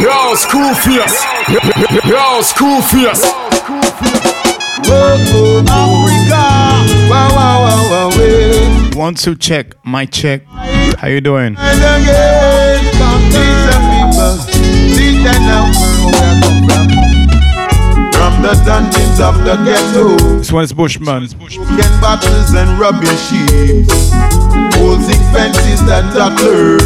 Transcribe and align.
Yo, 0.00 0.34
Screwface. 0.34 1.24
Yo, 2.06 2.40
Screwface. 2.42 3.24
Africa. 5.70 6.42
Wow, 7.10 7.28
wow, 7.34 7.58
wow, 7.90 8.10
wow. 8.10 8.90
One, 8.96 9.14
two, 9.14 9.34
check. 9.34 9.74
My 9.84 10.06
check. 10.06 10.44
How 10.46 11.08
you 11.08 11.20
doing? 11.20 11.56
And 11.58 11.78
again, 11.78 12.84
come 12.94 13.22
these 13.30 13.66
are 13.74 13.82
people. 13.90 14.38
See 14.94 15.22
them 15.22 15.42
now, 15.42 15.64
where 16.04 16.14
I 16.14 16.40
come 16.42 16.60
from. 16.66 16.86
From 18.12 18.42
the 18.42 18.54
dungeons 18.64 19.20
of 19.20 19.34
the 19.44 19.56
ghetto. 19.64 20.38
This 20.38 20.52
one 20.52 20.64
is 20.64 20.72
Bushman. 20.72 21.26
Broken 21.26 22.00
bottles 22.00 22.54
and 22.54 22.78
rubbish 22.78 23.30
heaps. 23.30 24.12
Old 24.78 25.00
zinc 25.02 25.22
fences 25.34 25.84
that 25.86 26.14
are 26.16 26.36
clear. 26.38 26.78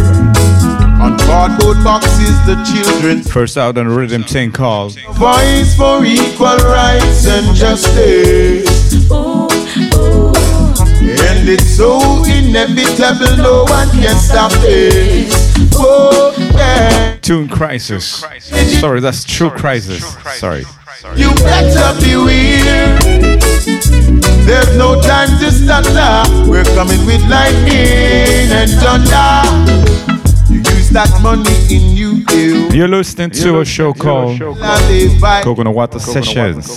On 1.02 1.18
cardboard 1.18 1.82
boxes, 1.82 2.46
the 2.46 2.54
children 2.62 3.22
First 3.24 3.58
out 3.58 3.76
on 3.76 3.88
the 3.88 3.92
rhythm 3.92 4.22
thing 4.22 4.52
called 4.52 4.96
voice 5.14 5.74
for 5.76 6.04
equal 6.04 6.56
rights 6.58 7.26
and 7.26 7.56
justice. 7.56 8.92
And 11.02 11.48
it's 11.48 11.76
so 11.76 11.98
inevitable, 12.24 13.36
no 13.36 13.64
one 13.64 13.90
can 13.90 14.16
stop 14.16 14.52
this. 14.60 15.52
Oh, 15.74 16.32
yeah. 16.54 17.16
Tune 17.20 17.48
Crisis. 17.48 18.24
Sorry, 18.78 19.00
that's 19.00 19.24
True 19.24 19.50
Crisis. 19.50 20.04
Sorry. 20.38 20.64
You 21.16 21.34
better 21.34 22.00
be 22.00 22.14
weird. 22.14 23.42
There's 24.46 24.76
no 24.76 25.00
time 25.02 25.36
to 25.40 25.50
stutter. 25.50 26.48
We're 26.48 26.64
coming 26.76 27.04
with 27.06 27.22
lightning 27.28 28.52
and 28.52 28.70
thunder. 28.70 30.11
You 30.92 30.98
use 30.98 31.08
that 31.08 31.22
money 31.22 31.74
in 31.74 31.96
you, 31.96 32.22
you. 32.36 32.68
You're 32.68 32.86
listening 32.86 33.30
to 33.30 33.60
a 33.60 33.64
show 33.64 33.94
called 33.94 34.38
Live 34.38 35.18
by 35.22 35.40
Coconut 35.42 35.74
Water 35.74 35.98
Sessions. 35.98 36.68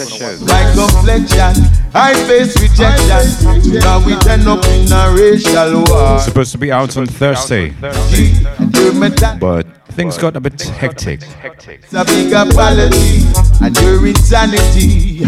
my 0.47 0.71
complexion. 0.73 1.66
I 1.94 2.13
face 2.25 2.55
rejection. 2.61 3.73
Now 3.81 3.99
we 4.05 4.16
turn 4.19 4.47
up 4.47 4.63
in 4.67 4.89
a 4.89 5.13
racial 5.13 5.83
war. 5.89 6.19
Supposed 6.19 6.53
to 6.53 6.58
be 6.58 6.71
out 6.71 6.95
on 6.95 7.08
Thursday, 7.08 7.73
And 7.81 8.77
you're 8.77 8.93
metal- 8.93 9.36
but 9.38 9.67
things 9.91 10.17
got 10.17 10.38
a 10.38 10.39
bit 10.39 10.61
hectic. 10.61 11.21
It's 11.67 11.93
a 11.93 12.05
big 12.05 12.31
apology 12.31 13.25
and 13.61 13.77
your 13.81 14.08
insanity. 14.08 15.23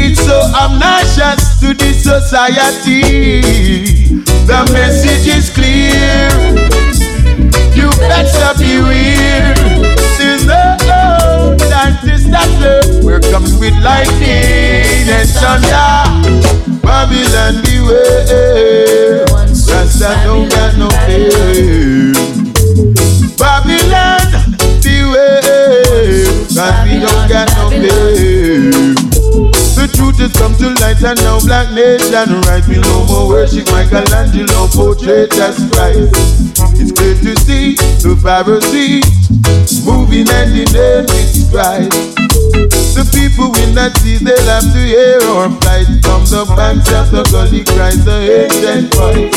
It's 0.00 0.24
so 0.24 0.40
obnoxious 0.56 1.60
to 1.60 1.74
the 1.74 1.92
society. 1.92 3.42
The 4.46 4.64
message 4.72 5.26
is 5.28 5.50
clear. 5.50 6.88
You 7.98 8.06
better 8.06 8.58
be 8.58 8.78
weird. 8.80 9.56
There's 10.18 10.46
no 10.46 11.56
to 12.02 12.18
stop 12.18 12.48
love. 12.60 13.04
We're 13.04 13.20
coming 13.20 13.58
with 13.58 13.74
lightning 13.82 15.08
and 15.10 15.28
thunder. 15.28 16.78
Babylon 16.80 17.62
beware. 17.64 19.24
Rasta 19.66 20.14
don't 20.24 20.48
got 20.48 20.78
no 20.78 20.88
fear. 21.06 22.14
Babylon, 23.36 24.30
beware, 24.80 26.24
cause 26.54 26.78
we 26.84 27.00
don't 27.00 27.28
got 27.28 27.50
no 27.56 27.70
fear. 27.70 28.27
Truth 29.98 30.22
has 30.22 30.32
come 30.38 30.54
to 30.62 30.70
light 30.78 31.02
and 31.02 31.18
now 31.26 31.42
black 31.42 31.74
nation 31.74 32.38
right 32.46 32.62
We 32.70 32.78
no 32.78 33.02
more 33.10 33.26
worship 33.26 33.66
Michelangelo 33.74 34.70
portrait 34.70 35.34
as 35.42 35.58
Christ 35.74 36.14
It's 36.78 36.94
clear 36.94 37.18
to 37.18 37.34
see 37.42 37.74
the 38.06 38.14
Pharisees 38.22 39.02
moving 39.82 40.30
hand 40.30 40.54
in 40.54 40.70
hand 40.70 41.10
with 41.10 41.50
Christ. 41.50 42.14
The 42.94 43.02
people 43.10 43.50
will 43.50 43.74
not 43.74 43.90
see 43.98 44.22
they'll 44.22 44.38
have 44.46 44.70
to 44.70 44.82
hear 44.86 45.18
our 45.34 45.50
plight 45.66 45.90
From 46.06 46.22
the 46.30 46.46
banks 46.54 46.94
of 46.94 47.10
the 47.10 47.26
gully 47.34 47.66
cries 47.66 47.98
the 48.06 48.46
ancient 48.46 48.94
voice. 48.94 49.34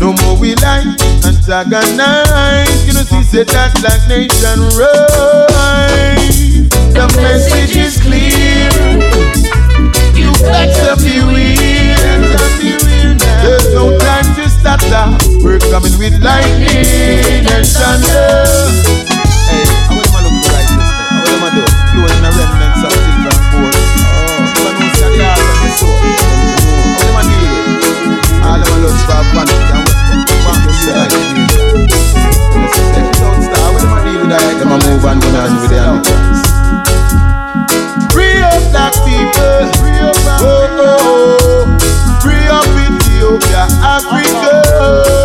No 0.00 0.16
more 0.24 0.40
we 0.40 0.56
lie 0.64 0.80
and 0.80 1.28
antagonize 1.28 2.88
You 2.88 2.96
know 2.96 3.04
see 3.04 3.20
say 3.20 3.44
that 3.44 3.76
black 3.84 4.00
nation 4.08 4.64
rise. 4.80 6.72
The 6.96 7.04
message 7.20 7.76
is 7.76 8.00
clear 8.00 9.39
better 10.42 10.96
be 11.00 11.20
weird. 11.20 12.20
There's 13.42 13.72
no 13.74 13.96
time 13.98 14.26
to 14.36 14.48
stutter. 14.48 15.16
We're 15.42 15.60
coming 15.72 15.96
with 15.98 16.16
lightning 16.22 17.46
and 17.48 17.64
thunder. 17.64 18.44
Hey, 19.48 19.64
I 19.64 19.96
want 19.96 20.06
to 20.06 20.20
look 20.24 20.36
right 20.52 20.68
to 21.56 21.64
do 21.92 22.00
the 22.20 22.30
remnants 22.36 22.82
of. 22.84 22.92
Oh, 23.52 23.70
I 24.60 24.76
know 24.76 24.88
say 24.96 25.10
the 25.16 25.24
heart 25.24 25.40
of 25.40 25.58
the 25.60 25.70
soul. 25.76 25.96
I 26.00 27.12
want 27.12 27.28
to 27.28 27.36
deal 27.40 27.64
with 27.64 28.40
all 28.40 28.60
of 28.60 28.68
my 28.68 28.90
for 33.90 34.48
it 34.48 34.56
with 34.58 34.66
move 34.66 35.04
with 35.04 35.20
the 35.20 36.59
people. 39.04 39.70
Oh, 40.42 40.66
oh, 40.80 40.98
oh. 41.02 42.20
Free 42.22 42.46
up 42.48 42.66
Ethiopia, 42.76 43.66
Africa. 43.82 45.19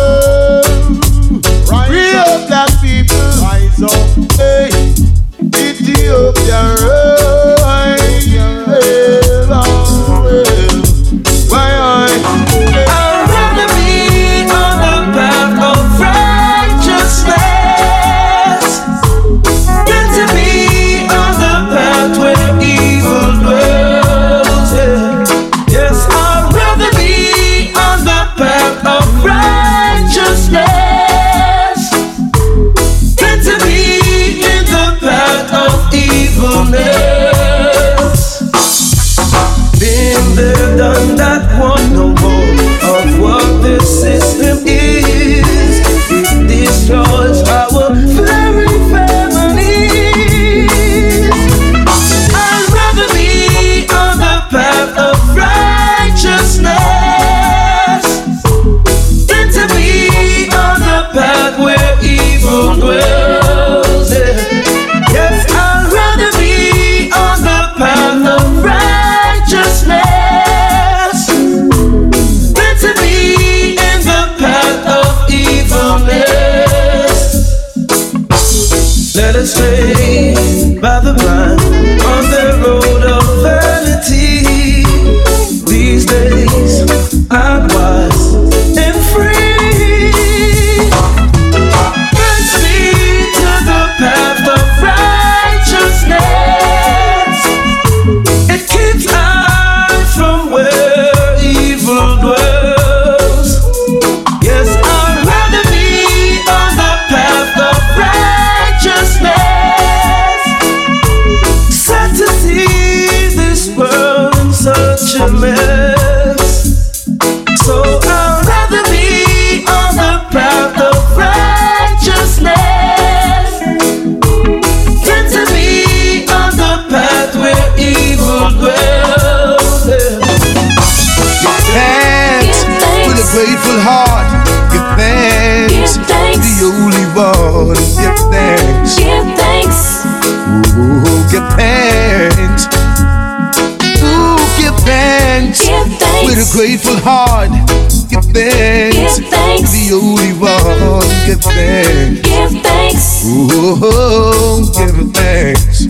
Give 151.26 151.40
thanks. 151.40 152.20
Give 152.22 152.62
thanks. 152.62 153.24
Ooh, 153.26 154.66
give 154.72 155.12
thanks. 155.12 155.86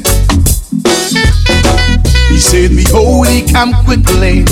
He 2.30 2.38
said, 2.40 2.70
Behold, 2.76 3.28
he 3.28 3.42
come 3.50 3.72
quickly, 3.84 4.44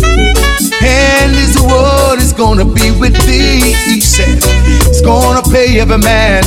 and 0.82 1.30
his 1.36 1.60
word 1.60 2.18
is 2.18 2.32
gonna 2.32 2.64
be 2.64 2.90
with 2.98 3.14
thee. 3.26 3.74
He 3.84 4.00
said, 4.00 4.42
He's 4.86 5.02
gonna 5.02 5.42
pay 5.42 5.80
every 5.80 5.98
man 5.98 6.42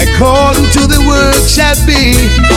according 0.00 0.66
to 0.74 0.86
the 0.86 0.98
work 1.06 1.36
shall 1.48 1.76
be. 1.86 2.14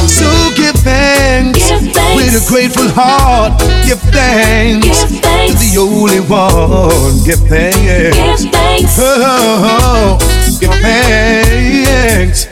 So 0.07 0.25
give 0.55 0.75
thanks, 0.81 1.59
Give 1.69 1.93
thanks. 1.93 2.15
with 2.15 2.33
a 2.41 2.45
grateful 2.49 2.89
heart. 2.89 3.59
Give 3.85 3.99
thanks, 4.11 4.87
Give 5.11 5.21
thanks. 5.21 5.53
to 5.53 5.59
the 5.59 5.77
only 5.79 6.19
one. 6.21 7.23
Give 7.23 7.39
thanks. 7.47 8.43
Give 8.43 8.51
thanks. 8.51 8.97
Oh, 8.99 9.21
oh, 9.21 10.17
oh. 10.19 10.36
Give 10.59 10.71
thanks. 10.81 12.45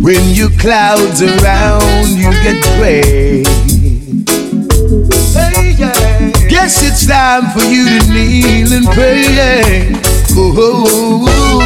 When 0.00 0.34
you 0.34 0.48
clouds 0.58 1.22
around, 1.22 2.08
you 2.16 2.30
get 2.42 2.62
gray. 2.78 3.42
Guess 6.48 6.82
it's 6.82 7.06
time 7.06 7.50
for 7.50 7.64
you 7.64 7.98
to 7.98 8.12
kneel 8.12 8.72
and 8.72 8.86
pray. 8.86 9.92
Oh, 10.40 11.60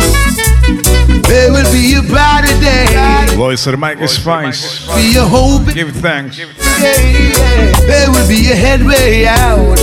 there 1.29 1.53
will 1.53 1.71
be 1.73 1.95
a 1.95 2.03
brighter 2.03 2.59
day. 2.61 3.27
Voice 3.37 3.67
of 3.67 3.73
the 3.73 3.79
mic 3.79 4.01
is 4.01 4.13
Spice. 4.13 4.87
Be 4.95 5.17
a 5.17 5.25
hope. 5.25 5.73
Give 5.75 5.91
thanks. 5.97 6.39
There 6.39 8.11
will 8.11 8.29
be 8.29 8.51
a 8.51 8.57
headway 8.57 9.27
out. 9.27 9.79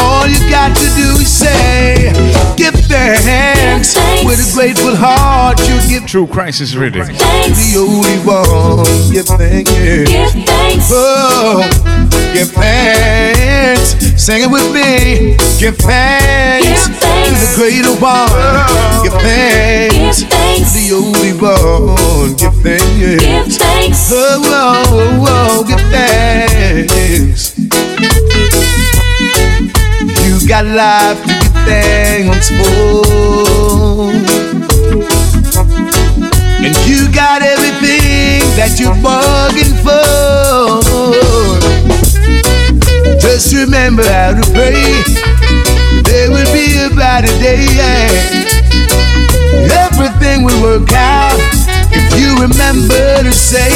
All 0.00 0.26
you 0.26 0.38
got 0.50 0.76
to 0.76 0.86
do 0.96 1.20
is 1.20 1.28
say, 1.30 2.12
give 2.56 2.74
thanks. 2.74 3.94
thanks. 3.94 4.24
With 4.24 4.40
a 4.40 4.48
grateful 4.54 4.96
heart, 4.96 5.58
you 5.68 5.76
give 5.88 6.06
True 6.08 6.26
crisis 6.26 6.74
reading. 6.74 7.04
Thanks. 7.04 7.72
the 7.72 7.78
only 7.78 8.18
one. 8.26 9.12
Give 9.12 9.26
thanks. 9.26 9.70
Give 9.70 10.46
thanks. 10.46 10.88
Oh, 10.90 11.62
give 12.34 12.50
thanks. 12.50 13.96
Sing 14.20 14.42
it 14.42 14.50
with 14.50 14.72
me. 14.72 15.36
Give 15.58 15.76
thanks. 15.76 16.88
Give 16.88 16.96
thanks. 16.96 17.30
To 17.30 17.34
the 17.40 17.52
greater 17.56 17.94
one. 18.00 18.28
Give 19.02 19.12
thanks. 19.22 20.20
Give 20.20 20.30
thanks. 20.30 20.72
The 20.74 20.94
only 20.94 21.32
one. 21.40 22.36
Give 22.36 22.54
thanks. 22.62 23.24
Give 23.24 23.52
thanks. 23.58 24.10
Oh, 24.12 24.42
oh, 24.44 24.84
oh, 24.90 25.26
oh, 25.28 25.64
give 25.66 25.80
thanks. 25.90 27.49
Got 30.50 30.66
life 30.66 31.22
to 31.22 31.28
give 31.28 31.52
thanks 31.64 32.48
for. 32.50 34.10
And 36.58 36.74
you 36.90 37.06
got 37.14 37.42
everything 37.42 38.42
that 38.58 38.74
you're 38.80 38.98
bargaining 39.00 39.78
for. 39.86 40.02
Just 43.20 43.54
remember 43.54 44.02
how 44.02 44.34
to 44.34 44.42
pray. 44.50 45.04
There 46.02 46.32
will 46.32 46.52
be 46.52 46.82
a 46.82 46.90
brighter 46.96 47.30
day. 47.38 47.62
Everything 49.70 50.42
will 50.42 50.60
work 50.60 50.92
out 50.92 51.59
if 51.92 52.06
you 52.18 52.34
remember 52.38 53.22
to 53.22 53.32
say, 53.32 53.70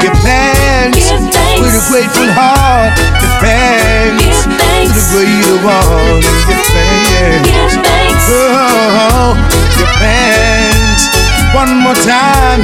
give 0.00 0.16
thanks 0.24 1.12
with 1.60 1.74
a 1.76 1.82
grateful 1.90 2.30
heart. 2.32 2.96
Give 3.20 3.36
thanks 3.40 4.44
to 4.46 4.92
the 4.96 5.04
greater 5.12 5.56
one. 5.64 6.20
Give 6.48 6.62
thanks. 6.72 7.48
Give 7.48 7.84
thanks. 7.84 8.24
Oh, 8.32 9.36
give 9.76 9.92
thanks. 10.00 11.02
One 11.54 11.76
more 11.84 11.94
time. 12.00 12.60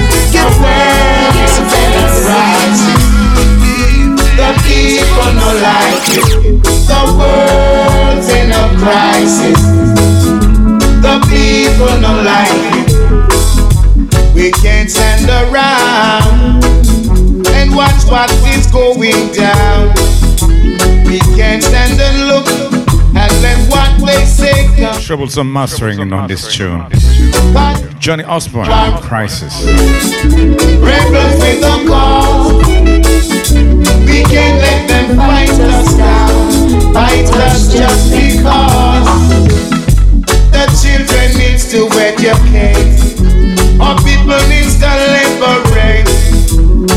Troublesome 25.08 25.50
mastering 25.50 26.12
on 26.12 26.28
this 26.28 26.55
tune. 26.55 26.87
Johnny 27.99 28.25
Osbourne, 28.25 28.69
Crisis. 29.00 29.64
rebels 29.64 31.40
with 31.40 31.64
a 31.64 31.88
cause. 31.88 32.69
We 34.05 34.22
can't 34.25 34.60
let 34.60 34.87
them 34.87 35.16
fight 35.16 35.49
us 35.49 35.96
down, 35.96 36.93
fight 36.93 37.25
us 37.25 37.72
just 37.72 38.12
because 38.12 39.08
the 40.52 40.69
children 40.76 41.38
needs 41.38 41.64
to 41.72 41.88
educate, 41.96 43.00
or 43.81 43.96
people 44.05 44.37
needs 44.52 44.76
to 44.76 44.93
liberate. 45.16 46.05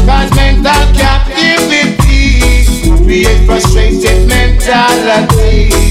Cause 0.05 0.35
mental 0.35 0.83
captivity 0.99 2.59
create 3.05 3.45
frustrated 3.45 4.27
mentality. 4.27 5.90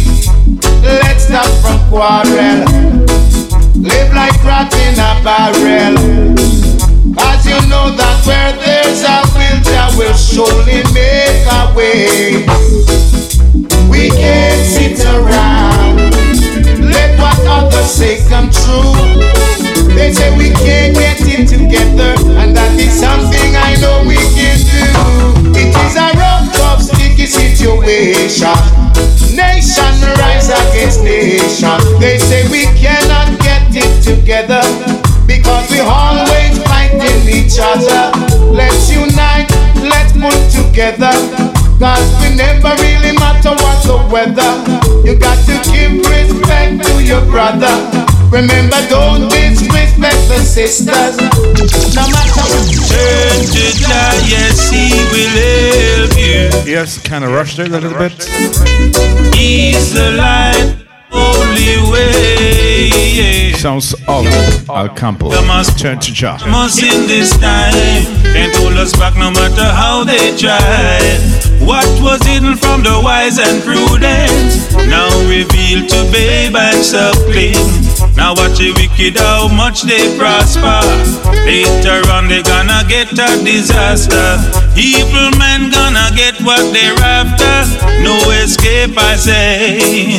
Let's 0.82 1.25
stop 1.25 1.50
from 1.62 1.79
quarrel, 1.88 2.65
live 3.77 4.12
like 4.15 4.43
rat 4.44 4.73
in 4.75 4.99
a 4.99 5.21
barrel. 5.25 5.97
You 7.50 7.59
know 7.67 7.91
that 7.91 8.22
where 8.31 8.53
there's 8.63 9.03
a 9.03 9.27
will, 9.34 9.58
there 9.67 9.91
will 9.99 10.15
surely 10.15 10.87
make 10.94 11.43
a 11.51 11.75
way. 11.75 12.46
We 13.91 14.06
can't 14.15 14.63
sit 14.63 15.03
around, 15.03 16.15
let 16.79 17.19
what 17.19 17.41
others 17.43 17.91
say 17.91 18.22
come 18.29 18.55
true. 18.55 18.94
They 19.96 20.13
say 20.15 20.31
we 20.39 20.55
can't 20.63 20.94
get 20.94 21.19
it 21.27 21.49
together, 21.49 22.15
and 22.39 22.55
that 22.55 22.79
is 22.79 22.94
something 22.94 23.56
I 23.56 23.75
know 23.82 24.06
we 24.06 24.15
can 24.39 24.58
do. 24.70 24.87
It 25.58 25.75
is 25.75 25.96
a 25.99 26.15
rough, 26.15 26.55
tough, 26.55 26.87
situation. 27.60 28.56
Nation 29.36 29.93
rise 30.17 30.48
against 30.48 31.05
nation. 31.05 31.76
They 32.00 32.17
say 32.17 32.48
we 32.48 32.64
cannot 32.81 33.29
get 33.40 33.69
it 33.72 34.02
together 34.02 34.62
because 35.26 35.70
we 35.70 35.81
always 35.81 36.56
fighting 36.64 37.20
each 37.29 37.58
other. 37.60 38.17
Let's 38.50 38.90
unite, 38.90 39.50
let's 39.84 40.12
pull 40.12 40.32
together. 40.48 41.12
Cause 41.79 42.08
we 42.20 42.34
never 42.34 42.72
really 42.81 43.12
matter 43.19 43.52
what 43.60 43.79
the 43.84 43.98
weather. 44.10 44.52
You 45.05 45.19
got 45.19 45.36
to 45.44 45.55
give 45.70 46.00
respect 46.08 46.84
to 46.86 47.05
your 47.05 47.24
brother. 47.26 48.09
Remember, 48.31 48.77
don't 48.89 49.29
disrespect 49.29 50.29
the 50.29 50.39
sisters. 50.39 51.17
No 51.96 52.06
matter 52.15 52.32
what. 52.39 52.51
Turn 52.87 53.41
to 53.55 53.65
Jah, 53.77 54.15
yes, 54.31 54.70
He 54.70 54.87
will 55.10 55.34
help 55.34 56.17
you. 56.17 56.70
Yes, 56.70 56.99
kind 56.99 57.25
of 57.25 57.32
rushed 57.32 57.58
it 57.58 57.69
a 57.69 57.70
little 57.70 57.93
bit. 57.99 58.13
He's 59.34 59.93
the 59.93 60.13
light, 60.17 60.77
only 61.13 61.91
way. 61.91 63.53
Sounds 63.55 63.94
of 64.06 64.27
Al 64.70 64.89
Campbell. 64.91 65.32
Turn 65.77 65.99
to 65.99 66.13
Jah. 66.13 66.39
Must 66.49 66.82
in 66.82 67.06
this 67.08 67.37
time 67.39 67.75
can't 68.32 68.55
hold 68.56 68.75
us 68.75 68.96
back 68.96 69.17
no 69.17 69.31
matter 69.31 69.65
how 69.65 70.05
they 70.05 70.37
try. 70.37 71.01
What 71.60 71.87
was 72.01 72.22
hidden 72.22 72.56
from 72.56 72.82
the 72.82 73.01
wise 73.03 73.39
and 73.39 73.63
prudent 73.63 74.89
now 74.89 75.10
revealed 75.29 75.89
to 75.91 76.08
babe 76.13 76.55
and 76.56 76.82
suckling. 76.84 77.80
Now 78.16 78.34
watch 78.34 78.58
the 78.58 78.72
wicked 78.76 79.19
how 79.19 79.48
much 79.48 79.82
they 79.82 80.16
prosper. 80.19 80.80
Later 81.44 82.02
on 82.10 82.28
they 82.28 82.42
gonna 82.42 82.84
get 82.88 83.12
a 83.12 83.30
disaster. 83.44 84.38
Evil 84.76 85.30
men 85.38 85.70
gonna 85.70 86.10
get 86.14 86.40
what 86.42 86.72
they're 86.72 86.98
after. 87.00 87.56
No 88.02 88.16
escape, 88.42 88.96
I 88.96 89.16
say. 89.16 90.19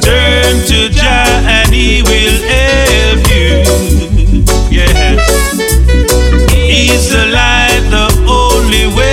Turn 0.00 0.54
to 0.70 0.88
Jah 0.90 1.40
and 1.56 1.70
He 1.72 2.02
will 2.02 2.38
help 2.54 3.22
you. 3.28 3.50
Yes. 4.70 5.20
He's 6.52 7.10
the 7.10 7.26
light, 7.26 7.84
the 7.90 8.06
only 8.28 8.86
way. 8.96 9.09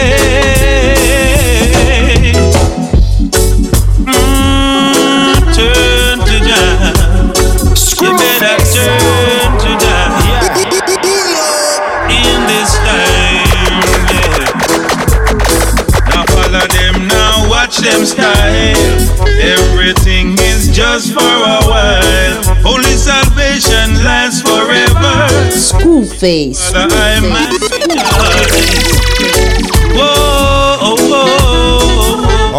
Them 17.89 18.05
style. 18.05 18.75
Everything 19.39 20.33
is 20.39 20.75
just 20.75 21.13
for 21.13 21.21
a 21.21 21.61
while. 21.71 22.67
Only 22.67 22.91
salvation 22.91 24.03
lasts 24.03 24.41
forever. 24.41 25.29
Screwface. 25.55 26.73
But 26.73 26.91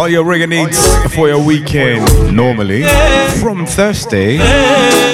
All 0.09 0.13
your 0.13 0.25
reggae 0.25 0.49
needs 0.49 0.79
for 1.13 1.27
your 1.27 1.37
weekend 1.45 2.35
normally 2.35 2.81
from 3.39 3.67
Thursday. 3.67 4.39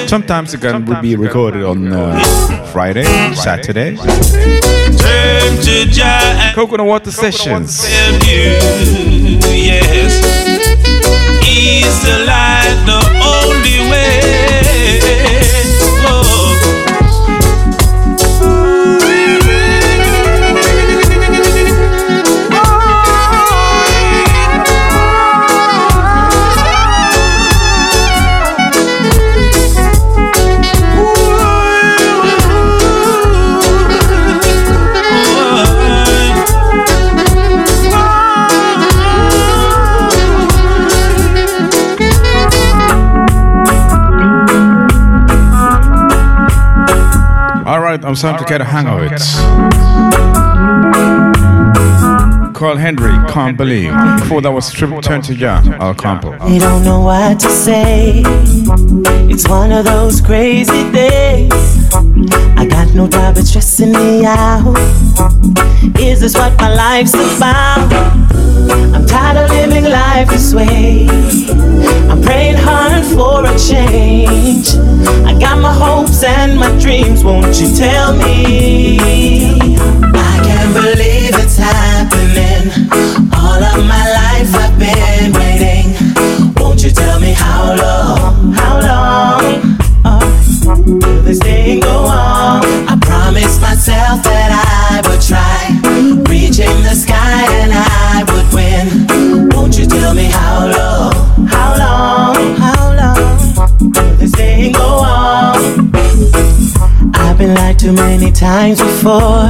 Sometimes 0.06 0.54
it 0.54 0.62
can 0.62 0.86
be 1.02 1.16
recorded 1.16 1.64
on 1.64 1.92
uh, 1.92 2.18
Friday, 2.72 3.04
Saturday. 3.34 3.96
Turn 3.96 5.56
to 5.60 5.84
Jah 5.92 6.38
and 6.40 6.54
Coconut 6.54 6.86
water 6.86 7.10
sessions. 7.10 7.82
yes. 7.84 8.88
He's 11.44 12.02
the 12.02 12.24
light, 12.24 12.82
the 12.86 13.02
only 13.20 13.90
way. 13.90 15.15
All 48.24 48.32
right, 48.32 48.40
I'm 48.40 48.46
starting 48.46 48.46
to 48.46 48.50
get 48.50 48.60
a 48.60 48.64
hang 48.64 48.86
of 48.86 49.02
it. 49.12 49.20
Carl 52.54 52.76
Henry, 52.78 53.12
can't 53.30 53.56
believe. 53.58 53.92
Before 54.18 54.40
that 54.40 54.50
was 54.50 54.72
Triple 54.72 55.02
Turn 55.02 55.20
to 55.22 55.34
Ja, 55.34 55.60
Al 55.78 55.94
Campbell. 55.94 56.32
They 56.48 56.58
don't 56.58 56.82
know 56.82 57.00
what 57.00 57.38
to 57.40 57.50
say. 57.50 58.22
It's 59.28 59.46
one 59.46 59.70
of 59.72 59.84
those 59.84 60.22
crazy 60.22 60.90
days. 60.92 61.75
I 61.94 62.66
got 62.68 62.94
no 62.94 63.06
job, 63.08 63.36
it's 63.36 63.50
stressing 63.50 63.92
me 63.92 64.24
out. 64.24 64.76
Is 65.98 66.20
this 66.20 66.34
what 66.34 66.56
my 66.58 66.74
life's 66.74 67.14
about? 67.14 67.92
I'm 68.94 69.06
tired 69.06 69.36
of 69.36 69.50
living 69.50 69.90
life 69.90 70.28
this 70.28 70.54
way. 70.54 71.06
I'm 72.10 72.20
praying 72.22 72.56
hard 72.56 73.04
for 73.04 73.44
a 73.46 73.58
change. 73.58 74.74
I 75.24 75.38
got 75.38 75.58
my 75.60 75.72
hopes 75.72 76.24
and 76.24 76.58
my 76.58 76.76
dreams, 76.78 77.22
won't 77.22 77.60
you 77.60 77.74
tell 77.76 78.16
me? 78.16 78.98
I 78.98 80.40
can't 80.44 80.74
believe 80.74 81.34
it's 81.34 81.56
happening. 81.56 82.90
All 83.32 83.62
of 83.62 83.84
my 83.86 84.04
life 84.20 84.54
I've 84.54 84.78
been 84.78 85.32
waiting. 85.32 86.54
Won't 86.56 86.82
you 86.82 86.90
tell 86.90 87.20
me 87.20 87.32
how 87.32 87.74
long? 87.76 88.52
How 88.52 88.80
long? 88.80 89.75
Will 90.66 91.22
this 91.22 91.38
thing 91.38 91.78
go 91.78 91.96
on? 92.06 92.60
I 92.88 92.98
promised 93.00 93.60
myself 93.60 94.20
that 94.24 94.50
I 94.50 95.08
would 95.08 95.22
try, 95.22 95.70
reaching 96.28 96.82
the 96.82 96.94
sky 96.94 97.46
and 97.62 97.72
I 97.72 98.24
would 98.32 98.52
win. 98.52 99.48
Won't 99.50 99.78
you 99.78 99.86
tell 99.86 100.12
me 100.12 100.24
how 100.24 100.66
long? 100.66 101.46
How 101.46 101.78
long? 101.78 102.56
How 102.56 102.92
long? 102.96 103.38
Will 103.78 104.16
this 104.16 104.32
thing 104.32 104.72
go 104.72 104.82
on? 104.82 105.92
I've 107.14 107.38
been 107.38 107.54
lied 107.54 107.78
too 107.78 107.92
many 107.92 108.32
times 108.32 108.80
before. 108.80 109.46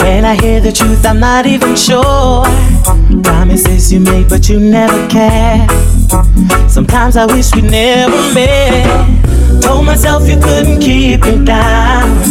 When 0.00 0.24
I 0.24 0.36
hear 0.40 0.58
the 0.58 0.72
truth, 0.72 1.04
I'm 1.04 1.20
not 1.20 1.44
even 1.44 1.76
sure. 1.76 2.46
Promises 3.22 3.92
you 3.92 4.00
make, 4.00 4.30
but 4.30 4.48
you 4.48 4.58
never 4.58 5.06
care. 5.08 5.66
Sometimes 6.66 7.18
I 7.18 7.26
wish 7.26 7.54
we 7.54 7.60
never 7.60 8.16
met. 8.32 9.43
Told 9.64 9.86
myself 9.86 10.28
you 10.28 10.38
couldn't 10.38 10.80
keep 10.80 11.24
me 11.24 11.44
down. 11.44 12.22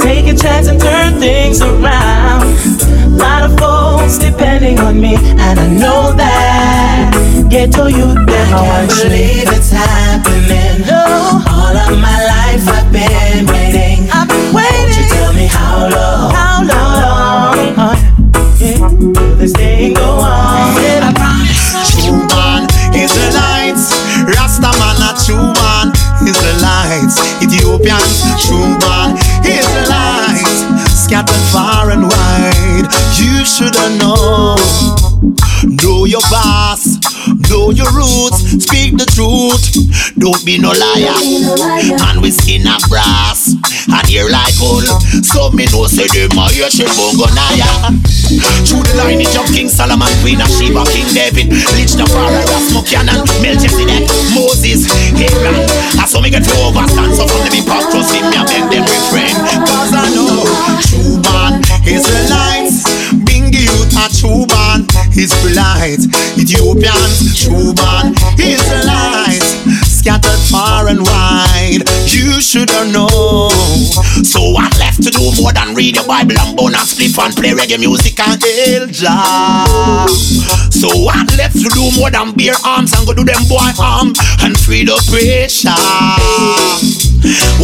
Take 0.00 0.26
a 0.26 0.34
chance 0.36 0.68
and 0.68 0.78
turn 0.78 1.18
things 1.18 1.62
around. 1.62 2.44
Lot 3.16 3.42
of 3.48 3.58
folks 3.58 4.18
depending 4.18 4.78
on 4.80 5.00
me, 5.00 5.16
and 5.16 5.58
I 5.58 5.68
know 5.68 6.12
that. 6.12 7.46
Get 7.48 7.72
to 7.72 7.90
you, 7.90 8.12
then 8.26 8.52
I 8.52 8.64
can't 8.66 8.90
believe 8.90 9.48
it's 9.48 9.70
happening. 9.70 10.84
No. 10.86 11.40
All 11.48 11.76
of 11.76 11.96
my 11.98 12.18
life 12.32 12.68
I've 12.68 12.92
been 12.92 13.46
waiting. 13.46 14.10
I've 14.12 14.28
been 14.28 14.52
waiting. 14.52 14.84
Won't 14.84 14.96
you 14.98 15.04
tell 15.08 15.32
me 15.32 15.46
how 15.46 15.88
long? 15.88 16.34
How 16.34 16.56
long? 16.68 17.78
Uh, 17.78 17.96
yeah. 18.58 18.78
Will 18.90 19.36
this 19.36 19.52
thing 19.52 19.94
go 19.94 20.18
on? 20.20 20.74
I 20.76 21.12
promise. 21.16 22.04
True 22.04 22.26
man 22.28 22.68
is 22.92 23.14
the 23.14 23.30
lights. 23.38 23.94
Rasta 24.26 24.73
Ethiopians, 27.54 28.18
is 29.46 29.66
the 29.66 29.86
lights. 29.88 31.04
Scattered 31.04 31.34
far 31.52 31.90
and 31.90 32.02
wide. 32.02 32.88
You 33.14 33.44
should 33.44 33.76
known. 33.98 34.58
Know 35.82 36.04
your 36.04 36.20
boss, 36.30 36.98
know 37.48 37.70
your 37.70 37.90
roots, 37.92 38.64
speak 38.64 38.98
the 38.98 39.06
truth. 39.06 40.14
Don't 40.18 40.44
be 40.44 40.58
no 40.58 40.68
liar. 40.68 41.16
And 42.10 42.20
we 42.20 42.30
skin 42.30 42.66
a 42.66 42.76
brass, 42.88 43.43
and 43.88 44.06
ear 44.10 44.28
like 44.30 44.54
gold. 44.58 44.86
So 45.24 45.50
me 45.50 45.66
know 45.72 45.86
say 45.86 46.08
them 46.10 46.38
a 46.38 46.48
hear 46.50 46.70
she 46.70 46.84
bongo 46.96 47.28
naya. 47.32 47.92
Through 48.64 48.84
the 48.88 48.94
line, 48.96 49.20
of 49.20 49.46
King 49.52 49.68
Solomon, 49.68 50.10
Queen 50.20 50.40
of 50.40 50.50
Sheba, 50.50 50.84
King 50.90 51.08
David, 51.12 51.48
Lich 51.76 51.94
the 51.96 52.06
Pharaoh, 52.08 52.44
Rasmus 52.48 52.86
Cannon, 52.88 53.20
Melchizedek, 53.40 54.04
Moses, 54.32 54.88
Aaron. 55.16 55.56
I 56.00 56.04
saw 56.08 56.20
me 56.20 56.30
get 56.30 56.44
to 56.44 56.54
overstand, 56.64 57.14
so 57.14 57.28
from 57.28 57.40
the 57.44 57.50
big 57.50 57.66
pop, 57.66 57.84
trust 57.90 58.14
him, 58.14 58.26
me 58.30 58.36
I 58.36 58.44
beg 58.48 58.64
them 58.72 58.84
refrain. 58.84 59.34
Cause 59.68 59.92
I 59.92 60.08
know 60.12 60.44
true 60.88 61.20
man 61.24 61.60
is 61.84 62.04
the 62.04 62.20
lights. 62.32 62.84
Bingy 63.24 63.68
youth 63.68 63.94
a 63.96 64.06
true 64.12 64.44
man 64.50 64.88
is 65.16 65.30
the 65.42 65.54
lights. 65.56 66.04
Ethiopians, 66.36 67.36
true 67.38 67.72
man 67.76 68.14
is 68.40 68.60
the 68.66 68.80
lights. 68.88 69.83
Scattered 70.04 70.44
far 70.52 70.88
and 70.88 71.00
wide, 71.00 71.80
you 72.12 72.38
should 72.38 72.68
have 72.68 72.92
known. 72.92 73.48
So 74.20 74.52
I'm 74.52 74.68
left 74.76 75.02
to 75.04 75.08
do 75.08 75.32
more 75.40 75.50
than 75.50 75.74
read 75.74 75.96
the 75.96 76.04
Bible 76.04 76.36
and 76.36 76.54
bone 76.54 76.76
and 76.76 76.84
split 76.84 77.16
and 77.16 77.32
play 77.32 77.56
reggae 77.56 77.80
music 77.80 78.20
and 78.20 78.36
Jah. 78.92 80.04
So 80.68 80.92
I'm 81.08 81.24
left 81.40 81.56
to 81.56 81.72
do 81.72 81.88
more 81.96 82.12
than 82.12 82.36
bear 82.36 82.52
arms 82.68 82.92
and 82.92 83.08
go 83.08 83.16
do 83.16 83.24
them 83.24 83.48
boy 83.48 83.64
arm 83.80 84.12
and 84.44 84.52
free 84.60 84.84
the 84.84 85.00
pressure. 85.08 85.72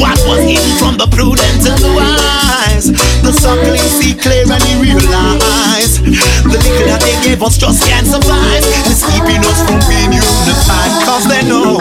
What 0.00 0.16
was 0.24 0.40
hidden 0.40 0.72
from 0.80 0.96
the 0.96 1.12
prudent 1.12 1.60
and 1.68 1.76
the 1.76 1.92
wise? 1.92 2.88
The 3.20 3.36
suckling 3.36 3.84
see 4.00 4.16
clear 4.16 4.48
and 4.48 4.62
he 4.64 4.80
realize 4.80 6.00
the 6.00 6.56
liquor 6.56 6.88
that 6.88 7.04
they 7.04 7.20
gave 7.20 7.44
us 7.44 7.60
just 7.60 7.84
can't 7.84 8.08
survive. 8.08 8.64
It's 8.88 9.04
keeping 9.04 9.44
us 9.44 9.60
from 9.68 9.84
being 9.84 10.16
unified. 10.16 11.04
Cause 11.04 11.28
they 11.28 11.44
know 11.44 11.76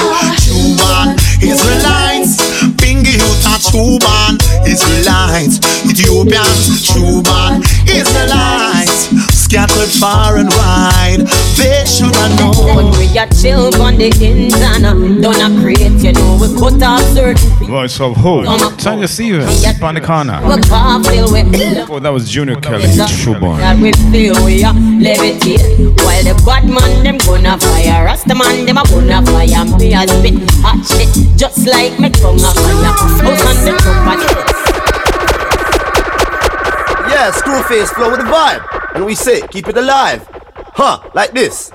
true 1.50 1.58
man 1.58 2.22
is 2.22 2.38
the 2.78 3.06
youth 3.06 3.46
a 3.48 3.58
true 3.72 3.98
man 4.06 4.38
is 4.68 4.82
the. 5.06 5.60
Ethiopians, 5.86 6.86
true 6.86 7.22
man 7.24 7.62
is 7.88 8.08
the 8.14 8.28
lights. 8.30 9.39
Scattered 9.50 9.90
far 10.00 10.38
and 10.38 10.48
wide, 10.50 11.26
they 11.58 11.82
should 11.84 12.14
have 12.22 12.38
known. 12.38 12.76
When 12.76 13.00
we 13.00 13.18
are 13.18 13.26
chill 13.34 13.74
on 13.82 13.98
the 13.98 14.14
internet, 14.22 14.94
don't 15.24 15.42
a 15.42 15.50
create, 15.60 15.98
you 16.06 16.14
know, 16.14 16.38
we 16.40 16.54
cut 16.54 16.78
off 16.84 17.02
certain. 17.18 17.50
Voice 17.66 18.00
of 18.00 18.16
Hope. 18.16 18.46
Tanya 18.78 19.08
Stephens, 19.08 19.66
Panicana. 19.82 20.38
We 20.46 20.62
can't 20.62 21.04
feel 21.04 21.34
we 21.34 21.42
Oh, 21.90 21.98
that 22.00 22.14
was 22.14 22.30
Junior 22.30 22.62
Kelly, 22.62 22.84
Showborn. 23.10 23.58
that 23.58 23.80
we 23.82 23.92
feel 24.14 24.38
we 24.46 24.64
are 24.64 24.74
levitate 24.74 25.66
While 26.06 26.24
the 26.24 26.38
bad 26.46 26.66
man 26.70 27.04
them 27.04 27.18
gonna 27.18 27.58
fire 27.58 28.06
Rasta 28.06 28.36
man 28.36 28.66
them 28.68 28.78
a 28.78 28.84
gonna 28.86 29.26
fire 29.26 29.66
Me 29.80 29.94
a 29.98 30.06
spit 30.06 30.38
hot 30.62 30.86
shit 30.86 31.10
Just 31.36 31.66
like 31.66 32.00
me 32.00 32.10
tongue 32.12 32.38
a 32.38 32.54
fire 32.54 32.94
House 33.18 33.46
on 33.50 33.58
the 33.66 33.74
trumpet 33.82 34.22
Yeah, 37.10 37.32
Screwface 37.32 37.90
flow 37.96 38.12
with 38.12 38.20
the 38.20 38.26
vibe. 38.28 38.79
And 38.96 39.06
we 39.06 39.16
say, 39.16 39.42
keep 39.52 39.68
it 39.68 39.78
alive. 39.78 40.28
Huh, 40.76 41.02
like 41.14 41.32
this. 41.32 41.72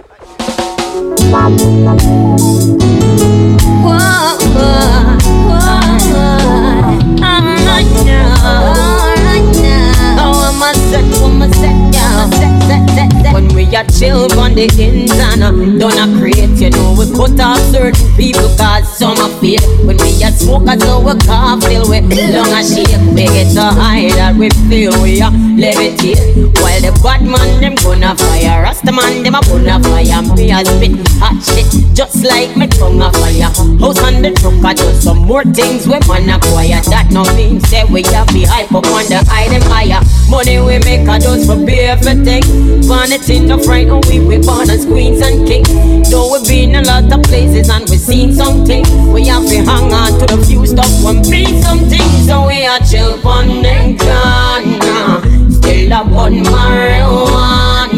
When 13.35 13.51
we 13.51 13.67
are 13.75 13.83
chill 13.91 14.31
on 14.39 14.55
the 14.55 14.71
and 14.71 15.43
uh, 15.43 15.51
don't 15.51 15.99
a 15.99 16.07
create. 16.23 16.55
You 16.55 16.71
know, 16.71 16.95
we 16.95 17.11
put 17.11 17.35
off 17.43 17.59
certain 17.75 17.99
people 18.15 18.47
cause 18.55 18.87
some 18.97 19.19
are 19.19 19.35
feel. 19.43 19.59
When 19.83 19.99
we 19.99 20.23
a 20.23 20.31
smoke, 20.31 20.71
so 20.79 21.03
we 21.03 21.19
can't 21.19 21.59
feel 21.67 21.83
with 21.83 22.07
long 22.31 22.55
as 22.55 22.71
shake. 22.71 22.95
We 23.11 23.27
get 23.27 23.51
so 23.51 23.67
high 23.75 24.07
that 24.15 24.39
we 24.39 24.51
feel 24.71 24.95
we 25.03 25.19
are 25.19 25.35
levitate. 25.59 26.23
While 26.63 26.79
the 26.79 26.95
bad 27.03 27.27
man, 27.27 27.59
them 27.59 27.75
gonna 27.83 28.15
fire. 28.15 28.63
Rasta 28.63 28.93
man, 28.95 29.25
them 29.27 29.35
a 29.35 29.43
gonna 29.43 29.83
fire. 29.83 30.23
Me 30.39 30.55
a 30.55 30.63
spit 30.63 30.95
hot 31.19 31.35
shit 31.43 31.67
just 31.91 32.23
like 32.23 32.55
me 32.57 32.71
tongue 32.71 33.03
a 33.03 33.11
fire. 33.19 33.51
House 33.83 33.99
on 33.99 34.23
the 34.23 34.31
truck, 34.39 34.63
I 34.63 34.75
do 34.75 34.87
some 34.95 35.27
more 35.27 35.43
things 35.43 35.91
we 35.91 35.99
man 36.07 36.31
acquire. 36.31 36.79
That 36.87 37.11
no 37.11 37.27
mean 37.35 37.59
say 37.67 37.83
we 37.91 38.07
have 38.15 38.31
be 38.31 38.47
hype 38.47 38.71
up 38.71 38.87
on 38.95 39.11
the 39.11 39.27
item 39.27 39.63
higher. 39.67 39.99
Money 40.29 40.59
we 40.59 40.79
make 40.81 41.07
a 41.07 41.19
dose 41.19 41.47
for 41.47 41.57
be 41.65 41.81
everything. 41.81 42.43
Vanity 42.83 43.41
no 43.41 43.59
fright, 43.59 43.87
we 44.09 44.21
we 44.21 44.39
born 44.39 44.71
as 44.71 44.85
queens 44.87 45.21
and 45.21 45.47
kings. 45.47 45.69
Though 46.11 46.33
we 46.33 46.43
been 46.49 46.75
a 46.77 46.83
lot 46.83 47.13
of 47.13 47.23
places 47.25 47.69
and 47.69 47.89
we 47.89 47.97
seen 47.97 48.33
something. 48.35 48.85
We 49.13 49.27
have 49.27 49.47
to 49.47 49.57
hang 49.65 49.93
on 49.93 50.19
to 50.21 50.27
the 50.27 50.43
few 50.45 50.67
stuff 50.67 50.91
when 51.05 51.23
be 51.23 51.61
something. 51.63 52.09
So 52.27 52.47
we 52.47 52.65
are 52.67 52.81
chill 52.81 53.21
on 53.27 53.63
the 53.63 53.97
corner. 54.01 55.21
Still 55.51 55.93
a 55.93 56.05
one 56.05 56.43
marijuana. 56.43 57.93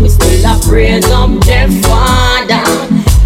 We 0.00 0.08
still 0.08 0.44
a 0.44 0.58
praise 0.68 1.06
up 1.10 1.30
the 1.46 1.68
Father. 1.86 2.64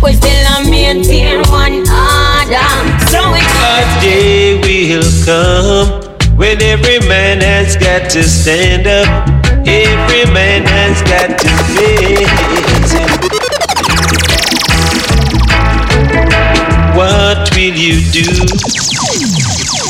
We 0.02 0.12
still 0.12 0.46
a 0.54 0.70
maintain 0.70 1.42
one 1.50 1.80
order. 1.88 2.68
So 3.10 3.32
we 3.32 3.40
A 3.40 4.00
day 4.00 4.60
will 4.60 5.02
come 5.24 6.07
when 6.38 6.62
every 6.62 7.00
man 7.08 7.40
has 7.40 7.76
got 7.76 8.08
to 8.10 8.22
stand 8.22 8.86
up. 8.86 9.28
Every 9.66 10.24
man 10.32 10.62
has 10.64 11.02
got 11.02 11.36
to 11.38 11.48
face 11.74 12.94
it. 12.94 13.10
What 16.96 17.50
will 17.54 17.74
you 17.76 18.00
do? 18.10 18.26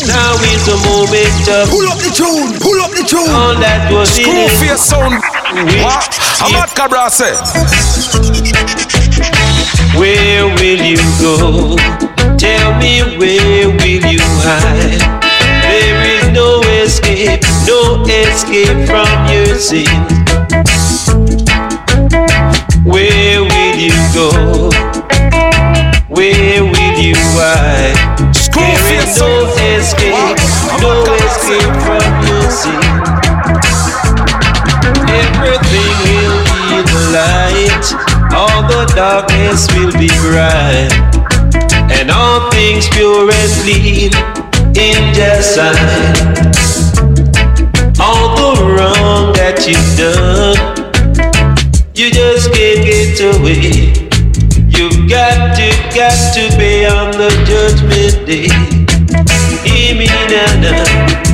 Now 0.08 0.34
is 0.50 0.64
the 0.66 0.76
moment 0.88 1.48
of 1.48 1.68
Pull 1.68 1.86
up 1.86 1.98
the 2.00 2.10
tune, 2.16 2.58
pull 2.60 2.80
up 2.80 2.90
the 2.90 3.04
tune. 3.06 3.28
all 3.30 3.54
that 3.60 3.92
was 3.92 4.18
in 4.18 4.24
Screw 4.24 4.44
it. 4.48 4.50
face 4.58 4.80
sound. 4.80 5.14
What? 5.84 6.10
I'm 6.40 6.54
at 6.56 6.72
Cabra 6.74 7.10
say. 7.10 7.32
Where 9.98 10.46
will 10.56 10.80
you 10.80 10.98
go? 11.20 11.76
Tell 12.36 12.74
me 12.78 13.02
where 13.18 13.68
will 13.68 14.04
you 14.10 14.20
hide? 14.42 15.27
There 17.18 17.36
is 17.36 17.66
no 17.66 18.04
escape, 18.04 18.06
no 18.06 18.06
escape 18.06 18.86
from 18.86 19.26
your 19.26 19.58
sin. 19.58 19.90
Where 22.84 23.42
will 23.42 23.74
you 23.74 23.90
go? 24.14 24.70
Where 26.06 26.62
will 26.62 26.94
you 26.94 27.14
hide? 27.34 28.22
There 28.54 29.02
is 29.02 29.18
no 29.18 29.50
escape, 29.58 30.38
no 30.78 30.94
escape 31.26 31.74
from 31.82 32.06
your 32.22 32.50
sin. 32.54 32.86
Everything 35.10 35.94
will 36.06 36.38
be 36.46 36.86
the 36.86 37.00
light, 37.18 37.86
all 38.32 38.62
the 38.62 38.86
darkness 38.94 39.66
will 39.74 39.90
be 39.98 40.06
bright, 40.22 40.94
and 41.90 42.12
all 42.12 42.48
things 42.52 42.88
pure 42.90 43.28
and 43.28 43.52
clean 43.64 44.12
in 44.76 45.12
Just 45.12 45.56
sight. 45.56 46.57
Wrong 48.58 49.32
that 49.34 49.66
you've 49.66 49.96
done, 49.96 50.58
you 51.94 52.10
just 52.10 52.52
can't 52.52 52.84
get 52.84 53.20
away. 53.20 53.94
You've 54.68 55.08
got 55.08 55.54
to, 55.56 55.70
got 55.94 56.34
to 56.34 56.56
pay 56.56 56.86
on 56.86 57.12
the 57.12 57.30
judgment 57.46 58.26
day. 58.26 58.48
Hear 59.68 59.94
me 59.94 60.06
now, 60.06 60.60
now. 60.60 61.27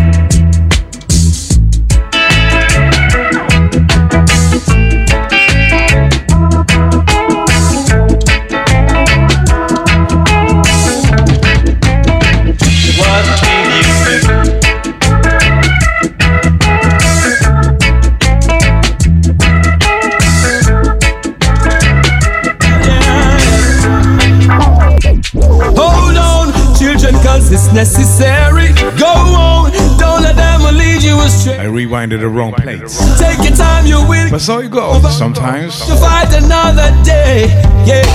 Necessary. 27.75 28.73
Go 28.97 29.11
on, 29.35 29.73
don't 29.99 30.23
let 30.23 30.37
them 30.37 30.63
lead 30.79 31.03
you 31.03 31.21
astray. 31.21 31.59
I 31.59 31.67
rewinded 31.67 32.21
the 32.21 32.29
wrong 32.29 32.53
plates. 32.53 32.97
Take 33.19 33.43
your 33.43 33.57
time, 33.57 33.85
you 33.85 33.99
will 34.07 34.31
But 34.31 34.41
so 34.41 34.61
you 34.61 34.69
go. 34.69 35.03
Sometimes 35.11 35.85
to 35.87 35.97
fight 35.97 36.33
another 36.33 36.95
day. 37.03 37.51
Yeah, 37.85 38.07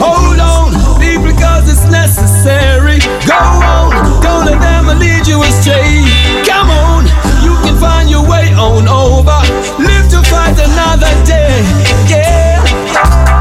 hold 0.00 0.40
on, 0.40 0.72
people, 0.98 1.36
cause 1.38 1.68
it's 1.68 1.84
necessary. 1.92 2.98
Go 3.28 3.36
on, 3.36 3.92
don't 4.24 4.46
let 4.48 4.58
them 4.58 4.98
lead 4.98 5.28
you 5.28 5.42
astray. 5.44 6.00
Come 6.48 6.70
on, 6.72 7.04
you 7.44 7.52
can 7.60 7.76
find 7.76 8.08
your 8.08 8.26
way 8.26 8.48
on 8.56 8.88
over. 8.88 9.38
Live 9.78 10.08
to 10.16 10.24
fight 10.32 10.56
another 10.56 11.12
day. 11.28 11.60
Yeah, 12.08 12.64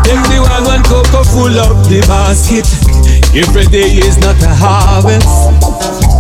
them 0.04 0.22
the 0.28 0.44
one 0.44 0.64
one 0.68 0.84
cocoa 0.84 1.24
full 1.24 1.56
of 1.58 1.88
the 1.88 2.04
basket. 2.06 2.93
Every 3.36 3.66
day 3.66 3.98
is 3.98 4.20
not 4.20 4.36
a 4.44 4.54
harvest. 4.54 5.26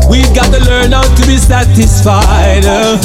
We've 0.09 0.33
got 0.33 0.51
to 0.51 0.59
learn 0.65 0.93
how 0.93 1.03
to 1.03 1.27
be 1.27 1.37
satisfied. 1.37 2.65
Uh, 2.65 2.97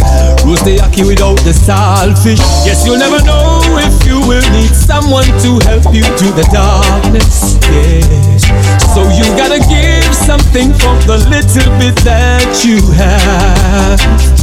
roast 0.46 0.64
the 0.64 0.78
yaki 0.80 1.06
without 1.06 1.36
the 1.44 1.52
saltfish. 1.52 2.40
Yes, 2.64 2.86
you'll 2.86 2.96
never 2.96 3.22
know 3.24 3.60
if 3.76 4.06
you 4.06 4.18
will 4.26 4.44
need 4.50 4.72
someone 4.72 5.28
to 5.44 5.60
help 5.68 5.92
you 5.92 6.04
to 6.04 6.26
the 6.32 6.48
darkness. 6.50 7.60
Yes. 7.68 8.48
So 8.94 9.04
you 9.12 9.28
gotta 9.36 9.60
give 9.68 10.14
something 10.14 10.72
from 10.72 10.96
the 11.04 11.18
little 11.28 11.68
bit 11.78 11.94
that 12.04 12.64
you 12.64 12.80
have. 12.96 14.37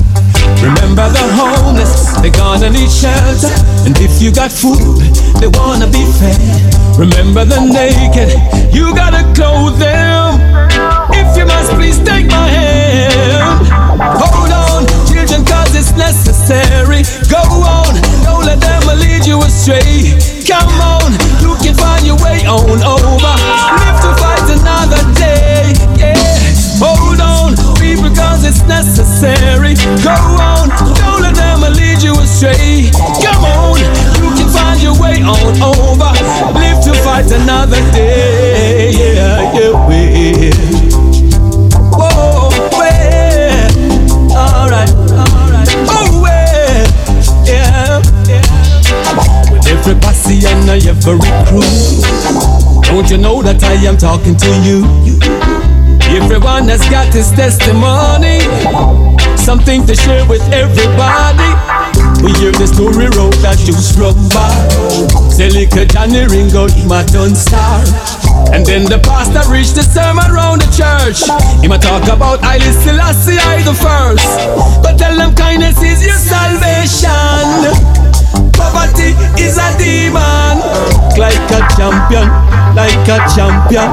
Remember 0.62 1.08
the 1.10 1.26
homeless, 1.38 2.14
they're 2.22 2.32
gonna 2.32 2.70
need 2.70 2.90
shelter. 2.90 3.54
And 3.86 3.98
if 4.00 4.22
you 4.22 4.32
got 4.32 4.52
food, 4.52 5.02
they 5.40 5.48
wanna 5.48 5.88
be 5.88 6.04
fed. 6.18 6.40
Remember 6.98 7.46
the 7.46 7.60
naked, 7.60 8.34
you 8.74 8.96
gotta 8.96 9.22
clothe 9.36 9.78
them. 9.78 10.40
If 11.12 11.38
you 11.38 11.46
must, 11.46 11.72
please 11.74 12.00
take 12.00 12.28
my 12.28 12.48
hand. 12.48 13.68
Hold 14.00 14.52
on, 14.52 14.88
children, 15.08 15.46
cause 15.46 15.76
it's 15.76 15.92
necessary. 15.98 17.04
Go 17.30 17.42
on, 17.62 17.94
don't 18.24 18.46
let 18.46 18.60
them 18.60 18.84
lead 18.98 19.26
you 19.26 19.42
astray. 19.44 20.16
Come 20.48 20.70
on, 20.82 21.12
you 21.42 21.56
can 21.64 21.76
find 21.76 22.06
your 22.06 22.18
way 22.24 22.46
on 22.46 22.82
over. 22.82 23.36
Live 23.82 24.00
to 24.02 24.12
fight 24.22 24.50
another 24.50 25.04
day. 25.20 25.55
Cause 28.16 28.44
it's 28.44 28.64
necessary. 28.64 29.76
Go 30.04 30.16
on, 30.40 30.70
don't 30.96 31.22
let 31.22 31.36
them 31.36 31.62
lead 31.74 32.02
you 32.02 32.14
astray. 32.20 32.90
Come 33.22 33.44
on, 33.46 33.78
you 33.78 34.32
can 34.38 34.50
find 34.50 34.82
your 34.82 34.96
way 35.00 35.22
on 35.22 35.56
over. 35.62 36.12
Live 36.58 36.84
to 36.86 36.94
fight 37.04 37.32
another 37.32 37.82
day. 37.92 38.92
Yeah, 38.92 39.54
yeah, 39.54 39.80
yeah. 40.00 40.56
Whoa, 41.92 42.50
yeah. 42.80 43.70
Alright, 44.36 44.90
alright. 44.92 45.70
Oh, 45.88 46.26
yeah. 46.26 46.84
Oh, 47.48 47.48
yeah, 47.48 48.02
yeah. 48.28 49.52
With 49.52 49.68
every 49.68 49.96
posse 50.00 50.46
and 50.46 50.70
every 50.70 51.20
crew. 51.48 51.64
Don't 52.84 53.10
you 53.10 53.18
know 53.18 53.42
that 53.42 53.64
I 53.64 53.74
am 53.88 53.98
talking 53.98 54.36
to 54.38 54.50
you? 54.64 55.55
Everyone 56.16 56.72
has 56.72 56.80
got 56.88 57.12
his 57.14 57.30
testimony, 57.36 58.40
something 59.36 59.86
to 59.86 59.94
share 59.94 60.24
with 60.32 60.42
everybody. 60.56 61.52
We 62.24 62.32
hear 62.40 62.56
the 62.56 62.72
story 62.72 63.12
road 63.20 63.36
that 63.44 63.60
you 63.68 63.76
struck 63.76 64.16
by. 64.32 64.48
Say 65.28 65.52
little 65.52 65.84
Johnny 65.84 66.24
Ringo, 66.24 66.72
a 66.72 67.00
done 67.12 67.36
star. 67.36 67.84
And 68.56 68.64
then 68.64 68.88
the 68.88 68.96
pastor 69.04 69.44
reached 69.52 69.76
the 69.76 69.84
sermon 69.84 70.32
round 70.32 70.64
the 70.64 70.72
church. 70.72 71.20
He 71.60 71.68
might 71.68 71.84
talk 71.84 72.08
about 72.08 72.40
Haile 72.40 72.64
Selassie 72.64 73.36
I 73.36 73.60
the 73.68 73.76
first. 73.76 74.24
But 74.80 74.96
tell 74.96 75.20
them 75.20 75.36
kindness 75.36 75.84
is 75.84 76.00
your 76.00 76.16
salvation. 76.16 77.12
Poverty 78.56 79.20
is 79.36 79.60
a 79.60 79.70
demon. 79.76 80.64
Like 81.20 81.44
a 81.52 81.60
champion, 81.76 82.32
like 82.72 83.04
a 83.04 83.20
champion. 83.36 83.92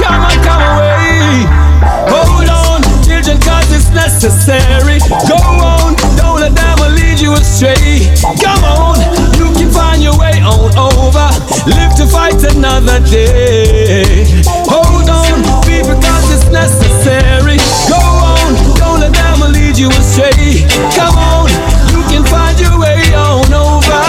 Come 0.00 0.16
on, 0.24 0.36
come 0.40 0.64
away. 0.64 0.99
Hold 1.20 2.48
on, 2.48 2.82
children, 3.04 3.38
cause 3.40 3.70
it's 3.72 3.90
necessary. 3.90 4.98
Go 5.28 5.36
on, 5.36 5.94
don't 6.16 6.40
let 6.40 6.54
them 6.54 6.78
lead 6.94 7.20
you 7.20 7.34
astray. 7.34 8.08
Come 8.40 8.64
on, 8.64 8.96
you 9.36 9.52
can 9.52 9.70
find 9.70 10.02
your 10.02 10.16
way 10.18 10.40
on 10.40 10.72
over. 10.78 11.28
Live 11.66 11.94
to 11.96 12.06
fight 12.06 12.42
another 12.44 13.00
day. 13.04 14.24
Hold 14.64 15.08
on, 15.08 15.44
people, 15.68 15.96
cause 16.00 16.26
it's 16.32 16.48
necessary. 16.50 17.58
Go 17.88 18.00
on, 18.00 18.54
don't 18.80 19.00
let 19.00 19.12
them 19.12 19.52
lead 19.52 19.76
you 19.76 19.88
astray. 19.90 20.64
Come 20.96 21.16
on, 21.16 21.48
you 21.92 22.00
can 22.08 22.24
find 22.24 22.58
your 22.58 22.78
way 22.80 23.02
on 23.14 23.52
over. 23.52 24.02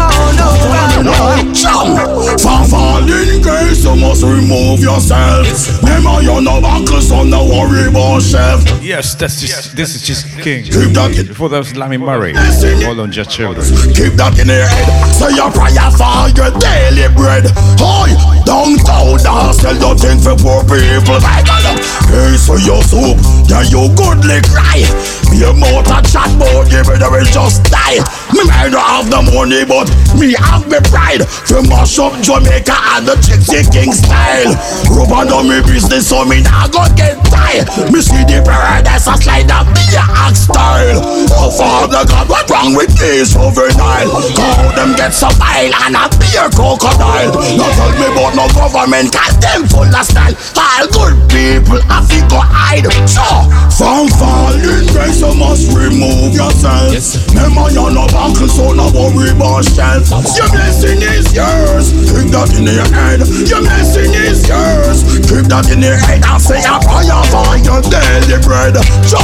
On 0.00 0.36
over. 0.40 1.52
Jump! 1.52 2.11
For 2.40 2.64
falling 2.68 3.42
grace, 3.42 3.84
you 3.84 3.94
must 3.96 4.22
remove 4.22 4.80
yourself. 4.80 5.46
Remember, 5.82 6.22
you're 6.22 6.40
no 6.40 6.60
buckle, 6.60 7.00
so 7.00 7.22
no 7.24 7.44
worry 7.44 7.88
about 7.88 8.22
chef. 8.22 8.64
Yes, 8.82 9.14
that's 9.14 9.40
just 9.40 9.76
this 9.76 9.94
is 9.94 10.02
just 10.02 10.26
King. 10.40 10.64
Keep 10.64 10.94
that 10.96 11.12
in- 11.18 11.26
Before 11.28 11.48
that 11.50 11.58
was 11.58 11.76
Lammy 11.76 11.98
Murray. 11.98 12.32
Hold 12.34 13.00
on, 13.00 13.12
just 13.12 13.30
children. 13.30 13.64
Keep 13.94 14.14
that 14.16 14.38
in 14.40 14.48
your 14.48 14.64
head. 14.66 14.88
Say 15.14 15.34
your 15.36 15.50
prayer 15.52 15.90
for 15.92 16.32
your 16.34 16.50
daily 16.58 17.06
bread. 17.14 17.46
Hoy, 17.78 18.10
downtown, 18.48 19.20
don't 19.22 19.52
sell 19.54 19.76
nothing 19.78 20.18
for 20.18 20.34
poor 20.40 20.62
people. 20.64 21.20
I 21.20 21.44
got 21.44 21.62
up. 21.68 21.78
Pay 22.08 22.36
for 22.40 22.58
your 22.64 22.82
soup, 22.82 23.18
yeah, 23.48 23.62
you 23.68 23.92
goodly 23.94 24.40
cry. 24.50 24.82
Be 25.30 25.44
a 25.44 25.52
motor 25.52 26.00
chat 26.08 26.28
bout 26.40 26.68
give 26.68 26.88
it 26.88 27.02
away, 27.04 27.24
just 27.30 27.64
die. 27.70 28.00
Me 28.32 28.44
might 28.48 28.72
not 28.72 28.84
have 28.88 29.06
the 29.12 29.20
money, 29.32 29.64
but 29.64 29.86
me 30.16 30.32
have 30.36 30.64
me 30.68 30.80
pride. 30.88 31.24
From 31.28 31.68
mash 31.68 31.98
up 31.98 32.12
Jamaica 32.22 32.78
and 32.94 33.02
the 33.02 33.18
Gypsy 33.18 33.66
King 33.66 33.90
style. 33.90 34.54
Rubber 34.94 35.26
on 35.34 35.50
me 35.50 35.58
business, 35.66 36.06
so 36.08 36.24
me 36.24 36.40
nah 36.40 36.70
go 36.70 36.86
get 36.94 37.18
tired. 37.26 37.66
Me 37.90 37.98
see 37.98 38.22
the 38.22 38.38
paradise, 38.46 39.10
I 39.10 39.18
slide 39.18 39.50
up 39.50 39.66
be 39.74 39.82
a 39.98 40.06
axe 40.22 40.46
style. 40.46 41.02
Oh, 41.34 41.50
Father 41.50 42.06
God, 42.06 42.30
what 42.30 42.46
wrong 42.46 42.78
with 42.78 42.94
this 42.94 43.34
juvenile? 43.34 44.06
How 44.38 44.70
them 44.78 44.94
get 44.94 45.10
so 45.10 45.34
vile 45.34 45.74
and 45.82 45.98
a 45.98 46.06
beer 46.22 46.46
crocodile? 46.54 47.34
No 47.58 47.66
tell 47.74 47.90
me 47.98 48.06
about 48.06 48.38
no 48.38 48.46
government, 48.54 49.10
cause 49.10 49.34
them 49.42 49.66
full 49.66 49.90
of 49.90 50.06
style. 50.06 50.38
All 50.54 50.86
good 50.94 51.18
people 51.26 51.82
have 51.90 52.06
to 52.06 52.20
go 52.30 52.38
hide. 52.38 52.86
So, 53.10 53.26
from 53.74 54.06
falling 54.14 54.86
grace, 54.94 55.18
you 55.18 55.34
must 55.34 55.74
remove 55.74 56.38
yourself. 56.38 56.94
Remember, 57.34 57.66
you're 57.74 57.90
no 57.90 58.06
buckle, 58.14 58.46
so 58.46 58.70
no 58.70 58.86
worry 58.94 59.34
about 59.34 59.66
shelf. 59.66 60.06
Your 60.38 60.46
blessing 60.54 61.02
is 61.02 61.26
yours. 61.34 61.90
Keep 62.12 62.28
that 62.36 62.52
in 62.52 62.68
your 62.68 62.84
head. 62.92 63.24
Your 63.48 63.64
blessing 63.64 64.12
is 64.12 64.44
yours. 64.44 65.00
Keep 65.24 65.48
that 65.48 65.72
in 65.72 65.80
your 65.80 65.96
head 65.96 66.20
and 66.20 66.36
say 66.36 66.60
a 66.60 66.76
prayer 66.84 67.24
for 67.32 67.56
your 67.64 67.80
daily 67.88 68.36
bread. 68.44 68.76
So, 69.08 69.16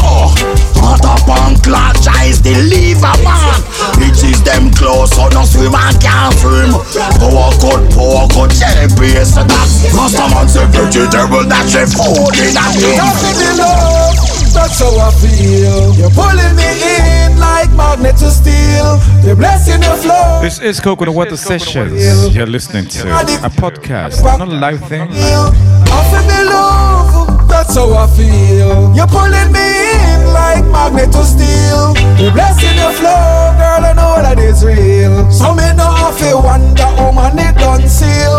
hot 0.80 1.04
up 1.04 1.28
on 1.28 1.60
clock, 1.60 2.00
is 2.24 2.40
the 2.40 2.56
liver 2.64 3.16
man. 3.20 3.60
Bitches 4.00 4.40
them 4.44 4.72
close, 4.72 5.12
so 5.12 5.28
no 5.36 5.44
swim 5.44 5.74
and 5.74 6.00
can't 6.00 6.32
swim. 6.40 6.72
Power 7.20 7.52
cut, 7.60 7.82
power 7.92 8.24
cut, 8.32 8.50
jelly 8.56 8.88
base 8.96 9.36
and 9.36 9.48
that. 9.48 9.68
Master 9.92 10.28
man 10.32 10.48
say 10.48 10.64
vegetable, 10.72 11.44
that's 11.44 11.76
a 11.76 11.84
food 11.84 12.36
in 12.40 12.56
a 12.56 12.66
thing. 12.72 14.37
Nothing 14.58 14.70
that's 14.70 14.80
how 14.80 14.98
I 14.98 15.10
feel. 15.12 15.94
You're 15.94 16.10
pulling 16.10 16.56
me 16.56 16.68
in 16.96 17.38
like 17.38 17.70
magnet 17.72 18.16
to 18.16 18.30
steel. 18.30 18.98
The 19.22 19.34
blessing 19.36 19.84
of 19.84 20.00
flow. 20.02 20.40
This 20.42 20.58
is 20.60 20.80
Coconut 20.80 21.14
Water 21.14 21.36
Sessions. 21.36 22.34
You're 22.34 22.46
listening 22.46 22.86
to 22.88 23.08
a 23.08 23.50
podcast, 23.50 24.22
not 24.24 24.48
a 24.48 24.50
live 24.50 24.80
thing. 24.88 25.08
Nothing 25.10 26.28
to 26.28 26.44
love, 26.50 27.48
that's 27.48 27.74
how 27.76 27.92
I 27.94 28.06
feel. 28.16 28.94
You're 28.96 29.06
pulling 29.06 29.52
me 29.52 29.68
in 30.12 30.17
like 30.38 30.64
magnet 30.70 31.10
to 31.12 31.22
steel. 31.26 31.94
The 32.18 32.30
blessing 32.34 32.78
of 32.86 32.94
flow, 32.94 33.54
girl, 33.58 33.82
I 33.82 33.92
know 33.98 34.22
that 34.22 34.38
is 34.38 34.64
real. 34.64 35.26
So 35.30 35.54
me 35.54 35.66
no 35.74 35.86
have 35.86 36.18
to 36.22 36.38
wonder, 36.38 36.90
man, 37.14 37.38
it 37.38 37.54
done 37.58 37.86
seal. 37.88 38.38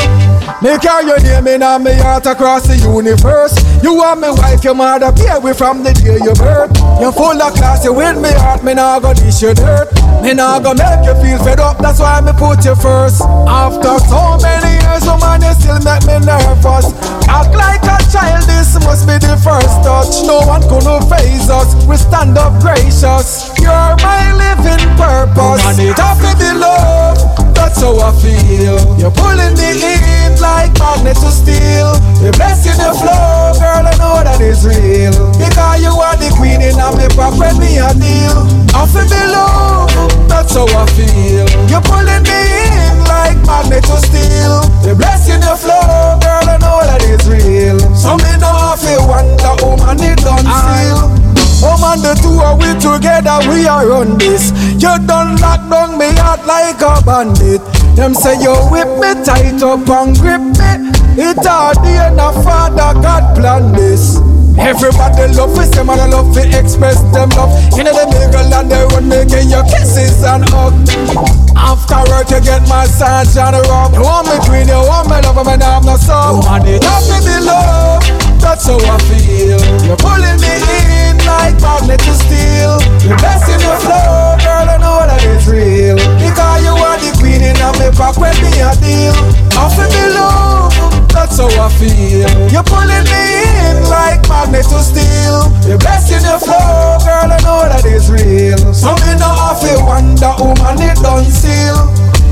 Me 0.60 0.76
carry 0.80 1.08
your 1.08 1.20
name 1.24 1.48
in 1.48 1.64
on 1.64 1.84
me 1.84 1.94
heart 1.96 2.26
across 2.26 2.68
the 2.68 2.76
universe. 2.76 3.56
You 3.82 3.96
are 4.04 4.16
my 4.16 4.32
wife, 4.32 4.64
your 4.64 4.76
mother, 4.76 5.12
pay 5.16 5.40
we 5.40 5.54
from 5.54 5.84
the 5.84 5.94
day 5.96 6.20
you 6.20 6.36
birth. 6.36 6.76
You're 7.00 7.16
full 7.16 7.40
of 7.40 7.54
class, 7.56 7.86
you 7.86 7.94
with 7.94 8.20
me 8.20 8.32
heart, 8.36 8.64
me 8.64 8.74
nah 8.74 9.00
go 9.00 9.14
dish 9.14 9.42
your 9.42 9.54
dirt. 9.56 9.88
Me 10.20 10.34
nah 10.36 10.60
go 10.60 10.76
make 10.76 11.08
you 11.08 11.16
feel 11.24 11.40
fed 11.40 11.64
up, 11.64 11.80
that's 11.80 12.04
why 12.04 12.20
me 12.20 12.36
put 12.36 12.66
you 12.68 12.76
first. 12.76 13.24
After 13.48 13.96
so 14.04 14.36
many 14.44 14.84
years, 14.84 15.08
oh 15.08 15.16
man, 15.24 15.40
you 15.40 15.56
still 15.56 15.80
make 15.80 16.04
me 16.04 16.20
nervous. 16.28 16.92
Act 17.32 17.56
like 17.56 17.80
a 17.88 17.96
child, 18.12 18.44
this 18.44 18.76
must 18.84 19.08
be 19.08 19.16
the 19.16 19.40
first 19.40 19.80
touch. 19.80 20.28
No 20.28 20.44
one 20.44 20.66
gonna 20.68 21.00
phase 21.08 21.48
us, 21.48 21.72
we 21.90 21.98
stand 21.98 22.38
up 22.38 22.54
gracious. 22.62 23.50
You're 23.58 23.98
my 24.06 24.30
living 24.38 24.86
purpose. 24.94 25.66
And 25.66 25.82
it 25.82 25.98
have 25.98 26.22
to 26.22 26.32
be 26.38 26.54
love, 26.54 27.18
that's 27.58 27.82
how 27.82 27.98
I 27.98 28.14
feel. 28.22 28.78
You're 29.02 29.12
pulling 29.12 29.58
me 29.58 29.82
in 29.82 30.38
like 30.38 30.70
magnet 30.78 31.18
to 31.18 31.34
steel. 31.34 31.98
The 32.22 32.30
blessing 32.38 32.78
the 32.78 32.94
flow, 32.94 33.58
girl, 33.58 33.90
I 33.90 33.94
know 33.98 34.22
that 34.22 34.38
is 34.40 34.62
real. 34.62 35.18
Because 35.42 35.82
you 35.82 35.90
are 35.90 36.16
the 36.16 36.30
queen 36.38 36.62
in 36.62 36.78
a 36.78 36.94
me 36.94 37.10
pocket, 37.18 37.58
me 37.58 37.82
a 37.82 37.90
deal. 37.98 38.38
I 38.78 38.86
feel 38.86 39.10
be 39.10 39.24
love, 39.34 39.90
that's 40.30 40.54
how 40.54 40.70
I 40.70 40.86
feel. 40.94 41.50
You're 41.74 41.82
pulling 41.90 42.22
me 42.22 42.40
in 42.70 43.02
like 43.10 43.42
magnet 43.50 43.82
to 43.90 43.98
steel. 43.98 44.62
The 44.86 44.94
blessing 44.94 45.42
the 45.42 45.58
flow, 45.58 46.22
girl, 46.22 46.46
I 46.46 46.62
know 46.62 46.86
that 46.86 47.02
is 47.02 47.26
real. 47.26 47.82
So 47.98 48.14
me 48.14 48.30
know 48.38 48.54
I 48.54 48.78
feel 48.78 49.10
wonder, 49.10 49.58
oh 49.66 49.74
man, 49.82 49.98
it 50.06 50.22
done 50.22 50.46
seal. 50.46 51.19
Oh 51.62 51.76
man, 51.82 52.00
the 52.00 52.16
two 52.16 52.40
are 52.40 52.56
we 52.56 52.72
together, 52.80 53.40
we 53.52 53.68
are 53.68 53.92
on 53.92 54.18
this. 54.18 54.52
You 54.80 54.96
done 55.06 55.36
lock 55.44 55.60
down 55.70 56.00
me 56.00 56.08
heart 56.16 56.46
like 56.48 56.80
a 56.80 57.04
bandit. 57.04 57.62
Them 57.96 58.14
say 58.16 58.40
you 58.40 58.56
whip 58.72 58.88
me 59.00 59.12
tight 59.28 59.60
up 59.60 59.84
and 59.90 60.16
grip 60.16 60.40
me. 60.40 60.72
It 61.20 61.44
all 61.46 61.76
day 61.84 62.00
and 62.00 62.20
a 62.20 62.32
father 62.44 62.96
God 63.02 63.36
plan 63.36 63.74
this. 63.74 64.24
Everybody 64.60 65.32
love 65.36 65.56
for 65.56 65.68
them 65.68 65.90
and 65.90 66.02
I 66.02 66.08
love 66.08 66.34
to 66.36 66.44
express 66.48 67.00
them 67.16 67.30
love. 67.36 67.52
You 67.76 67.84
know 67.84 67.96
the 67.96 68.08
mingle 68.08 68.54
and 68.56 68.72
they 68.72 68.84
run 68.96 69.08
making 69.08 69.52
your 69.52 69.64
kisses 69.64 70.24
and 70.24 70.48
hug. 70.48 70.76
After 71.56 72.00
work 72.12 72.32
you 72.32 72.40
get 72.40 72.64
massage 72.68 73.36
and 73.36 73.56
rub. 73.68 73.94
You 73.96 74.04
want 74.04 74.28
me 74.28 74.36
queen, 74.48 74.68
you 74.68 74.80
want 74.80 75.08
me 75.12 75.20
love, 75.24 75.44
and 75.44 75.64
I'm 75.64 75.84
not 75.84 76.00
so. 76.00 76.40
And 76.44 76.68
it 76.68 76.84
to 76.84 77.18
be 77.24 77.36
love, 77.44 78.04
that's 78.40 78.68
how 78.68 78.80
I 78.80 78.96
feel. 79.12 79.60
You're 79.84 80.00
pulling 80.00 80.40
me 80.40 80.54
in 81.08 81.09
like 81.30 81.58
magnet 81.62 82.02
to 82.06 82.14
steel. 82.14 82.82
The 83.06 83.14
blessing 83.22 83.62
the 83.62 83.76
flow, 83.86 84.38
girl, 84.42 84.68
I 84.70 84.78
know 84.82 85.06
that 85.06 85.22
is 85.22 85.46
real. 85.46 85.98
Because 86.18 86.60
you 86.66 86.74
are 86.74 86.98
the 86.98 87.12
queen 87.22 87.42
in 87.46 87.58
me 87.78 87.88
back 87.94 88.18
when 88.18 88.34
me 88.42 88.52
a 88.62 88.74
deal. 88.82 89.16
Offer 89.58 89.88
me 89.92 90.06
love, 90.18 90.74
that's 91.14 91.38
how 91.38 91.50
I 91.50 91.68
feel. 91.78 92.30
You're 92.50 92.66
pulling 92.66 93.06
me 93.06 93.26
in 93.70 93.78
like 93.90 94.22
magnet 94.28 94.66
to 94.72 94.80
steel. 94.82 95.50
The 95.66 95.78
blessing 95.78 96.24
the 96.26 96.38
flow, 96.42 96.98
girl, 97.06 97.30
I 97.30 97.38
know 97.46 97.62
that 97.70 97.86
is 97.86 98.10
real. 98.10 98.60
So 98.74 98.96
me 99.06 99.14
no 99.22 99.30
have 99.30 99.62
to 99.62 99.74
wonder, 99.86 100.34
woman, 100.42 100.82
it 100.82 100.98
done 101.00 101.26
seal. 101.30 101.78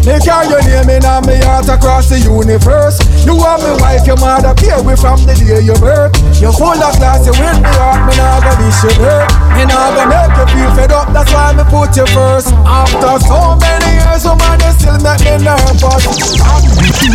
They 0.08 0.24
carry 0.24 0.48
your 0.48 0.64
name 0.64 0.88
in 0.88 1.04
on 1.04 1.28
me 1.28 1.36
heart 1.44 1.68
across 1.68 2.08
the 2.08 2.16
universe. 2.24 2.96
You 3.28 3.36
are 3.44 3.60
my 3.60 3.76
wife, 3.84 4.08
your 4.08 4.16
mother, 4.16 4.56
pay 4.56 4.80
we 4.80 4.96
from 4.96 5.20
the 5.28 5.36
day 5.36 5.60
you 5.60 5.76
birth. 5.84 6.16
You're 6.40 6.56
full 6.56 6.80
of 6.80 6.96
class, 6.96 7.28
you 7.28 7.36
with 7.36 7.60
me 7.60 7.68
heart, 7.76 8.08
me 8.08 8.16
nah 8.16 8.40
go 8.40 8.56
dish 8.56 8.88
your 8.88 8.96
dirt. 9.04 9.28
Me 9.60 9.68
nah 9.68 9.92
go 9.92 10.08
make 10.08 10.32
you 10.32 10.48
feel 10.56 10.72
fed 10.80 10.96
up, 10.96 11.12
that's 11.12 11.28
why 11.36 11.52
me 11.52 11.68
put 11.68 11.92
you 12.00 12.08
first. 12.16 12.56
After 12.64 13.20
so 13.20 13.60
many 13.60 14.00
years, 14.00 14.24
oh 14.24 14.40
man, 14.40 14.56
you 14.64 14.72
still 14.80 14.96
make 15.04 15.20
me 15.28 15.44
nervous. 15.44 16.40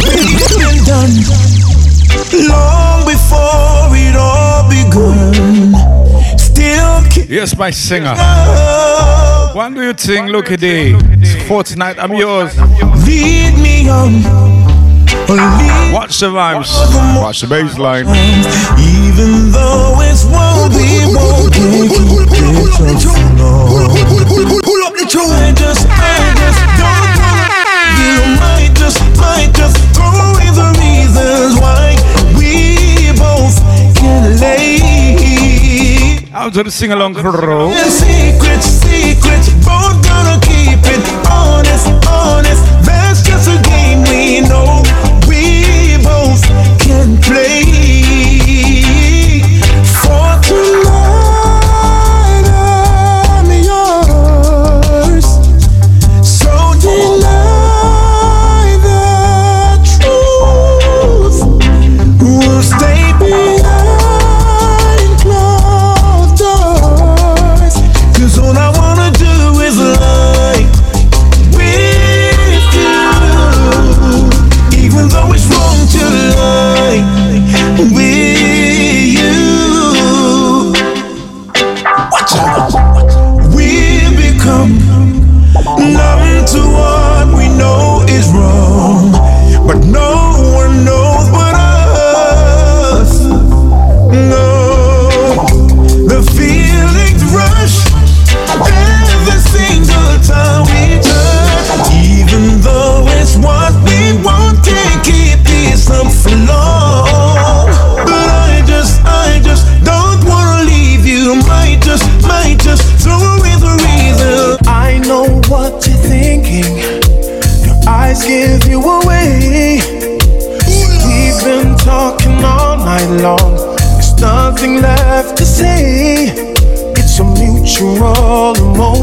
been 0.05 0.85
done 0.85 1.16
long 2.44 3.09
before 3.09 3.88
it 3.96 4.16
all 4.20 4.68
begun. 4.68 5.72
Still 6.73 7.03
keep 7.11 7.29
Yes, 7.29 7.57
my 7.57 7.71
singer. 7.71 8.15
One 9.55 9.75
do 9.75 9.83
you 9.83 9.93
think, 9.93 10.31
look 10.31 10.51
at 10.51 10.61
day. 10.61 10.95
For 11.47 11.63
tonight, 11.63 11.99
I'm 11.99 12.15
yours. 12.15 12.57
lead 13.05 13.55
me 13.61 13.89
on. 13.91 14.23
Watch 15.93 16.19
the 16.21 16.31
rhymes. 16.31 16.71
Watch 17.21 17.43
the 17.43 17.47
bass 17.49 17.79
line. 17.79 18.07
Even 18.81 19.53
though 19.53 20.01
it's 20.01 20.25
won't 20.25 20.73
be, 20.73 21.05
won't 21.13 21.53
be, 21.53 21.93
keep 21.93 22.89
it 22.89 22.97
just 23.01 23.21
long. 23.37 23.69
Pull 24.65 24.83
up 24.89 24.95
the 24.97 25.05
tune. 25.09 25.29
I 25.29 25.53
just, 25.53 25.87
I 25.89 26.33
just 26.41 26.63
don't 26.81 27.13
wanna. 27.21 27.61
You 28.01 28.17
might 28.41 28.73
just, 28.75 29.01
might 29.21 29.53
just 29.55 29.77
throw 29.93 30.09
away 30.09 30.49
the 30.57 30.69
reasons 30.81 31.61
why 31.61 31.97
we 32.37 33.13
both 33.19 33.61
can 33.95 34.41
lay. 34.41 34.72
To 36.50 36.62
the 36.62 36.70
sing 36.72 36.90
along 36.90 37.14
crew. 37.14 37.70
And 37.70 37.92
secrets, 37.92 38.66
secrets, 38.66 39.48
both 39.64 40.02
gonna 40.02 40.40
keep 40.42 40.81
it 40.85 41.00
honest, 41.31 41.87
honest. 42.07 42.62
That's 42.85 43.22
just 43.22 43.48
a 43.48 43.62
game 43.62 44.02
we 44.11 44.40
know 44.46 44.83
we 45.28 45.96
both 46.02 46.42
can 46.81 47.16
play. 47.22 47.82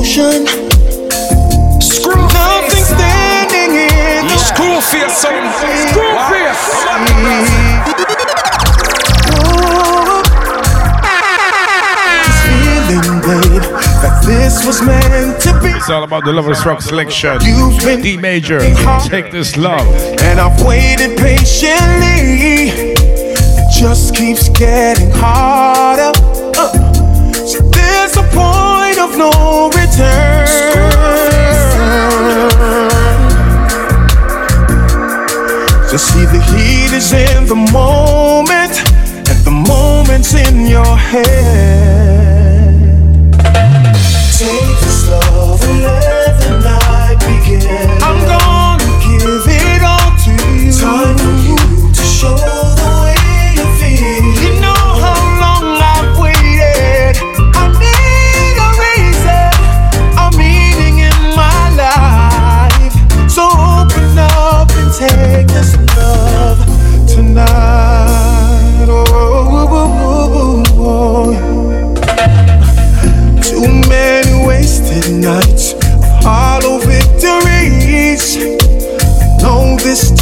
ocean. 0.09 0.47
Screw 1.79 2.15
Nothing 2.15 2.83
standing 2.83 3.71
in 3.75 4.25
the 4.27 4.37
school 4.37 4.81
Screw 4.81 4.99
face, 4.99 5.17
son. 5.17 5.43
Screw 5.89 6.15
face. 6.29 6.65
Feeling, 12.43 13.21
babe, 13.21 13.61
that 14.01 14.23
this 14.25 14.65
was 14.65 14.81
meant 14.81 15.39
to 15.41 15.59
be. 15.61 15.69
It's 15.69 15.89
all 15.89 16.03
about 16.03 16.25
the 16.25 16.33
lovers 16.33 16.65
rock 16.65 16.81
selection. 16.81 17.37
You've 17.41 17.79
been 17.79 18.01
D 18.01 18.17
major. 18.17 18.59
Take 19.07 19.31
this 19.31 19.57
love. 19.57 19.87
And 20.21 20.39
I've 20.39 20.59
waited 20.65 21.17
patiently. 21.17 22.71
It 22.71 23.71
just 23.71 24.15
keeps 24.15 24.49
getting 24.49 25.11
harder 25.11 26.28
no 29.19 29.69
return. 29.75 30.47
To 35.89 35.97
see 35.97 36.25
the 36.25 36.41
heat 36.49 36.93
is 36.95 37.11
in 37.11 37.45
the 37.45 37.59
moment, 37.73 38.75
and 39.29 39.39
the 39.43 39.51
moment's 39.51 40.33
in 40.33 40.65
your 40.65 40.95
head. 40.95 42.28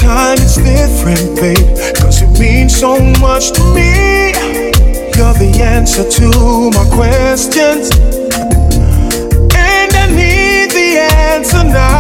Time 0.08 0.38
it's 0.40 0.56
different, 0.56 1.36
babe. 1.36 1.68
Cause 2.00 2.22
it 2.22 2.40
means 2.40 2.74
so 2.80 2.98
much 3.20 3.52
to 3.52 3.64
me. 3.76 4.32
You're 5.16 5.36
the 5.44 5.52
answer 5.76 6.06
to 6.18 6.28
my 6.78 6.86
questions. 6.98 7.92
And 9.68 9.92
I 10.04 10.06
need 10.20 10.72
the 10.72 10.90
answer 11.28 11.64
now. 11.64 11.97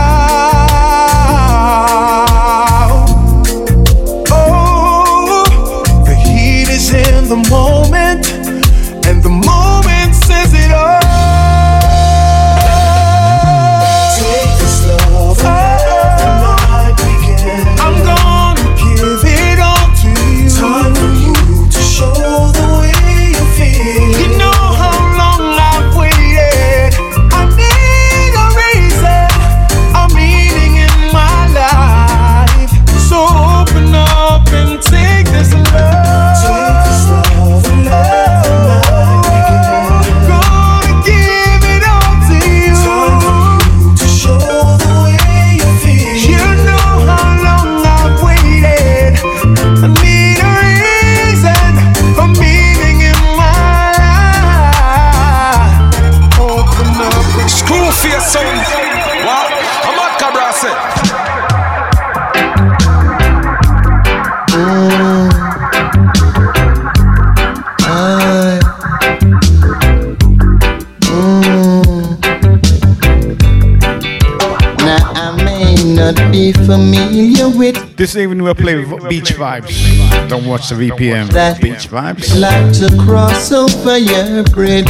This 77.97 78.15
evening 78.15 78.43
we'll 78.43 78.53
play 78.53 78.83
v- 78.83 78.95
Beach 79.09 79.33
Vibes. 79.33 80.29
Don't 80.29 80.45
watch 80.45 80.69
the 80.69 80.75
VPM. 80.75 81.29
that. 81.31 81.59
Beach 81.59 81.89
Vibes. 81.89 82.39
Like 82.39 82.71
to 82.77 82.95
cross 83.03 83.51
over 83.51 83.97
your 83.97 84.43
bridge. 84.53 84.85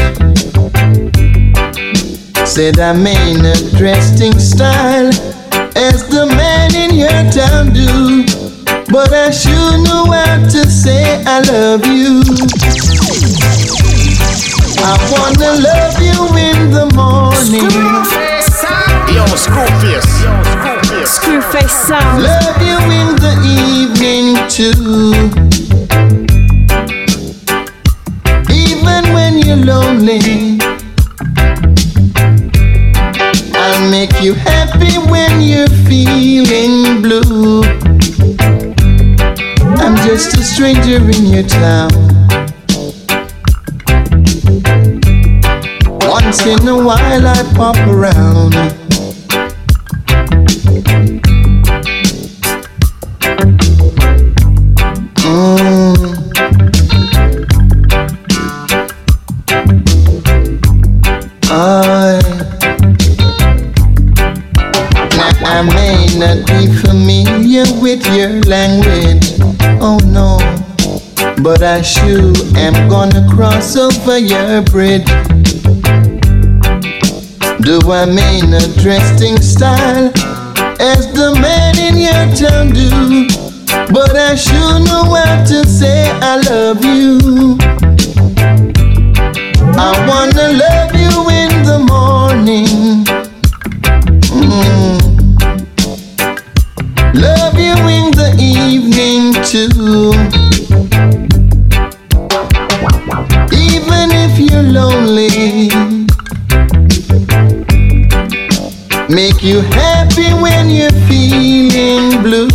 Said 2.46 2.80
I 2.80 2.92
may 2.92 3.34
not 3.34 3.64
dressed 3.80 4.22
in 4.22 4.38
style 4.38 5.08
as 5.78 6.08
the 6.10 6.26
man 6.36 6.76
in 6.76 6.96
your 6.96 7.24
town 7.32 7.72
do. 7.72 8.26
But 8.92 9.14
I 9.14 9.32
sure 9.32 9.78
know 9.88 10.12
how 10.12 10.44
to 10.44 10.70
say 10.70 11.24
I 11.26 11.40
love 11.48 11.86
you. 11.88 12.20
I 14.84 14.94
wanna 15.12 15.52
love 15.64 15.96
you 16.04 16.20
in 16.36 16.72
the 16.72 16.86
morning. 16.94 17.72
Yo, 19.16 19.24
Screwface. 19.36 20.77
Screwface 21.08 21.70
sound. 21.88 22.22
Love 22.22 22.62
you 22.62 22.78
in 23.00 23.16
the 23.16 23.34
evening 23.48 24.36
too. 24.50 25.14
Even 28.52 29.14
when 29.14 29.38
you're 29.38 29.56
lonely, 29.56 30.60
I'll 33.56 33.90
make 33.90 34.22
you 34.22 34.34
happy 34.34 34.98
when 35.10 35.40
you're 35.40 35.70
feeling 35.88 37.02
blue. 37.02 37.64
I'm 39.80 39.96
just 40.06 40.36
a 40.38 40.44
stranger 40.44 40.98
in 40.98 41.26
your 41.28 41.44
town. 41.44 41.92
Once 46.02 46.46
in 46.46 46.68
a 46.68 46.76
while 46.76 47.28
I 47.28 47.44
pop 47.56 47.78
around. 47.88 48.56
But 71.48 71.64
I 71.64 71.82
sure 71.82 72.34
am 72.58 72.90
gonna 72.90 73.26
cross 73.34 73.78
over 73.78 74.18
your 74.18 74.62
bridge. 74.64 75.08
Do 77.62 77.80
I 77.90 78.04
mean 78.06 78.54
a 78.54 78.68
dressing 78.84 79.38
style 79.38 80.12
as 80.78 81.08
the 81.14 81.30
man 81.40 81.80
in 81.88 81.96
your 82.08 82.26
town 82.36 82.74
do? 82.76 83.30
But 83.94 84.14
I 84.14 84.36
sure 84.36 84.80
know 84.88 85.16
how 85.16 85.46
to 85.46 85.66
say 85.66 86.12
I 86.22 86.36
love 86.52 86.84
you. 86.84 87.58
I 89.80 89.92
wanna 90.10 90.48
love 90.66 90.94
you 91.04 91.16
in 91.42 91.52
the 91.70 91.80
morning. 91.94 93.06
Mm. 94.36 95.00
Love 97.16 97.58
you 97.58 97.76
in 97.98 98.12
the 98.12 98.36
evening 98.38 99.32
too. 99.46 100.17
Make 109.18 109.42
you 109.42 109.62
happy 109.62 110.32
when 110.44 110.70
you're 110.70 110.92
feeling 111.10 112.22
blue. 112.22 112.48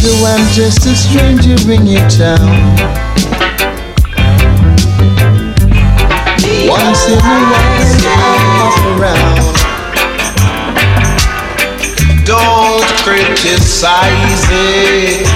Though 0.00 0.24
I'm 0.24 0.48
just 0.54 0.86
a 0.86 0.96
stranger 0.96 1.56
in 1.70 1.86
your 1.86 2.08
town. 2.08 2.48
Once 6.66 7.06
in 7.06 7.18
a 7.18 7.38
while, 7.52 8.00
I 8.08 8.38
hop 8.48 8.80
around. 8.96 9.56
Don't 12.24 12.88
criticize 13.04 14.46
it. 14.48 15.33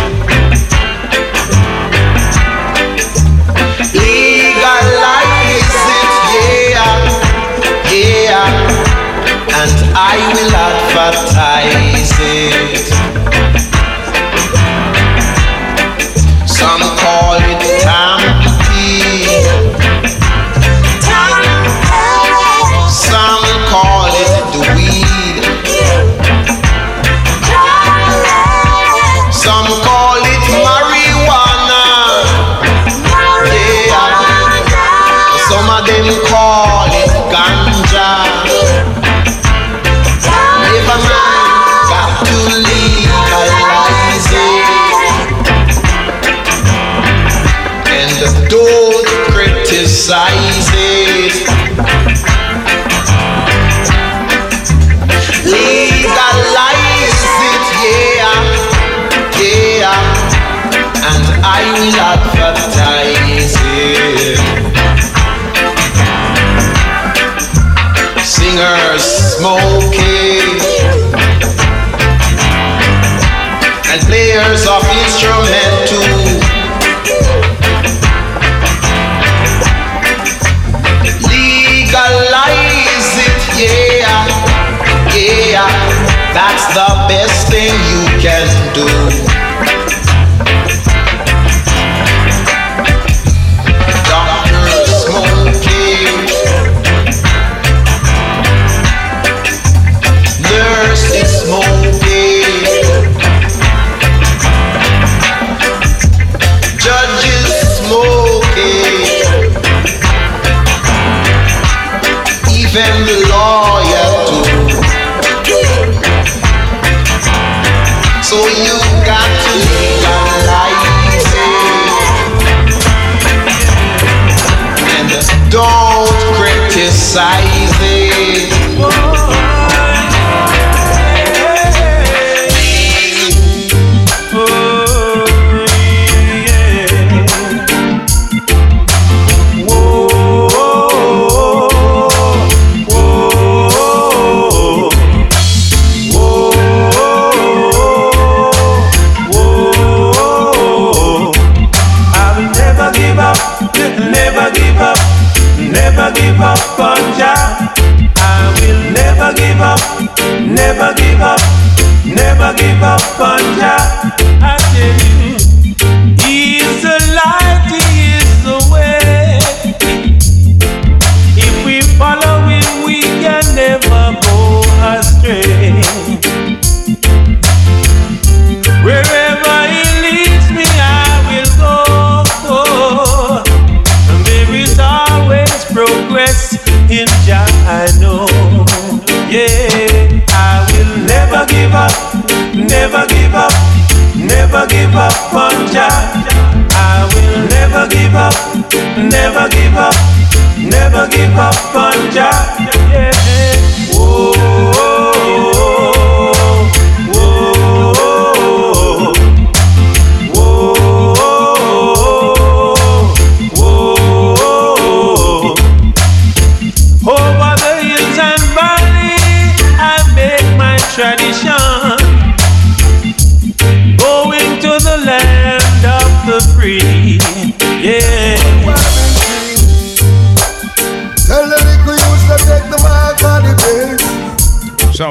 and 9.61 9.97
I 9.97 10.17
will 10.35 10.55
advertise 10.55 12.13
it. 12.21 12.68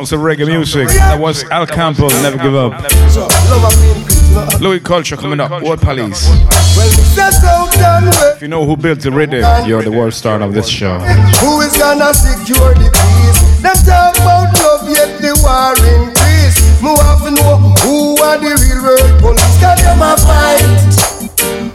Sounds 0.08 0.24
of 0.24 0.26
reggae 0.26 0.48
music. 0.48 0.88
That 0.88 1.20
was 1.20 1.44
Al 1.52 1.68
Campbell, 1.68 2.08
Never 2.24 2.38
Give 2.38 2.56
Up. 2.56 2.72
Louie 4.62 4.80
Culture 4.80 5.18
coming 5.18 5.42
up. 5.42 5.52
World 5.62 5.82
Police. 5.82 6.32
If 8.32 8.42
you 8.42 8.48
know 8.48 8.64
who 8.64 8.78
built 8.78 9.02
the 9.02 9.12
rhythm, 9.12 9.44
you're 9.68 9.84
the 9.84 9.92
world 9.92 10.14
star 10.14 10.40
of 10.42 10.54
this 10.54 10.70
show. 10.70 10.98
Who 11.44 11.60
is 11.60 11.76
gonna 11.76 12.14
secure 12.14 12.72
the 12.80 12.88
peace? 12.88 13.60
Them 13.60 13.76
talk 13.84 14.16
about 14.16 14.56
love, 14.64 14.88
yet 14.88 15.20
the 15.20 15.36
war 15.44 15.76
increase. 15.84 16.56
Want 16.80 17.28
to 17.28 17.32
know 17.36 17.58
who 17.84 18.16
are 18.24 18.40
the 18.40 18.56
real 18.64 18.80
world 18.88 19.20
police. 19.20 19.60
Cause 19.60 19.84
them 19.84 20.00
a 20.00 20.16
fight. 20.24 20.64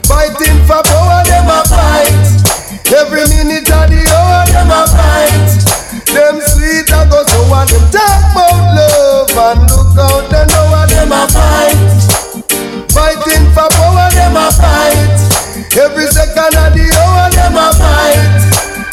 Fighting 0.09 0.57
for 0.65 0.81
power, 0.81 1.21
them 1.29 1.53
a 1.53 1.61
fight. 1.69 2.17
Every 2.89 3.29
minute 3.29 3.69
of 3.69 3.93
the 3.93 4.01
hour, 4.09 4.41
them 4.49 4.73
a 4.73 4.89
fight. 4.89 5.32
Them 7.53 7.61
and 7.61 7.69
go 7.69 7.77
so 7.77 7.85
and 7.85 7.85
them 7.85 7.85
talk 7.93 8.33
about 8.33 8.65
love 8.73 9.37
and 9.37 9.61
look 9.69 9.93
out, 10.01 10.25
they 10.33 10.41
know 10.49 10.65
what 10.73 10.89
them 10.89 11.13
a 11.13 11.21
fight. 11.29 11.77
Fighting 12.89 13.45
for 13.53 13.69
power, 13.69 14.09
them 14.09 14.33
a 14.33 14.49
fight. 14.57 15.13
Every 15.77 16.07
second 16.09 16.57
of 16.57 16.73
the 16.73 16.85
hour, 16.97 17.29
them 17.29 17.53
a 17.53 17.69
fight. 17.77 18.41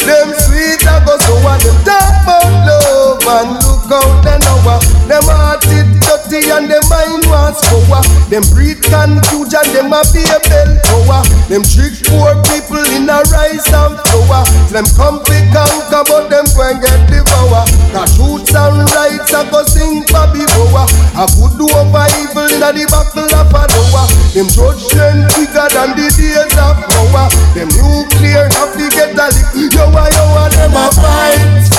Them 0.05 0.29
sweet 0.45 0.85
and 0.85 1.07
go 1.09 1.17
so 1.25 1.41
and 1.41 1.63
them 1.63 1.79
talk 1.89 2.21
about 2.21 2.53
love 2.69 3.25
and 3.25 3.65
look 3.65 3.89
out, 3.97 4.25
they 4.29 4.37
know 4.45 4.61
what 4.61 4.85
them 5.09 5.25
it 5.25 5.70
dirty 6.11 6.51
and 6.51 6.67
them 6.67 6.83
mind 6.91 7.23
wants 7.31 7.63
power. 7.71 8.03
Them 8.27 8.43
breed 8.51 8.83
confusion, 8.83 9.67
them 9.71 9.95
a 9.95 10.03
be 10.11 10.23
a 10.27 10.39
bell 10.51 10.71
tower. 10.83 11.23
Them 11.47 11.63
trick 11.63 11.95
poor 12.11 12.35
people 12.51 12.83
in 12.91 13.07
a 13.07 13.23
rice 13.31 13.71
and 13.71 13.95
flour. 14.11 14.43
Them 14.75 14.87
come 14.99 15.23
to 15.23 15.37
conquer, 15.55 16.03
but 16.11 16.27
them 16.27 16.47
go 16.51 16.67
and 16.67 16.83
get 16.83 17.01
devour. 17.07 17.63
The 17.95 18.03
truths 18.19 18.55
and 18.55 18.83
rights 18.91 19.31
a 19.31 19.47
go 19.47 19.63
sing 19.63 20.03
Bobby 20.11 20.43
Boa. 20.59 20.91
A 21.15 21.25
good 21.39 21.55
do 21.59 21.67
over 21.71 22.07
evil 22.19 22.51
in 22.51 22.63
a 22.63 22.71
the 22.75 22.85
battle 22.91 23.31
of 23.31 23.55
a 23.55 23.63
Noah. 23.71 24.07
Them 24.35 24.49
judgment 24.51 25.31
bigger 25.39 25.69
than 25.71 25.95
the 25.95 26.07
days 26.11 26.57
of 26.59 26.79
Noah. 26.91 27.31
Them 27.55 27.71
nuclear 27.79 28.51
have 28.59 28.75
to 28.75 28.87
get 28.91 29.15
a 29.15 29.27
lick. 29.31 29.71
Yo, 29.71 29.87
yo, 29.87 30.27
them 30.51 30.75
a 30.75 30.87
fight. 30.91 31.71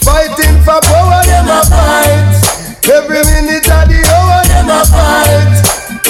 Fighting 0.00 0.56
for 0.64 0.80
power, 0.80 1.20
them 1.28 1.48
a 1.48 1.60
talking 1.68 2.29
Every 2.88 3.22
minute 3.22 3.68
of 3.68 3.86
the 3.86 4.00
hour, 4.08 4.40
them 4.48 4.70
a 4.70 4.80
fight. 4.88 5.52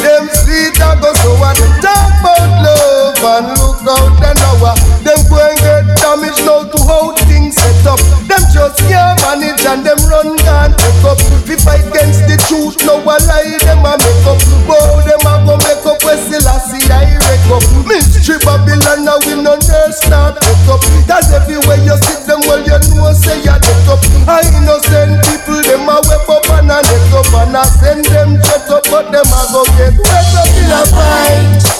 Them 0.00 0.24
sweet 0.32 0.78
a 0.80 0.96
go 0.96 1.12
so 1.20 1.36
what 1.36 1.56
them 1.58 1.72
talk 1.84 2.08
about 2.24 2.50
love 2.64 3.20
and 3.20 3.46
look 3.58 3.84
out 3.84 4.16
the 4.16 4.30
hour. 4.32 4.72
Them 5.04 5.20
go 5.28 5.36
and 5.44 5.58
get 5.60 5.84
damaged 6.00 6.40
now 6.46 6.64
to 6.64 6.78
how 6.88 7.12
things 7.28 7.58
set 7.58 7.84
up. 7.84 8.00
Them 8.24 8.40
just 8.48 8.80
can't 8.88 9.18
manage 9.26 9.60
and 9.66 9.84
them 9.84 10.00
run 10.08 10.38
can't 10.40 10.72
up. 11.04 11.18
We 11.44 11.58
fight 11.60 11.84
against 11.90 12.24
the 12.30 12.38
truth, 12.48 12.80
no 12.86 13.02
a 13.02 13.16
lie, 13.28 13.58
them 13.60 13.84
a 13.84 13.98
make 14.00 14.24
up. 14.24 14.40
but 14.64 15.04
them 15.04 15.26
a 15.26 15.32
go 15.44 15.54
make 15.60 15.84
up, 15.84 16.00
when 16.00 16.16
still 16.16 16.48
a 16.48 16.56
see 16.64 16.80
I 16.88 17.18
wreck 17.18 17.44
up. 17.50 17.64
Mystery 17.84 18.38
Babylon, 18.40 19.04
now 19.04 19.18
we 19.26 19.36
no 19.36 19.58
nurse, 19.58 20.00
not 20.08 20.38
take 20.40 20.68
up. 20.70 20.80
That's 21.04 21.34
everywhere 21.34 21.82
you 21.82 21.96
see 22.08 22.24
them, 22.24 22.40
well 22.46 22.62
you 22.62 22.78
know 22.94 23.12
say 23.12 23.42
you 23.42 23.56
take 23.58 23.88
up. 23.90 24.00
I 24.30 24.46
innocent 24.54 25.09
and 26.80 26.88
get 26.88 27.12
up 27.14 27.34
and 27.34 27.56
I 27.56 27.64
send 27.64 28.04
them 28.06 28.40
shut 28.42 28.70
up, 28.70 28.84
but 28.90 29.10
them 29.12 29.26
I 29.26 29.42
go 29.52 29.64
get 29.76 29.98
wet 29.98 30.34
up 30.36 30.48
in 30.56 30.70
a 30.70 30.82
fight. 30.86 31.79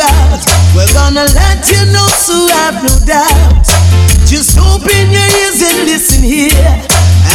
About. 0.00 0.40
We're 0.74 0.92
gonna 0.96 1.26
let 1.36 1.60
you 1.68 1.82
know, 1.92 2.08
so 2.08 2.36
have 2.64 2.80
no 2.80 2.94
doubt. 3.04 3.66
Just 4.24 4.56
open 4.56 5.10
your 5.10 5.28
ears 5.44 5.60
and 5.60 5.84
listen 5.84 6.22
here. 6.24 6.64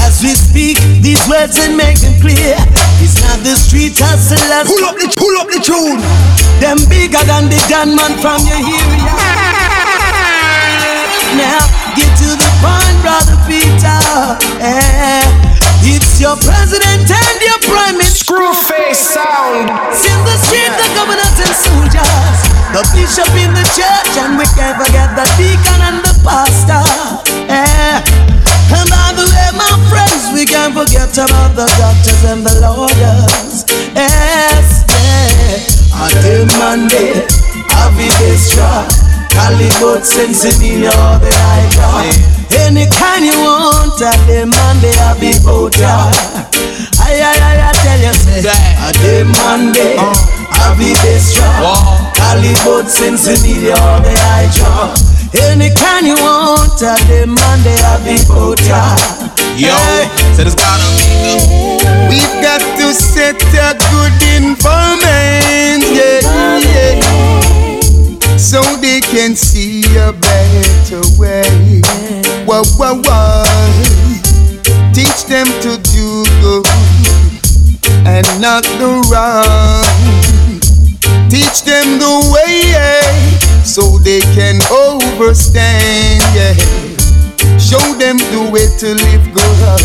As 0.02 0.22
we 0.24 0.34
speak 0.34 0.78
these 1.02 1.22
words 1.30 1.58
and 1.60 1.78
make 1.78 2.00
them 2.00 2.16
clear. 2.22 2.56
It's 3.04 3.22
not 3.22 3.40
the 3.44 3.54
street 3.56 3.98
hustlers. 4.00 4.66
Pull 4.66 4.84
up 4.86 4.96
the, 4.98 5.12
pull 5.18 5.36
up 5.38 5.48
the 5.52 5.60
tune. 5.62 6.00
Them 6.64 6.80
bigger 6.90 7.22
than 7.28 7.50
the 7.52 7.60
gunman 7.70 8.18
from 8.24 8.40
your 8.48 8.58
area. 8.58 9.14
Now 11.38 11.60
get 12.00 12.10
to 12.24 12.30
the 12.34 12.50
point, 12.64 12.98
brother 13.04 13.38
Peter. 13.46 14.00
Eh, 14.64 15.26
It's 15.84 16.18
your 16.22 16.38
president 16.40 17.06
and 17.12 17.38
your 17.44 17.60
prime 17.68 17.98
minister. 18.00 18.26
Screwface 18.26 19.04
sound. 19.14 19.70
In 19.70 20.18
the 20.26 20.36
street, 20.48 20.72
the 20.80 20.88
governors 20.98 21.38
and 21.46 21.54
soldiers, 21.54 22.35
the 22.76 22.84
bishop 22.92 23.32
in 23.40 23.56
the 23.56 23.64
church, 23.72 24.20
and 24.20 24.36
we 24.36 24.44
can't 24.52 24.76
forget 24.76 25.08
the 25.16 25.24
deacon 25.40 25.80
and 25.80 26.04
the 26.04 26.12
pastor. 26.28 26.84
Eh. 27.48 28.04
And 28.76 28.88
by 28.92 29.16
the 29.16 29.24
way, 29.24 29.50
my 29.56 29.80
friends, 29.88 30.36
we 30.36 30.44
can't 30.44 30.76
forget 30.76 31.16
about 31.16 31.56
the 31.56 31.72
doctors 31.80 32.24
and 32.28 32.44
the 32.44 32.52
lawyers. 32.60 33.64
Yes, 33.96 34.84
yeah. 34.92 36.20
The 36.20 36.52
Monday, 36.60 37.24
I'll 37.80 37.96
be 37.96 38.12
destroyed. 38.20 38.92
Calicut, 39.32 40.04
Sensimilla, 40.04 40.92
all 41.00 41.20
the 41.24 41.32
hydra. 41.32 42.12
Any 42.60 42.92
kind 42.92 43.24
you 43.24 43.40
want, 43.40 44.04
at 44.04 44.20
the 44.28 44.52
Monday, 44.52 44.92
I'll 45.00 45.16
be 45.16 45.32
out 45.40 45.80
Ay, 47.00 47.24
ay, 47.24 47.40
ay, 47.40 47.58
I 47.64 47.72
tell 47.72 48.00
you, 48.04 48.12
say, 48.20 48.44
a 48.44 48.92
day 49.00 49.24
Monday, 49.24 49.96
I'll 49.96 50.76
be 50.76 50.92
destroyed. 50.92 51.56
Calicut, 51.64 52.05
Sensimilla, 52.96 53.76
all 53.76 54.02
the 54.02 54.14
hydra. 54.16 54.94
Any 55.52 55.70
kind 55.76 56.08
you 56.08 56.16
want, 56.16 56.82
at 56.82 57.00
the 57.12 57.28
Monday, 57.28 57.76
I'll 57.92 58.00
be 58.04 58.16
out 58.72 58.96
Yo, 59.60 59.76
so 60.34 60.44
there's 60.44 60.56
gotta 60.56 60.88
be 60.96 61.12
the 61.22 62.08
We've 62.10 62.36
got 62.42 62.62
to 62.62 62.94
set 62.94 63.36
a 63.36 63.76
good 63.92 64.16
informant, 64.38 65.84
yeah, 65.92 66.60
yeah. 66.64 68.38
So 68.38 68.62
they 68.80 69.02
can 69.02 69.36
see 69.36 69.84
a 69.98 70.14
better 70.14 71.04
way. 71.20 71.82
Whoa, 72.46 72.64
whoa, 72.78 73.02
whoa. 73.04 73.44
Teach 74.94 75.26
them 75.26 75.48
to 75.62 75.78
do 75.84 76.24
good 76.40 76.66
and 78.08 78.26
not 78.40 78.64
the 78.80 79.04
wrong. 79.12 80.25
Teach 81.36 81.64
them 81.64 82.00
the 82.00 82.32
way, 82.32 82.64
yeah, 82.72 83.04
so 83.62 83.98
they 83.98 84.22
can 84.22 84.56
overstand, 84.72 86.24
yeah. 86.32 86.56
Show 87.60 87.84
them 88.00 88.16
the 88.32 88.48
way 88.56 88.64
to 88.80 88.96
live 88.96 89.28
good 89.36 89.84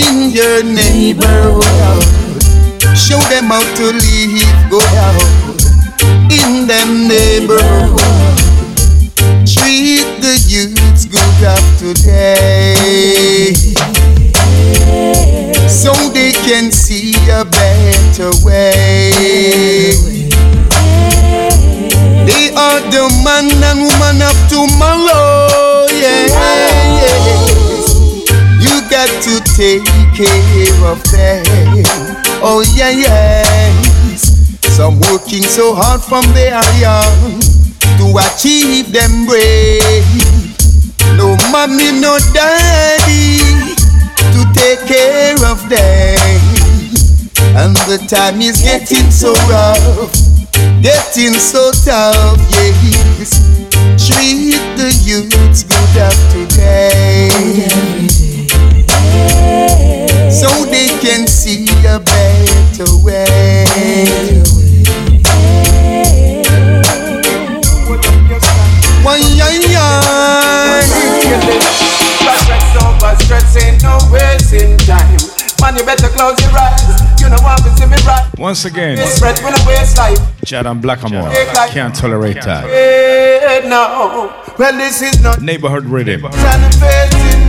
in 0.00 0.30
your 0.32 0.64
neighborhood. 0.64 1.60
Show 2.96 3.20
them 3.28 3.52
how 3.52 3.60
to 3.60 3.92
live 3.92 4.70
good 4.72 5.60
in 6.32 6.66
them 6.66 7.06
neighborhood. 7.06 8.00
Treat 9.44 10.08
the 10.24 10.40
youths 10.48 11.04
good 11.04 11.44
up 11.44 11.60
today. 11.76 13.52
So 15.68 15.92
they 16.14 16.32
can 16.32 16.72
see 16.72 17.12
a 17.28 17.44
better 17.44 18.32
way. 18.42 20.29
They 22.30 22.50
are 22.54 22.80
the 22.90 23.04
man 23.24 23.50
and 23.50 23.80
woman 23.82 24.22
of 24.22 24.36
tomorrow. 24.48 25.86
Yeah, 25.90 26.30
yes. 27.02 27.94
You 28.62 28.74
got 28.88 29.10
to 29.26 29.34
take 29.58 29.84
care 30.14 30.78
of 30.86 31.02
them. 31.10 31.44
Oh 32.42 32.64
yeah, 32.74 32.90
yes. 32.90 34.22
Some 34.76 34.98
working 35.10 35.42
so 35.42 35.74
hard 35.74 36.00
from 36.00 36.24
they 36.32 36.50
are 36.50 36.72
young 36.80 37.40
to 37.98 38.06
achieve 38.16 38.92
them 38.92 39.26
brave. 39.26 40.06
No 41.16 41.36
mommy, 41.52 41.92
no 42.00 42.16
daddy 42.32 43.38
to 44.32 44.40
take 44.54 44.80
care 44.86 45.36
of 45.50 45.68
them. 45.68 46.40
And 47.56 47.76
the 47.90 47.98
time 48.08 48.40
is 48.40 48.62
getting 48.62 49.10
so 49.10 49.34
rough, 49.50 50.14
getting 50.82 51.34
so 51.34 51.70
tough, 51.84 52.38
yes. 52.50 53.38
Treat 54.06 54.56
the 54.76 54.90
youths 55.04 55.64
good 55.64 55.96
of 56.02 56.16
today. 56.32 57.28
So 60.30 60.48
they 60.66 60.88
can 61.00 61.26
see 61.26 61.66
a 61.86 61.98
better 62.00 62.90
way. 63.04 63.64
One 69.02 69.20
yard. 69.70 70.84
Stress 72.36 72.76
over 72.82 73.16
stress 73.24 73.56
ain't 73.56 73.82
no 73.82 73.98
wasting 74.12 74.76
time. 74.78 75.19
Man, 75.70 75.78
you 75.78 75.86
better 75.86 76.08
close 76.08 76.34
your 76.42 76.50
eyes. 76.58 76.82
You 77.22 77.30
know 77.30 77.38
want 77.46 77.62
to 77.62 77.70
see 77.78 77.86
me 77.86 77.94
right. 78.02 78.26
Once 78.38 78.64
again, 78.64 78.98
Spread 79.06 79.38
when 79.38 79.54
I 79.54 79.62
waste 79.68 79.96
life. 79.96 80.18
Jadam 80.42 80.82
Blackamore. 80.82 81.30
Can't 81.70 81.94
tolerate 81.94 82.42
that. 82.42 82.66
Hey, 82.66 83.62
no. 83.68 84.34
Well, 84.58 84.72
this 84.74 85.00
is 85.00 85.22
not 85.22 85.40
Neighborhood 85.42 85.84
rhythm. 85.84 86.22
renovating. 86.26 87.46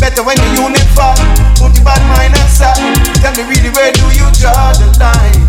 Better 0.00 0.24
when 0.24 0.40
you 0.40 0.64
unify. 0.64 1.12
Put 1.60 1.76
your 1.76 1.84
bad 1.84 2.00
mind 2.16 2.32
aside. 2.40 2.80
Tell 3.20 3.36
me 3.36 3.44
really 3.52 3.68
where 3.76 3.92
do 3.92 4.06
you 4.16 4.24
draw 4.40 4.72
the 4.72 4.88
line? 4.96 5.44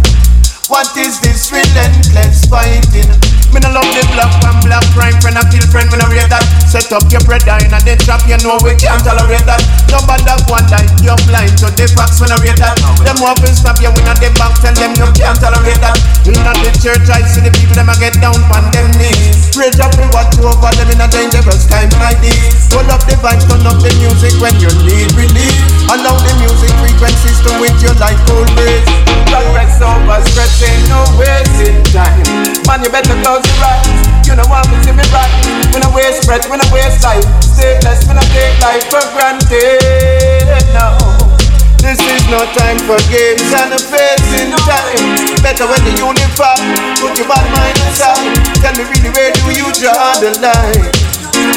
What 0.68 0.92
is 0.98 1.22
this 1.22 1.48
relentless 1.56 2.44
fighting? 2.52 3.08
Me 3.54 3.60
no 3.64 3.70
love 3.72 3.88
the 3.96 4.04
black 4.14 4.32
and 4.44 4.60
black 4.66 4.84
crime. 4.92 5.16
Friend 5.24 5.38
I 5.38 5.44
kill 5.48 5.66
friend 5.72 5.88
when 5.92 6.04
I 6.04 6.08
read 6.12 6.30
that. 6.32 6.44
Set 6.68 6.92
up 6.92 7.08
your 7.08 7.24
bread 7.24 7.48
and 7.48 7.72
then 7.88 7.98
trap 8.04 8.24
You 8.28 8.38
know 8.44 8.60
we 8.64 8.76
can't 8.76 9.00
tolerate 9.04 9.48
that. 9.48 9.64
No 9.92 10.04
bad 10.04 10.24
dog 10.28 10.44
one 10.52 10.68
line 10.68 10.90
You're 11.00 11.20
blind 11.30 11.56
to 11.64 11.72
the 11.72 11.88
facts 11.96 12.20
when 12.20 12.32
I 12.32 12.38
read 12.44 12.60
that. 12.60 12.76
Them 13.08 13.18
want 13.24 13.40
to 13.40 13.48
stop 13.56 13.80
you 13.80 13.92
when 13.94 14.04
I 14.04 14.14
the 14.20 14.30
bank 14.36 14.60
Tell 14.60 14.76
them 14.76 14.92
you 15.00 15.08
can't 15.16 15.40
tolerate 15.40 15.80
that. 15.80 15.98
In 16.28 16.36
the 16.36 16.72
church 16.84 17.08
I 17.08 17.24
see 17.24 17.40
the 17.40 17.52
people 17.56 17.78
them 17.80 17.88
a 17.88 17.96
get 17.96 18.20
down 18.20 18.36
on 18.52 18.68
them 18.76 18.92
knees. 19.00 19.56
Rage 19.56 19.80
up 19.80 19.96
and 19.96 20.12
watch 20.12 20.36
over 20.44 20.72
them 20.76 20.92
in 20.92 21.00
a 21.00 21.08
dangerous 21.08 21.64
time 21.72 21.88
like 22.04 22.20
this. 22.20 22.68
Hold 22.76 22.92
up 22.92 23.00
the 23.08 23.16
vibes, 23.24 23.48
turn 23.48 23.64
up 23.64 23.80
the 23.80 23.92
music 24.04 24.36
when 24.44 24.56
you 24.60 24.72
need 24.84 25.08
relief. 25.16 25.56
Allow 25.88 26.20
the 26.20 26.34
music 26.44 26.72
frequencies 26.84 27.40
to 27.48 27.52
with 27.64 27.80
your 27.80 27.96
life 27.96 28.20
breeze 28.28 28.84
Progress 29.32 29.80
over 29.80 30.20
stress 30.28 30.64
ain't 30.64 30.88
no 30.92 31.04
wasting 31.16 31.80
time. 31.96 32.24
Man 32.68 32.84
you 32.84 32.92
better 32.92 33.16
close 33.38 33.54
your 33.54 33.66
eyes 33.66 34.28
You 34.28 34.34
know 34.36 34.46
want 34.50 34.66
to 34.70 34.76
see 34.84 34.94
me 34.94 35.06
right 35.14 35.32
When 35.74 35.84
I 35.84 35.90
waste 35.94 36.26
breath, 36.26 36.50
when 36.50 36.62
I 36.62 36.68
waste 36.74 37.04
life 37.04 37.26
Stateless, 37.42 38.08
when 38.08 38.18
I 38.18 38.26
take 38.34 38.58
life 38.62 38.86
for 38.90 39.04
granted 39.14 40.50
No 40.74 40.98
this 41.78 42.02
is 42.02 42.28
no 42.28 42.42
time 42.58 42.80
for 42.84 42.98
games 43.08 43.48
and 43.54 43.72
a 43.72 43.80
facing 43.80 44.52
time. 44.66 45.40
Better 45.40 45.64
when 45.70 45.80
the 45.86 45.94
unify, 45.96 46.58
put 47.00 47.16
your 47.16 47.30
bad 47.30 47.48
mind 47.54 47.78
aside. 47.88 48.34
Tell 48.60 48.74
me 48.76 48.84
really 48.92 49.14
where 49.14 49.32
do 49.32 49.54
you 49.56 49.72
draw 49.72 50.12
the 50.20 50.36
line? 50.42 50.84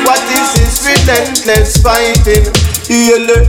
What 0.06 0.22
is 0.30 0.54
this 0.54 0.86
relentless 0.86 1.82
fighting? 1.82 2.46
Yellow, 2.86 3.42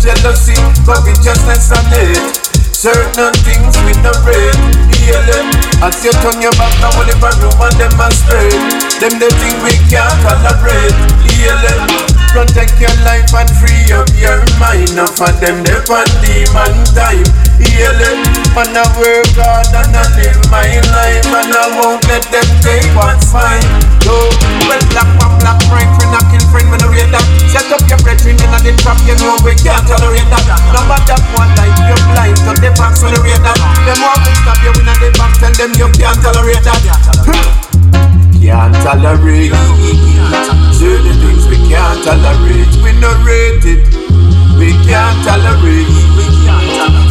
jealousy, 0.00 0.56
covetousness 0.86 1.68
and 1.74 1.86
hate. 1.90 2.51
Certain 2.82 3.32
things 3.46 3.78
we 3.86 3.92
no 4.02 4.10
rate. 4.26 4.58
Yellow, 5.06 5.86
as 5.86 6.04
you 6.04 6.10
turn 6.18 6.42
your 6.42 6.50
back 6.58 6.74
now, 6.80 6.90
whatever 6.98 7.30
room 7.38 7.54
and 7.62 7.78
demonstrate. 7.78 8.58
Them 8.98 9.20
the 9.20 9.30
thing 9.38 9.54
we 9.62 9.70
can't. 9.88 10.18
Yellow. 11.38 12.11
Protect 12.32 12.80
your 12.80 12.96
life 13.04 13.28
and 13.36 13.50
free 13.60 13.92
up 13.92 14.08
your 14.16 14.40
mind. 14.56 14.88
Enough 14.96 15.20
of 15.20 15.36
them, 15.36 15.60
they 15.60 15.76
want 15.84 16.08
demon 16.24 16.72
time. 16.96 17.28
Healing, 17.60 18.24
man, 18.56 18.72
I 18.72 18.88
work 18.96 19.28
hard 19.36 19.68
and 19.68 19.92
I 19.92 20.02
live 20.16 20.40
my 20.48 20.64
life, 20.64 21.28
and 21.28 21.52
I 21.52 21.64
won't 21.76 22.00
let 22.08 22.24
them 22.32 22.48
take 22.64 22.88
what's 22.96 23.30
mine. 23.36 23.62
No, 24.08 24.16
well, 24.64 24.80
black 24.90 25.12
man, 25.20 25.32
black 25.44 25.60
friend, 25.68 25.86
friend, 26.00 26.16
I 26.16 26.20
kill 26.32 26.44
friend 26.48 26.66
when 26.72 26.80
I 26.80 26.88
read 26.88 27.12
that. 27.12 27.24
Set 27.52 27.68
up 27.68 27.84
your 27.84 28.00
brethren 28.00 28.40
in 28.40 28.48
the 28.48 28.72
trap, 28.80 28.96
you 29.04 29.14
know 29.20 29.36
we 29.44 29.52
can't 29.60 29.84
tolerate 29.84 30.26
that. 30.32 30.44
No 30.72 30.80
matter 30.88 31.20
what 31.36 31.52
life, 31.60 31.76
you're 31.84 32.00
blind 32.16 32.36
to 32.48 32.52
the 32.56 32.72
facts 32.80 33.04
when 33.04 33.12
I 33.12 33.20
read 33.20 33.44
that. 33.44 33.60
Them 33.84 34.00
want 34.00 34.24
to 34.24 34.32
stop 34.40 34.58
you 34.64 34.72
in 34.72 34.88
the 34.88 35.08
back, 35.20 35.32
tell 35.36 35.52
them 35.52 35.70
you 35.76 35.88
can't 36.00 36.16
tolerate 36.24 36.64
that. 36.64 37.81
Can't 38.42 38.74
tolerate 38.82 39.54
certain 40.74 41.14
things 41.22 41.46
we 41.46 41.56
can't 41.70 42.02
tolerate. 42.02 42.74
We 42.82 42.90
not 42.98 43.22
rate 43.22 43.62
it. 43.62 43.86
We 44.58 44.74
can't 44.82 45.18
tolerate 45.22 45.86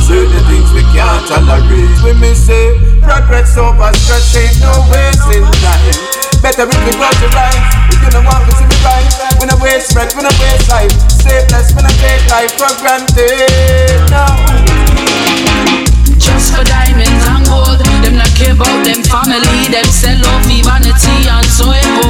certain 0.03 0.43
things 0.51 0.69
we 0.75 0.83
can't 0.91 1.23
tolerate. 1.31 1.95
We 2.03 2.11
may 2.19 2.35
say 2.35 2.75
progress 2.99 3.55
over 3.55 3.95
stress 3.95 4.35
ain't 4.35 4.59
no 4.59 4.75
wasting 4.91 5.47
time. 5.63 5.95
better 6.43 6.67
if 6.67 6.79
we 6.83 6.91
close 6.99 7.21
your 7.23 7.31
eyes. 7.31 7.63
If 7.95 8.03
you 8.03 8.11
don't 8.11 8.27
want 8.27 8.43
me 8.45 8.51
to 8.51 8.65
me 8.67 8.77
right, 8.83 9.07
we 9.39 9.47
no 9.47 9.55
waste 9.63 9.95
breath, 9.95 10.11
we 10.13 10.27
no 10.27 10.31
waste 10.35 10.67
life. 10.67 10.91
Stay 11.07 11.47
blessed, 11.47 11.79
we 11.79 11.81
no 11.81 11.91
take 12.03 12.27
life 12.27 12.51
for 12.59 12.69
granted. 12.83 14.03
No. 14.11 14.27
Just 16.19 16.53
for 16.53 16.63
diamonds 16.67 17.25
and 17.27 17.45
gold, 17.47 17.79
not 17.79 17.90
care 18.41 18.53
about 18.53 18.81
them 18.85 19.01
family, 19.05 19.69
them 19.69 19.85
sell 19.85 20.17
off 20.33 20.45
vanity 20.49 21.29
and 21.29 21.45
so 21.45 21.69
go. 21.69 22.07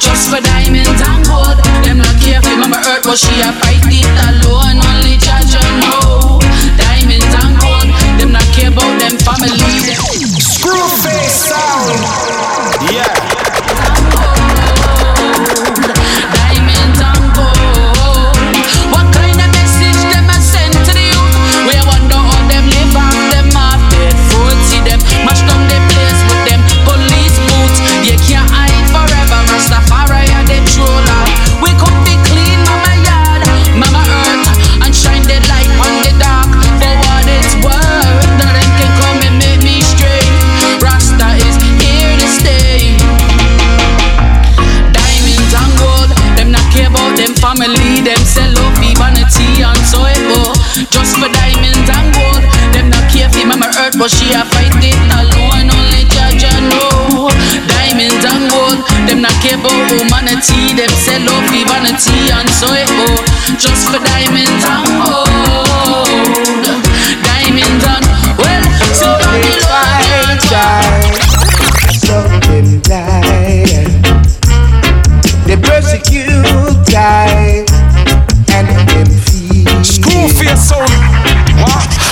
Just 0.00 0.32
for 0.32 0.40
diamonds 0.40 0.88
and 0.88 1.20
gold, 1.28 1.60
them 1.84 1.98
not 1.98 2.16
care 2.20 2.40
if 2.40 2.58
mama 2.58 2.80
hurt, 2.80 3.04
but 3.04 3.18
she 3.18 3.34
a 3.44 3.52
fight 3.60 3.84
it 3.92 4.08
alone. 4.32 4.80
Only 4.80 5.20
judge 5.20 5.52
know. 5.84 6.40
Diamonds 6.80 7.34
and 7.44 7.54
gold, 7.60 7.88
them 8.16 8.32
not 8.32 8.48
care 8.56 8.72
about 8.72 8.96
them 8.96 9.16
family. 9.20 9.60
Screw 10.40 10.88
face 11.04 11.52
sound. 11.52 12.53
Just 50.74 51.14
for 51.22 51.30
diamonds 51.30 51.86
and 51.86 52.10
gold, 52.10 52.42
them 52.74 52.90
not 52.90 53.06
care 53.06 53.30
for 53.30 53.46
mama 53.46 53.70
earth, 53.78 53.94
but 53.96 54.10
she 54.10 54.34
a 54.34 54.42
fight 54.42 54.74
it 54.82 54.98
alone. 55.06 55.70
Only 55.70 56.02
Jaja 56.10 56.50
know. 56.66 57.30
Diamonds 57.70 58.26
and 58.26 58.50
gold, 58.50 58.82
them 59.06 59.22
not 59.22 59.30
care 59.38 59.54
about 59.54 59.70
humanity, 59.86 60.74
them 60.74 60.90
sell 60.98 61.22
off 61.30 61.46
the 61.54 61.62
vanity 61.70 62.26
and 62.26 62.50
so 62.50 62.66
it 62.74 62.90
go. 62.90 63.06
Just 63.54 63.86
for 63.86 64.02
diamonds 64.02 64.66
and 64.66 64.90
gold, 65.06 65.63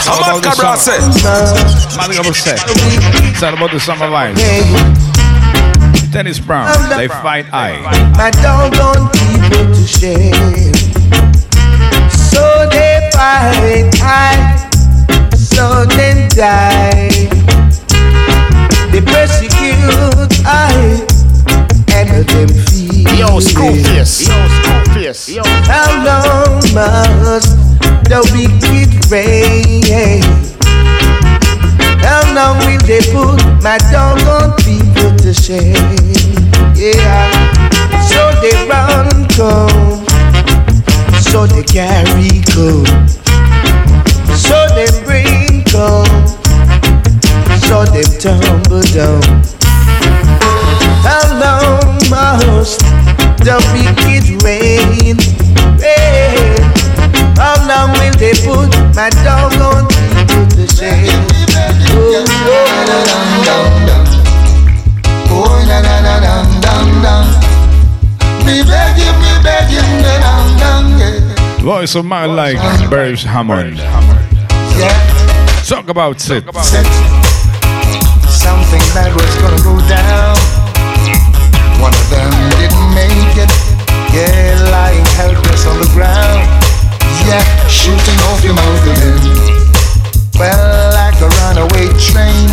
How 0.04 0.18
I'm 0.18 0.22
about 0.22 0.38
a 0.38 0.48
cabra 0.50 0.72
the 0.72 0.76
say. 0.76 0.98
summer? 0.98 1.96
Man, 1.96 2.18
I'm 2.18 2.34
say. 2.34 2.56
It's 3.30 3.42
all 3.42 3.54
about 3.54 3.70
the 3.70 3.80
summer 3.80 4.06
vibes. 4.06 4.38
Dennis 6.12 6.38
Brown, 6.38 6.68
they 6.96 7.08
fight 7.08 7.46
I. 7.52 7.80
My 8.16 8.30
doggone 8.30 9.08
people 9.12 9.74
to 9.74 9.86
shame. 9.86 10.74
So 12.10 12.68
they 12.70 13.10
fight 13.12 13.88
I, 14.02 14.68
so 15.34 15.84
they 15.86 16.28
die. 16.28 17.28
They 18.92 19.00
persecute 19.00 20.44
I, 20.44 21.06
and 22.22 22.48
them 22.48 22.64
feel. 22.66 23.02
Yo, 23.18 23.40
Screwface. 23.40 24.28
Yo, 24.28 24.34
Screwface. 24.48 25.34
Yo. 25.34 25.42
How 25.66 25.90
long 26.04 26.60
must 26.74 27.56
the 28.08 28.20
wicked 28.32 29.10
reign? 29.10 30.22
How 32.02 32.22
long 32.34 32.58
will 32.58 32.80
they 32.86 33.00
put 33.12 33.62
my 33.62 33.78
doggone 33.90 34.56
people 34.62 35.16
to 35.18 35.32
shame? 35.32 35.74
Yeah, 36.76 37.30
so 38.08 38.32
they 38.40 38.54
run 38.68 39.28
come, 39.30 40.04
so 41.20 41.46
they 41.46 41.62
carry 41.62 42.42
come, 42.52 43.08
so 44.34 44.66
they 44.74 44.90
bring 45.04 45.64
come, 45.64 46.26
so 47.60 47.84
they 47.84 48.02
tumble 48.18 48.82
down. 48.92 49.51
The 53.42 53.58
wicked 53.74 54.42
reign? 54.44 55.18
reign? 55.82 56.62
How 57.36 57.58
long 57.66 57.90
will 57.98 58.14
they 58.14 58.34
put 58.46 58.70
my 58.94 59.10
doggone 59.26 59.88
people 59.90 60.46
to 60.54 60.64
shame? 60.70 61.26
Oh, 61.90 62.22
Oh, 65.34 65.64
na 65.66 65.80
na 65.82 65.94
na 66.06 66.14
dum 66.20 66.46
dum 66.60 66.86
dum. 67.02 67.26
Me 68.46 68.62
beg 68.62 68.94
you, 68.98 69.10
me 69.18 69.32
beg 69.42 69.70
you, 69.74 69.82
me 69.82 70.14
dum 70.22 70.46
dum 70.62 70.84
yeah. 71.00 71.62
Voice 71.62 71.96
of 71.96 72.04
man 72.04 72.36
like 72.36 72.58
Beres 72.90 73.24
Hammond. 73.24 73.78
Talk 75.66 75.88
about 75.88 76.16
it. 76.30 76.44
Something 78.30 78.84
bad 78.94 79.12
was 79.14 79.34
gonna 79.42 79.62
go 79.66 79.74
down. 79.88 80.36
One 81.82 81.92
of 81.92 82.10
them 82.10 82.30
didn't 82.60 82.94
make. 82.94 83.21
Yeah, 84.12 84.68
lying 84.68 85.08
helpless 85.16 85.64
on 85.64 85.80
the 85.80 85.88
ground. 85.96 86.44
Yeah, 87.24 87.40
shooting 87.64 88.20
off 88.28 88.44
your 88.44 88.52
mouth 88.52 88.84
again. 88.84 89.24
Well, 90.36 90.92
like 90.92 91.16
a 91.24 91.32
runaway 91.40 91.88
train. 91.96 92.52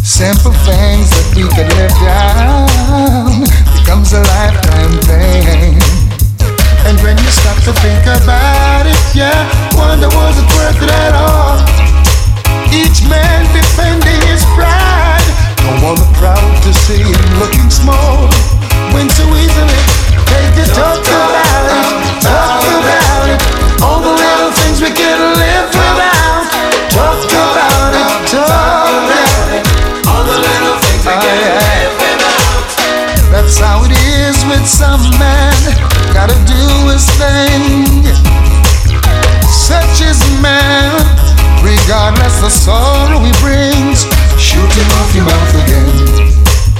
Simple 0.00 0.56
things 0.64 1.12
that 1.12 1.28
we 1.36 1.44
could 1.52 1.68
live 1.76 1.92
down 2.00 3.44
becomes 3.76 4.16
a 4.16 4.24
lifetime 4.24 4.96
thing. 5.04 5.76
And 6.88 6.96
when 7.04 7.20
you 7.20 7.28
stop 7.28 7.60
to 7.68 7.76
think 7.84 8.08
about 8.08 8.88
it, 8.88 8.96
yeah, 9.12 9.36
wonder 9.76 10.08
was 10.08 10.40
it 10.40 10.48
worth 10.56 10.80
it 10.80 10.88
at 10.88 11.12
all? 11.12 11.60
Each 12.72 13.04
man 13.04 13.44
defending 13.52 14.20
his 14.32 14.48
pride. 14.56 15.28
No 15.60 15.92
one 15.92 16.00
proud 16.16 16.40
to 16.64 16.72
see 16.72 17.04
him 17.04 17.24
looking 17.36 17.68
small. 17.68 18.32
When 18.96 19.12
so 19.12 19.28
easily 19.36 20.09
they 20.40 20.48
could 20.56 20.72
talk 20.72 21.04
about 21.04 21.64
it, 21.68 21.84
talk 22.24 22.64
about 22.64 23.28
it. 23.28 23.40
All 23.84 24.00
the 24.00 24.14
little 24.16 24.52
things 24.56 24.80
we 24.80 24.88
could 24.88 25.20
live 25.36 25.68
without. 25.68 26.48
Talk 26.88 27.28
about 27.28 27.92
it, 27.92 28.08
talk 28.32 28.88
about 29.04 29.48
it. 29.52 29.64
All 30.08 30.24
the 30.24 30.38
little 30.40 30.76
things 30.80 31.02
we 31.04 31.12
could 31.12 31.40
oh, 31.44 31.60
live 31.60 31.92
without. 32.00 32.64
That's 33.28 33.58
how 33.60 33.84
it 33.84 33.92
is 33.92 34.40
with 34.48 34.64
some 34.64 35.04
man. 35.20 35.60
Gotta 36.16 36.36
do 36.48 36.64
his 36.88 37.04
thing. 37.20 38.08
Such 39.44 40.00
is 40.00 40.20
man. 40.40 40.96
Regardless 41.60 42.40
the 42.40 42.48
sorrow 42.48 43.20
he 43.20 43.32
brings, 43.44 44.08
shoot 44.40 44.72
off 44.96 45.12
your 45.14 45.24
mouth 45.28 45.54
again. 45.68 46.20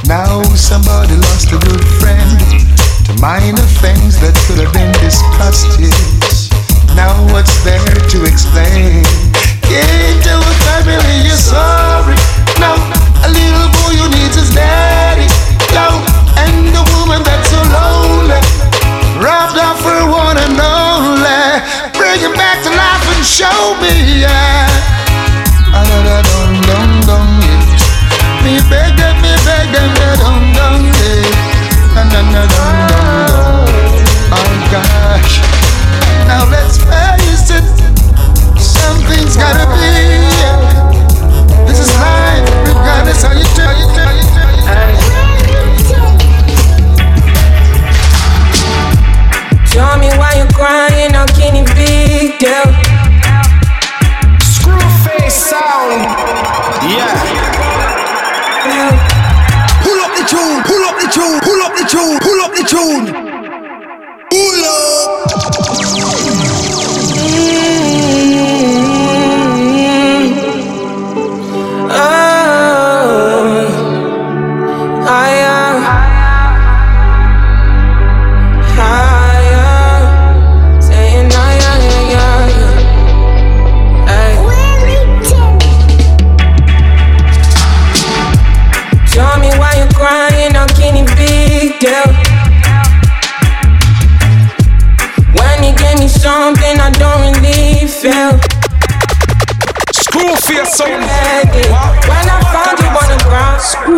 Now 0.09 0.43
somebody 0.57 1.15
lost 1.15 1.53
a 1.53 1.59
good 1.59 1.85
minor 3.19 3.67
things 3.83 4.21
that 4.23 4.37
could 4.47 4.63
have 4.63 4.73
been 4.73 4.93
discussed. 5.03 5.81
Yes. 5.81 6.51
Now 6.95 7.11
what's 7.35 7.59
there 7.67 7.83
to 7.83 8.19
explain? 8.23 9.03
Can't 9.67 10.19
tell 10.23 10.39
the 10.39 10.57
family 10.63 11.27
you're 11.27 11.35
sorry. 11.35 12.15
No, 12.63 12.79
a 13.27 13.29
little 13.31 13.71
boy 13.83 13.99
who 13.99 14.07
needs 14.15 14.39
his 14.39 14.55
daddy. 14.55 15.27
No, 15.75 15.99
and 16.39 16.71
the 16.71 16.85
woman 16.99 17.23
that's 17.27 17.51
so 17.51 17.61
lonely, 17.75 18.39
robbed 19.19 19.59
off 19.59 19.83
her 19.83 20.05
one 20.07 20.39
and 20.39 20.59
only. 20.61 21.43
Bring 21.99 22.21
him 22.23 22.35
back 22.39 22.63
to 22.63 22.71
life 22.71 23.07
and 23.11 23.25
show 23.27 23.75
me, 23.83 24.23
yeah. 24.23 24.70
Now 36.27 36.49
let's 36.49 36.79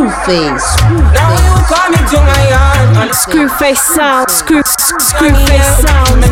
Screwface. 0.02 1.14
now 1.14 1.30
you 1.30 1.54
call 1.70 1.88
me 1.90 1.96
to 2.10 2.18
my 2.26 2.48
yard. 2.48 3.10
Screwface 3.12 3.76
sound. 3.76 4.28
Screw. 4.28 4.60
Screwface 4.64 5.80
sound. 5.80 6.24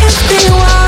If 0.00 0.16
the 0.30 0.52
world 0.54 0.81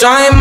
time 0.00 0.37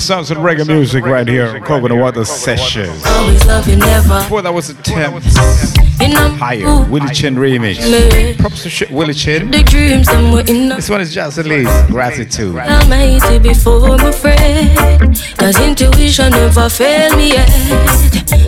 the 0.00 0.06
sounds 0.06 0.30
of 0.30 0.38
reggae 0.38 0.66
music 0.66 1.04
right 1.04 1.28
here 1.28 1.46
on 1.46 1.60
Coconut 1.60 1.98
Water 1.98 2.24
Sessions. 2.24 3.04
always 3.04 3.44
love 3.44 3.68
you, 3.68 3.76
never. 3.76 4.20
Before 4.20 4.40
that 4.40 4.52
was 4.52 4.70
a 4.70 4.74
temp 4.82 5.22
higher 6.40 6.88
Willie 6.88 7.12
Chin 7.12 7.34
remix. 7.34 8.38
Props 8.38 8.62
to 8.62 8.70
shit 8.70 8.90
Willie 8.90 9.12
Chin. 9.12 9.50
The 9.50 9.62
dreams 9.62 10.06
them 10.06 10.32
were 10.32 10.40
in 10.40 10.70
This 10.70 10.88
one 10.88 11.02
is 11.02 11.12
Jocelyn 11.12 11.48
Lee's 11.48 11.82
Gratitude. 11.88 12.56
I'm 12.56 12.90
80 12.90 13.40
before 13.40 13.90
I'm 13.90 14.06
afraid. 14.06 14.74
Cause 15.36 15.60
intuition 15.60 16.30
never 16.30 16.70
failed 16.70 17.18
me 17.18 17.32
yet. 17.32 17.50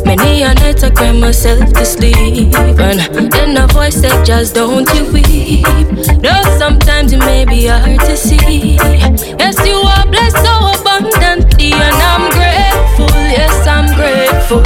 Many 0.06 0.44
a 0.44 0.54
night 0.54 0.82
I 0.82 0.90
cry 0.90 1.12
myself 1.12 1.70
to 1.74 1.84
sleep. 1.84 2.54
And 2.56 3.30
then 3.30 3.58
a 3.58 3.66
voice 3.66 4.00
said, 4.00 4.24
just 4.24 4.54
don't 4.54 4.88
you 4.94 5.12
weep. 5.12 5.66
Though 6.22 6.56
sometimes 6.58 7.12
it 7.12 7.18
may 7.18 7.44
be 7.44 7.66
hard 7.66 8.00
to 8.00 8.16
see. 8.16 8.76
Yes, 9.38 9.58
you 9.66 9.76
are 9.76 10.06
blessed 10.06 10.36
so 10.36 10.81
abundantly. 11.62 11.72
And 11.72 11.94
I'm 12.02 12.30
grateful, 12.30 13.14
yes, 13.30 13.66
I'm 13.66 13.86
grateful. 13.94 14.62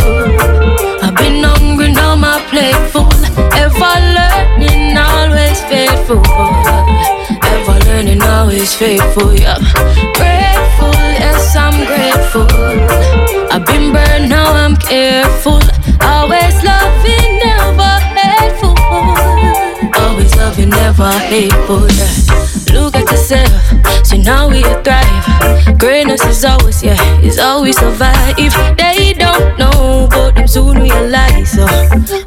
I've 1.03 1.15
been 1.17 1.43
hungry, 1.45 1.93
now 1.93 2.17
my 2.17 2.41
plate 2.51 2.75
full. 2.91 3.09
Ever 3.55 3.97
learning, 4.17 4.97
always 4.97 5.61
faithful. 5.65 6.23
Ever 7.43 7.79
learning, 7.87 8.23
always 8.23 8.75
faithful, 8.75 9.35
yeah. 9.35 9.59
Grateful, 10.15 10.95
yes, 11.21 11.57
I'm 11.57 11.77
grateful. 11.87 12.47
I've 13.51 13.65
been 13.67 13.93
burned, 13.93 14.29
now 14.29 14.53
I'm 14.53 14.77
careful. 14.77 15.61
Always 16.01 16.57
loving, 16.65 17.39
never 17.45 18.01
hateful. 18.17 18.75
Always 20.01 20.35
loving, 20.37 20.71
never 20.71 21.11
hateful, 21.11 21.89
yeah. 21.91 22.66
At 23.07 23.13
yourself, 23.13 24.07
see 24.07 24.19
now 24.19 24.49
we 24.49 24.63
thrive. 24.83 25.79
Greatness 25.79 26.25
is 26.25 26.45
always, 26.45 26.83
yeah, 26.83 26.99
is 27.21 27.39
always 27.39 27.79
survive. 27.79 28.35
If 28.37 28.53
They 28.77 29.13
don't 29.13 29.59
know, 29.59 30.09
but 30.11 30.35
them 30.35 30.49
soon 30.49 30.79
realize. 30.81 31.53
So 31.53 31.67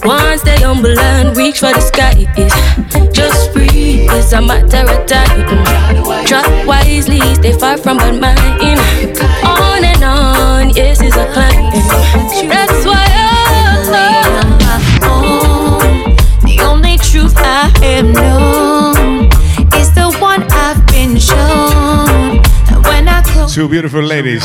once 0.06 0.42
they 0.44 0.58
humble 0.58 0.98
and 0.98 1.36
reach 1.36 1.60
for 1.60 1.74
the 1.74 1.82
sky, 1.82 2.26
is 2.38 2.54
just 3.14 3.52
free. 3.52 4.08
It's 4.10 4.32
a 4.32 4.42
matter 4.42 4.88
of 4.90 5.06
time. 5.06 6.26
Try 6.26 6.66
wisely, 6.66 7.20
stay 7.36 7.54
far 7.54 7.78
from 7.78 7.98
bad 7.98 8.22
mind. 8.22 9.20
On 9.44 9.84
and 9.84 10.04
on, 10.04 10.70
yes, 10.70 11.02
it's 11.02 11.16
a 11.18 11.26
climb. 11.34 12.69
Two 23.52 23.68
beautiful 23.68 24.02
ladies, 24.04 24.44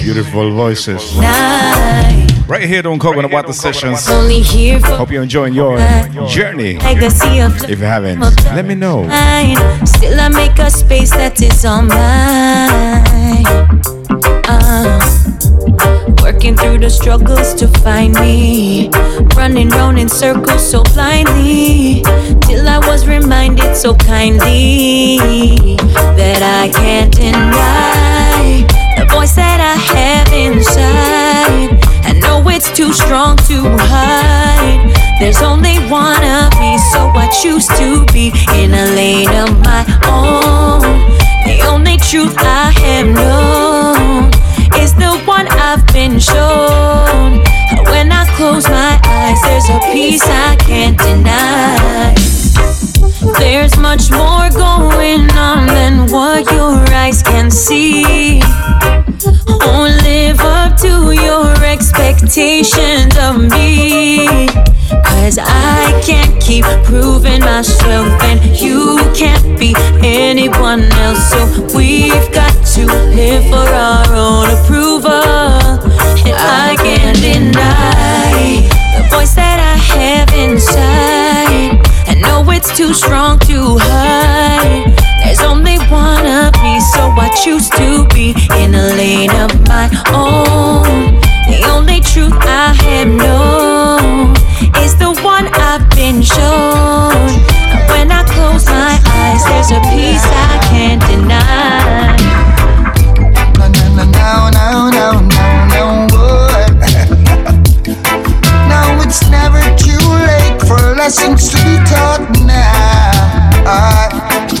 beautiful 0.00 0.52
voices. 0.52 1.14
Right 1.16 2.62
here 2.62 2.86
on 2.86 2.98
Coconut 3.00 3.32
Water 3.32 3.52
Sessions. 3.52 4.06
Hope 4.06 5.10
you're 5.10 5.24
enjoying 5.24 5.52
your 5.52 5.76
journey. 6.28 6.78
If 6.80 7.80
you 7.80 7.84
haven't, 7.84 8.20
let 8.54 8.64
me 8.64 8.76
know. 8.76 9.02
Still, 9.84 10.20
I 10.20 10.28
make 10.28 10.58
a 10.58 10.70
space 10.70 11.10
that 11.10 11.40
is 11.42 11.64
all 11.64 11.82
mine. 11.82 13.04
Uh, 14.48 15.00
working 16.22 16.56
through 16.56 16.78
the 16.78 16.88
struggles 16.88 17.52
to 17.54 17.66
find 17.82 18.14
me. 18.14 18.90
Running 19.34 19.70
round 19.70 19.98
in 19.98 20.08
circles 20.08 20.70
so 20.70 20.84
blindly. 20.94 22.02
Till 22.42 22.68
I 22.68 22.78
was 22.86 23.08
reminded 23.08 23.76
so 23.76 23.94
kindly 23.96 25.18
that 26.16 26.42
I 26.42 26.68
can't 26.72 27.12
deny 27.12 28.15
voice 29.26 29.36
that 29.36 29.60
I 29.60 29.74
have 29.96 30.28
inside. 30.32 31.74
I 32.06 32.12
know 32.20 32.48
it's 32.48 32.70
too 32.70 32.92
strong 32.92 33.36
to 33.48 33.58
hide. 33.90 34.94
There's 35.18 35.42
only 35.42 35.78
one 35.90 36.22
of 36.22 36.52
me, 36.60 36.78
so 36.92 37.10
I 37.10 37.26
choose 37.42 37.66
to 37.78 38.04
be 38.12 38.30
in 38.54 38.70
a 38.72 38.86
lane 38.94 39.34
of 39.34 39.50
my 39.66 39.82
own. 40.06 40.82
The 41.42 41.58
only 41.66 41.96
truth 41.98 42.36
I 42.38 42.70
have 42.86 43.08
known 43.18 44.30
is 44.82 44.94
the 44.94 45.18
one 45.26 45.48
I've 45.48 45.84
been 45.88 46.18
shown. 46.20 47.42
When 47.90 48.12
I 48.12 48.26
close 48.36 48.68
my 48.68 49.00
eyes, 49.04 49.40
there's 49.42 49.68
a 49.70 49.80
peace 49.92 50.22
I 50.22 50.56
can't 50.56 50.98
deny. 50.98 52.14
There's 53.38 53.76
much 53.76 54.10
more 54.10 54.48
going 54.50 55.28
on 55.32 55.66
than 55.66 56.10
what 56.12 56.50
your 56.52 56.78
eyes 56.94 57.22
can 57.22 57.50
see. 57.50 58.40
Expectations 62.26 63.16
of 63.18 63.38
me. 63.38 64.26
Cause 65.04 65.38
I 65.38 66.00
can't 66.04 66.40
keep 66.42 66.64
proving 66.84 67.40
myself, 67.40 68.06
and 68.22 68.40
you 68.60 68.98
can't 69.14 69.58
be 69.58 69.74
anyone 70.02 70.82
else. 70.92 71.30
So 71.30 71.46
we've 71.76 72.32
got 72.32 72.52
to 72.74 72.86
live 72.86 73.44
for 73.44 73.68
our 73.68 74.06
own 74.14 74.50
approval. 74.50 75.10
And 76.26 76.34
I 76.36 76.76
can't 76.78 77.16
deny 77.20 78.68
the 78.96 79.08
voice 79.10 79.34
that 79.34 79.58
I 79.60 79.76
have 79.94 80.28
inside. 80.34 81.80
I 82.08 82.14
know 82.20 82.50
it's 82.50 82.76
too 82.76 82.92
strong 82.92 83.38
to 83.40 83.78
hide. 83.80 84.94
There's 85.24 85.42
only 85.42 85.78
one 85.90 86.26
of 86.26 86.52
me, 86.62 86.80
so 86.80 87.02
I 87.10 87.30
choose 87.42 87.68
to 87.70 88.06
be 88.14 88.34
in 88.58 88.74
a 88.74 88.94
lane 88.96 89.30
of 89.30 89.68
my 89.68 89.88
own. 90.12 91.35
The 91.46 91.62
only 91.70 92.00
truth 92.00 92.34
I 92.42 92.74
have 92.74 93.06
known 93.06 94.34
is 94.82 94.96
the 94.98 95.14
one 95.22 95.46
I've 95.54 95.88
been 95.94 96.20
shown. 96.20 97.14
And 97.70 97.88
when 97.88 98.10
I 98.10 98.24
close 98.26 98.66
my 98.66 98.98
eyes, 99.06 99.44
there's 99.46 99.70
a 99.70 99.80
peace 99.94 100.26
I 100.26 100.58
can't 100.66 101.00
deny. 101.06 102.16
No, 103.58 103.68
no, 103.70 103.86
no, 103.94 104.04
no, 104.10 104.90
no, 104.90 105.06
no, 105.30 105.46
no, 105.70 106.06
boy. 106.10 106.66
now 108.66 108.98
it's 109.06 109.22
never 109.30 109.62
too 109.78 110.02
late 110.26 110.58
for 110.66 110.96
lessons 110.98 111.48
to 111.50 111.56
be 111.62 111.76
taught 111.86 112.26
now. 112.42 113.54
Ah, 113.70 114.10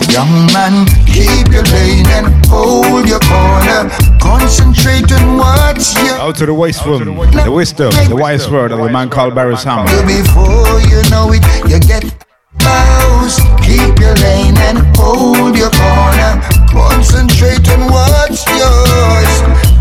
young 0.08 0.46
man, 0.54 0.86
keep 1.06 1.50
your 1.52 1.64
lane 1.74 2.06
and 2.14 2.46
hold 2.46 3.08
your 3.08 3.20
corner. 3.26 3.90
Concentrate 4.26 5.12
on 5.12 5.38
what's 5.38 5.94
your 6.02 6.18
Out 6.18 6.34
to 6.38 6.46
the 6.46 6.54
wisdom, 6.54 7.14
the 7.30 7.52
wisdom, 7.52 7.90
the 8.08 8.16
wise 8.16 8.50
word 8.50 8.72
of 8.72 8.80
the 8.80 8.90
man 8.90 9.08
called 9.08 9.34
Beres 9.34 9.62
Hammond. 9.62 9.86
before 10.02 10.80
you 10.90 10.98
know 11.14 11.30
it, 11.30 11.46
you 11.70 11.78
get 11.78 12.02
bows. 12.58 13.38
Keep 13.62 14.02
your 14.02 14.16
lane 14.26 14.58
and 14.66 14.82
hold 14.98 15.54
your 15.56 15.70
corner. 15.70 16.42
Concentrate 16.74 17.70
on 17.70 17.86
what's 17.86 18.42
yours. 18.50 19.32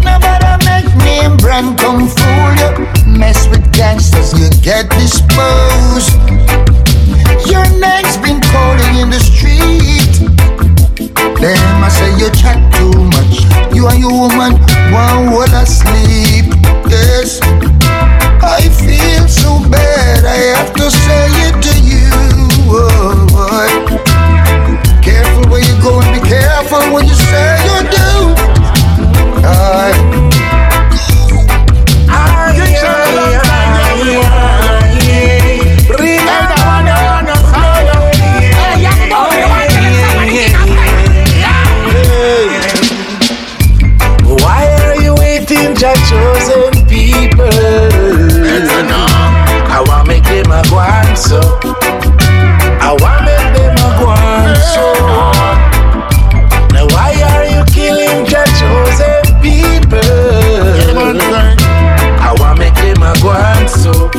Nobody 0.05 0.53
make 0.69 0.93
name 1.01 1.37
brand 1.37 1.79
come 1.79 2.05
fool 2.05 2.51
you. 2.61 3.17
Mess 3.17 3.49
with 3.49 3.65
gangsters, 3.73 4.29
you 4.37 4.49
get 4.61 4.89
disposed. 4.91 6.13
Your 7.49 7.65
name's 7.81 8.17
been 8.21 8.39
calling 8.53 8.93
in 9.01 9.09
the 9.09 9.19
street. 9.19 10.64
Them 11.45 11.83
I 11.83 11.89
say 11.89 12.09
you 12.17 12.31
chat 12.31 12.57
too 12.73 12.89
much. 13.13 13.45
You 13.75 13.87
and 13.87 13.99
your 13.99 14.09
woman 14.09 14.57
one 14.89 15.29
will 15.29 15.53
asleep. 15.53 16.49
Yes. 16.89 17.39
I 18.41 18.65
feel 18.73 19.27
so 19.27 19.61
bad, 19.69 20.25
I 20.25 20.57
have 20.57 20.73
to 20.73 20.89
say 20.89 21.27
it 21.45 21.61
to 21.61 21.73
you. 21.85 22.09
Oh, 22.65 23.29
boy. 23.29 23.69
Careful 25.03 25.45
where 25.51 25.61
you 25.61 25.79
go 25.83 26.01
and 26.01 26.19
be 26.19 26.27
careful 26.27 26.81
when 26.91 27.05
you 27.05 27.13
say 27.13 27.61
you 27.61 27.77
do. 27.93 28.33
Aye. 29.45 30.24
Your 45.85 45.95
chosen 46.09 46.73
people? 46.89 47.45
I 49.69 49.83
want 49.85 50.07
make 50.07 50.23
them 50.23 50.49
a 50.51 50.61
go 50.69 50.77
on 50.81 51.15
so. 51.15 51.39
I 52.81 52.97
want 53.01 53.21
make 53.25 53.49
them 53.53 53.77
a 53.77 53.89
go 53.99 54.09
on 54.09 54.55
so. 54.73 54.85
Now 56.73 56.85
why 56.89 57.13
are 57.29 57.45
you 57.45 57.61
killing 57.69 58.25
your 58.25 58.47
chosen 58.57 59.21
people? 59.45 60.01
I 62.17 62.33
want 62.39 62.57
make 62.57 62.73
them 62.75 63.03
a 63.03 63.13
go 63.21 63.29
on 63.29 63.67
so. 63.69 64.09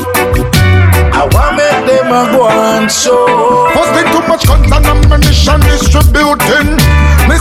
I 1.11 1.27
want 1.33 1.57
make 1.57 1.83
them 1.89 2.07
a 2.07 2.31
go 2.31 2.43
on 2.47 2.89
so. 2.89 3.27
Posting 3.73 4.07
too 4.13 4.23
much 4.27 4.47
guns 4.47 4.71
and 4.71 4.85
ammunition 4.85 5.59
distributing. 5.61 6.86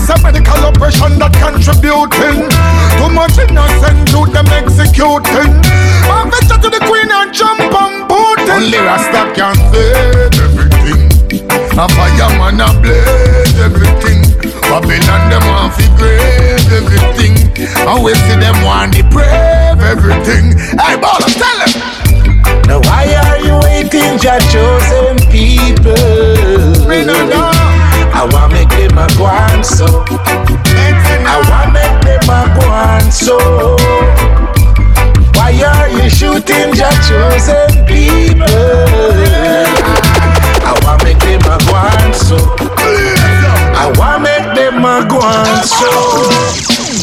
Miss 0.06 0.22
a 0.22 0.22
medical 0.22 0.62
oppression 0.70 1.18
that 1.18 1.34
contributing. 1.34 2.46
Too 2.46 3.10
much 3.10 3.42
innocent 3.42 4.06
youth 4.14 4.30
them 4.30 4.46
executing. 4.54 5.50
Man, 6.06 6.30
venture 6.30 6.62
to 6.62 6.70
the 6.70 6.78
queen 6.86 7.10
and 7.10 7.34
jump 7.34 7.74
on 7.74 8.06
Putin. 8.06 8.54
Only 8.54 8.78
Rasta 8.78 9.34
can 9.34 9.58
save 9.74 10.30
everything. 10.46 11.10
A 11.74 11.90
fireman 11.90 12.62
a 12.62 12.70
blaze 12.78 13.58
everything. 13.58 14.22
Babylon 14.70 15.26
them 15.26 15.42
want 15.50 15.74
fi 15.74 15.90
grave 15.98 16.70
everything. 16.70 17.34
And 17.66 17.98
we 18.06 18.14
see 18.14 18.38
them 18.38 18.62
want 18.62 18.94
deprave 18.94 19.82
everything. 19.82 20.54
Hey, 20.78 20.94
baller, 21.02 21.34
tell 21.34 21.58
them. 21.66 21.74
Now 22.70 22.78
why 22.86 23.10
are 23.10 23.42
you 23.42 23.58
waiting, 23.66 24.22
your 24.22 24.38
chosen 24.54 25.18
people? 25.34 25.98
Me 26.86 27.02
no 27.02 27.18
know. 27.26 27.75
I 28.16 28.24
want 28.32 28.52
make 28.52 28.68
them 28.70 28.96
a 28.96 29.06
go 29.18 29.26
on 29.26 29.62
so. 29.62 29.84
I 31.28 31.36
want 31.50 31.72
make 31.76 31.96
them 32.00 32.24
a 32.32 32.40
go 32.56 32.64
on 32.66 33.12
so. 33.12 33.36
Why 35.36 35.52
are 35.62 35.88
you 35.90 36.08
shooting 36.08 36.72
your 36.74 36.96
chosen 37.04 37.84
people? 37.84 38.46
I 40.64 40.72
want 40.82 41.04
make 41.04 41.18
them 41.20 41.44
a 41.44 41.58
go 41.60 41.74
on 41.76 42.14
so. 42.14 42.36
I 43.76 43.92
want 43.98 44.22
make 44.22 44.48
them 44.56 44.84
a 44.84 45.06
go 45.06 45.18
on 45.20 45.62
so. 45.64 45.92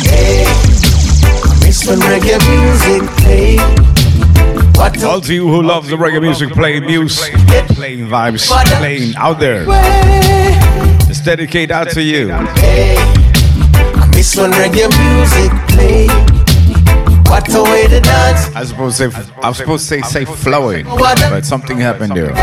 Hey, 0.10 0.46
I 0.50 1.60
miss 1.62 1.86
when 1.88 2.00
reggae 2.00 2.42
music 2.50 3.04
play. 3.22 3.58
What 4.76 5.04
All 5.04 5.22
to 5.22 5.34
you 5.34 5.48
who 5.48 5.62
love 5.62 5.88
the 5.88 5.96
reggae 5.96 6.20
music, 6.22 6.50
playing 6.54 6.86
music, 6.86 7.34
playing 7.76 8.08
vibes, 8.08 8.48
playing 8.80 9.16
out 9.16 9.40
there. 9.40 9.66
It's 11.14 11.22
dedicated 11.22 11.70
out 11.70 11.92
to 11.92 12.02
you. 12.02 12.30
Hey, 12.58 12.96
I 12.98 14.10
miss 14.16 14.36
when 14.36 14.50
reggae 14.50 14.90
music 14.98 15.52
play. 15.70 16.08
What 17.30 17.48
a 17.54 17.62
way 17.62 17.86
to 17.88 18.02
dance. 18.02 18.50
I 18.56 18.64
suppose 18.66 18.98
say 18.98 19.12
I 19.44 19.50
was 19.50 19.58
supposed 19.58 19.88
to 19.90 20.02
say 20.02 20.02
say 20.02 20.26
flowing, 20.26 20.86
but 20.88 21.46
something 21.46 21.78
happened 21.78 22.18
there. 22.18 22.34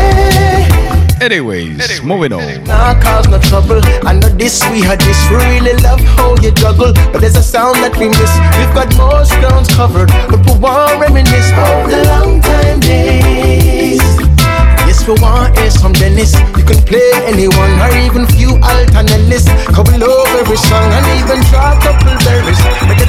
Anyways, 1.21 2.01
moving 2.01 2.31
on. 2.31 2.63
Nah, 2.63 2.95
cause 3.01 3.27
no 3.27 3.39
trouble. 3.39 3.81
I 4.07 4.13
know 4.13 4.29
this, 4.29 4.63
we 4.71 4.79
had 4.79 5.01
this. 5.01 5.19
We 5.29 5.35
really 5.35 5.75
love 5.83 5.99
how 6.15 6.37
you 6.41 6.51
juggle. 6.51 6.93
But 7.11 7.19
there's 7.19 7.35
a 7.35 7.43
sound 7.43 7.75
that 7.83 7.97
we 7.97 8.07
miss. 8.07 8.33
We've 8.55 8.73
got 8.73 8.87
most 8.95 9.33
grounds 9.41 9.67
covered. 9.75 10.07
But 10.31 10.45
we 10.47 10.57
want 10.57 10.97
reminisce 11.01 11.51
of 11.59 11.91
the 11.91 12.05
long 12.07 12.39
time 12.39 12.79
days. 12.79 14.10
Yes, 15.01 15.07
we 15.07 15.23
want 15.23 15.57
hear 15.57 15.71
some 15.71 15.93
Dennis. 15.93 16.33
You 16.57 16.63
can 16.63 16.77
play 16.85 17.11
anyone 17.25 17.73
or 17.81 17.89
even 18.05 18.27
few 18.27 18.53
alternate 18.61 19.41
Cause 19.73 19.89
we 19.89 19.97
love 19.97 20.27
every 20.37 20.57
song 20.57 20.93
and 20.93 21.05
even 21.17 21.41
try 21.49 21.73
a 21.73 21.81
couple 21.81 22.13
lyrics. 22.21 22.61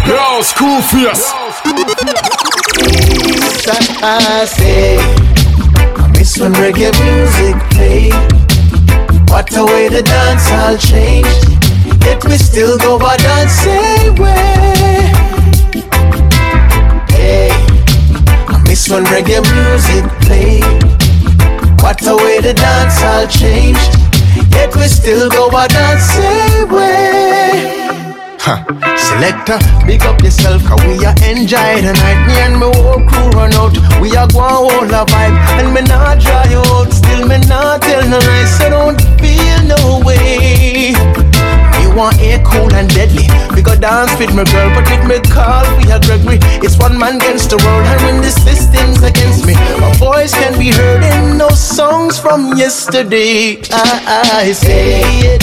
Yo, 0.09 0.40
Screwface. 0.40 1.28
I 4.03 4.45
say, 4.47 4.97
I 4.97 6.09
miss 6.16 6.38
when 6.38 6.53
reggae 6.55 6.93
music 7.05 7.61
play. 7.72 8.09
What 9.28 9.55
a 9.55 9.64
way 9.66 9.90
to 9.90 10.01
dance, 10.01 10.49
I'll 10.51 10.78
change. 10.78 11.26
Yet 12.05 12.24
we 12.24 12.38
still 12.38 12.78
go 12.78 12.99
by 12.99 13.18
dancing 13.18 14.14
way. 14.16 15.12
Hey, 17.11 17.51
I 18.49 18.64
miss 18.66 18.88
when 18.88 19.05
reggae 19.05 19.43
music 19.53 20.11
play. 20.22 21.01
What 21.83 22.07
a 22.07 22.16
way 22.16 22.41
to 22.41 22.53
dance, 22.53 23.03
I'll 23.03 23.26
change. 23.26 23.76
Yet 24.55 24.74
we 24.76 24.87
still 24.87 25.28
go 25.28 25.51
by 25.51 25.66
dancing 25.66 26.70
way. 26.70 27.72
Huh. 28.39 28.64
Selector, 28.97 29.59
big 29.87 30.03
up 30.03 30.22
yourself, 30.22 30.64
cause 30.64 30.80
we 30.87 31.05
are 31.05 31.14
enjoy 31.26 31.83
the 31.83 31.93
night. 31.93 32.26
Me 32.26 32.35
and 32.39 32.55
my 32.59 32.70
whole 32.74 33.03
crew 33.07 33.30
run 33.39 33.53
out. 33.55 33.74
We 34.01 34.16
are 34.16 34.28
going 34.28 34.43
all 34.43 34.85
a 34.85 35.05
vibe. 35.07 35.37
And 35.59 35.74
me 35.74 35.83
not 35.83 36.20
dry 36.20 36.55
out. 36.55 36.93
Still 36.93 37.26
me 37.26 37.39
not 37.47 37.83
tell 37.83 38.09
no 38.09 38.18
lies. 38.18 38.59
So 38.59 38.70
don't 38.70 39.01
feel 39.20 39.62
no 39.66 40.01
way. 40.05 41.22
Want 41.97 42.18
air 42.20 42.43
cool 42.43 42.72
and 42.72 42.88
deadly. 42.88 43.28
We 43.55 43.61
go 43.61 43.76
dance 43.76 44.18
with 44.18 44.34
my 44.34 44.45
girl, 44.45 44.70
but 44.74 44.88
with 44.88 45.05
me 45.05 45.20
call 45.30 45.62
we 45.76 45.93
are 45.93 46.01
Gregory. 46.01 46.38
It's 46.64 46.78
one 46.78 46.99
man 46.99 47.16
against 47.16 47.51
the 47.51 47.59
world, 47.59 47.84
and 47.86 48.01
when 48.03 48.22
the 48.22 48.30
system's 48.30 49.03
against 49.03 49.45
me, 49.45 49.53
my 49.78 49.93
voice 50.01 50.32
can 50.32 50.59
be 50.59 50.70
heard 50.72 51.05
in 51.05 51.36
no 51.36 51.51
songs 51.51 52.18
from 52.18 52.57
yesterday. 52.57 53.61
I, 53.70 54.40
I 54.49 54.53
say 54.53 55.03
it. 55.36 55.43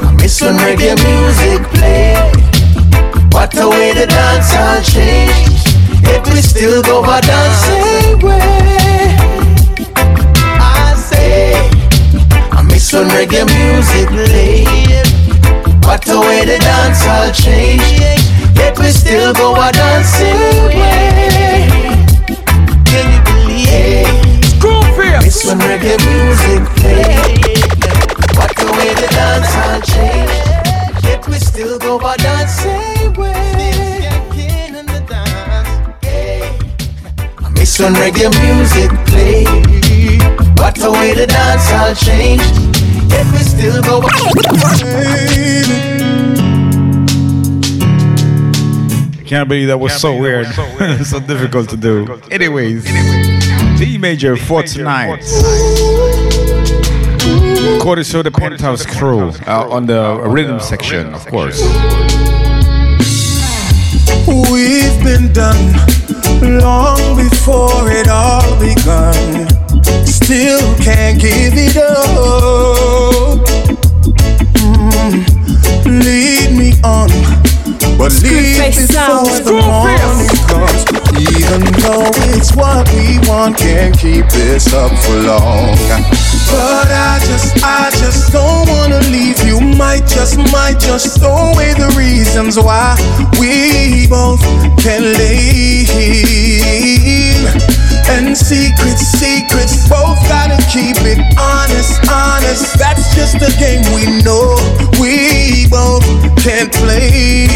I 0.00 0.12
miss 0.16 0.40
when 0.40 0.56
reggae 0.64 0.96
music 0.96 1.60
play. 1.76 2.16
What 3.30 3.52
a 3.60 3.68
way 3.68 3.92
to 3.92 4.06
dance 4.06 4.52
and 4.54 4.84
change. 4.84 5.60
Yet 6.08 6.26
we 6.32 6.40
still 6.40 6.82
go 6.82 7.02
by 7.02 7.20
dancing 7.20 8.18
way. 8.24 9.14
I 10.56 10.94
say, 10.96 11.52
I 12.50 12.62
miss 12.62 12.92
when 12.94 13.08
reggae 13.08 13.44
music 13.44 14.08
played. 14.08 15.01
What 15.84 16.08
a 16.08 16.18
way 16.20 16.44
to 16.44 16.58
dance 16.58 17.04
and 17.06 17.34
change. 17.34 17.82
Yet 18.56 18.78
we 18.78 18.88
still 18.90 19.32
go 19.34 19.54
by 19.54 19.70
dancing 19.72 20.64
way. 20.68 21.90
Can 22.86 23.06
you 23.12 23.20
believe? 23.28 24.44
Screw 24.44 24.82
fear. 24.96 25.20
Miss 25.20 25.44
when 25.44 25.58
reggae 25.58 25.98
music 26.08 26.62
play. 26.76 27.16
What 28.38 28.54
the 28.56 28.66
way 28.76 28.94
the 28.94 29.08
dance 29.10 29.54
all 29.64 29.80
change. 29.82 31.04
Yet 31.04 31.26
we 31.28 31.34
still 31.38 31.78
go 31.78 31.98
by 31.98 32.16
that 32.18 32.46
same 32.48 33.12
way. 33.14 33.30
I 37.44 37.48
miss 37.50 37.78
when 37.78 37.94
reggae 37.94 38.30
music 38.42 38.90
play. 39.06 39.44
What 40.56 40.74
the 40.76 40.90
way 40.92 41.14
the 41.14 41.26
dance 41.26 41.70
all 41.72 41.94
change. 41.94 42.71
Yet 43.08 43.26
we 43.32 43.38
still 43.38 43.82
go 43.82 44.00
by. 44.00 44.08
Can't 49.26 49.48
believe 49.48 49.68
that 49.68 49.78
was 49.78 49.98
so 49.98 50.14
weird. 50.18 50.46
so 51.04 51.18
difficult 51.20 51.70
to 51.70 51.76
do. 51.76 52.20
Anyways, 52.30 52.84
D 53.78 53.96
major 53.98 54.36
for 54.36 54.62
tonight. 54.62 55.22
Quarter 57.80 58.04
show 58.04 58.22
the 58.22 58.30
penthouse 58.30 58.84
crew 58.84 59.30
uh, 59.46 59.66
on 59.70 59.86
the 59.86 60.20
rhythm 60.26 60.60
section, 60.60 61.14
of 61.14 61.24
course. 61.26 61.62
We've 64.28 65.02
been 65.02 65.32
done 65.32 65.72
long 66.60 67.16
before 67.16 67.90
it 67.90 68.08
all 68.08 68.58
begun. 68.60 69.71
Still 70.04 70.74
can't 70.78 71.20
give 71.20 71.54
it 71.54 71.76
up. 71.76 73.38
Mm, 74.58 75.24
lead 75.86 76.50
me 76.56 76.72
on, 76.84 77.08
but 77.98 78.12
leave 78.22 78.74
before 78.74 79.38
the 79.44 79.52
morning 79.64 80.28
comes. 80.48 80.84
Even 81.18 81.60
though 81.82 82.10
it's 82.34 82.54
what 82.56 82.88
we 82.94 83.18
want, 83.28 83.56
can't 83.58 83.96
keep 83.98 84.26
this 84.30 84.72
up 84.72 84.90
for 85.04 85.16
long. 85.22 85.76
But 86.50 86.88
I 86.90 87.18
just, 87.26 87.62
I 87.62 87.90
just 87.98 88.32
don't 88.32 88.68
wanna 88.68 89.00
leave 89.10 89.38
you. 89.44 89.60
Might 89.60 90.06
just, 90.06 90.38
might 90.52 90.78
just 90.78 91.18
throw 91.20 91.52
away 91.52 91.74
the 91.74 91.88
reasons 91.96 92.58
why 92.58 92.96
we 93.38 94.06
both 94.08 94.40
can 94.82 95.02
leave. 95.18 97.31
And 98.12 98.36
secrets, 98.36 99.00
secrets, 99.18 99.88
both 99.88 100.20
gotta 100.28 100.60
keep 100.70 100.96
it 101.00 101.18
honest, 101.40 101.98
honest. 102.10 102.78
That's 102.78 103.14
just 103.16 103.36
a 103.36 103.50
game 103.58 103.82
we 103.94 104.04
know 104.22 104.56
we 105.00 105.66
both 105.68 106.04
can't 106.36 106.70
play. 106.72 107.48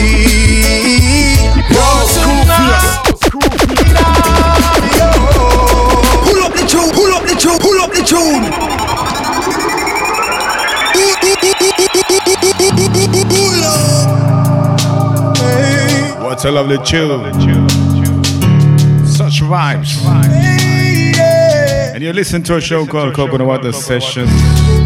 Pull 6.24 6.40
up 6.42 6.52
the 6.52 6.64
tune, 6.66 6.90
pull 6.92 7.12
up 7.12 7.22
the 7.28 7.36
tune, 7.38 7.58
pull 7.60 7.80
up 7.80 7.90
the 7.92 8.02
tune. 8.02 8.44
Pull 13.28 13.62
up. 13.62 13.86
What 16.22 16.44
a 16.44 16.50
lovely 16.50 16.78
tune. 16.78 17.85
Such 19.36 19.44
vibes. 19.48 20.02
And 21.94 22.02
you 22.02 22.12
listen 22.14 22.42
to 22.44 22.56
a 22.56 22.60
show 22.60 22.86
called 22.86 23.14
Coconut 23.14 23.46
Water 23.46 23.70
Sessions. 23.72 24.30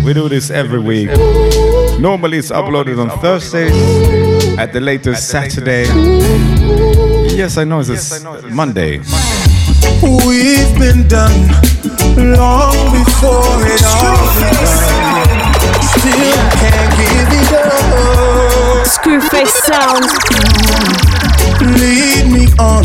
We 0.04 0.12
do 0.12 0.28
this 0.28 0.50
every 0.50 0.80
week. 0.80 1.08
Normally 2.00 2.38
it's 2.38 2.50
uploaded 2.50 2.98
on 3.00 3.16
Thursdays, 3.20 3.72
at 4.58 4.72
the 4.72 4.80
latest 4.80 5.28
Saturday. 5.28 5.84
Yes, 7.36 7.58
I 7.58 7.64
know 7.64 7.78
it's 7.78 7.90
a 7.90 7.92
s- 7.94 8.24
Monday. 8.50 8.98
We've 10.02 10.78
been 10.80 11.06
done 11.06 11.46
long 12.16 12.74
before 12.90 13.54
it 13.70 13.84
all 13.86 14.34
begun. 14.34 14.78
Still 15.94 16.34
can't 16.58 16.90
give 16.98 17.30
it 17.38 17.52
up. 17.54 18.84
Screwface 18.84 19.54
sound. 19.68 20.06
Lead 21.78 22.26
me 22.32 22.46
on, 22.58 22.84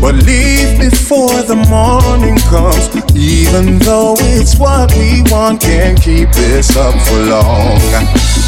but 0.00 0.14
leave 0.14 0.78
before 0.78 1.42
the 1.42 1.56
morning 1.68 2.36
comes. 2.48 2.88
Even 3.16 3.78
though 3.78 4.14
it's 4.18 4.56
what 4.56 4.92
we 4.96 5.22
want, 5.30 5.60
can't 5.60 6.00
keep 6.00 6.30
this 6.32 6.76
up 6.76 6.94
for 7.06 7.18
long. 7.26 7.78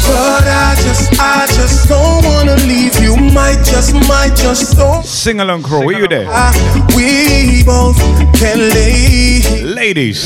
But 0.07 0.43
I 0.47 0.75
just, 0.81 1.13
I 1.19 1.45
just 1.47 1.87
don't 1.89 2.23
wanna 2.25 2.55
leave 2.67 2.95
you. 3.01 3.15
Might 3.33 3.63
just, 3.65 3.93
might 4.07 4.35
just 4.35 4.77
don't. 4.77 5.05
Sing 5.05 5.39
along, 5.39 5.63
crew. 5.63 5.85
Were 5.85 5.93
you 5.93 6.07
there? 6.07 6.27
Ah, 6.29 6.53
we 6.95 7.63
both 7.63 7.97
can 8.39 8.57
lay. 8.57 9.41
Ladies, 9.63 10.19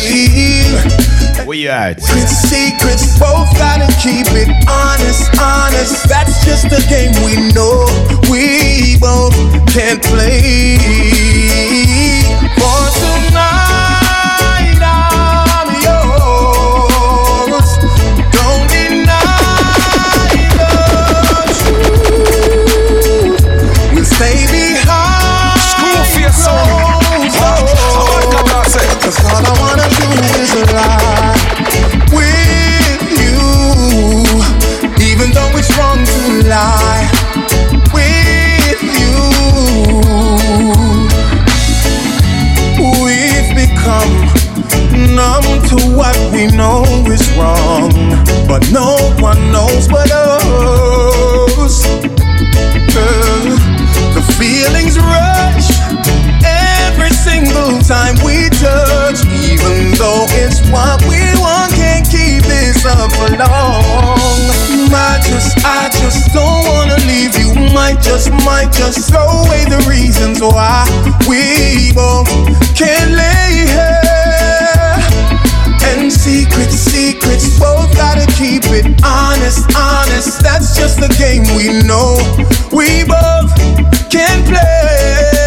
where 1.44 1.58
you 1.58 1.70
at? 1.70 1.98
With 1.98 2.30
secrets, 2.30 3.20
both 3.20 3.52
gotta 3.58 3.88
keep 4.02 4.28
it 4.32 4.50
honest, 4.70 5.30
honest. 5.40 6.08
That's 6.08 6.46
just 6.46 6.66
a 6.72 6.82
game 6.88 7.12
we 7.26 7.36
know 7.54 7.86
we 8.32 8.98
both 9.00 9.36
can't 9.68 10.02
play. 10.02 10.78
For 12.56 12.90
tonight, 13.02 14.80
I'm 14.82 15.70
yours. 15.84 17.70
Don't 18.32 18.66
deny 18.72 19.20
the 20.56 20.70
truth. 21.60 22.40
We'll 23.94 24.06
stay 24.06 24.46
behind. 24.52 25.16
Cause 29.06 29.20
all 29.24 29.46
I 29.46 29.54
wanna 29.62 29.88
do 29.88 30.08
is 30.42 30.52
lie 30.74 31.05
is 47.16 47.28
wrong. 47.38 47.91
But 48.47 48.61
no 48.72 48.95
one 49.20 49.39
knows 49.51 49.88
but 49.88 50.11
us. 50.11 51.76
Uh, 52.95 53.55
the 54.16 54.24
feelings 54.39 54.99
rush 54.99 55.68
every 56.43 57.11
single 57.11 57.80
time 57.84 58.16
we 58.24 58.49
touch. 58.59 59.24
Even 59.47 59.95
though 59.95 60.28
it's 60.43 60.59
what 60.72 60.99
we 61.07 61.22
want, 61.39 61.72
can't 61.80 62.05
keep 62.05 62.43
this 62.43 62.86
up 62.86 63.11
for 63.16 63.32
long. 63.32 64.39
I 64.91 65.20
just, 65.24 65.57
I 65.63 65.89
just 66.01 66.34
don't 66.34 66.63
wanna 66.68 66.99
leave 67.07 67.36
you. 67.39 67.51
Might 67.74 68.01
just, 68.01 68.32
might 68.43 68.72
just 68.72 69.09
throw 69.09 69.28
away 69.43 69.63
the 69.66 69.82
reasons 69.88 70.41
why 70.41 70.84
we 71.28 71.91
both 71.93 72.28
can't 72.76 73.11
lay 73.11 73.68
here. 73.72 74.05
And 76.28 76.48
secrets, 76.48 76.76
secrets, 76.76 77.60
both 77.60 77.96
gotta 77.96 78.26
keep 78.34 78.64
it 78.66 78.86
honest, 79.04 79.70
honest. 79.76 80.42
That's 80.42 80.76
just 80.76 81.00
the 81.00 81.14
game 81.20 81.44
we 81.56 81.86
know. 81.86 82.18
We 82.76 83.04
both 83.04 83.54
can 84.10 84.44
play. 84.46 85.45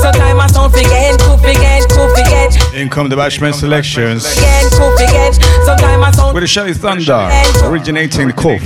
Sometimes 0.00 0.40
I 0.40 0.48
don't 0.52 0.72
forget, 0.72 1.18
cool 1.20 1.38
again, 1.40 1.82
cool 1.90 2.12
again. 2.12 2.50
In 2.74 2.88
come 2.88 3.08
the 3.08 3.16
Bashman 3.16 3.54
selections 3.54 4.24
Again, 4.26 4.70
cool 4.72 4.94
again. 4.94 5.32
Sometimes 5.64 6.02
I 6.04 6.10
don't 6.12 6.34
with 6.34 6.42
the 6.42 6.46
Shelly 6.46 6.74
Thunder 6.74 7.28
originating 7.64 8.28
the 8.28 8.34
Koof. 8.34 8.60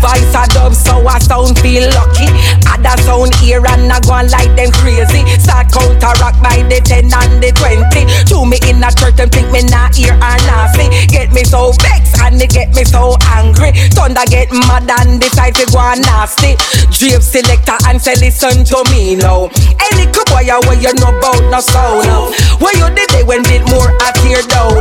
Voice 0.00 0.34
a 0.34 0.46
dub 0.48 0.74
so 0.74 1.06
I 1.06 1.18
sound 1.18 1.58
feel 1.60 1.88
lucky 1.90 2.26
Other 2.80 2.96
sound 3.02 3.34
here 3.36 3.60
and 3.60 3.92
I 3.92 4.00
go 4.00 4.16
on 4.16 4.28
like 4.32 4.48
them 4.56 4.72
crazy. 4.72 5.20
Start 5.36 5.68
counteract 5.68 6.40
by 6.40 6.64
the 6.64 6.80
10 6.80 7.12
and 7.12 7.36
the 7.36 7.52
20 7.52 7.84
To 8.32 8.48
me 8.48 8.56
in 8.64 8.80
a 8.80 8.88
church 8.88 9.20
them 9.20 9.28
think 9.28 9.52
me 9.52 9.60
not 9.68 9.92
here 9.92 10.16
not 10.16 10.72
see 10.72 10.88
Get 11.12 11.28
me 11.32 11.44
so 11.44 11.72
vexed 11.76 12.16
and 12.24 12.40
they 12.40 12.48
get 12.48 12.72
me 12.74 12.84
so 12.84 13.20
angry. 13.36 13.76
Thunder 13.92 14.24
get 14.32 14.48
mad 14.52 14.88
and 14.88 15.20
decide 15.20 15.54
to 15.60 15.68
go 15.68 15.78
on 15.78 16.00
nasty. 16.00 16.56
Drave 16.88 17.20
selector 17.20 17.76
and 17.84 18.00
say 18.00 18.16
listen 18.16 18.64
to 18.64 18.78
me 18.88 19.16
now. 19.16 19.52
Any 19.76 20.08
little 20.08 20.24
boy 20.32 20.48
where 20.48 20.80
you 20.80 20.92
know 20.96 21.12
about 21.12 21.44
no 21.52 21.60
sound 21.60 22.08
now. 22.08 22.32
Where 22.64 22.72
you 22.80 22.88
did 22.96 23.12
it 23.12 23.26
when 23.28 23.44
bit 23.44 23.60
more 23.68 23.92
a 23.92 24.08
tear 24.24 24.40
down. 24.48 24.80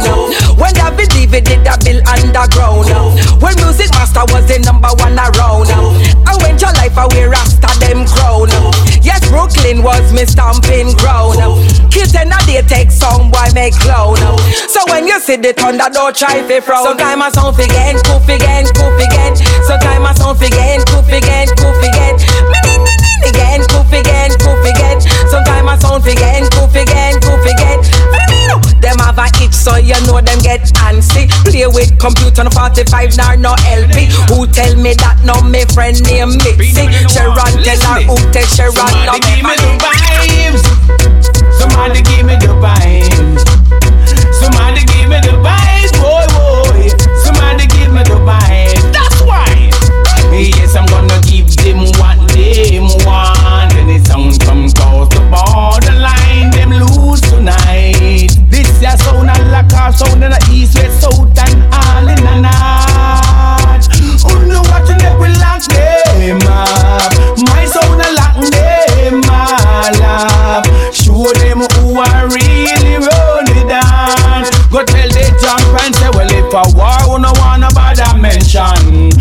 When 0.55 0.71
David 0.71 1.09
David 1.11 1.43
did 1.43 1.67
a 1.67 1.75
bill 1.83 1.99
underground. 2.07 2.87
When 3.43 3.55
Music 3.59 3.91
Master 3.91 4.23
was 4.31 4.47
the 4.47 4.63
number 4.63 4.91
one 5.03 5.19
around. 5.19 5.67
I 6.23 6.31
went 6.39 6.63
your 6.63 6.71
life 6.79 6.95
away 6.95 7.27
rasta 7.27 7.67
them 7.89 8.05
crown. 8.05 8.47
Yes, 9.01 9.25
Brooklyn 9.27 9.81
was 9.81 10.13
me 10.13 10.25
stamping 10.25 10.93
ground. 11.01 11.41
Kids 11.89 12.13
and 12.13 12.29
a 12.29 12.37
day 12.45 12.61
take 12.61 12.91
some 12.93 13.33
boy 13.33 13.49
make 13.57 13.73
clown. 13.81 14.17
So 14.69 14.85
when 14.93 15.07
you 15.09 15.19
see 15.19 15.37
the 15.37 15.53
thunder, 15.53 15.89
don't 15.89 16.15
try 16.15 16.45
to 16.45 16.61
frown. 16.61 16.85
Sometimes 16.85 17.21
I 17.21 17.29
sound 17.33 17.57
again, 17.57 17.97
goof 18.05 18.29
again, 18.29 18.65
goof 18.77 18.97
again. 19.01 19.33
Sometimes 19.65 20.05
I 20.05 20.13
sound 20.13 20.41
again, 20.41 20.79
goof 20.85 21.09
again, 21.09 21.47
goof 21.57 21.81
again. 21.81 22.15
Again, 23.25 23.61
goof 23.67 23.91
again, 23.91 24.31
goof 24.39 24.63
again. 24.63 25.01
Sometimes 25.27 25.67
I 25.67 25.75
sound 25.81 26.05
again, 26.05 26.45
goof 26.55 26.71
again, 26.77 27.19
goof 27.19 27.43
again. 27.43 27.79
Them 28.79 28.95
have 29.03 29.19
a 29.19 29.27
itch, 29.43 29.51
so 29.51 29.75
you 29.75 29.98
get 30.49 30.65
antsy. 30.81 31.29
Play 31.45 31.67
with 31.69 31.93
computer 32.01 32.41
on 32.41 32.49
45, 32.49 33.17
nor 33.17 33.37
no 33.37 33.53
LP. 33.69 34.09
Who 34.33 34.49
tell 34.49 34.73
me 34.81 34.97
that? 34.97 35.21
No, 35.21 35.37
me 35.45 35.61
friend 35.69 35.93
named 36.09 36.41
Mitzi. 36.41 36.89
Sharon 37.05 37.53
tell 37.61 37.81
her 37.85 38.01
who 38.09 38.17
tell 38.33 38.47
Sharon 38.49 38.73
no 39.05 39.13
Somebody 39.13 39.21
give 39.29 39.45
me 39.45 39.53
the 39.61 39.69
vibes. 39.77 40.63
Somebody 41.53 42.01
give 42.01 42.25
me 42.25 42.35
the 42.41 42.53
vibes. 42.57 43.41
Somebody 44.41 44.81
give 44.89 45.09
me 45.11 45.19
the 45.21 45.37
vibes, 45.37 45.93
boy, 46.01 46.25
boy. 46.33 46.81
Somebody 47.21 47.67
give 47.69 47.93
me 47.93 48.01
the 48.09 48.17
vibes. 48.25 48.81
That's 48.89 49.21
why. 49.21 49.69
Yes, 50.33 50.75
I'm 50.75 50.85
gonna 50.87 51.19
give 51.29 51.53
them 51.61 51.85
what 52.01 52.17
they 52.33 52.79
want. 53.05 53.73
And 53.77 53.89
the 53.89 54.01
sound 54.07 54.39
come 54.41 54.65
close 54.71 55.09
to 55.13 55.21
borderline. 55.29 56.49
Them 56.51 56.71
lose 56.73 57.21
tonight. 57.21 58.33
This 58.49 58.81
ya 58.81 58.95
sound 58.95 59.28
a 59.49 59.51
like 59.51 59.73
a 59.73 59.93
sound 59.93 60.23
in 60.23 60.31
the 60.31 60.39
east, 60.51 60.77
west, 60.77 61.01
south, 61.01 61.37
and 61.37 61.63
all 61.73 62.07
in 62.07 62.21
the 62.21 62.35
north. 62.45 63.85
Who 64.23 64.47
know 64.47 64.61
what 64.61 64.87
you 64.87 64.95
never 65.01 65.29
lock 65.41 65.63
them? 65.65 66.39
My 67.49 67.65
sound 67.65 68.01
a 68.01 68.09
lock 68.13 68.37
them 68.51 69.21
all 69.25 70.01
up. 70.05 70.65
Show 70.93 71.25
them 71.41 71.65
who 71.73 71.97
are 71.97 72.29
really 72.29 73.01
running 73.01 73.67
down. 73.67 74.45
Go 74.69 74.85
tell 74.85 75.09
the 75.09 75.25
jump 75.41 75.81
and 75.81 75.95
say, 75.95 76.09
well, 76.13 76.29
if 76.29 76.53
a 76.53 76.63
war, 76.77 76.99
who 77.09 77.19
no 77.19 77.33
wanna 77.41 77.69
bother 77.73 78.17
mention. 78.17 79.11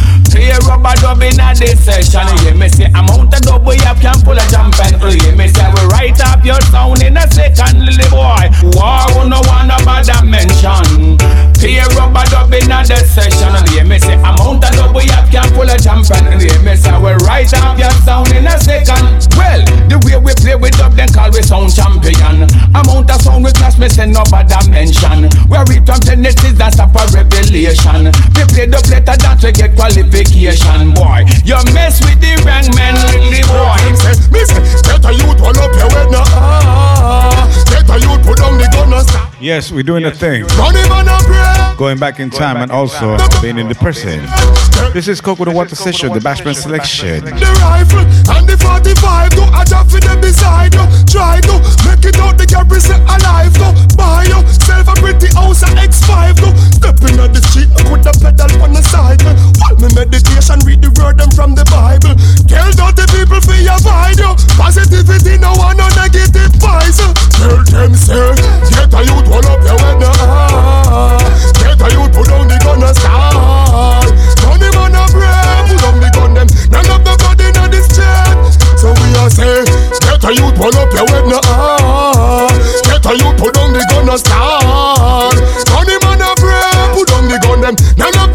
Rubber 0.67 0.95
dub 1.01 1.23
in 1.23 1.39
a 1.41 1.55
this 1.55 1.79
session. 1.85 2.27
You 2.45 2.55
me 2.55 2.69
say 2.69 2.87
amount 2.91 3.35
of 3.35 3.65
we 3.67 3.77
have 3.85 4.01
can 4.01 4.19
pull 4.23 4.39
a 4.39 4.45
jump 4.51 4.79
and 4.81 4.97
play. 5.01 5.19
You 5.21 5.37
me 5.37 5.49
say 5.49 5.67
we 5.75 5.83
write 5.93 6.21
up 6.21 6.45
your 6.45 6.61
sound 6.73 7.03
in 7.03 7.17
a 7.17 7.25
second, 7.31 7.85
little 7.85 8.11
boy. 8.11 8.49
War 8.75 9.05
who 9.15 9.29
no 9.29 9.41
wanna 9.47 9.77
bother 9.85 10.23
mention. 10.25 11.19
Play 11.59 11.83
rubber 11.99 12.25
dub 12.31 12.53
in 12.55 12.71
a 12.71 12.83
this 12.87 13.11
session. 13.11 13.55
You 13.75 13.85
me 13.85 13.99
say 13.99 14.15
amount 14.15 14.65
of 14.65 14.95
we 14.95 15.07
have 15.13 15.29
can 15.31 15.49
pull 15.55 15.69
a 15.69 15.77
jump 15.79 16.11
and. 16.11 16.41
You 16.43 16.59
me 16.65 16.77
say 16.77 16.95
we 16.99 17.13
write 17.27 17.53
up 17.55 17.79
your 17.79 17.91
sound 18.07 18.31
in 18.33 18.47
a 18.47 18.57
second. 18.59 19.29
Well, 19.37 19.63
the 19.89 19.99
way 20.07 20.19
we 20.19 20.33
play 20.39 20.57
with 20.57 20.77
dub, 20.79 20.95
then 20.95 21.09
call 21.13 21.31
we 21.31 21.43
sound 21.43 21.75
champion. 21.75 22.47
Amount 22.75 23.11
of 23.11 23.21
sound 23.23 23.45
we 23.45 23.53
class, 23.53 23.79
me 23.79 23.89
say 23.89 24.07
no 24.07 24.23
bother 24.31 24.63
mention. 24.71 25.29
Where 25.49 25.65
we 25.69 25.81
from 25.85 26.01
Genesis, 26.01 26.55
that's 26.55 26.79
a 26.79 26.87
revelation. 27.15 28.11
We 28.37 28.43
play 28.49 28.67
the 28.67 28.81
letter 28.91 29.17
that 29.19 29.41
we 29.43 29.53
get 29.53 29.75
qualification, 29.75 30.48
boy. 30.95 31.25
You 31.45 31.57
mess 31.75 32.01
with 32.01 32.21
the 32.21 32.33
wrong 32.47 32.65
man, 32.77 32.97
really, 33.13 33.43
boy. 33.45 33.77
Me 34.33 34.45
say, 34.45 34.65
get 34.83 35.05
a 35.05 35.13
youth 35.13 35.41
all 35.41 35.57
up 35.59 35.73
your 35.77 35.91
head 35.93 36.11
now. 36.11 37.45
Get 37.69 37.89
a 37.91 37.97
youth 38.01 38.25
put 38.25 38.39
down 38.39 38.57
the 38.57 38.69
gun 38.73 38.93
and 38.93 39.07
stop. 39.07 39.33
Yes, 39.41 39.71
we're 39.71 39.83
doing 39.83 40.05
a 40.05 40.11
thing. 40.11 40.45
Run 40.57 40.75
him 40.75 40.91
on 40.93 41.09
a 41.09 41.19
break. 41.27 41.79
Going 41.79 41.99
back 41.99 42.19
in 42.19 42.31
time 42.31 42.57
and 42.57 42.73
also 42.73 43.17
being 43.43 43.59
in 43.59 43.69
the 43.69 43.75
present. 43.75 44.25
This 44.93 45.07
is 45.07 45.21
Coconut 45.21 45.55
Water 45.55 45.77
Session, 45.77 46.13
the 46.13 46.21
Bashman 46.21 46.57
selection. 46.57 47.25
The 47.25 47.51
rifle 47.61 48.07
and 48.35 48.49
the 48.49 48.57
45 48.57 49.31
to 49.37 49.45
a 49.53 49.65
job 49.65 49.91
for 49.91 50.01
them 50.01 50.21
beside 50.21 50.75
you. 50.75 50.83
Try 51.07 51.41
to 51.45 51.55
make 51.87 52.05
it 52.09 52.19
out 52.19 52.39
the 52.39 52.47
garrison 52.47 53.01
alive 53.05 53.55
to 53.61 53.69
buy 53.97 54.25
yourself 54.25 54.89
a 54.89 54.95
pretty 54.99 55.29
house 55.35 55.63
at 55.63 55.77
X5 55.77 56.35
to 56.41 56.49
step 56.73 56.99
in 57.05 57.21
the 57.31 57.43
street 57.53 57.71
put 57.89 58.03
the 58.03 58.13
pedal 58.19 58.51
on 58.63 58.73
the 58.73 58.83
cycle. 58.83 59.33
While 59.61 59.77
me 59.81 59.89
meditation 60.39 60.59
read 60.67 60.83
the 60.83 60.91
word 61.01 61.19
them 61.19 61.31
from 61.35 61.55
the 61.55 61.65
Bible. 61.67 62.15
Tell 62.47 62.71
dirty 62.71 63.05
people 63.11 63.41
for 63.43 63.59
your 63.59 63.75
avoid 63.75 64.19
you. 64.19 64.31
Positivity 64.55 65.39
no 65.39 65.53
one 65.59 65.77
no 65.77 65.89
negative 65.99 66.55
vibes. 66.63 67.03
Tell 67.35 67.59
them 67.67 67.95
say 67.95 68.35
get 68.71 68.95
a 68.95 69.01
youth 69.03 69.27
hold 69.27 69.47
up 69.47 69.61
your 69.67 69.79
head 69.79 69.99
now. 69.99 71.19
Get 71.59 71.81
a 71.83 71.89
youth 71.91 72.13
put 72.15 72.31
down 72.31 72.47
the 72.47 72.57
gun 72.63 72.83
and 72.83 72.95
start. 72.95 74.07
Turn 74.39 74.63
him 74.63 74.79
on 74.79 74.95
a 74.95 75.03
break, 75.11 75.67
put 75.67 75.81
down 75.83 75.99
the 75.99 76.09
gun 76.15 76.35
them. 76.35 76.49
None 76.71 76.87
of 76.87 77.01
the 77.03 77.15
blood 77.19 77.41
in 77.43 77.71
this 77.71 77.89
chat. 77.91 78.39
So 78.79 78.95
we 78.95 79.09
are 79.19 79.31
say, 79.31 79.67
get 80.07 80.23
a 80.23 80.31
youth 80.31 80.55
hold 80.55 80.79
up 80.79 80.93
your 80.95 81.07
head 81.11 81.27
now. 81.27 82.47
Get 82.87 83.03
a 83.03 83.13
youth 83.19 83.37
put 83.43 83.55
down 83.55 83.75
the 83.75 83.83
gun 83.91 84.07
and 84.07 84.21
start. 84.23 85.35
Turn 85.67 85.89
him 85.91 86.03
on 86.07 86.23
a 86.23 86.31
break, 86.39 86.95
put 86.95 87.07
down 87.11 87.27
the 87.27 87.39
gun 87.43 87.61
them. 87.61 87.75
None 87.99 88.15
of 88.23 88.28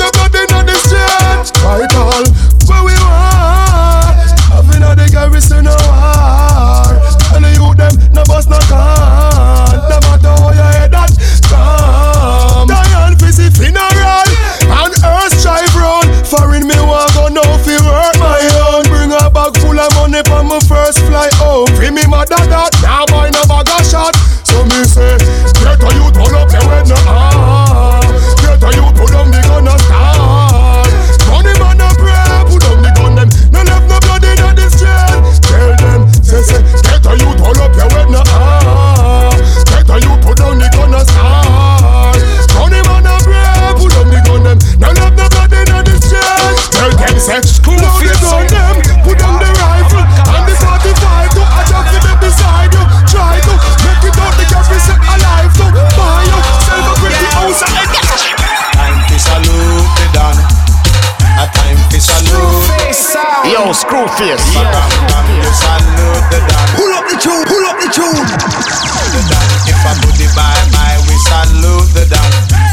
all 1.81 2.23
where 2.69 2.83
we 2.85 2.93
want. 3.01 4.29
Having 4.53 4.83
a 4.83 4.93
the 4.95 5.09
garrison 5.11 5.65
no 5.65 5.73
war. 5.73 7.01
And 7.33 7.45
the 7.45 7.51
youth 7.57 7.77
them 7.77 7.93
no 8.13 8.23
bust 8.29 8.49
no 8.49 8.59
can. 8.69 9.81
No 9.89 9.97
matter 10.05 10.33
how 10.37 10.53
you 10.53 10.67
head 10.77 10.91
that 10.93 11.09
come. 11.49 12.67
Diane 12.67 13.17
Fizzy 13.17 13.49
funeral 13.49 14.29
and 14.69 14.93
earth 15.01 15.33
drive 15.41 15.73
round. 15.73 16.05
Foreign 16.27 16.67
me 16.67 16.77
want 16.77 17.13
go 17.17 17.27
now 17.27 17.57
fi 17.65 17.73
work 17.81 18.15
my 18.21 18.37
own. 18.69 18.85
Bring 18.85 19.11
a 19.11 19.29
bag 19.33 19.57
full 19.57 19.79
of 19.79 19.89
money 19.97 20.21
for 20.29 20.43
my 20.45 20.59
first 20.69 20.99
flight 21.09 21.33
home. 21.41 21.67
Free 21.73 21.89
me 21.89 22.05
mother 22.05 22.37
that 22.53 22.69
now 22.85 23.05
buy 23.09 23.33
no 23.33 23.41
bag 23.49 23.62
Tell 47.23 47.39
them, 47.39 47.47
say, 47.47 47.79
load 47.79 48.03
the 48.03 48.11
gun 48.19 48.43
them, 48.51 48.75
put 48.99 49.15
down 49.15 49.39
the 49.39 49.47
rifle 49.47 50.03
and 50.03 50.43
the 50.43 50.55
45 50.59 51.31
to 51.31 51.39
a 51.39 51.61
job 51.71 51.87
for 51.87 52.01
them 52.03 52.19
beside 52.19 52.67
you. 52.75 52.83
Try 53.07 53.39
to 53.39 53.53
make 53.79 54.03
it 54.11 54.19
out 54.19 54.35
the 54.35 54.43
garrison 54.51 54.99
alive. 54.99 55.47
So 55.55 55.71
buy 55.71 56.19
yourself 56.27 56.83
a 56.83 56.93
pretty 56.99 57.23
house 57.31 57.63
and 57.63 57.79
Time 58.75 58.99
to 59.07 59.15
salute 59.15 59.87
the 59.95 60.07
Don. 60.11 60.35
A 61.39 61.47
time 61.47 61.79
to 61.95 61.99
salute. 62.03 62.67
Yo, 63.47 63.71
screw 63.71 64.03
face. 64.19 64.43
Time 65.07 65.23
to 65.31 65.51
salute 65.55 66.27
the 66.27 66.43
Don. 66.43 66.65
Pull 66.75 66.91
up 66.91 67.07
the 67.07 67.15
tune, 67.23 67.43
pull 67.47 67.63
up 67.71 67.79
the 67.79 67.87
tune. 67.87 68.27
If 69.63 69.79
I 69.79 69.95
put 70.03 70.11
the 70.19 70.27
bye 70.35 70.59
bye, 70.75 70.99
we 71.07 71.15
salute 71.23 71.87
the 71.95 72.03
Don. 72.11 72.72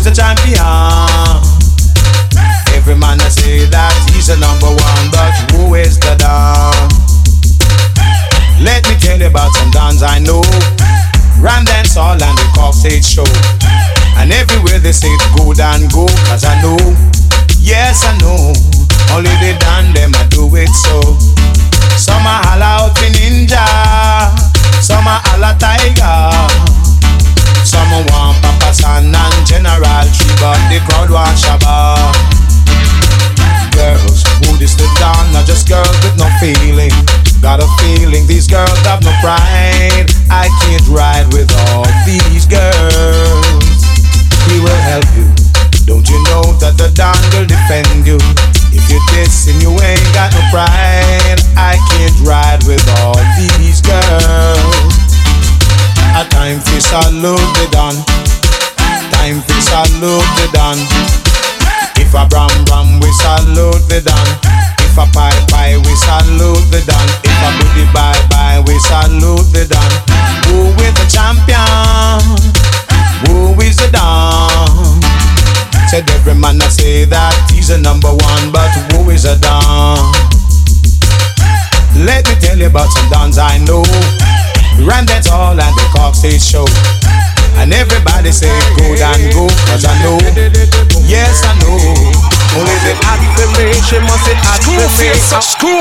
Who's 0.00 0.08
the 0.08 0.14
champion? 0.16 0.56
Every 2.74 2.94
man 2.94 3.20
I 3.20 3.28
say 3.28 3.66
that 3.66 3.99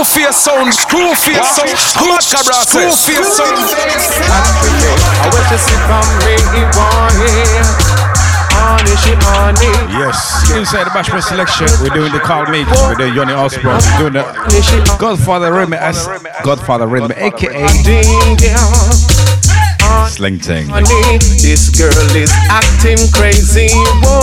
screw 0.04 0.24
face 0.24 0.38
sound, 0.38 0.74
screw 0.74 1.14
face 1.16 1.56
sound, 1.56 1.70
screw 1.78 2.18
cabra, 2.32 2.54
screw 2.64 2.92
face 2.92 3.36
sound. 3.36 3.58
I 5.20 5.28
wish 5.34 5.48
to 5.50 5.58
see 5.58 5.76
from 5.88 6.08
me, 6.24 6.36
boy. 6.72 7.20
Honey, 8.52 8.96
she 8.98 9.14
honey. 9.20 9.72
Yes, 9.92 10.52
inside 10.56 10.86
the 10.86 10.92
Bashment 10.92 11.24
selection, 11.24 11.68
we're 11.82 11.90
doing 11.90 12.12
the 12.14 12.20
Carl 12.20 12.50
Mix, 12.50 12.70
we're 12.84 12.96
doing 12.96 13.14
Johnny 13.14 13.34
Osbourne, 13.34 13.82
we're 14.00 14.10
doing 14.10 14.14
the 14.14 14.98
Godfather 15.00 15.54
Rhythm 15.54 15.74
Godfather 16.44 16.88
Rhythm, 16.88 17.12
aka 17.16 17.68
Sleng 20.20 20.36
Teng. 20.36 20.68
This 21.40 21.72
girl 21.72 21.96
is 22.12 22.28
acting 22.52 23.00
crazy. 23.16 23.72
Whoa, 24.04 24.20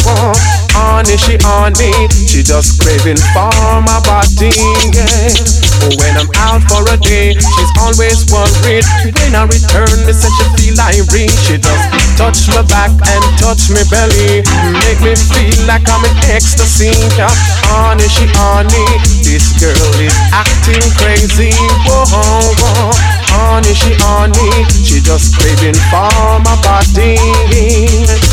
whoa. 0.00 0.32
Honey, 0.72 1.20
she 1.20 1.36
honey, 1.36 1.92
she 2.24 2.40
just 2.40 2.80
craving 2.80 3.20
for 3.36 3.52
my 3.84 4.00
body. 4.08 4.48
Yeah. 4.88 5.84
Oh, 5.84 5.92
when 6.00 6.16
I'm 6.16 6.32
out 6.48 6.64
for 6.64 6.80
a 6.88 6.96
day, 6.96 7.36
she's 7.36 7.72
always 7.76 8.24
worried. 8.32 8.88
When 9.20 9.36
I 9.36 9.44
return, 9.44 9.92
they 10.08 10.16
say 10.16 10.32
she 10.32 10.44
feel 10.56 10.80
irate. 10.80 11.36
She 11.44 11.60
just 11.60 11.84
touch 12.16 12.48
my 12.56 12.64
back 12.64 12.96
and 12.96 13.24
touch 13.36 13.68
me 13.68 13.84
belly, 13.92 14.40
make 14.80 15.04
me 15.04 15.12
feel 15.12 15.60
like 15.68 15.84
I'm 15.92 16.08
in 16.08 16.16
ecstasy. 16.32 16.96
Yeah. 17.20 17.28
Honey, 17.68 18.08
she 18.08 18.24
honey, 18.32 18.88
this 19.20 19.52
girl 19.60 19.92
is 20.00 20.16
acting 20.32 20.88
crazy. 20.96 21.52
Whoa, 21.84 22.08
whoa. 22.08 23.23
Honey, 23.34 23.74
she 23.74 23.90
honey, 23.98 24.62
she 24.70 25.02
just 25.02 25.34
craving 25.34 25.74
for 25.90 26.06
my 26.46 26.54
body. 26.62 27.18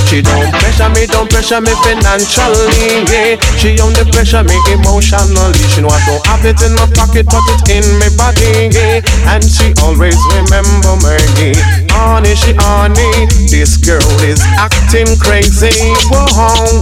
She 0.05 0.21
don't 0.21 0.51
pressure 0.61 0.91
me, 0.93 1.09
don't 1.09 1.25
pressure 1.25 1.61
me 1.61 1.73
financially. 1.81 3.01
Yeah. 3.09 3.41
She 3.57 3.79
only 3.81 4.05
pressure 4.13 4.45
me 4.45 4.57
emotionally. 4.69 5.57
She 5.73 5.81
know 5.81 5.89
I 5.89 5.97
don't 6.05 6.21
have 6.29 6.45
it 6.45 6.61
in 6.61 6.77
my 6.77 6.85
pocket, 6.93 7.25
but 7.25 7.41
it 7.49 7.81
in 7.81 7.85
my 7.97 8.13
body. 8.13 8.69
And 9.25 9.41
she 9.41 9.73
always 9.81 10.19
remember 10.37 10.93
me. 11.01 11.55
On 11.97 12.21
Honey, 12.21 12.35
she 12.35 12.51
on 12.61 12.91
honey, 12.93 13.25
this 13.49 13.77
girl 13.77 14.03
is 14.21 14.41
acting 14.57 15.07
crazy. 15.17 15.71
Whoa. 16.11 16.81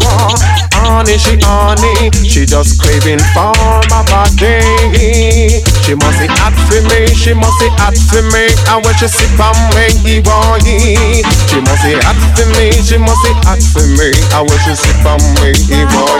Honey, 0.74 1.18
she 1.18 1.38
honey, 1.42 2.10
she 2.26 2.46
just 2.46 2.82
craving 2.82 3.20
for 3.34 3.54
my 3.94 4.04
body. 4.10 5.62
She 5.90 5.96
must 5.96 6.22
be 6.22 6.28
hot 6.30 6.54
for 6.70 6.86
me, 6.86 7.10
she 7.18 7.34
must 7.34 7.58
be 7.58 7.66
hot 7.74 7.98
for 7.98 8.22
me. 8.30 8.46
And 8.70 8.86
when 8.86 8.94
she 9.02 9.10
sip 9.10 9.42
on 9.42 9.58
me, 9.74 10.22
boy, 10.22 10.62
she 10.62 11.58
must 11.66 11.82
be 11.82 11.98
hot 12.06 12.14
for 12.38 12.46
me, 12.62 12.70
she 12.78 13.02
must 13.02 13.18
be 13.26 13.34
hot 13.42 13.58
for 13.58 13.82
me. 13.98 14.14
And 14.38 14.46
when 14.46 14.60
she 14.70 14.78
sip 14.78 15.02
on 15.02 15.18
me, 15.42 15.50
boy. 15.90 16.14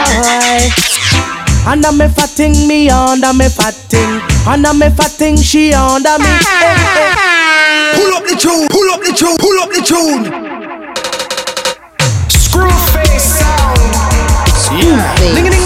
Under 1.62 1.94
me 1.94 2.10
fatting, 2.10 2.66
me 2.66 2.90
under 2.90 3.30
me 3.30 3.46
fatting. 3.46 4.18
Under 4.42 4.74
me 4.74 4.90
fatting, 4.90 5.38
she 5.38 5.70
under 5.70 6.18
me. 6.18 6.26
Eh, 6.26 6.66
eh. 6.66 7.94
Pull 7.94 8.10
up 8.18 8.26
the 8.26 8.34
tune, 8.34 8.66
pull 8.74 8.90
up 8.90 8.98
the 9.06 9.14
tune, 9.14 9.38
pull 9.38 9.54
up 9.62 9.70
the 9.70 9.86
tune. 9.86 10.26
Screw 12.26 12.74
face 12.90 13.38
sound. 13.38 13.78
Yeah. 14.74 15.14
Ding 15.14 15.59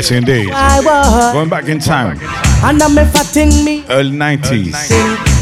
Yes, 0.00 0.10
indeed. 0.12 0.48
I 0.50 0.80
was. 0.80 1.32
Going 1.34 1.50
back 1.50 1.68
in 1.68 1.78
time, 1.78 2.16
Under 2.64 2.88
me 2.88 3.04
fatting 3.04 3.52
me. 3.66 3.84
early 3.90 4.12
90s. 4.16 4.72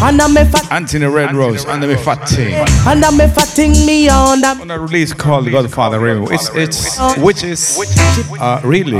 Under 0.02 0.28
me 0.28 0.42
fat. 0.50 0.66
Anthony 0.72 1.06
Red 1.06 1.32
Rose, 1.32 1.64
under 1.64 1.86
me 1.86 1.94
fat 1.94 2.26
team. 2.26 2.58
Under 2.84 3.12
me 3.12 3.28
fatting 3.28 3.70
me 3.86 4.08
under. 4.08 4.60
On 4.60 4.68
a 4.72 4.76
release 4.80 5.12
called 5.12 5.44
The 5.46 5.52
Godfather 5.52 6.00
Rhythm, 6.00 6.26
it's, 6.32 6.50
it's, 6.56 6.98
which 7.18 7.44
is 7.44 7.78
uh, 8.40 8.60
really 8.64 8.98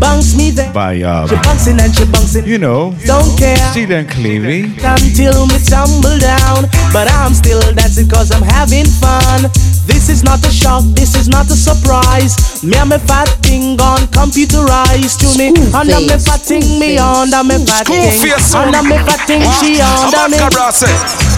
Bounce 0.00 0.34
me 0.34 0.52
there. 0.52 0.72
by, 0.72 1.02
um, 1.02 1.28
She 1.28 1.34
bouncing 1.36 1.78
and 1.80 1.94
she 1.94 2.04
bouncing. 2.06 2.46
you 2.46 2.56
know, 2.56 2.94
Don't 3.04 3.36
care. 3.38 3.56
Steely 3.72 3.94
and 3.94 4.08
Clevie. 4.08 4.72
until 4.80 5.46
me 5.48 5.58
tumble 5.68 6.16
down. 6.18 6.64
But 6.94 7.12
I'm 7.12 7.34
still 7.34 7.60
dancing 7.74 8.08
cause 8.08 8.30
I'm 8.32 8.40
having 8.42 8.86
fun. 8.86 9.42
This 9.84 10.08
is 10.08 10.22
not 10.24 10.40
a 10.46 10.50
shock, 10.50 10.82
this 10.96 11.14
is 11.14 11.28
not 11.28 11.46
a 11.46 11.56
surprise. 11.56 12.36
Me 12.62 12.76
and 12.76 12.90
me 12.90 12.98
fat 13.06 13.28
thing 13.46 13.76
gone 13.76 14.02
computerized 14.10 15.22
to 15.22 15.30
me. 15.38 15.54
Under 15.70 16.00
me 16.00 16.18
fat 16.18 16.42
thing, 16.42 16.80
me 16.80 16.98
under 16.98 17.44
me 17.44 17.54
fat 17.64 17.86
thing. 17.86 18.18
Under 18.50 18.82
me 18.82 18.98
fat 19.06 19.22
thing, 19.30 19.42
she 19.62 19.78
under 19.78 20.26
me. 20.26 20.38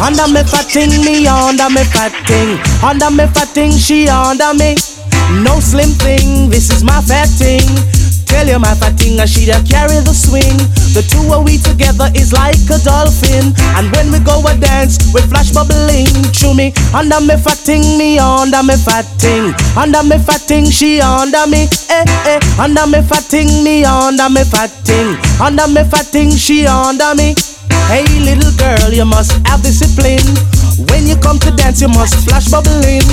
Under 0.00 0.26
me 0.32 0.42
fat 0.48 0.64
thing, 0.72 0.88
me 1.04 1.26
under 1.26 1.68
me 1.68 1.84
fat 1.92 2.12
thing. 2.24 2.56
Under 2.82 3.10
me 3.10 3.26
fat 3.36 3.48
thing, 3.52 3.70
she 3.72 4.08
under 4.08 4.54
me. 4.54 4.76
No 5.44 5.60
slim 5.60 5.90
thing, 6.00 6.48
this 6.48 6.70
is 6.72 6.82
my 6.82 7.02
fat 7.02 7.28
thing. 7.28 7.68
Tell 8.30 8.46
you 8.46 8.58
my 8.58 8.74
fat 8.78 8.94
thing, 8.94 9.18
she 9.26 9.46
da 9.46 9.58
carry 9.66 9.98
the 10.06 10.14
swing. 10.14 10.56
The 10.94 11.02
two 11.02 11.22
of 11.34 11.44
we 11.44 11.58
together 11.58 12.08
is 12.14 12.32
like 12.32 12.62
a 12.70 12.78
dolphin. 12.78 13.52
And 13.74 13.90
when 13.90 14.10
we 14.14 14.18
go 14.22 14.38
a 14.46 14.54
dance, 14.54 14.98
we 15.12 15.20
flash 15.26 15.50
bubbling 15.50 16.14
to 16.40 16.54
me. 16.54 16.72
Under 16.94 17.20
me 17.20 17.34
fat 17.36 17.58
thing, 17.58 17.82
me 17.98 18.18
under 18.18 18.62
me 18.62 18.78
fat 18.78 19.04
thing. 19.18 19.50
Under 19.76 20.02
me 20.06 20.16
fat 20.22 20.46
thing, 20.46 20.70
she 20.70 21.00
under 21.02 21.46
me. 21.50 21.66
Eh 21.90 22.06
eh. 22.30 22.40
Under 22.58 22.86
me 22.86 23.02
fat 23.02 23.26
thing, 23.26 23.50
me 23.66 23.84
under 23.84 24.30
me 24.30 24.46
fat 24.46 24.70
thing. 24.86 25.18
Under 25.42 25.66
me 25.66 25.82
fat 25.90 26.06
thing, 26.06 26.30
she 26.30 26.66
under 26.66 27.14
me. 27.14 27.34
Hey 27.90 28.06
little 28.22 28.54
girl, 28.54 28.94
you 28.94 29.04
must 29.04 29.34
have 29.46 29.62
discipline. 29.62 30.22
When 30.90 31.06
you 31.06 31.16
come 31.16 31.38
to 31.40 31.50
dance, 31.54 31.80
you 31.80 31.88
must 31.88 32.26
flash 32.26 32.50
bubbling. 32.50 33.06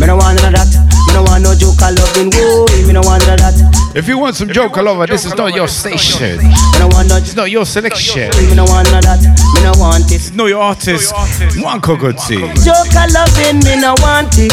Me 0.00 0.06
no 0.06 0.16
want 0.16 0.40
none 0.42 0.52
of 0.52 0.60
that. 0.60 0.70
Me 1.06 1.14
no 1.14 1.22
want 1.22 1.44
no 1.44 1.54
joke 1.54 1.80
of 1.84 1.94
loving. 1.94 2.32
Whoa, 2.32 2.66
me 2.86 2.92
no 2.92 3.00
want 3.04 3.22
none 3.28 3.38
of 3.38 3.54
that. 3.54 3.94
If 3.94 4.08
you 4.08 4.18
want 4.18 4.34
some 4.34 4.48
Joker 4.48 4.82
lover, 4.82 5.06
this 5.06 5.24
is 5.24 5.34
not 5.34 5.54
your 5.54 5.68
station. 5.68 6.38
Me 6.38 6.78
no 6.78 6.88
want 6.88 7.08
no. 7.08 7.16
It's 7.16 7.36
not 7.36 7.50
your 7.50 7.64
selection. 7.64 8.30
Me 8.48 8.54
no 8.54 8.64
want 8.64 8.90
none 8.90 9.04
of 9.04 9.04
that. 9.04 9.22
Me 9.54 9.62
no 9.62 9.72
want 9.78 10.10
it. 10.10 10.16
It's 10.16 10.32
not 10.32 10.46
your 10.48 10.62
artist. 10.62 11.14
One 11.62 11.80
Koguti. 11.80 12.42
Joke 12.64 12.90
of 12.96 13.12
loving, 13.14 13.62
me 13.62 13.78
no 13.80 13.94
want 14.02 14.34
it. 14.38 14.52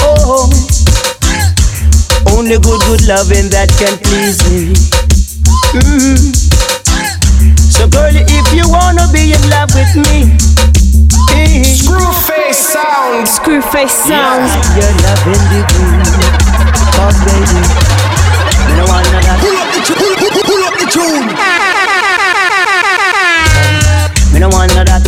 Oh, 0.00 0.48
only 2.32 2.56
good, 2.58 2.80
good 2.88 3.06
loving 3.06 3.50
that 3.52 3.68
can 3.76 3.98
please 4.00 4.40
me. 4.48 4.72
Mm. 5.76 6.32
So, 7.58 7.88
girlie, 7.88 8.24
if 8.28 8.46
you 8.54 8.64
wanna 8.68 9.06
be 9.12 9.32
in 9.32 9.42
love 9.50 9.70
with 9.74 9.92
me, 9.96 10.32
Screw 11.64 12.12
face 12.26 12.58
sound. 12.58 13.26
Screwface 13.26 13.90
sound. 13.90 14.48
Your 14.76 14.92
loving 15.04 15.44
degree, 15.52 16.00
cause 16.96 17.18
baby, 17.24 17.60
me 18.68 18.72
no 18.76 18.84
want 18.88 19.06
none 19.12 19.18
of 19.18 19.24
that. 19.24 19.38
Pull 19.40 19.56
up 19.56 19.68
the 19.72 19.80
tune, 19.86 19.96
pull, 19.98 20.30
pull, 20.30 20.44
pull 20.44 20.62
up 20.64 20.74
the 20.80 20.86
tune. 20.92 21.26
Me 24.32 24.38
no 24.40 24.48
want 24.48 24.74
none 24.74 24.82
of 24.82 24.88
that. 24.88 25.02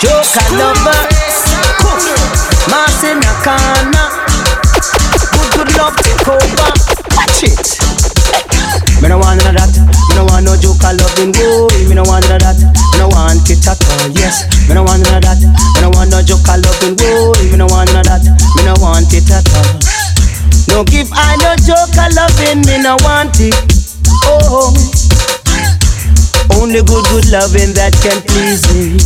Joker 0.00 0.46
lover, 0.56 1.00
Mass 2.70 3.04
in 3.04 3.18
a 3.18 3.32
corner. 3.44 4.08
Good, 5.32 5.48
good 5.56 5.70
love 5.78 5.96
take 5.96 6.28
over. 6.28 6.70
Watch 7.16 7.42
it. 7.44 7.66
Me 9.02 9.08
no 9.08 9.18
want 9.18 9.44
none 9.44 9.56
of 9.56 9.72
that. 9.74 9.95
Me 10.16 10.24
no 10.24 10.32
want 10.32 10.48
no 10.48 10.56
joker 10.56 10.96
loving. 10.96 11.28
Whoa, 11.36 11.68
me 11.88 11.94
no 11.94 12.00
want 12.08 12.24
none 12.32 12.40
of 12.40 12.56
that. 12.56 12.56
Me 12.56 13.04
no 13.04 13.12
want 13.12 13.44
it 13.52 13.60
at 13.68 13.76
all. 13.76 14.08
Yes, 14.16 14.48
me 14.64 14.72
no 14.72 14.80
want 14.80 15.04
none 15.04 15.20
of 15.20 15.28
that. 15.28 15.36
Me 15.44 15.84
no 15.84 15.92
want 15.92 16.08
no 16.08 16.24
joker 16.24 16.56
loving. 16.56 16.96
Whoa, 16.96 17.36
me 17.52 17.56
no 17.60 17.68
want 17.68 17.92
none 17.92 18.00
of 18.00 18.08
that. 18.08 18.24
Me 18.56 18.64
no 18.64 18.72
want 18.80 19.12
it 19.12 19.28
at 19.28 19.44
all. 19.52 19.76
No 20.72 20.88
give 20.88 21.12
I 21.12 21.36
no 21.44 21.52
joker 21.60 22.08
loving. 22.16 22.64
Me 22.64 22.80
no 22.80 22.96
want 23.04 23.36
it. 23.44 23.52
Oh, 24.24 24.72
only 26.56 26.80
good, 26.80 27.04
good 27.12 27.28
loving 27.28 27.76
that 27.76 27.92
can 28.00 28.16
please 28.24 28.64
me. 28.72 28.96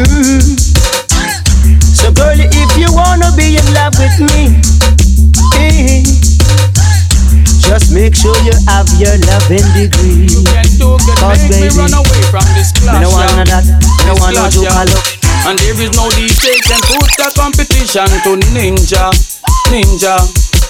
Mm. 0.00 0.40
So, 1.92 2.08
girlie, 2.16 2.48
if 2.56 2.72
you 2.80 2.88
wanna 2.88 3.28
be 3.36 3.60
in 3.60 3.66
love 3.76 3.92
with 4.00 4.16
me, 4.32 4.56
eh, 5.60 6.00
just 7.66 7.92
make 7.92 8.14
sure 8.14 8.36
you 8.46 8.54
have 8.70 8.86
your 8.98 9.14
loving 9.26 9.66
degree. 9.74 10.30
Cause 11.18 11.42
Make 11.50 11.50
me 11.50 11.68
baby, 11.68 11.76
run 11.76 11.92
away 11.94 12.22
from 12.30 12.46
this 12.54 12.70
me 12.78 12.86
clash. 12.86 13.02
no 13.02 13.10
want 13.10 13.26
none 13.34 13.42
of 13.42 13.48
that. 13.50 13.64
Me 13.66 13.74
no 14.06 14.14
This 14.14 14.20
want 14.22 14.32
no 14.34 14.40
clash, 14.40 14.54
joke 14.54 14.70
love. 14.70 15.06
And 15.46 15.58
there 15.58 15.78
is 15.78 15.92
no 15.94 16.06
DJ 16.14 16.58
can 16.66 16.80
put 16.90 17.10
the 17.18 17.28
competition 17.34 18.06
to 18.26 18.30
Ninja, 18.54 19.10
Ninja. 19.70 20.16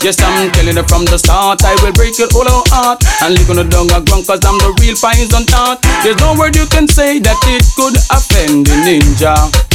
Yes, 0.04 0.20
I'm 0.20 0.52
telling 0.52 0.76
you 0.76 0.84
from 0.84 1.04
the 1.08 1.16
start, 1.18 1.64
I 1.64 1.72
will 1.82 1.92
break 1.92 2.18
your 2.18 2.28
whole 2.30 2.44
heart 2.68 3.00
and 3.24 3.32
leave 3.32 3.48
you 3.48 3.64
down 3.64 3.88
a 3.96 4.04
ground 4.04 4.26
cause 4.28 4.44
I'm 4.44 4.60
the 4.60 4.76
real 4.80 4.94
poison 5.00 5.46
tart. 5.48 5.80
There's 6.04 6.20
no 6.20 6.36
word 6.36 6.54
you 6.54 6.66
can 6.66 6.86
say 6.86 7.18
that 7.20 7.40
it 7.48 7.64
could 7.74 7.96
offend 8.12 8.66
the 8.68 8.76
ninja. 8.84 9.65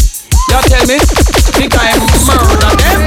You 0.50 0.62
tell 0.68 0.86
me, 0.88 0.98
think 1.56 1.76
I'm 1.78 2.00
murder 2.26 2.74
them? 2.80 3.00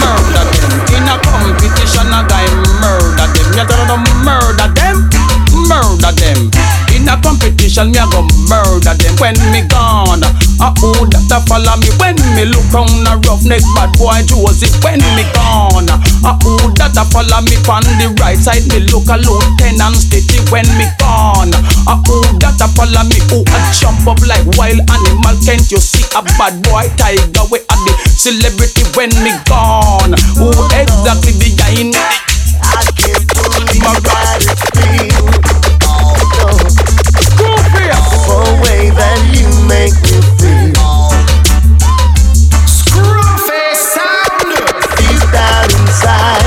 murder 0.00 0.44
them. 0.52 0.72
In 0.94 1.08
a 1.08 1.16
competition, 1.22 2.12
a 2.12 2.20
guy 2.28 2.46
murder 2.80 3.28
them. 3.32 3.48
You 3.56 3.64
tell 3.64 3.86
them 3.86 4.04
murder 4.24 4.68
them, 4.74 5.08
murder 5.68 6.12
them. 6.12 6.83
In 7.04 7.12
a 7.12 7.20
competition, 7.20 7.92
me 7.92 8.00
a 8.00 8.08
go 8.08 8.24
murder 8.48 8.96
them 8.96 9.12
when 9.20 9.36
me 9.52 9.60
gone. 9.68 10.24
A 10.24 10.72
who 10.80 10.88
that 11.12 11.28
a 11.28 11.36
follow 11.44 11.76
me 11.76 11.92
when 12.00 12.16
me 12.32 12.48
look 12.48 12.72
on 12.72 12.88
a 13.04 13.20
roughneck 13.28 13.60
bad 13.76 13.92
boy 14.00 14.24
Josie 14.24 14.72
when 14.80 15.04
me 15.12 15.28
gone. 15.36 15.84
A 15.84 16.32
who 16.40 16.56
that 16.80 16.96
a 16.96 17.04
follow 17.12 17.44
me 17.44 17.60
on 17.68 17.84
the 18.00 18.08
right 18.24 18.40
side 18.40 18.64
me 18.72 18.88
look 18.88 19.04
a 19.12 19.20
Lieutenant 19.20 20.00
Stitchie 20.00 20.40
when 20.48 20.64
me 20.80 20.88
gone. 20.96 21.52
A 21.84 21.94
who 22.08 22.24
that 22.40 22.56
a 22.64 22.72
follow 22.72 23.04
me 23.04 23.20
who 23.28 23.44
a 23.52 23.58
jump 23.76 24.08
up 24.08 24.24
like 24.24 24.48
wild 24.56 24.80
animal 24.88 25.36
can't 25.44 25.60
you 25.68 25.84
see 25.84 26.08
a 26.16 26.24
bad 26.40 26.56
boy 26.64 26.88
tiger 26.96 27.44
we 27.52 27.60
a 27.60 27.76
the 27.84 27.92
celebrity 28.16 28.80
when 28.96 29.12
me 29.20 29.36
gone. 29.44 30.16
Who 30.40 30.48
exactly 30.72 31.36
behind 31.36 31.92
me? 31.92 32.00
I 32.64 32.80
can't 32.96 33.28
believe 33.28 33.92
that 34.08 34.40
it's 34.40 34.64
real. 34.72 35.33
Way 38.64 38.90
that 38.90 39.18
you 39.36 39.46
make 39.68 39.94
me 40.04 40.18
feel. 40.40 40.72
Screwface 42.66 43.84
sound. 43.94 44.32
Deep 44.98 45.22
down 45.32 45.64
inside, 45.80 46.42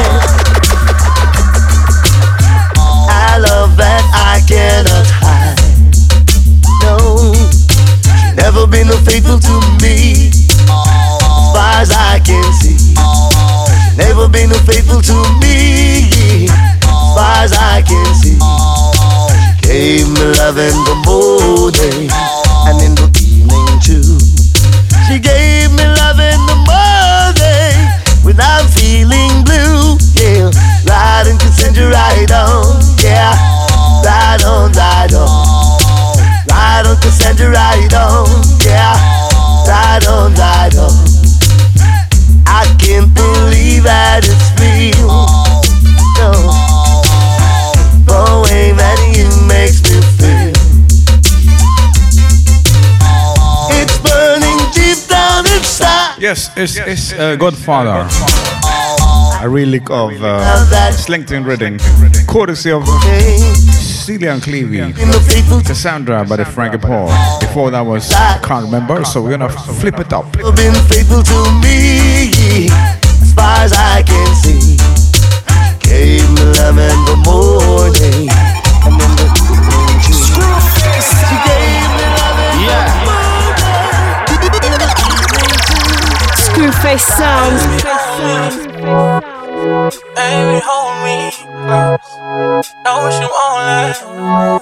I 3.10 3.38
love 3.40 3.76
that 3.78 4.04
I 4.14 4.42
cannot 4.48 5.08
hide. 5.22 5.60
No, 6.84 6.98
she 8.20 8.28
never 8.36 8.66
been 8.68 8.90
faithful 9.06 9.40
to 9.40 9.56
me, 9.82 10.30
as 10.30 11.48
far 11.54 11.82
as 11.82 11.92
I 11.92 12.20
can 12.24 12.52
see. 12.54 12.78
Never 13.98 14.28
been 14.30 14.52
faithful 14.66 15.02
to 15.02 15.18
me, 15.42 16.46
as 16.46 17.16
far 17.16 17.44
as 17.44 17.54
I 17.54 17.82
can 17.82 18.06
see. 18.16 18.27
I'm 19.90 20.14
loving 20.36 20.76
the 20.84 20.96
booty. 21.06 22.10
And 22.68 22.82
in 22.84 22.94
the 22.96 23.07
it's, 56.56 56.78
it's 56.78 57.14
uh, 57.14 57.36
Godfather. 57.36 58.08
A 59.40 59.50
relic 59.50 59.90
of 59.90 60.12
uh, 60.22 60.92
Sleng 60.92 61.26
Teng 61.26 61.46
Reading, 61.46 61.78
courtesy 62.28 62.72
of 62.72 62.88
Steely 63.74 64.28
and 64.28 64.42
Clevie, 64.42 64.94
Cassandra 65.66 66.26
by 66.26 66.38
the 66.38 66.46
Frankie 66.46 66.78
Paul. 66.78 67.08
Before 67.40 67.70
that 67.72 67.82
was, 67.82 68.10
can't 68.44 68.66
remember, 68.66 69.04
so 69.06 69.22
we're 69.22 69.38
gonna 69.38 69.50
flip 69.50 70.00
it 70.00 70.14
up. 70.14 70.36
You've 70.38 70.56
been 70.56 70.74
faithful 70.88 71.24
to 71.24 71.52
me 71.62 72.68
as 72.70 73.34
far 73.34 73.64
as 73.64 73.74
I 73.74 74.04
can 74.04 74.36
see. 74.36 74.78
Gave 75.80 76.30
me 76.32 76.44
love 76.58 76.78
in 76.78 77.00
the 77.06 77.16
morning 77.26 78.47
Screwface 86.78 87.10
sounds. 87.18 87.62
Baby, 90.16 90.60
hold 90.64 90.94
me 91.04 91.18
close. 91.66 92.70
Don't 92.84 93.14
you 93.20 93.30
won't 93.38 93.62
let 93.66 93.98
go. 94.02 94.62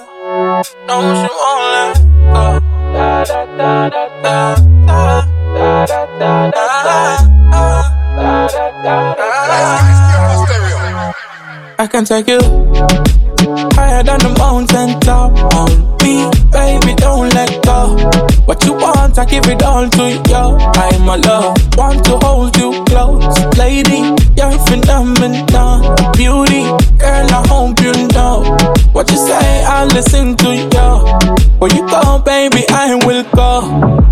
Don't 0.88 1.16
you 1.22 1.32
won't 1.40 1.64
let 1.76 1.96
go. 2.32 2.44
Da 2.94 3.24
da 3.24 3.40
da 3.56 3.88
da 3.90 4.04
da 4.22 4.56
da 4.86 5.00
da 5.56 5.84
da 5.86 6.08
da 6.18 6.50
da 6.50 6.56
da 6.56 6.76
da 8.82 9.14
da. 9.14 9.36
I 11.78 11.86
can 11.86 12.04
take 12.06 12.28
you 12.28 12.40
higher 13.76 14.02
than 14.02 14.18
the 14.20 14.34
mountain 14.38 14.98
top. 15.00 15.32
on 15.54 15.70
me, 16.02 16.30
baby, 16.50 16.94
don't 16.94 17.28
let 17.34 17.62
go. 17.62 18.25
What 18.46 18.64
you 18.64 18.74
want, 18.74 19.18
I 19.18 19.24
give 19.24 19.46
it 19.48 19.62
all 19.62 19.88
to 19.88 20.04
you. 20.08 20.44
I'm 20.80 21.08
a 21.08 21.16
love, 21.18 21.56
want 21.76 22.04
to 22.06 22.16
hold 22.18 22.56
you 22.56 22.84
close, 22.84 23.38
lady. 23.58 24.14
You're 24.36 24.58
phenomenal, 24.66 26.12
beauty, 26.12 26.62
girl. 26.96 27.26
I 27.26 27.44
hope 27.48 27.80
you 27.80 27.92
know 28.14 28.56
what 28.92 29.10
you 29.10 29.16
say. 29.16 29.64
I'll 29.64 29.88
listen 29.88 30.36
to 30.36 30.54
you. 30.54 31.36
Where 31.58 31.74
you 31.74 31.88
go, 31.88 32.18
baby, 32.24 32.64
I 32.68 32.94
will 33.04 33.24
go. 33.34 33.62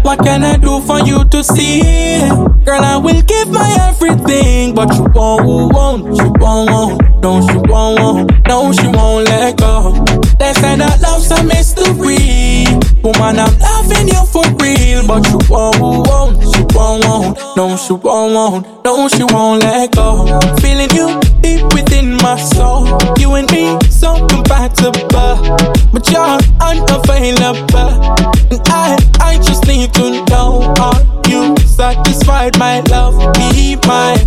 What 0.02 0.19
can 0.24 0.43
I 0.43 0.56
do 0.56 0.81
for 0.81 0.98
you 1.01 1.24
to 1.24 1.44
see? 1.44 2.19
Girl, 2.65 2.82
I 2.82 2.97
will 2.97 3.23
give 3.23 3.48
my 3.51 3.69
everything, 3.89 4.74
but 4.74 4.93
you 4.94 5.05
won't, 5.15 5.73
won't, 5.73 6.05
you 6.16 6.32
won't, 6.40 6.70
won't, 6.70 7.23
don't 7.23 7.47
you 7.52 7.61
won't, 7.70 8.01
won't, 8.01 8.48
no, 8.48 8.73
she 8.73 8.86
won't 8.89 9.28
let 9.28 9.56
go. 9.59 10.23
They 10.45 10.53
say 10.53 10.77
that 10.77 11.01
love's 11.01 11.31
a 11.33 11.41
mystery. 11.43 12.69
Woman, 13.01 13.41
I'm 13.41 13.57
loving 13.65 14.12
you 14.12 14.21
for 14.29 14.45
real, 14.61 15.01
but 15.09 15.25
you 15.33 15.41
won't, 15.49 15.81
won't, 15.81 16.37
you 16.45 16.69
won't, 16.77 17.01
won't, 17.01 17.57
no, 17.57 17.75
she 17.81 17.95
won't, 17.95 18.35
won't, 18.37 18.85
no, 18.85 19.09
she 19.09 19.25
won't 19.25 19.65
let 19.65 19.97
go. 19.97 20.29
Feeling 20.61 20.93
you 20.93 21.16
deep 21.41 21.65
within 21.73 22.21
my 22.21 22.37
soul. 22.37 22.85
You 23.16 23.33
and 23.41 23.51
me 23.53 23.73
so 23.89 24.21
compatible, 24.29 25.41
but 25.89 26.05
you're 26.12 26.37
unavailable. 26.61 28.05
And 28.53 28.61
I, 28.69 29.01
I 29.25 29.41
just 29.41 29.65
need 29.66 29.95
to 29.95 30.29
know 30.29 30.75
are 30.77 31.01
you 31.25 31.57
satisfied, 31.74 32.59
my 32.59 32.80
love? 32.86 33.18
Be 33.34 33.76
mine. 33.86 34.22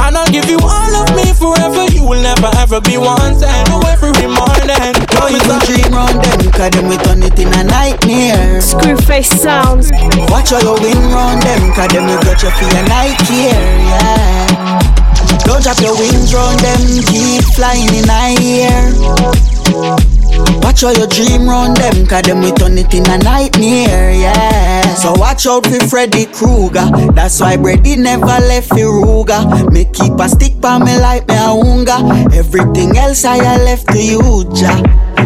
And 0.00 0.16
I'll 0.16 0.32
give 0.32 0.48
you 0.48 0.58
all 0.62 0.94
of 0.96 1.12
me 1.14 1.32
forever. 1.36 1.84
You 1.92 2.08
will 2.08 2.22
never 2.22 2.48
ever 2.56 2.80
be 2.80 2.96
one 2.96 3.20
and 3.20 3.68
every 3.84 4.24
morning. 4.24 4.96
Boy, 5.12 5.28
you 5.36 5.42
can 5.44 5.60
dream 5.68 5.92
round 5.92 6.16
them, 6.24 6.40
cause 6.50 6.70
them 6.72 6.88
we 6.88 6.96
turn 6.96 7.22
it 7.22 7.38
in 7.38 7.52
a 7.52 7.64
nightmare. 7.64 8.60
Screwface 8.64 9.36
sounds. 9.36 9.92
Watch 10.32 10.50
how 10.50 10.60
you 10.64 10.80
win 10.80 10.96
round 11.12 11.42
them, 11.42 11.72
cause 11.76 11.92
them 11.92 12.08
we 12.08 12.16
got 12.24 12.40
you 12.42 12.50
for 12.56 12.64
your 12.64 12.88
night 12.88 13.20
here, 13.28 13.52
yeah. 13.52 14.80
Don't 15.44 15.62
drop 15.62 15.80
your 15.80 15.96
wings 15.96 16.32
round 16.32 16.60
them, 16.60 16.80
keep 17.04 17.44
flying 17.52 17.92
in 17.92 18.08
the 18.08 18.22
air. 18.64 20.27
Watch 20.62 20.82
how 20.82 20.90
your 20.90 21.06
dream 21.08 21.48
run 21.48 21.74
them, 21.74 22.06
cause 22.06 22.22
them 22.22 22.40
we 22.40 22.52
turn 22.52 22.78
it 22.78 22.92
in 22.94 23.08
a 23.10 23.18
nightmare, 23.18 24.12
yeah. 24.12 24.94
So 24.94 25.12
watch 25.12 25.46
out 25.46 25.66
for 25.66 25.80
Freddy 25.88 26.26
Krueger. 26.26 26.86
That's 27.14 27.40
why 27.40 27.56
Brady 27.56 27.96
never 27.96 28.26
left 28.26 28.68
for 28.68 28.76
Ruger. 28.76 29.72
Me 29.72 29.84
keep 29.86 30.18
a 30.20 30.28
stick 30.28 30.60
by 30.60 30.78
me 30.78 30.98
like 30.98 31.26
me 31.28 31.34
a 31.34 31.48
hunger. 31.48 31.98
Everything 32.36 32.96
else 32.96 33.24
I 33.24 33.38
left 33.64 33.88
to 33.88 34.02
you, 34.02 34.44
ja. 34.54 34.76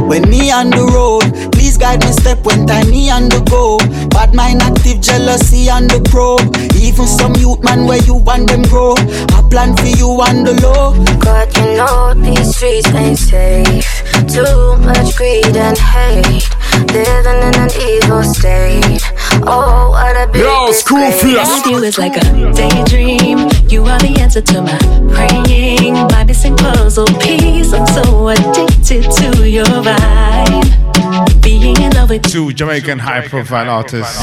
When 0.06 0.28
me 0.28 0.50
on 0.50 0.70
the 0.70 0.84
road, 0.94 1.52
please 1.52 1.76
guide 1.76 2.00
me 2.00 2.12
step 2.12 2.44
when 2.44 2.66
time 2.66 2.90
me 2.90 3.10
on 3.10 3.28
the 3.28 3.40
go. 3.48 3.78
Bad 4.08 4.34
mind 4.34 4.62
active 4.62 5.00
jealousy 5.00 5.68
on 5.70 5.86
the 5.88 6.00
probe. 6.10 6.54
Even 6.76 7.06
some 7.06 7.34
youth 7.36 7.62
man 7.62 7.86
where 7.86 8.02
you 8.02 8.14
want 8.14 8.48
them 8.48 8.62
grow. 8.62 8.94
I 8.96 9.42
plan 9.50 9.76
for 9.76 9.86
you 9.86 10.08
on 10.08 10.44
the 10.44 10.54
low. 10.62 10.92
God, 11.20 11.48
you 11.56 11.76
know 11.76 12.14
these 12.14 12.56
streets 12.56 12.88
ain't 12.94 13.18
safe. 13.18 14.02
Too 14.28 14.76
much 14.84 15.01
greed 15.10 15.56
and 15.56 15.78
hate. 15.78 16.48
Living 16.92 17.42
in 17.42 17.54
an 17.58 17.70
evil 17.80 18.22
state. 18.22 19.02
Oh, 19.44 19.90
what 19.90 20.16
a 20.16 20.30
big 20.30 20.42
Yo, 20.42 20.66
disgrace. 20.68 21.22
With 21.22 21.66
you 21.66 21.82
is 21.82 21.98
like 21.98 22.16
a 22.16 22.52
daydream. 22.52 23.48
You 23.68 23.82
are 23.84 23.98
the 23.98 24.18
answer 24.20 24.40
to 24.40 24.62
my 24.62 24.78
praying. 25.12 25.94
My 25.94 26.24
missing 26.24 26.56
puzzle 26.56 27.06
piece. 27.18 27.72
I'm 27.72 27.86
so 27.86 28.28
addicted 28.28 29.10
to 29.10 29.48
your 29.48 29.64
vibe. 29.66 31.42
Being 31.42 31.76
in 31.82 31.92
love 31.92 32.10
with 32.10 32.22
Two 32.22 32.52
Jamaican 32.52 32.98
high 32.98 33.26
profile 33.26 33.68
artists, 33.68 34.18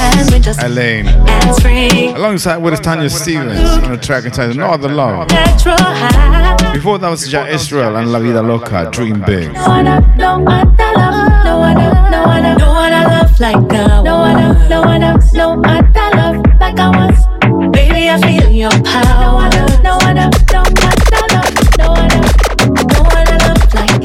Alaine, 0.62 1.06
alongside 2.16 2.56
with 2.56 2.80
Tanya 2.82 3.10
Stephens 3.10 3.60
on 3.84 3.92
a 3.92 3.96
track 3.98 4.24
entitled 4.24 4.56
No 4.56 4.66
Other 4.66 4.88
Love. 4.88 5.28
Before 6.72 6.98
that 6.98 7.08
was 7.10 7.30
Ja 7.30 7.44
Israel 7.46 7.96
and 7.96 8.10
La 8.10 8.18
Vida 8.18 8.42
Loca, 8.42 8.88
Dream 8.90 9.22
Big 9.26 9.50
no 11.44 11.72
no 11.72 11.88
no 12.12 12.70
love 13.08 13.40
like 13.40 13.60
no 13.72 14.02
no 14.02 14.14
no 14.68 14.80
love 14.80 15.30
like 15.70 15.90
Baby, 17.72 18.08
I 18.08 18.20
feel 18.20 18.50
your 18.50 18.70
power. 18.84 19.48
No 19.50 19.50
no 19.50 19.64
no 19.82 19.98
no 20.08 20.30
no 20.50 20.62
love 21.32 21.50
like 21.64 21.80
No 22.88 23.02
other 23.16 23.38
love 23.44 23.74
like 23.74 24.04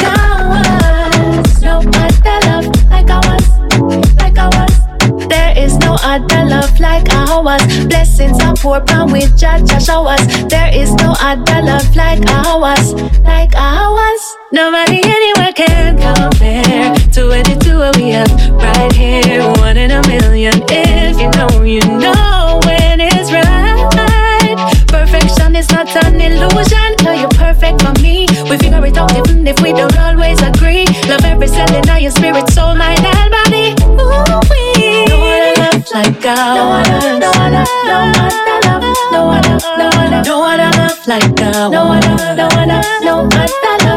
like 4.19 5.29
There 5.29 5.53
is 5.57 5.77
no 5.79 5.97
other 6.01 6.45
love 6.45 6.79
like 6.79 7.07
ours. 7.13 7.85
Blessings 7.85 8.39
are 8.43 8.55
poured 8.55 8.83
upon 8.83 9.11
with 9.11 9.37
Jah 9.37 9.61
Jah 9.65 9.79
show 9.79 10.05
us. 10.07 10.25
There 10.45 10.71
is 10.73 10.93
no 10.93 11.13
other 11.19 11.61
love 11.61 11.95
like 11.95 12.23
ours, 12.29 12.93
like 13.23 13.53
ours. 13.55 14.34
Nobody 14.55 15.01
anywhere 15.03 15.51
can 15.51 15.97
compare 15.99 16.95
to 17.11 17.31
any 17.31 17.59
two 17.59 17.75
we 17.99 18.11
have 18.11 18.31
right 18.51 18.93
here. 18.93 19.43
One 19.59 19.75
in 19.75 19.91
a 19.91 20.01
million. 20.07 20.63
If 20.69 21.19
you 21.19 21.29
know, 21.35 21.61
you 21.61 21.81
know 21.99 22.61
when 22.63 23.01
it's 23.01 23.33
right. 23.33 24.55
Perfection 24.87 25.57
is 25.57 25.69
not 25.71 25.93
an 26.05 26.21
illusion. 26.21 26.95
Girl, 27.03 27.19
you're 27.19 27.35
perfect 27.35 27.81
for 27.81 27.91
me. 28.01 28.27
We 28.49 28.55
figure 28.57 28.85
it 28.85 28.97
out 28.97 29.11
even 29.17 29.45
if 29.45 29.59
we 29.61 29.73
don't 29.73 29.97
always 29.97 30.41
agree. 30.41 30.85
Love 31.09 31.25
every 31.25 31.47
cell 31.47 31.75
in 31.75 31.89
our 31.89 32.09
spirit, 32.09 32.49
soul, 32.51 32.75
mind, 32.75 33.03
and 33.03 33.31
body. 33.35 33.75
Ooh, 33.83 34.39
we. 34.47 35.03
No 35.11 35.19
other 35.35 35.51
love 35.67 35.83
like 35.91 36.25
ours. 36.31 36.55
No 36.55 36.71
other, 36.79 37.19
no 37.19 37.29
other 37.43 37.65
love. 37.83 38.83
No 39.11 39.31
other, 39.35 39.59
no 39.77 39.89
other, 39.99 40.23
no 40.23 40.35
other 40.47 40.71
love 40.79 41.07
like 41.07 41.41
ours. 41.43 41.71
No 41.75 41.91
other, 41.91 42.35
no 42.39 42.47
other, 42.55 42.81
no 43.03 43.27
other 43.27 43.75
love 43.83 43.94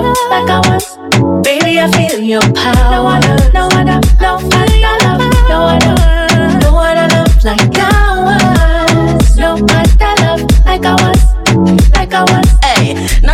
like 0.49 0.67
ours. 0.67 0.97
Baby, 1.45 1.81
I 1.81 1.91
feel 1.93 2.21
your 2.21 2.41
power. 2.53 2.91
No 2.91 3.07
other, 3.07 3.53
no 3.53 3.69
other, 3.69 4.01
no 4.21 4.37
other 4.37 4.79
love. 4.81 5.49
No 5.49 5.63
other, 5.63 6.18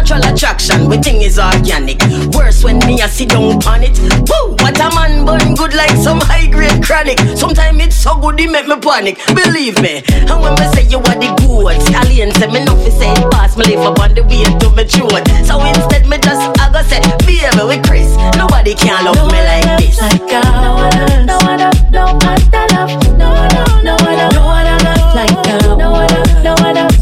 natural 0.05 0.35
attraction, 0.35 0.89
we 0.89 0.98
think 0.98 1.22
is 1.22 1.39
organic. 1.39 1.98
Worse 2.36 2.62
when 2.62 2.78
me 2.81 3.01
a 3.01 3.09
sit 3.09 3.31
down 3.31 3.56
on 3.64 3.82
it. 3.82 3.98
Woo, 4.28 4.52
what 4.60 4.76
a 4.76 4.89
man 4.94 5.24
burn 5.24 5.55
good 5.55 5.72
like 5.72 5.97
some 5.97 6.20
high 6.20 6.47
grade 6.47 6.85
chronic. 6.85 7.18
Sometimes 7.36 7.81
it's 7.81 7.97
so 7.97 8.18
good 8.20 8.39
it 8.39 8.51
make 8.51 8.66
me 8.66 8.76
panic. 8.76 9.16
Believe 9.28 9.81
me, 9.81 10.02
and 10.28 10.40
when 10.43 10.52
me 10.60 10.66
say 10.76 10.85
you 10.89 10.98
are 10.98 11.16
the 11.16 11.32
good 11.40 11.81
stallion, 11.81 12.31
say 12.32 12.48
me 12.48 12.64
nothing 12.64 12.93
say 12.93 13.12
it 13.12 13.31
pass 13.32 13.56
me 13.56 13.64
live 13.64 13.81
up 13.81 13.98
on 14.01 14.14
the 14.14 14.22
way 14.24 14.44
to 14.44 14.68
me 14.76 14.85
throat. 14.85 15.24
So 15.48 15.56
instead 15.64 16.06
me 16.06 16.18
just 16.18 16.43
I 16.60 16.68
go 16.68 16.82
say, 16.85 17.01
baby 17.24 17.64
with 17.64 17.86
Chris, 17.89 18.12
nobody 18.36 18.74
can 18.74 19.05
love 19.09 19.24
me 19.32 19.40
like 19.40 19.81
this. 19.81 20.01
Like 20.01 20.20
ours. 20.20 21.24
No 21.24 21.40
other, 21.48 21.72
no 21.89 22.05
other 22.12 22.64
love. 22.76 22.93
No 23.16 23.32
other, 23.32 23.64
no 23.81 23.97
other, 23.97 24.28
no 24.36 24.44
other 24.52 24.76
love 24.85 25.14
like 25.16 25.48
ours. 25.48 25.64
No 25.81 25.97
other, 25.97 26.43
no 26.44 26.52
other, 26.52 26.85
no 26.85 26.85
other 26.85 26.94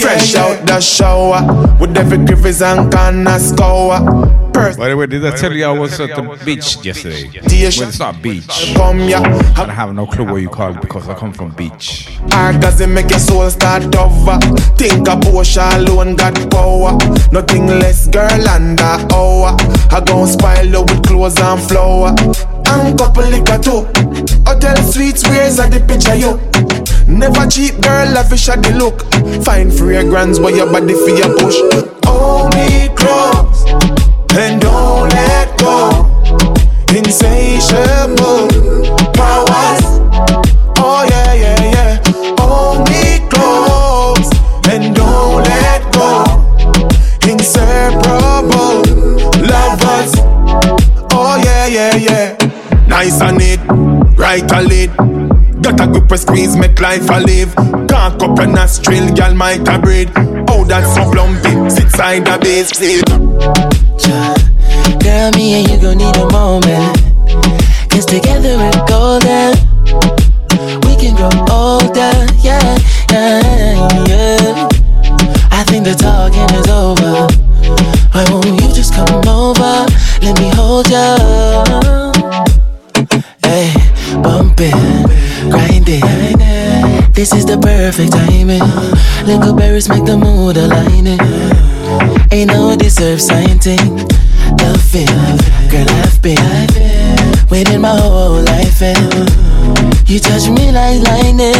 Fresh 0.00 0.34
out 0.36 0.66
the 0.66 0.80
shower 0.80 1.42
with 1.80 1.96
every 1.96 2.24
crevice 2.24 2.62
and 2.62 2.92
corner 2.92 3.38
scour. 3.38 3.94
Uh, 3.94 4.47
By 4.58 4.88
the 4.88 4.96
way, 4.96 5.06
did 5.06 5.24
I 5.24 5.36
tell 5.36 5.52
you 5.52 5.64
I 5.64 5.72
was 5.72 6.00
at 6.00 6.14
the 6.14 6.22
beach 6.44 6.84
yesterday? 6.84 7.30
Yes. 7.32 7.78
Well, 7.78 7.88
it's 7.88 7.98
not 7.98 8.20
beach. 8.22 8.74
Come 8.74 9.00
ya. 9.00 9.20
I 9.56 9.70
have 9.70 9.94
no 9.94 10.06
clue 10.06 10.24
what 10.24 10.42
you 10.42 10.48
call 10.48 10.74
it 10.74 10.80
because 10.80 11.08
I 11.08 11.14
come 11.14 11.32
from 11.32 11.50
beach. 11.52 12.08
Orgasm 12.34 12.94
make 12.94 13.10
your 13.10 13.18
soul 13.18 13.48
start 13.50 13.94
over. 13.94 14.38
Think 14.76 15.08
a 15.08 15.16
potion 15.16 15.62
alone 15.62 16.16
got 16.16 16.34
power. 16.50 16.98
Nothing 17.32 17.66
less, 17.66 18.08
girl, 18.08 18.30
and 18.30 18.80
under 18.80 19.14
hour. 19.14 19.56
I 19.90 20.02
gon' 20.04 20.26
spoil 20.26 20.66
you 20.66 20.82
with 20.82 21.06
clothes 21.06 21.38
and 21.38 21.60
flour. 21.62 22.14
And 22.70 22.98
couple 22.98 23.24
liquor 23.30 23.58
too. 23.58 23.86
Hotel 24.46 24.76
suites, 24.82 25.22
where's 25.28 25.56
the 25.56 25.82
picture 25.86 26.16
you? 26.16 26.38
Never 27.06 27.46
cheap, 27.46 27.80
girl, 27.80 28.08
I 28.08 28.12
lavish 28.12 28.48
at 28.48 28.62
the 28.62 28.74
look. 28.74 29.02
Fine 29.44 29.70
fragrance, 29.70 30.38
but 30.38 30.54
your 30.54 30.70
body 30.70 30.94
for 30.94 31.10
your 31.10 31.36
push. 31.38 31.56
Hold 32.04 32.54
me 32.54 32.88
close 32.94 34.07
and 34.38 34.60
don't 34.60 35.08
let 35.10 35.58
go. 35.58 36.06
Insatiable 36.94 38.46
powers. 39.12 39.84
Oh 40.78 41.04
yeah, 41.10 41.32
yeah, 41.34 41.72
yeah. 41.74 42.02
Hold 42.38 42.88
me 42.88 43.26
close 43.28 44.30
and 44.70 44.94
don't 44.94 45.42
let 45.42 45.92
go. 45.92 46.24
Inseparable 47.28 48.82
lovers. 49.42 50.12
Oh 51.12 51.40
yeah, 51.44 51.66
yeah, 51.66 51.96
yeah. 51.96 52.36
Nice 52.86 53.20
and 53.20 53.38
neat, 53.38 53.60
right 54.16 54.50
a 54.52 54.62
lid. 54.62 55.37
Got 55.62 55.80
a 55.80 55.86
good 55.86 56.08
press 56.08 56.22
squeeze, 56.22 56.56
make 56.56 56.80
life 56.80 57.08
a 57.10 57.20
live. 57.20 57.54
Can't 57.88 58.18
cup 58.18 58.38
a 58.38 58.46
nostril, 58.46 59.14
girl 59.14 59.34
might 59.34 59.66
a 59.68 59.78
breed. 59.78 60.10
Oh, 60.48 60.64
that's 60.64 60.94
so 60.94 61.10
plumpy, 61.10 61.68
sit 61.70 61.90
side 61.90 62.28
a 62.28 62.38
base. 62.38 62.72
Girl, 65.02 65.30
me 65.32 65.54
and 65.54 65.70
you 65.70 65.80
gon' 65.80 65.98
need 65.98 66.16
a 66.16 66.30
moment. 66.32 66.96
Cause 67.90 68.06
together 68.06 68.56
we're 68.56 68.86
golden. 68.86 69.54
We 70.86 70.96
can 70.96 71.16
grow 71.16 71.30
older, 71.50 72.12
yeah, 72.40 72.78
yeah, 73.10 73.88
yeah. 74.06 74.68
I 75.50 75.64
think 75.64 75.84
the 75.84 75.94
talking 75.98 76.48
is 76.56 76.68
over. 76.68 77.26
Why 78.12 78.24
won't 78.30 78.60
you 78.60 78.68
just 78.74 78.94
come 78.94 79.26
over? 79.26 79.86
Let 80.22 80.38
me 80.38 80.48
hold 80.54 80.88
ya. 80.88 81.16
Hey, 83.42 83.74
bump 84.22 84.60
it, 84.60 84.72
grind 84.72 85.07
it. 85.88 87.14
This 87.14 87.32
is 87.32 87.44
the 87.46 87.58
perfect 87.58 88.12
timing. 88.12 88.62
Little 89.26 89.54
berries 89.54 89.88
make 89.88 90.04
the 90.04 90.16
mood 90.16 90.56
aligning. 90.56 91.20
Ain't 92.30 92.52
no 92.52 92.76
deserve 92.76 93.20
sign 93.20 93.58
thing. 93.58 93.96
Love 94.60 94.92
girl, 95.70 95.88
I've 95.88 96.20
been 96.22 96.38
waiting 97.50 97.80
my 97.80 97.96
whole 97.96 98.42
life, 98.42 98.82
and 98.82 99.28
you 100.08 100.18
touch 100.18 100.48
me 100.48 100.70
like 100.72 101.00
lightning. 101.02 101.54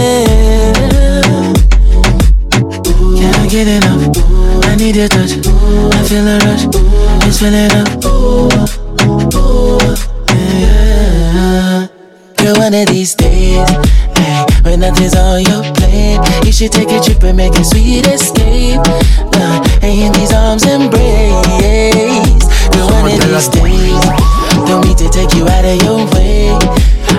Can't 3.18 3.50
get 3.50 3.68
enough. 3.68 4.16
I 4.64 4.76
need 4.76 4.96
your 4.96 5.08
touch. 5.08 5.32
I 5.32 6.04
feel 6.08 6.26
a 6.28 6.38
rush. 6.38 6.64
It's 7.26 7.38
filling 7.40 7.72
up. 7.72 7.88
Oh 8.04 8.48
yeah. 10.30 11.88
Girl, 12.36 12.56
one 12.56 12.74
of 12.74 12.86
these 12.88 13.14
days, 13.14 13.68
when 14.62 14.80
nothing's 14.80 15.14
on 15.16 15.42
your 15.42 15.62
plate, 15.74 16.20
you 16.44 16.52
should 16.52 16.72
take 16.72 16.90
a 16.90 17.00
trip 17.00 17.22
and 17.22 17.36
make 17.36 17.54
a 17.54 17.64
sweet 17.64 18.06
escape. 18.06 18.80
Uh, 19.34 19.60
and 19.82 19.98
in 19.98 20.12
these 20.12 20.32
arms 20.32 20.64
embrace. 20.66 22.44
Girl, 22.74 22.88
one 22.90 23.10
of 23.10 23.20
these 23.20 23.48
days, 23.48 24.00
don't 24.66 24.84
need 24.86 24.98
to 24.98 25.08
take 25.08 25.34
you 25.34 25.46
out 25.48 25.64
of 25.64 25.76
your 25.82 26.04
way. 26.14 26.50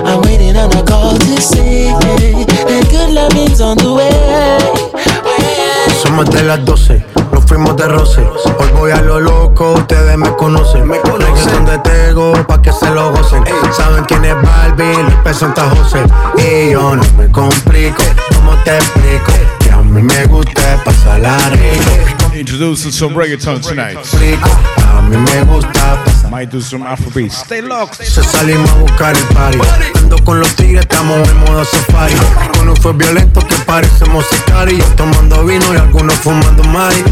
I'm 0.04 0.22
waiting 0.22 0.56
on 0.56 0.70
a 0.76 0.82
call 0.84 1.16
to 1.18 1.40
say 1.40 1.88
that 1.90 2.86
good 2.90 3.14
loving's 3.14 3.60
on 3.60 3.76
the 3.78 3.92
way. 3.92 4.80
Somos 6.02 6.30
de 6.30 6.42
las 6.44 6.64
12, 6.64 7.02
nos 7.14 7.19
fuimos 7.50 7.76
de 7.76 7.88
roce. 7.88 8.20
Hoy 8.58 8.68
voy 8.78 8.92
a 8.92 9.00
lo 9.00 9.18
loco, 9.18 9.72
ustedes 9.72 10.16
me 10.16 10.30
conocen. 10.36 10.86
Me 10.86 11.00
conocen 11.00 11.64
de 11.64 11.78
Tego, 11.80 12.32
pa' 12.46 12.62
que 12.62 12.72
se 12.72 12.88
lo 12.90 13.10
gocen. 13.10 13.42
Saben 13.76 14.04
quién 14.04 14.24
es 14.24 14.36
Barbie, 14.40 15.02
Luis 15.24 15.36
Santa 15.36 15.68
José. 15.70 16.04
Y 16.38 16.70
yo 16.70 16.94
no 16.94 17.02
me 17.18 17.28
complico, 17.32 18.02
¿cómo 18.36 18.54
te 18.62 18.76
explico? 18.76 19.32
Que 19.58 19.70
a 19.72 19.78
mí 19.78 20.00
me 20.00 20.26
gusta 20.26 20.80
pasarla 20.84 21.36
rico. 21.50 22.19
Introducing 22.40 22.90
some 22.90 23.12
reggaeton 23.14 23.60
tonight. 23.60 23.98
A 23.98 25.02
mí 25.02 25.14
me 25.18 25.44
gusta 25.44 26.02
Might 26.30 26.48
do 26.48 26.62
some 26.62 26.82
Afrobeat. 26.82 27.32
Stay 27.32 27.60
locked. 27.60 27.96
Se 27.96 28.22
salimos 28.22 28.70
a 28.70 28.78
buscar 28.78 29.14
el 29.14 29.24
party. 29.34 29.58
Ando 29.96 30.16
con 30.24 30.40
los 30.40 30.48
tigres, 30.56 30.86
estamos 30.88 31.28
en 31.28 31.36
modo 31.40 31.66
safari. 31.66 32.14
Uno 32.62 32.74
fue 32.76 32.94
violento 32.94 33.40
que 33.40 33.54
parecemos 33.66 34.24
sicari. 34.26 34.78
Tomando 34.96 35.44
vino 35.44 35.74
y 35.74 35.76
algunos 35.76 36.14
fumando 36.14 36.64
mari. 36.64 37.04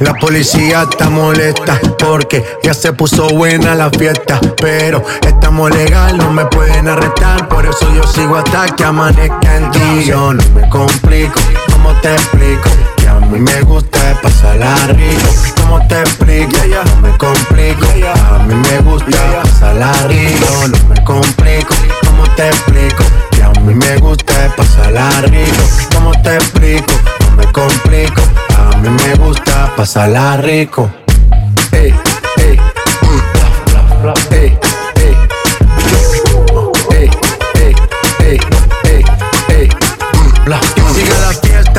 La 0.00 0.12
policía 0.14 0.88
está 0.90 1.08
molesta 1.08 1.78
porque 2.00 2.44
ya 2.64 2.74
se 2.74 2.92
puso 2.92 3.28
buena 3.28 3.76
la 3.76 3.90
fiesta. 3.90 4.40
Pero 4.60 5.04
estamos 5.24 5.70
legal, 5.70 6.18
no 6.18 6.32
me 6.32 6.46
pueden 6.46 6.88
arrestar. 6.88 7.48
Por 7.48 7.64
eso 7.64 7.94
yo 7.94 8.02
sigo 8.08 8.34
hasta 8.34 8.74
que 8.74 8.82
amanezca 8.82 9.56
en 9.56 9.70
ti. 9.70 10.04
Yo 10.06 10.34
no 10.34 10.42
me 10.52 10.68
complico, 10.68 11.38
¿cómo 11.70 11.92
te 12.00 12.12
explico? 12.12 12.93
A 13.34 13.36
mí 13.36 13.42
me 13.42 13.62
gusta 13.62 13.98
pasarla 14.22 14.76
rico. 14.90 15.28
¿Cómo 15.60 15.84
te 15.88 15.98
explico? 15.98 16.56
No 16.84 17.00
me 17.00 17.18
complico. 17.18 17.84
A 18.06 18.38
mí 18.44 18.54
me 18.54 18.78
gusta 18.78 19.42
pasarla 19.42 19.92
rico. 20.06 20.68
No 20.68 20.88
me 20.88 21.02
complico. 21.02 21.74
¿Cómo 22.06 22.22
te 22.36 22.46
explico? 22.46 23.02
Que 23.32 23.42
a 23.42 23.50
mí 23.62 23.74
me 23.74 23.96
gusta 23.96 24.54
pasarla 24.56 25.10
rico. 25.22 25.64
¿Cómo 25.94 26.12
te 26.22 26.36
explico? 26.36 26.92
No 27.22 27.36
me 27.38 27.50
complico. 27.50 28.22
A 28.56 28.76
mí 28.76 28.88
me 28.88 29.14
gusta 29.16 29.74
pasarla 29.76 30.36
rico. 30.36 30.88
Ey, 31.72 31.92
ey, 32.36 32.60
ey, 33.00 34.16
ey, 34.30 34.58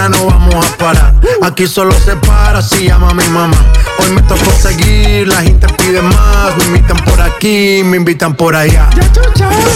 no 0.09 0.25
vamos 0.25 0.65
a 0.65 0.77
parar. 0.77 1.13
Aquí 1.41 1.67
solo 1.67 1.93
se 1.93 2.15
para 2.17 2.61
si 2.61 2.87
llama 2.87 3.13
mi 3.13 3.27
mamá. 3.29 3.57
Hoy 3.99 4.11
me 4.11 4.21
tocó 4.23 4.51
seguir, 4.51 5.27
la 5.27 5.41
gente 5.41 5.67
pide 5.77 6.01
más. 6.01 6.55
Me 6.57 6.65
invitan 6.65 6.97
por 6.97 7.21
aquí, 7.21 7.81
me 7.83 7.97
invitan 7.97 8.35
por 8.35 8.55
allá. 8.55 8.89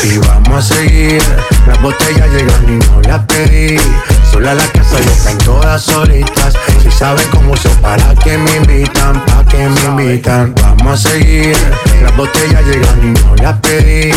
Y 0.03 0.17
vamos 0.17 0.71
a 0.71 0.75
seguir, 0.75 1.21
las 1.67 1.81
botellas 1.81 2.29
llegan 2.29 2.63
y 2.67 2.85
no 2.85 3.01
las 3.01 3.25
pedí. 3.25 3.77
Sola 4.31 4.53
la 4.53 4.65
casa 4.67 4.99
y 4.99 5.07
están 5.07 5.37
todas 5.39 5.81
solitas. 5.81 6.53
Si 6.81 6.89
saben 6.91 7.27
cómo 7.31 7.49
para 7.81 8.13
que 8.15 8.37
me 8.37 8.57
invitan, 8.57 9.23
pa' 9.25 9.43
que 9.45 9.67
me 9.67 9.81
invitan. 9.81 10.53
Vamos 10.61 11.05
a 11.05 11.09
seguir, 11.09 11.57
las 12.03 12.15
botellas 12.15 12.63
llegan 12.65 12.99
y 13.03 13.19
no 13.19 13.35
las 13.35 13.59
pedí. 13.59 14.11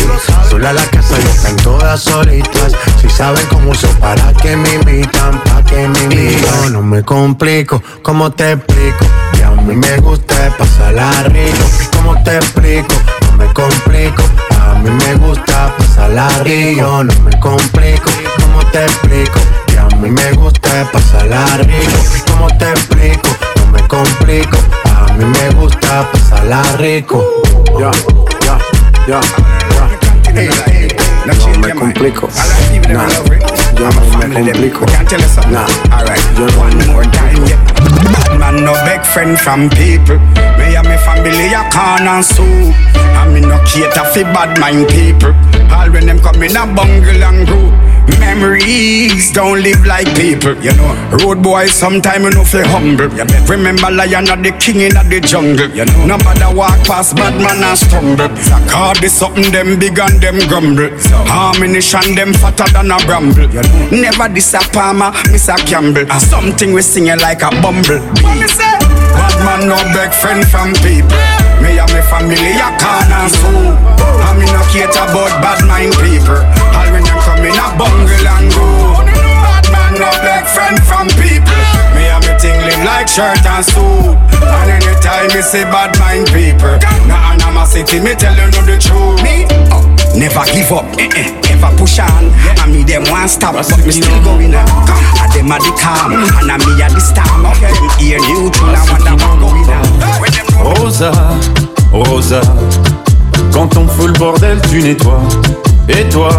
Sola 0.49 0.73
la 0.73 0.85
casa 0.85 1.15
y 1.19 1.27
están 1.27 1.55
todas 1.57 2.01
solitas. 2.01 2.73
Si 3.01 3.09
saben 3.09 3.45
cómo 3.47 3.73
se 3.73 3.87
para 3.99 4.33
que 4.33 4.55
me 4.55 4.75
invitan, 4.75 5.41
pa' 5.43 5.63
que 5.63 5.87
me 5.87 5.99
invitan. 6.03 6.73
No 6.73 6.81
me 6.81 7.03
complico, 7.03 7.81
¿cómo 8.01 8.31
te 8.31 8.53
explico? 8.53 9.05
Y 9.39 9.41
a 9.41 9.51
mí 9.51 9.75
me 9.75 9.97
gusta 9.97 10.55
pasarla 10.57 11.23
rico. 11.23 11.65
¿Cómo 11.93 12.21
te 12.23 12.35
explico? 12.35 12.93
No 13.27 13.37
me 13.37 13.53
complico. 13.53 14.23
A 14.51 14.75
mí 14.75 14.89
me 14.89 15.15
gusta 15.15 15.73
pasarla 15.77 16.29
rico. 16.43 17.03
No 17.03 17.13
me 17.21 17.39
complico, 17.39 18.09
¿cómo 18.53 18.65
te 18.71 18.83
explico? 18.83 19.39
Y 19.73 19.77
a 19.77 19.85
mí 19.97 20.09
me 20.09 20.31
gusta 20.33 20.89
pasarla 20.91 21.45
rico. 21.57 21.97
¿Cómo 22.31 22.47
te 22.57 22.69
explico? 22.69 23.29
No 23.57 23.71
me 23.71 23.87
complico. 23.87 24.57
A 24.85 25.13
mí 25.13 25.25
me 25.25 25.49
gusta 25.55 26.09
pasarla 26.11 26.61
rico. 26.77 27.23
Ya, 27.79 27.91
ya, 28.45 28.59
ya, 29.07 29.21
ya. 29.73 29.87
No 31.25 31.59
me 31.59 31.73
complico. 31.73 32.29
Nah, 32.89 33.07
eh. 33.07 33.39
yo 33.77 33.89
no 33.89 34.01
me 34.01 34.19
complico. 34.29 34.85
Nah, 35.49 35.65
yo 36.37 36.45
no 36.45 36.63
me 36.65 36.75
complico. 36.87 37.65
Man 38.37 38.63
no 38.63 38.73
beg 38.85 39.03
friend 39.05 39.37
from 39.39 39.69
people. 39.69 40.19
Me 40.57 40.75
and 40.75 40.87
me 40.87 40.97
family 40.97 41.53
a 41.53 41.69
corn 41.71 42.07
and 42.07 42.25
soup. 42.25 42.75
And 43.17 43.33
me 43.33 43.41
no 43.41 43.57
cater 43.65 44.05
fi 44.13 44.23
bad 44.23 44.59
mind 44.59 44.87
people. 44.89 45.33
All 45.71 45.89
when 45.91 46.05
them 46.05 46.19
come 46.19 46.43
in 46.43 46.55
a 46.55 46.65
bungle 46.67 47.23
and 47.23 47.47
group. 47.47 47.92
Memories 48.19 49.31
don't 49.31 49.61
live 49.61 49.85
like 49.85 50.07
people, 50.15 50.55
you 50.59 50.73
know. 50.75 50.91
Road 51.23 51.41
boy, 51.41 51.67
sometime 51.67 52.23
you 52.23 52.31
know 52.31 52.43
feel 52.43 52.67
humble. 52.67 53.07
You 53.15 53.23
bet 53.23 53.47
remember 53.47 53.91
lion 53.91 54.27
of 54.29 54.43
the 54.43 54.51
king 54.59 54.81
in 54.81 54.91
the 54.93 55.19
jungle, 55.23 55.69
you 55.71 55.85
know. 55.85 56.05
No 56.05 56.17
matter 56.17 56.53
walk 56.53 56.75
past 56.83 57.15
bad 57.15 57.39
man 57.39 57.63
and 57.63 57.77
stumble. 57.77 58.27
Cause 58.67 58.99
this 58.99 59.15
something 59.15 59.51
them 59.51 59.79
big 59.79 59.97
and 59.99 60.19
them 60.19 60.39
grumble. 60.49 60.91
Ammunition 61.31 62.15
them 62.15 62.33
fatter 62.33 62.67
than 62.73 62.91
a 62.91 62.97
bramble. 63.07 63.47
You 63.47 63.63
know. 63.63 64.11
Never 64.11 64.27
this 64.27 64.53
a 64.53 64.59
palmer, 64.59 65.13
Miss 65.31 65.47
a 65.47 65.55
Campbell. 65.55 66.09
And 66.11 66.21
something 66.21 66.73
we 66.73 66.81
singing 66.81 67.19
like 67.19 67.41
a 67.41 67.51
bumble. 67.61 68.03
What 68.19 68.35
me 68.35 68.47
say? 68.51 68.75
Bad 69.15 69.35
man 69.47 69.69
no 69.69 69.77
beg 69.95 70.11
friend 70.11 70.43
from 70.47 70.73
people. 70.83 71.15
Me 71.63 71.79
and 71.79 71.87
me 71.93 72.01
family 72.11 72.59
a 72.59 72.67
corn 72.81 73.13
and 73.13 73.31
soup. 73.31 73.79
And 74.27 74.35
me 74.39 74.45
no 74.51 74.59
cater 74.73 75.07
about 75.07 75.31
bad 75.39 75.63
mind 75.63 75.95
people. 76.03 76.43
In 77.53 77.61
a 77.61 77.69
bungle 77.77 78.27
and 78.27 78.49
go. 78.49 78.65
Bad 79.45 79.65
man 79.69 79.93
no 80.01 80.09
beg 80.25 80.45
friend 80.49 80.77
from 80.81 81.07
people. 81.21 81.61
Me 81.93 82.09
and 82.09 82.23
me 82.25 82.33
thing 82.41 82.57
live 82.65 82.83
like 82.83 83.07
shirt 83.07 83.45
and 83.45 83.65
suit. 83.65 84.17
And 84.41 84.69
anytime 84.81 85.29
me 85.29 85.41
say 85.41 85.63
bad 85.69 85.93
mind 85.99 86.27
people, 86.33 86.77
nah 87.05 87.33
animosity 87.33 87.99
me 88.01 88.15
tell 88.17 88.33
you 88.33 88.49
know 88.49 88.63
the 88.65 88.77
truth. 88.81 89.21
Me 89.21 89.45
oh, 89.69 89.85
never 90.17 90.45
give 90.49 90.71
up, 90.73 90.85
eh 90.97 91.09
eh, 91.13 91.53
ever 91.53 91.71
push 91.77 91.99
on. 91.99 92.33
And 92.61 92.73
me 92.73 92.81
them 92.83 93.05
one 93.13 93.29
stop, 93.29 93.53
but 93.53 93.69
me 93.85 93.91
still 93.93 94.23
going 94.23 94.55
on. 94.55 94.67
And 95.21 95.31
them 95.31 95.51
a 95.53 95.57
the 95.61 95.71
calm, 95.77 96.13
and 96.17 96.49
a 96.49 96.55
me 96.57 96.73
a 96.81 96.87
the 96.89 97.01
storm. 97.01 97.45
Them 97.61 97.89
hear 98.01 98.19
new 98.19 98.49
tune, 98.49 98.73
I 98.73 98.81
wonder 98.89 99.15
what 99.21 99.37
going 99.37 99.69
on. 99.69 99.85
Rosa, 100.63 101.11
Rosa, 101.91 102.41
quand 103.53 103.77
on 103.77 103.87
fout 103.87 104.07
le 104.07 104.13
bordel, 104.13 104.59
tu 104.69 104.81
nettoies. 104.81 105.21
Et 105.89 106.07
toi, 106.09 106.29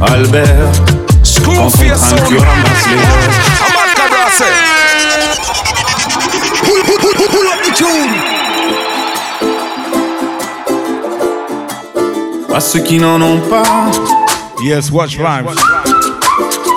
Albert, 0.00 0.70
quand 1.44 1.60
on 1.60 1.70
trinque, 1.70 2.28
tu 2.28 2.38
ramasses 2.38 2.86
les 2.88 2.96
verres. 2.96 3.34
Pull 6.62 7.46
up 7.46 7.60
the 7.64 7.72
tune. 7.74 8.14
À 12.54 12.60
ceux 12.60 12.80
qui 12.80 12.98
n'en 12.98 13.20
ont 13.20 13.40
pas. 13.50 13.90
Yes, 14.62 14.90
watch 14.92 15.16
vibes. 15.16 15.50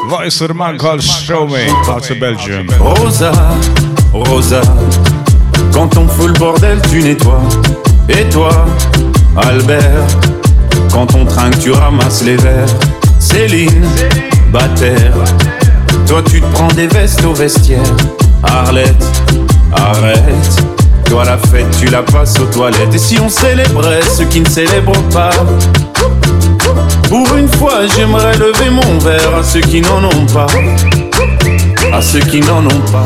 Voice 0.10 0.42
of 0.42 0.48
the 0.48 0.54
man 0.56 0.78
called 0.80 1.04
Show 1.04 1.48
Me, 1.48 1.70
out 1.88 2.04
to 2.04 2.16
Belgium. 2.16 2.68
Rosa, 2.80 3.32
Rosa, 4.14 4.62
quand 5.72 5.96
on 5.98 6.08
fout 6.08 6.28
le 6.28 6.34
bordel, 6.34 6.82
tu 6.90 7.04
nettoies. 7.04 7.42
Et 8.10 8.28
toi, 8.30 8.50
Albert, 9.38 10.08
quand 10.92 11.14
on 11.16 11.26
trinque, 11.26 11.60
tu 11.60 11.72
ramasses 11.72 12.24
les 12.24 12.36
verres. 12.38 12.66
Céline, 13.32 13.88
Bataire, 14.52 15.14
toi 16.06 16.22
tu 16.30 16.42
te 16.42 16.46
prends 16.48 16.68
des 16.68 16.88
vestes 16.88 17.24
au 17.24 17.34
vestiaire. 17.34 17.80
Arlette, 18.44 19.06
arrête. 19.74 20.20
Toi 21.06 21.24
la 21.24 21.38
fête, 21.38 21.66
tu 21.80 21.88
la 21.88 22.04
passes 22.04 22.38
aux 22.40 22.46
toilettes. 22.46 22.94
Et 22.94 22.98
si 22.98 23.20
on 23.20 23.30
célébrait 23.30 24.02
ceux 24.18 24.26
qui 24.26 24.42
ne 24.42 24.50
célèbrent 24.50 25.02
pas? 25.14 25.32
Pour 27.08 27.36
une 27.38 27.48
fois, 27.48 27.88
j'aimerais 27.96 28.38
lever 28.38 28.70
mon 28.70 28.98
verre 29.00 29.36
à 29.40 29.44
ceux 29.44 29.62
qui 29.62 29.80
n'en 29.82 30.04
ont 30.04 30.26
pas. 30.34 30.48
À 31.94 32.02
ceux 32.02 32.20
qui 32.20 32.42
n'en 32.42 32.66
ont 32.66 32.82
pas. 32.92 33.06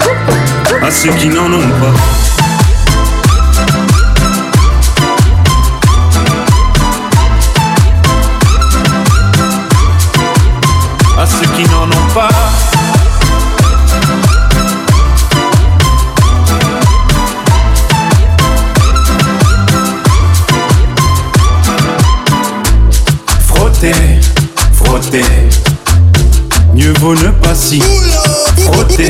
à 0.81 0.89
ceux 0.89 1.11
qui 1.11 1.27
n'en 1.27 1.51
ont 1.53 1.69
pas. 1.79 1.93
À 11.21 11.25
ceux 11.25 11.47
qui 11.55 11.63
n'en 11.69 11.85
ont 11.85 12.13
pas. 12.13 12.29
Frottez, 24.73 25.25
mieux 26.75 26.93
vaut 26.99 27.15
ne 27.15 27.29
pas 27.29 27.55
si 27.55 27.81
frotter. 28.57 29.09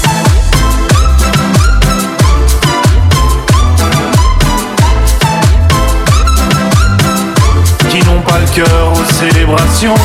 Pas 8.31 8.39
le 8.39 8.45
cœur 8.47 8.93
aux 8.93 9.13
célébrations. 9.13 9.95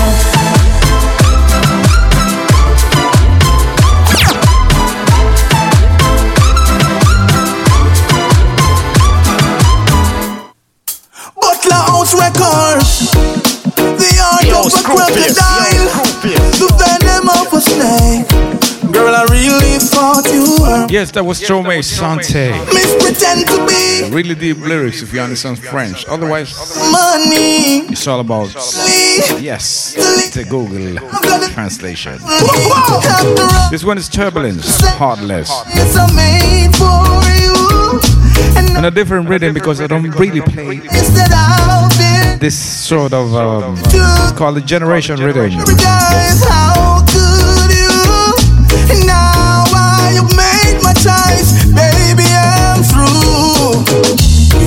Butler 11.41 11.83
House 11.89 12.15
Records. 12.15 13.13
The 13.99 14.19
art 14.21 14.45
Yo, 14.45 14.59
of 14.59 14.75
a 14.75 14.83
crocodile. 14.83 15.76
Yes, 20.97 21.11
that 21.11 21.27
was 21.27 21.39
Stromae 21.39 21.85
Sante. 21.85 22.49
Pretend 23.05 23.47
to 23.49 23.67
be 23.69 24.09
Really 24.17 24.35
deep 24.35 24.57
lyrics 24.57 25.03
if 25.03 25.13
you 25.13 25.21
understand 25.21 25.59
French. 25.59 26.07
Otherwise, 26.09 26.57
money. 26.91 27.85
it's 27.93 28.07
all 28.07 28.21
about 28.21 28.49
yes, 29.39 29.93
the 30.33 30.43
Google 30.49 30.97
translation. 31.51 32.17
This 33.71 33.85
one 33.85 33.99
is 33.99 34.09
Turbulence, 34.09 34.81
Heartless. 34.97 35.51
It's 35.67 35.97
a 35.97 36.07
made 36.17 36.73
for 36.81 37.05
you. 37.37 38.01
And 38.75 38.87
a 38.87 38.91
different 38.91 39.29
rhythm 39.29 39.53
because 39.53 39.83
I 39.83 39.87
don't 39.87 40.09
really 40.13 40.41
play 40.41 40.77
Instead 40.77 41.31
of 41.31 41.93
it, 41.93 42.41
this 42.41 42.57
sort 42.57 43.13
of 43.13 43.35
um, 43.35 43.77
it's 43.85 44.33
called 44.33 44.57
the 44.57 44.63
generation 44.63 45.21
rhythm. 45.21 45.53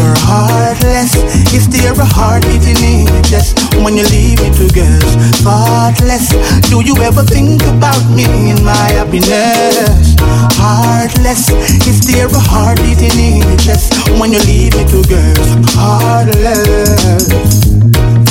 You're 0.10 0.26
heartless. 0.26 1.14
Is 1.54 1.70
there 1.70 1.94
a 1.94 2.04
heartbeat 2.04 2.66
in 2.66 2.82
it? 2.82 3.26
Just 3.26 3.54
when 3.86 3.94
you 3.96 4.02
leave 4.10 4.42
me 4.42 4.50
to 4.58 4.66
girls, 4.74 5.14
thoughtless. 5.46 6.34
Do 6.66 6.82
you 6.82 6.98
ever 7.06 7.22
think 7.22 7.62
about 7.70 8.02
me 8.10 8.26
and 8.50 8.66
my 8.66 8.90
happiness? 8.98 10.18
Heartless. 10.58 11.54
Is 11.86 12.02
there 12.10 12.26
a 12.26 12.42
heartbeat 12.42 13.06
in 13.06 13.14
it? 13.38 13.60
Just 13.60 13.94
when 14.18 14.34
you 14.34 14.42
leave 14.50 14.74
me 14.74 14.84
to 14.90 15.06
girls, 15.06 15.50
heartless. 15.78 17.70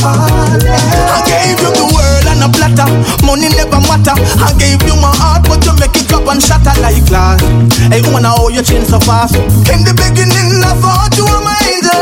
I 0.03 1.23
gave 1.31 1.63
you 1.63 1.71
the 1.79 1.87
world 1.95 2.18
and 2.39 2.47
a 2.47 2.48
platter. 2.55 2.86
Money 3.27 3.51
never 3.51 3.82
matter. 3.90 4.15
I 4.39 4.55
gave 4.59 4.78
you 4.86 4.94
my 5.02 5.10
heart, 5.10 5.43
but 5.51 5.65
you 5.66 5.74
make 5.82 5.94
it 5.98 6.10
up 6.15 6.27
and 6.31 6.40
shatter 6.43 6.74
like 6.81 7.02
glass. 7.06 7.43
Hey, 7.90 8.02
woman, 8.06 8.24
how 8.24 8.48
you 8.48 8.62
change 8.62 8.86
so 8.86 9.01
fast? 9.02 9.35
In 9.35 9.82
the 9.82 9.94
beginning, 9.98 10.62
I 10.62 10.74
thought 10.78 11.12
you 11.19 11.27
were 11.27 11.43
my 11.43 11.59
angel. 11.66 11.98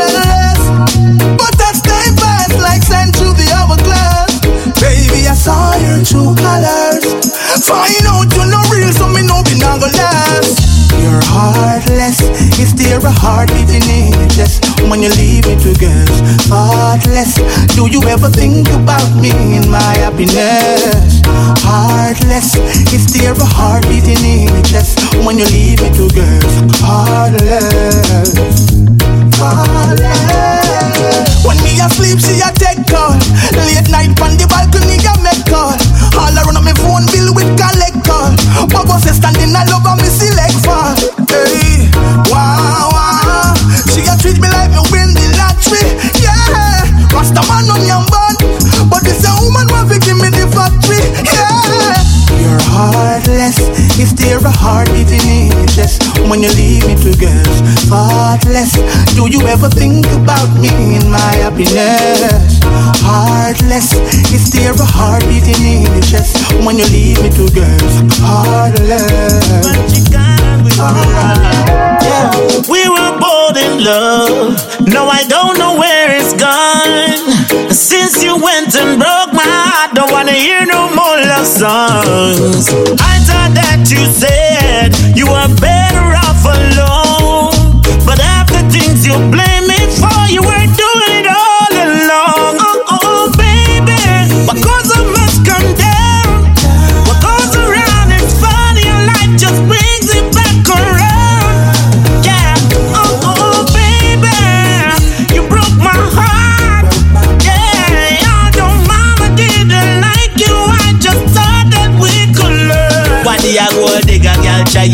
But 1.37 1.57
as 1.57 1.81
time 1.81 2.13
passed, 2.17 2.57
like 2.61 2.83
sand 2.85 3.17
through 3.17 3.33
the 3.33 3.47
hourglass. 3.57 4.37
Baby, 4.77 5.25
I 5.25 5.33
saw 5.33 5.73
your 5.81 6.05
true 6.05 6.33
colors. 6.37 7.33
Find 7.65 8.05
out 8.05 8.29
you're 8.29 8.49
not 8.49 8.69
real, 8.69 8.91
so 8.93 9.09
me 9.09 9.25
know 9.25 9.41
we 9.49 9.57
not 9.57 9.81
gonna 9.81 9.97
last. 9.97 10.61
You're 11.01 11.23
heartless. 11.25 12.21
Is 12.57 12.73
there 12.73 12.97
a 12.97 13.11
heartbeat 13.11 13.69
in 13.69 13.85
it? 13.85 14.31
Just 14.33 14.65
when 14.89 15.03
you 15.03 15.13
leave 15.13 15.45
me 15.45 15.53
to 15.61 15.77
girls, 15.77 16.17
heartless? 16.49 17.37
Do 17.77 17.85
you 17.85 18.01
ever 18.09 18.29
think 18.29 18.67
about 18.73 19.05
me 19.21 19.29
and 19.29 19.69
my 19.69 19.93
happiness? 20.01 21.21
Heartless. 21.61 22.57
Is 22.89 23.05
there 23.13 23.37
a 23.37 23.45
heartbeat 23.45 24.09
in 24.09 24.17
it? 24.25 24.65
Just 24.65 24.97
when 25.21 25.37
you 25.37 25.45
leave 25.53 25.85
me 25.85 25.93
to 26.01 26.09
girls, 26.09 26.53
heartless. 26.81 28.73
Heartless. 29.37 31.45
When 31.45 31.61
me 31.61 31.77
asleep, 31.77 32.17
she 32.17 32.41
a 32.41 32.49
take 32.57 32.81
call. 32.89 33.13
Late 33.53 33.85
night 33.93 34.17
on 34.17 34.33
the 34.33 34.49
balcony, 34.49 34.97
I 35.05 35.13
make 35.21 35.45
call. 35.45 35.77
All 36.17 36.33
around 36.33 36.65
my 36.65 36.73
phone 36.81 37.05
bill 37.13 37.37
with 37.37 37.53
collect 37.53 37.96
call. 38.07 38.31
Bubba 38.71 38.95
say 39.03 39.11
standing 39.11 39.51
all 39.51 39.67
over 39.75 39.95
me 39.99 40.07
select 40.07 40.55
fall. 40.63 40.95
Hey, 41.27 41.91
wow, 42.31 42.87
wow. 42.95 43.53
She 43.91 44.07
a 44.07 44.15
treat 44.15 44.39
me 44.39 44.47
like 44.47 44.71
me 44.71 44.81
win 44.89 45.11
the 45.11 45.27
lottery. 45.35 45.83
Yeah, 46.23 46.87
Rasta 47.11 47.43
man 47.51 47.67
on 47.67 47.83
your 47.83 48.01
bun, 48.07 48.35
but 48.87 49.03
this 49.03 49.27
a 49.27 49.31
woman 49.43 49.67
want 49.67 49.91
to 49.91 49.99
give 49.99 50.17
me 50.17 50.31
the 50.31 50.47
factory. 50.55 51.03
Yeah, 51.35 51.56
you're 52.47 52.63
heartless. 52.71 53.59
Is 53.99 54.15
there 54.15 54.39
a 54.39 54.51
heartbeat 54.51 55.11
in? 55.11 55.51
Just 55.67 55.99
when 56.29 56.41
you 56.41 56.51
leave 56.55 56.87
me 56.87 56.95
to 57.03 57.11
girls, 57.19 57.57
thoughtless. 57.91 58.71
Do 59.15 59.27
you 59.27 59.41
ever 59.47 59.69
think 59.69 60.07
about 60.15 60.47
me 60.55 60.71
and 60.95 61.11
my 61.11 61.33
happiness? 61.43 62.59
Heartless. 63.03 63.93
Is 64.31 64.49
there 64.51 64.73
a 64.73 64.87
heartbeat 64.87 65.47
in? 65.59 66.01
Just 66.01 66.39
when 66.63 66.77
you 66.79 66.87
leave 66.87 67.19
me 67.21 67.29
to 67.35 67.45
girls, 67.51 67.95
heartless. 68.23 69.43
Yeah, 72.07 72.31
we 72.71 72.81
were 72.87 73.13
born 73.19 73.55
in 73.59 73.83
love. 73.83 74.55
No, 74.87 75.07
I 75.07 75.23
don't 75.27 75.57
know 75.59 75.75
where 75.75 76.06
gone. 76.37 77.71
Since 77.71 78.23
you 78.23 78.37
went 78.37 78.75
and 78.75 78.99
broke 78.99 79.33
my 79.33 79.43
heart, 79.45 79.95
don't 79.95 80.11
wanna 80.11 80.33
hear 80.33 80.65
no 80.65 80.89
more 80.93 81.17
love 81.31 81.47
songs. 81.47 82.69
I 83.01 83.15
thought 83.27 83.53
that 83.57 83.89
you 83.89 84.05
said 84.21 84.93
you 85.17 85.25
were 85.27 85.49
better 85.59 86.07
off 86.25 86.41
alone. 86.45 87.81
But 88.05 88.19
after 88.19 88.59
things 88.69 89.05
you 89.05 89.15
blame 89.33 89.56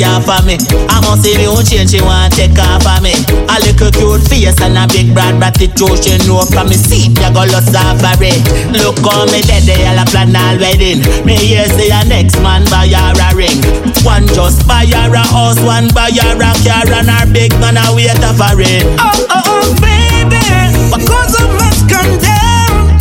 off 0.01 0.25
of 0.25 0.41
me? 0.49 0.57
I 0.89 0.97
must 1.05 1.21
see 1.21 1.37
me 1.37 1.45
who 1.45 1.61
change, 1.61 1.93
she 1.93 2.01
want 2.01 2.33
take 2.33 2.57
off 2.57 2.81
of 2.89 3.05
me. 3.05 3.13
A 3.53 3.61
little 3.61 3.93
cute 3.93 4.25
face 4.25 4.57
and 4.63 4.79
a 4.79 4.89
big 4.89 5.13
broad 5.13 5.37
throat, 5.77 6.01
she 6.01 6.17
know 6.25 6.41
from 6.49 6.73
me 6.73 6.77
see 6.79 7.13
me 7.13 7.21
go 7.29 7.45
lost 7.53 7.69
it. 7.69 8.41
Look 8.73 8.97
how 9.05 9.29
me 9.29 9.45
dead, 9.45 9.69
they 9.69 9.85
all 9.85 10.01
a 10.01 10.05
plan 10.09 10.33
all 10.33 10.57
wedding. 10.57 11.05
Me 11.21 11.37
hear 11.37 11.69
say 11.69 11.93
a 11.93 12.01
next 12.09 12.41
man 12.41 12.65
buy 12.73 12.89
her 12.89 13.13
a 13.13 13.27
ring. 13.37 13.61
One 14.01 14.25
just 14.33 14.65
buy 14.65 14.89
her 14.89 15.13
a 15.13 15.21
house, 15.21 15.61
one 15.61 15.93
buy 15.93 16.09
her 16.09 16.37
a 16.41 16.51
car, 16.65 16.89
and 16.89 17.09
her 17.13 17.29
big 17.29 17.53
man 17.61 17.77
a 17.77 17.93
wait 17.93 18.17
for 18.17 18.57
it. 18.57 18.83
Oh, 18.97 19.13
oh, 19.29 19.43
oh, 19.45 19.67
baby, 19.77 20.41
what 20.89 21.05
goes 21.05 21.35
up 21.37 21.51
must 21.61 21.85
come 21.91 22.17
down. 22.17 22.97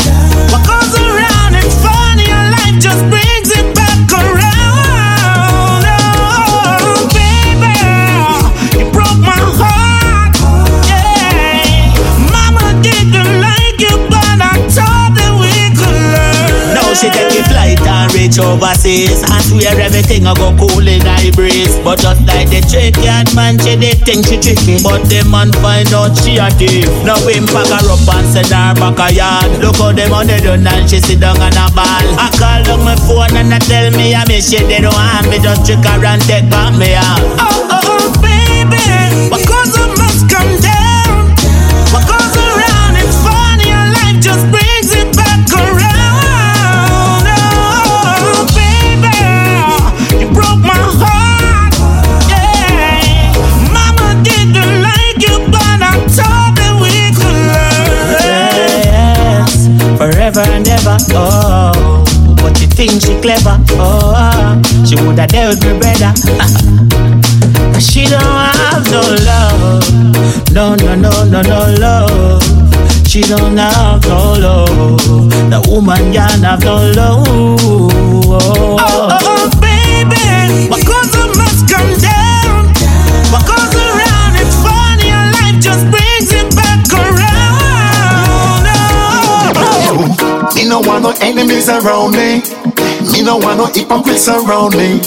What 0.53 0.67
goes 0.67 0.93
around, 0.99 1.57
it's 1.57 1.77
funny, 1.81 2.29
and 2.29 2.53
life 2.53 2.79
just 2.83 3.03
brings 3.09 3.32
she 17.03 17.11
take 17.11 17.35
a 17.35 17.43
flight 17.51 17.83
and 17.83 18.15
reach 18.15 18.39
overseas. 18.39 19.27
I 19.27 19.43
swear 19.43 19.75
everything 19.75 20.23
I 20.23 20.35
go 20.39 20.55
cool 20.55 20.87
in 20.87 21.03
I 21.03 21.35
breeze. 21.35 21.75
But 21.83 21.99
just 21.99 22.23
like 22.31 22.47
the 22.47 22.63
tricky 22.63 23.11
man, 23.35 23.59
she 23.59 23.75
did 23.75 24.07
think 24.07 24.31
she 24.31 24.39
tricky. 24.39 24.79
But 24.79 25.03
the 25.11 25.27
man 25.27 25.51
find 25.59 25.91
out 25.91 26.15
she 26.15 26.39
a 26.39 26.47
thief. 26.55 26.87
Now 27.03 27.19
him 27.27 27.51
pack 27.51 27.67
her 27.75 27.91
up 27.91 28.07
and 28.07 28.27
send 28.31 28.55
her 28.55 28.71
back 28.79 29.03
a 29.03 29.09
yard. 29.11 29.51
Look 29.59 29.83
how 29.83 29.91
the 29.91 30.07
money 30.07 30.39
done 30.39 30.63
and 30.63 30.87
she 30.87 31.03
sit 31.03 31.19
down 31.19 31.43
on 31.43 31.59
a 31.59 31.67
ball. 31.75 32.07
I 32.15 32.31
call 32.39 32.63
on 32.71 32.87
my 32.87 32.95
phone 33.03 33.35
and 33.35 33.51
I 33.51 33.59
tell 33.59 33.91
me 33.99 34.15
I 34.15 34.23
miss 34.31 34.55
you. 34.55 34.63
They 34.63 34.79
don't 34.79 34.95
want 34.95 35.27
me 35.27 35.43
just 35.43 35.67
trick 35.67 35.83
her 35.83 35.99
and 36.07 36.23
take 36.23 36.47
back 36.47 36.71
me 36.79 36.95
out. 36.95 37.19
Oh, 37.43 37.67
oh, 37.67 37.82
would 65.13 65.19
have 65.19 65.29
dealt 65.29 65.63
me 65.65 65.79
better. 65.79 66.13
she 67.81 68.07
don't 68.07 68.23
have 68.23 68.91
no 68.91 69.03
love. 69.29 69.85
No, 70.53 70.75
no, 70.75 70.95
no, 70.95 71.25
no, 71.25 71.43
no 71.43 71.75
love. 71.79 72.43
She 73.07 73.21
don't 73.23 73.57
have 73.59 74.03
no 74.09 74.33
love. 74.33 75.31
The 75.51 75.61
woman 75.69 76.13
can't 76.13 76.43
have 76.45 76.65
no 76.65 76.91
love. 76.97 77.27
Oh, 77.29 78.79
oh, 78.81 79.19
oh 79.23 79.51
baby, 79.61 80.71
what 80.71 80.87
goes 80.87 81.15
up 81.15 81.37
must 81.37 81.69
come 81.69 81.93
down. 82.01 82.73
What 83.29 83.45
goes 83.45 83.75
around 83.75 84.37
is 84.41 84.55
funny, 84.65 85.11
and 85.13 85.33
life 85.37 85.61
just 85.61 85.85
brings 85.93 86.33
it 86.33 86.57
back 86.57 86.89
around. 86.89 88.65
Oh. 89.61 90.53
Me 90.57 90.65
no 90.67 90.81
want 90.81 91.03
no 91.03 91.13
enemies 91.21 91.69
around 91.69 92.13
me. 92.13 92.62
Me 93.23 93.29
no 93.29 93.37
want 93.37 93.57
no 93.57 93.67
hypocrites 93.67 94.27
around 94.27 94.75
me. 94.75 94.99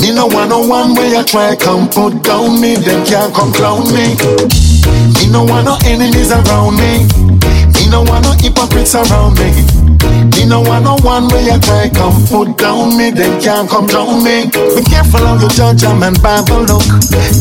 Me 0.00 0.10
no 0.14 0.26
want 0.26 0.48
no 0.48 0.66
one 0.66 0.94
way 0.94 1.14
I 1.14 1.22
try 1.22 1.54
come 1.54 1.86
put 1.86 2.22
down 2.22 2.58
me. 2.58 2.76
Them 2.76 3.04
can't 3.04 3.34
come 3.34 3.52
clown 3.52 3.92
me. 3.92 4.16
Me 5.20 5.28
no 5.30 5.44
want 5.44 5.66
no 5.66 5.76
enemies 5.84 6.32
around 6.32 6.76
me. 6.80 7.04
Me 7.76 7.90
no 7.90 8.04
want 8.04 8.24
no 8.24 8.32
hypocrites 8.40 8.94
around 8.94 9.38
me. 9.38 9.91
Me 10.36 10.46
no 10.46 10.60
want 10.60 10.84
no 10.84 10.96
one 11.06 11.28
way 11.30 11.50
I 11.50 11.58
try 11.58 11.88
come 11.88 12.18
put 12.26 12.58
down 12.58 12.96
me. 12.96 13.10
Them 13.10 13.40
can't 13.40 13.68
come 13.68 13.86
down 13.86 14.22
me. 14.22 14.50
Be 14.50 14.82
careful 14.82 15.22
how 15.22 15.38
you 15.38 15.48
judge 15.54 15.82
a 15.84 15.94
man 15.94 16.14
by 16.18 16.42
the 16.42 16.58
look. 16.66 16.86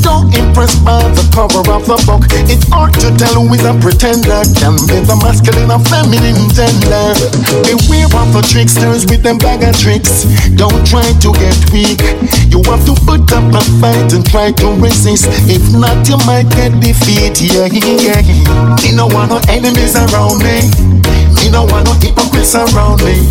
Don't 0.05 0.29
impress 0.37 0.77
by 0.85 1.01
the 1.17 1.25
cover 1.33 1.65
of 1.65 1.85
the 1.89 1.97
book. 2.05 2.29
It's 2.45 2.67
hard 2.69 2.93
to 3.01 3.09
tell 3.17 3.41
who 3.41 3.53
is 3.53 3.65
a 3.65 3.73
pretender. 3.81 4.45
Can 4.59 4.77
be 4.85 5.01
the 5.01 5.17
masculine 5.17 5.73
or 5.73 5.81
feminine 5.89 6.45
gender. 6.53 7.17
Beware 7.65 8.11
of 8.13 8.29
the 8.33 8.43
tricksters 8.45 9.05
with 9.09 9.23
them 9.23 9.37
bag 9.37 9.65
of 9.65 9.73
tricks. 9.77 10.29
Don't 10.53 10.85
try 10.85 11.05
to 11.25 11.29
get 11.41 11.57
weak. 11.73 12.01
You 12.53 12.61
have 12.69 12.85
to 12.85 12.93
put 13.05 13.25
up 13.33 13.49
a 13.49 13.61
fight 13.81 14.13
and 14.13 14.25
try 14.25 14.51
to 14.51 14.67
resist. 14.77 15.25
If 15.49 15.73
not, 15.73 16.05
you 16.05 16.17
might 16.29 16.49
get 16.53 16.77
defeated. 16.77 17.41
Yeah, 17.41 17.67
yeah. 17.73 18.21
Me 18.85 18.93
no 18.93 19.07
want 19.07 19.33
no 19.33 19.39
enemies 19.49 19.97
around 19.97 20.43
me. 20.45 21.00
Me 21.37 21.49
no 21.49 21.63
want 21.65 21.85
no 21.85 21.93
hypocrites 21.99 22.55
around 22.55 23.03
me. 23.03 23.27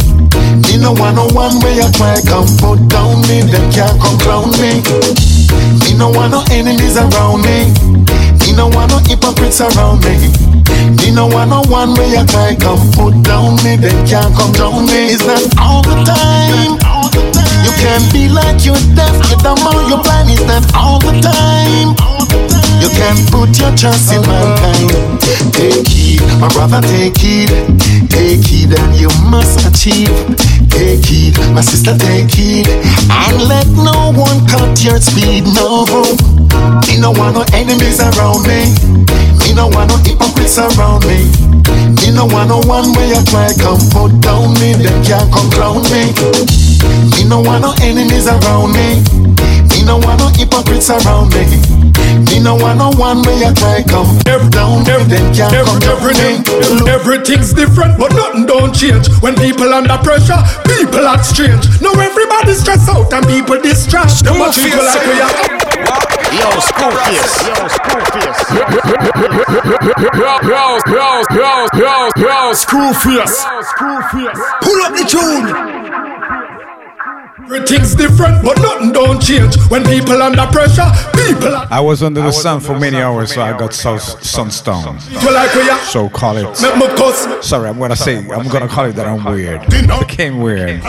Me 0.65 0.77
no 0.79 0.93
want 0.93 1.17
no 1.17 1.27
one 1.35 1.59
way 1.61 1.81
I 1.81 1.91
try 1.93 2.21
come 2.25 2.49
put 2.59 2.81
down 2.89 3.21
me. 3.29 3.43
Them 3.43 3.67
can't 3.73 3.97
come 4.01 4.19
clown 4.19 4.51
me. 4.63 4.81
Me 5.85 5.93
no 5.97 6.11
want 6.11 6.33
no 6.33 6.45
enemies 6.51 6.97
around 6.97 7.43
me. 7.43 7.73
Me 8.41 8.53
no 8.57 8.69
want 8.69 8.91
no 8.93 8.99
hypocrites 9.05 9.61
around 9.61 10.05
me. 10.05 10.31
Me 10.97 11.11
no 11.11 11.27
want 11.27 11.51
no 11.51 11.63
one 11.71 11.95
way 11.95 12.17
I 12.17 12.25
try 12.27 12.57
come 12.57 12.81
put 12.93 13.15
down 13.23 13.57
me. 13.63 13.77
Them 13.77 13.99
can't 14.07 14.35
come 14.35 14.53
down 14.53 14.87
me. 14.87 15.15
It's 15.15 15.25
not 15.27 15.43
all 15.59 15.83
the 15.83 15.97
time. 16.05 16.79
You 17.65 17.73
can 17.77 18.01
be 18.13 18.29
like 18.29 18.65
you're 18.65 18.81
deaf, 18.95 19.15
you 19.31 19.37
don't 19.43 19.61
know 19.61 19.89
you're 19.89 20.03
blind. 20.03 20.31
It's 20.31 20.43
not 20.45 20.65
all 20.75 20.99
the 20.99 21.13
time. 21.21 22.10
You 22.81 22.89
can 22.97 23.17
put 23.29 23.53
your 23.61 23.73
trust 23.77 24.13
in 24.13 24.23
mankind. 24.25 24.91
Take 25.53 25.87
heed, 25.87 26.21
my 26.41 26.49
brother, 26.49 26.81
take 26.81 27.17
heed. 27.17 27.53
Take 28.09 28.45
heed, 28.45 28.73
and 28.73 28.97
you 28.97 29.09
must 29.29 29.69
achieve. 29.69 30.09
Take 30.71 31.05
heed, 31.05 31.37
my 31.53 31.61
sister, 31.61 31.97
take 31.97 32.31
heed. 32.31 32.69
And 33.13 33.37
let 33.45 33.69
no 33.77 34.13
one 34.17 34.47
cut 34.49 34.83
your 34.83 35.01
speed. 35.01 35.45
No, 35.53 35.85
me 36.89 36.97
no 36.99 37.13
want 37.13 37.37
no 37.37 37.45
enemies 37.53 38.01
around 38.01 38.49
me. 38.49 38.73
Me 39.45 39.53
no 39.53 39.69
want 39.69 39.91
no 39.91 39.97
hypocrites 40.01 40.59
around 40.59 41.05
me. 41.05 41.29
Me 42.01 42.11
no 42.13 42.25
want 42.27 42.49
no 42.49 42.59
one 42.65 42.93
way 42.97 43.13
I 43.13 43.23
try 43.29 43.53
come 43.61 43.81
put 43.91 44.21
down 44.21 44.55
me. 44.57 44.73
Them 44.73 45.05
can't 45.05 45.29
come 45.33 45.51
clown 45.51 45.83
me. 45.93 46.09
Me 47.13 47.29
no 47.29 47.41
want 47.41 47.63
no 47.63 47.75
enemies 47.83 48.27
around 48.27 48.73
me. 48.73 49.03
Me 49.69 49.85
no 49.85 49.99
want 49.99 50.21
no 50.21 50.29
hypocrites 50.33 50.91
around 50.91 51.35
me. 51.35 51.80
Me 52.29 52.39
no 52.41 52.55
want 52.57 52.79
no 52.79 52.91
one 53.01 53.23
way 53.23 53.45
I 53.45 53.53
try 53.55 53.83
come 53.83 54.19
down 54.25 54.51
me. 54.51 54.85
Them 54.85 55.33
can't 55.33 55.53
come 55.67 55.79
down 55.81 56.01
me. 56.05 56.43
Everything's 56.91 57.53
different, 57.53 57.99
but 57.99 58.13
nothing 58.13 58.47
don't 58.47 58.75
change. 58.75 59.09
When 59.21 59.35
people 59.37 59.73
under 59.73 59.97
pressure, 59.99 60.39
people 60.67 61.07
act 61.07 61.25
strange. 61.25 61.65
Now 61.81 61.93
everybody 61.97 62.53
stress 62.55 62.89
out 62.89 63.13
and 63.13 63.27
people 63.27 63.61
distract. 63.61 64.25
Them 64.25 64.39
much 64.39 64.57
people 64.57 64.85
like 64.85 65.07
we 65.07 65.21
are. 65.21 65.33
Yo, 66.31 66.49
school 66.61 66.93
face. 67.09 67.35
Yo, 67.43 67.55
school 67.73 68.03
face. 68.13 68.41
Yo, 68.53 68.65
yo, 70.45 70.79
yo, 70.87 71.25
yo, 71.35 71.67
yo, 71.75 72.11
yo, 72.17 72.53
screw 72.53 72.93
face. 73.01 73.45
Pull 74.61 74.79
up 74.85 74.93
the 74.93 75.05
tune. 75.09 75.90
Everything's 77.53 77.97
different, 77.97 78.45
but 78.45 78.57
nothing 78.61 78.93
don't 78.93 79.21
change. 79.21 79.57
When 79.71 79.83
people 79.83 80.23
under 80.23 80.47
pressure, 80.53 80.87
people 81.17 81.53
are. 81.53 81.67
I 81.69 81.81
was 81.81 82.01
under 82.01 82.23
the 82.23 82.31
sun 82.31 82.61
for 82.61 82.79
many 82.79 82.99
hours, 82.99 83.35
so 83.35 83.43
I 83.43 83.59
got 83.59 83.75
so 83.75 83.99
sunstone. 83.99 85.01
People 85.01 85.33
like 85.33 85.53
we 85.57 85.69
are. 85.69 85.79
So 85.81 86.09
call 86.09 86.37
it. 86.37 86.45
Make 86.63 86.77
me 86.77 86.87
cuss. 86.97 87.45
Sorry, 87.45 87.69
I'm 87.69 87.81
gonna 87.81 87.97
say. 87.97 88.19
I'm 88.19 88.47
gonna 88.47 88.69
call 88.69 88.85
it 88.85 88.93
that 88.93 89.09
I'm 89.09 89.25
weird. 89.25 89.69
Became 89.69 90.39
weird. 90.39 90.81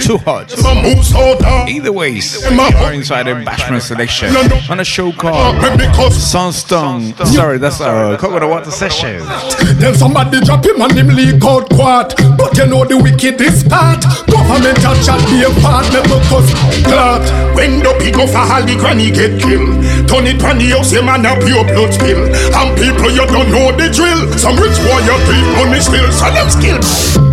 Too 0.00 0.18
hot. 0.18 0.50
Either 1.68 1.92
ways, 1.92 2.44
we 2.50 2.58
are 2.58 2.92
inside 2.92 3.28
a 3.28 3.36
bashment 3.44 3.82
selection 3.82 4.34
on 4.68 4.80
a 4.80 4.84
show 4.84 5.12
called 5.12 5.62
Sunstone. 6.12 7.14
Sorry, 7.26 7.58
that's 7.58 7.80
uh, 7.80 8.16
a 8.16 8.18
coconut 8.18 8.50
water 8.50 8.72
session. 8.72 9.22
Then 9.78 9.94
somebody 9.94 10.40
drop 10.40 10.66
him 10.66 10.82
and 10.82 10.92
him 10.98 11.08
leak 11.10 11.44
out 11.44 11.70
quart. 11.70 12.16
But 12.36 12.58
you 12.58 12.66
know 12.66 12.84
the 12.84 12.98
wickedest 12.98 13.68
part. 13.68 14.02
Government 14.26 14.78
a 14.78 15.04
chat 15.04 15.22
be 15.30 15.44
a 15.44 15.50
part. 15.62 15.86
Make 16.08 16.24
me 16.24 16.82
cuss. 16.88 17.28
When 17.54 17.80
the 17.84 17.92
pig 18.00 18.16
of 18.16 18.32
a 18.32 18.42
holly 18.42 18.76
granny 18.76 19.10
get 19.10 19.40
killed 19.40 19.82
Turn 20.08 20.24
it 20.24 20.40
pan 20.40 20.56
the 20.56 20.72
house, 20.72 20.92
your 20.92 21.02
man 21.02 21.26
up 21.26 21.42
your 21.44 21.66
blood 21.66 21.92
spill 21.92 22.22
And 22.54 22.70
people 22.78 23.10
you 23.10 23.26
don't 23.26 23.50
know 23.50 23.74
the 23.74 23.90
drill 23.92 24.30
Some 24.38 24.56
rich 24.56 24.78
boy 24.86 25.02
you 25.04 25.18
money 25.58 25.80
still 25.82 26.08
So 26.12 26.30
them 26.30 26.48
skill 26.48 26.80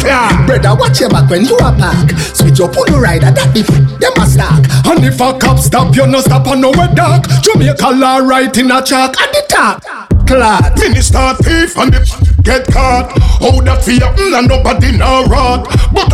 Big 0.06 0.46
brother, 0.46 0.76
watch 0.78 1.00
your 1.00 1.10
back 1.10 1.30
when 1.30 1.46
you 1.46 1.58
a 1.58 1.74
park. 1.74 2.12
Switch 2.34 2.60
your 2.60 2.70
the 2.70 2.94
rider, 3.02 3.32
that 3.32 3.50
the 3.54 3.66
them 3.98 4.14
a 4.22 4.26
stack. 4.30 4.62
And 4.86 5.04
if 5.04 5.20
a 5.20 5.34
cop 5.34 5.58
stop, 5.58 5.96
you 5.96 6.06
no 6.06 6.22
stop 6.22 6.46
on 6.46 6.62
nowhere 6.62 6.94
dark. 6.94 7.26
Jamaica 7.42 7.90
law 7.90 8.18
right 8.18 8.56
in 8.56 8.70
a 8.70 8.84
chalk 8.84 9.20
at 9.20 9.34
the 9.34 9.44
top. 9.50 9.82
Clot. 10.28 10.78
Minister 10.78 11.34
thief 11.42 11.78
and 11.78 11.94
the 11.94 12.02
get 12.46 12.66
caught 12.70 13.10
How 13.42 13.62
that 13.62 13.84
fear, 13.84 14.06
mm, 14.06 14.38
and 14.38 14.48
nobody 14.48 14.96
now 14.98 15.26
rot 15.26 15.66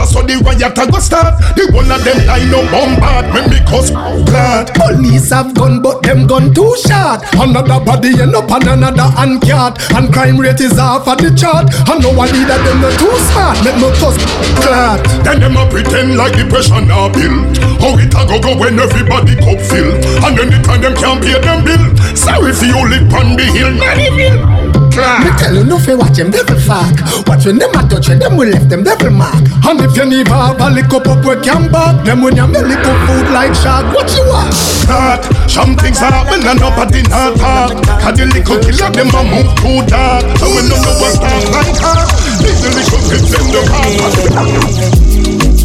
I 0.02 0.06
saw 0.10 0.26
the 0.26 0.34
riot 0.42 0.74
a 0.74 0.84
go 0.90 0.98
start. 0.98 1.38
The 1.54 1.70
one 1.70 1.86
of 1.94 2.02
them 2.02 2.18
line 2.26 2.50
no 2.50 2.66
bombard 2.74 3.30
When 3.38 3.54
me 3.54 3.62
cause 3.70 3.94
glad 4.26 4.74
Police 4.74 5.30
have 5.30 5.54
gun, 5.54 5.78
but 5.86 6.02
them 6.02 6.26
gun 6.26 6.50
too 6.50 6.74
short. 6.82 7.22
Another 7.38 7.78
body 7.78 8.18
end 8.18 8.34
up 8.34 8.50
on 8.50 8.66
another 8.66 9.14
uncat 9.22 9.78
And 9.94 10.10
crime 10.10 10.42
rate 10.42 10.58
is 10.58 10.80
off 10.82 11.06
at 11.06 11.22
the 11.22 11.30
chart. 11.38 11.70
And 11.86 12.02
no 12.02 12.10
one 12.18 12.34
leader 12.34 12.58
them 12.66 12.82
not 12.82 12.98
too 12.98 13.14
smart. 13.30 13.62
Make 13.62 13.78
me 13.78 13.94
cuss 14.02 14.18
clot 14.58 15.06
Then 15.22 15.38
them 15.38 15.54
a 15.54 15.70
pretend 15.70 16.18
like 16.18 16.34
the 16.34 16.50
pressure 16.50 16.82
now 16.82 17.06
build 17.14 17.54
How 17.78 17.94
it 18.02 18.10
a 18.10 18.22
go 18.26 18.42
go 18.42 18.58
when 18.58 18.82
everybody 18.82 19.38
cup 19.38 19.62
fill 19.62 19.94
And 20.26 20.34
anytime 20.34 20.82
them 20.82 20.98
can't 20.98 21.22
pay 21.22 21.38
them 21.38 21.62
bill. 21.62 21.86
Sorry 22.18 22.50
for 22.58 22.66
you 22.66 22.82
live 22.90 23.06
on 23.14 23.38
the 23.38 23.46
hill, 23.54 23.70
not 23.78 24.71
evil 24.92 25.20
Me 25.24 25.32
tell 25.40 25.56
you 25.56 25.64
no 25.64 25.80
fi 25.80 25.96
watch 25.96 26.18
them 26.18 26.32
devil 26.32 26.60
fuck. 26.60 26.96
Watch 27.28 27.46
when 27.46 27.58
them 27.58 27.72
a 27.72 27.88
touch 27.88 28.10
you, 28.10 28.20
them 28.20 28.36
will 28.38 28.50
left 28.50 28.70
them 28.70 28.84
devil 28.84 29.12
mark. 29.12 29.52
And 29.64 29.80
if 29.82 29.96
you 29.96 30.06
need 30.06 30.28
have 30.28 30.60
a 30.60 30.70
lick 30.70 30.92
up 30.92 31.08
up 31.08 31.24
we 31.24 31.36
can 31.42 31.72
back 31.72 32.04
Them 32.04 32.22
when 32.22 32.36
you 32.36 32.48
belly 32.48 32.76
cook 32.76 33.00
food 33.08 33.30
like 33.32 33.54
shark 33.54 33.94
What 33.94 34.10
you 34.12 34.26
want? 34.26 34.52
Dark, 34.88 35.24
some 35.48 35.76
things 35.78 36.00
happen 36.00 36.42
and 36.46 36.60
nobody 36.60 37.04
not 37.08 37.38
talk 37.38 37.72
Cause 38.02 38.18
the 38.18 38.26
little 38.26 38.60
killer 38.60 38.90
them 38.90 39.14
a 39.14 39.22
move 39.22 39.54
too 39.62 39.86
dark 39.86 40.26
So 40.42 40.50
when 40.50 40.66
them 40.68 40.82
know 40.82 40.98
what's 40.98 41.20
dark 41.22 41.46
like 41.54 41.78
heart 41.78 42.10
Leave 42.42 42.58
the 42.58 42.70
little 42.74 43.02
kids 43.06 43.32
in 43.38 43.46
the 43.54 43.62
heart 43.70 45.12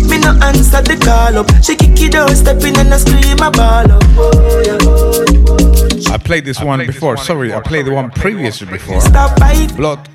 Me 0.06 0.18
no 0.18 0.36
answer 0.44 0.82
the 0.82 0.96
call 1.02 1.38
up. 1.38 1.50
She 1.64 1.74
kick 1.74 2.00
it 2.00 2.14
out, 2.14 2.30
step 2.30 2.62
in 2.62 2.76
and 2.76 2.92
I 2.92 2.98
scream 2.98 3.40
a 3.40 3.50
ball 3.50 3.90
up. 3.90 4.04
Oh, 4.16 4.62
yeah. 4.64 5.75
I 6.12 6.18
played 6.18 6.44
this 6.44 6.60
one 6.60 6.84
before. 6.86 7.16
Sorry, 7.16 7.52
I 7.52 7.60
played 7.60 7.86
the 7.86 7.92
one 7.92 8.10
previously 8.10 8.66
before. 8.66 9.00
Stop 9.00 9.38
by. 9.38 9.66
Blood. 9.76 10.08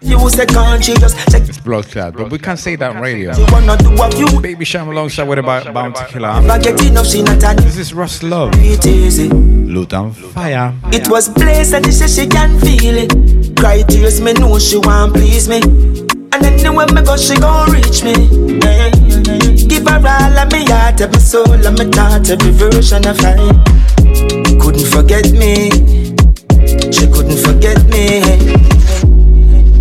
You 0.00 0.28
say 0.28 0.44
country 0.44 0.94
just 0.94 1.16
check. 1.30 1.48
It's 1.48 1.58
blood 1.58 1.86
clot, 1.86 2.14
but 2.14 2.30
we 2.30 2.38
can't 2.38 2.58
say 2.58 2.76
that 2.76 2.96
on 2.96 3.02
radio. 3.02 3.34
You 3.34 3.46
wanna 3.50 3.76
what 3.96 4.42
Baby 4.42 4.64
Cham 4.64 4.88
alongside 4.88 5.26
with 5.26 5.38
about 5.38 5.72
Bounty 5.72 6.04
Killer. 6.08 6.40
If 6.44 6.50
I 6.50 6.58
get 6.58 6.84
enough, 6.84 7.06
she 7.06 7.22
not 7.22 7.42
a 7.42 7.54
This 7.62 7.78
is 7.78 7.94
Russ 7.94 8.22
Love. 8.22 8.52
it 8.56 8.86
easy. 8.86 9.28
Luton 9.30 10.12
Fyah. 10.12 10.74
It 10.92 11.08
was 11.08 11.30
place 11.30 11.72
and 11.72 11.84
she 11.86 11.92
said 11.92 12.10
she 12.10 12.26
can 12.26 12.58
feel 12.60 12.96
it. 12.98 13.56
Cry 13.56 13.82
tears, 13.82 14.20
me 14.20 14.34
know 14.34 14.58
she 14.58 14.76
want 14.76 15.14
please 15.14 15.48
me. 15.48 15.60
And 15.62 16.44
anywhere 16.44 16.86
me 16.88 17.02
go, 17.02 17.16
she 17.16 17.36
gon' 17.36 17.70
reach 17.70 18.04
me. 18.04 18.12
Give 19.66 19.86
her 19.88 20.02
all 20.06 20.38
of 20.38 20.52
me 20.52 20.64
heart, 20.66 21.00
every 21.00 21.20
soul, 21.20 21.50
and 21.52 21.78
me 21.78 21.86
thought, 21.90 22.28
every 22.28 22.50
version 22.50 23.06
of 23.06 23.18
her. 23.20 23.93
Couldn't 24.60 24.86
forget 24.86 25.30
me. 25.32 25.70
She 26.92 27.06
couldn't 27.08 27.38
forget 27.38 27.82
me. 27.88 28.20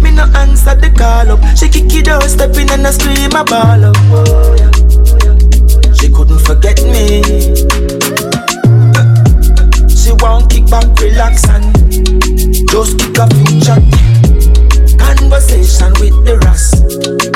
Me 0.02 0.12
no 0.12 0.24
answer 0.36 0.76
the 0.76 0.94
call 0.96 1.32
up. 1.32 1.58
She 1.58 1.70
kick 1.70 1.94
it 1.94 2.08
out, 2.08 2.24
step 2.24 2.56
in 2.58 2.70
and 2.72 2.86
I 2.86 2.92
scream 2.92 3.32
a 3.36 3.44
ball 3.44 3.86
up. 3.86 3.98
She 5.98 6.10
couldn't 6.10 6.40
forget 6.40 6.82
me. 6.84 7.24
She 9.90 10.12
won't 10.22 10.50
kick 10.50 10.68
back, 10.68 10.88
relax 11.00 11.48
and 11.50 11.74
just 12.70 13.00
kick 13.00 13.18
a 13.18 13.28
few 13.28 13.62
chat. 13.62 14.13
Conversation 15.34 15.90
with 15.98 16.26
the 16.30 16.38
Ras. 16.46 16.78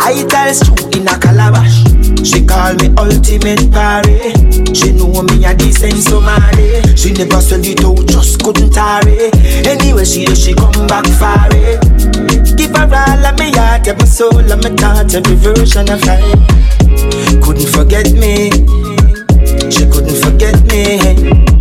I 0.05 0.21
tell 0.29 0.53
you 0.53 1.01
in 1.01 1.07
a 1.09 1.17
calabash. 1.17 1.81
She 2.21 2.45
call 2.45 2.77
me 2.77 2.93
ultimate 2.93 3.73
party. 3.73 4.37
She 4.69 4.93
know 4.93 5.25
me 5.25 5.43
a 5.43 5.57
decent 5.57 5.97
somebody. 6.05 6.77
She 6.93 7.11
never 7.13 7.41
sell 7.41 7.57
it 7.57 7.81
out, 7.83 8.05
just 8.05 8.43
couldn't 8.43 8.69
tarry. 8.69 9.33
Anyway, 9.65 10.05
she 10.05 10.29
she 10.35 10.53
come 10.53 10.85
back 10.85 11.09
far. 11.17 11.49
Give 11.49 12.69
her 12.77 12.85
all 12.85 13.25
of 13.25 13.39
me 13.39 13.49
heart, 13.57 13.87
every 13.87 14.05
soul, 14.05 14.45
and 14.45 14.61
my 14.61 14.69
thoughts, 14.77 15.15
every 15.15 15.33
version 15.33 15.89
of 15.89 15.97
life. 16.05 16.37
Couldn't 17.41 17.65
forget 17.73 18.13
me. 18.13 18.53
She 19.73 19.89
couldn't 19.89 20.21
forget 20.21 20.53
me. 20.69 21.56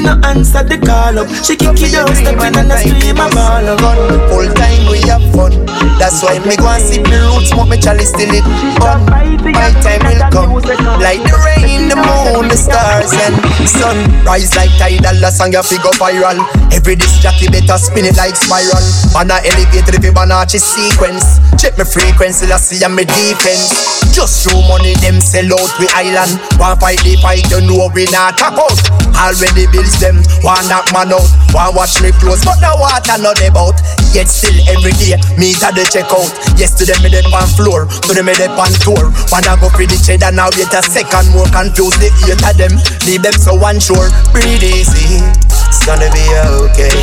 Me 0.00 0.06
no 0.06 0.16
answer 0.24 0.64
the 0.64 0.80
call 0.80 1.18
up. 1.20 1.28
She 1.44 1.60
kick 1.60 1.76
it 1.76 1.92
out, 1.92 2.08
step 2.16 2.40
in 2.40 2.56
and 2.56 2.72
I 2.72 2.80
scream 2.80 3.20
a 3.20 3.28
ball 3.36 3.68
up. 3.68 3.84
Full 4.32 4.48
time 4.56 4.88
we 4.88 5.04
have 5.12 5.20
fun. 5.36 5.52
That's 6.00 6.24
why 6.24 6.40
me 6.40 6.56
go 6.56 6.72
and 6.72 6.80
sip 6.80 7.04
me 7.04 7.20
roots, 7.20 7.52
smoke 7.52 7.68
me 7.68 7.76
chalice 7.76 8.08
till 8.16 8.32
it 8.32 8.44
done. 8.80 9.04
My 9.44 9.68
time 9.84 10.00
will 10.08 10.24
come, 10.32 10.56
like 11.04 11.20
the 11.20 11.36
rain, 11.44 11.92
the 11.92 12.00
moon, 12.00 12.48
the 12.48 12.56
stars 12.56 13.12
and 13.12 13.36
sun. 13.68 14.00
Rise 14.24 14.56
like 14.56 14.72
tidal, 14.80 15.20
the 15.20 15.28
song 15.28 15.52
you 15.52 15.60
figure 15.60 15.92
viral. 16.00 16.40
Every 16.72 16.96
disc 16.96 17.20
jockey 17.20 17.52
better 17.52 17.76
spin 17.76 18.08
it 18.08 18.16
like 18.16 18.36
spiral. 18.40 18.80
On 19.20 19.28
a 19.28 19.36
if 19.44 19.68
you 19.76 19.84
Fibonacci 20.00 20.56
sequence. 20.56 21.36
Check 21.60 21.76
me 21.76 21.84
frequency, 21.84 22.48
I 22.48 22.56
see 22.56 22.80
me 22.88 23.04
defense. 23.04 24.00
Just 24.16 24.48
show 24.48 24.56
money, 24.64 24.96
them 25.04 25.20
sell 25.20 25.52
out 25.52 25.70
we 25.76 25.86
island. 25.92 26.40
One 26.56 26.78
fight 26.80 27.04
the 27.04 27.20
fight, 27.20 27.44
you 27.52 27.60
know 27.68 27.92
we 27.92 28.08
not 28.08 28.40
tap 28.40 28.56
out. 28.56 28.80
Already 29.20 29.68
bills 29.90 29.98
them, 30.00 30.16
one 30.42 30.62
knock 30.68 30.92
man 30.92 31.12
out. 31.12 31.26
One 31.52 31.74
watch 31.74 32.00
me 32.02 32.12
close, 32.12 32.44
but 32.44 32.58
the 32.62 32.70
water 32.78 33.18
not 33.18 33.40
about. 33.42 33.80
Yet 34.14 34.28
still 34.28 34.54
every 34.70 34.92
day, 34.98 35.18
me 35.38 35.54
at 35.62 35.74
the 35.74 35.84
checkout. 35.86 36.30
Yesterday 36.58 36.98
me 37.02 37.10
dead 37.10 37.26
on 37.26 37.46
floor, 37.58 37.86
today 38.06 38.22
me 38.22 38.34
dead 38.34 38.50
on 38.54 38.70
tour. 38.82 39.10
Wanna 39.30 39.58
go 39.58 39.68
for 39.70 39.86
the 39.86 39.98
cheddar 39.98 40.30
now, 40.30 40.50
wait 40.54 40.72
a 40.74 40.82
second 40.82 41.30
more 41.34 41.48
confused. 41.50 41.98
The 41.98 42.10
eight 42.30 42.42
of 42.42 42.54
them, 42.56 42.74
leave 43.06 43.22
them 43.22 43.34
so 43.34 43.58
unsure. 43.58 44.10
Breathe 44.32 44.62
easy, 44.62 45.22
it's 45.66 45.82
gonna 45.86 46.10
be 46.10 46.24
okay. 46.66 46.94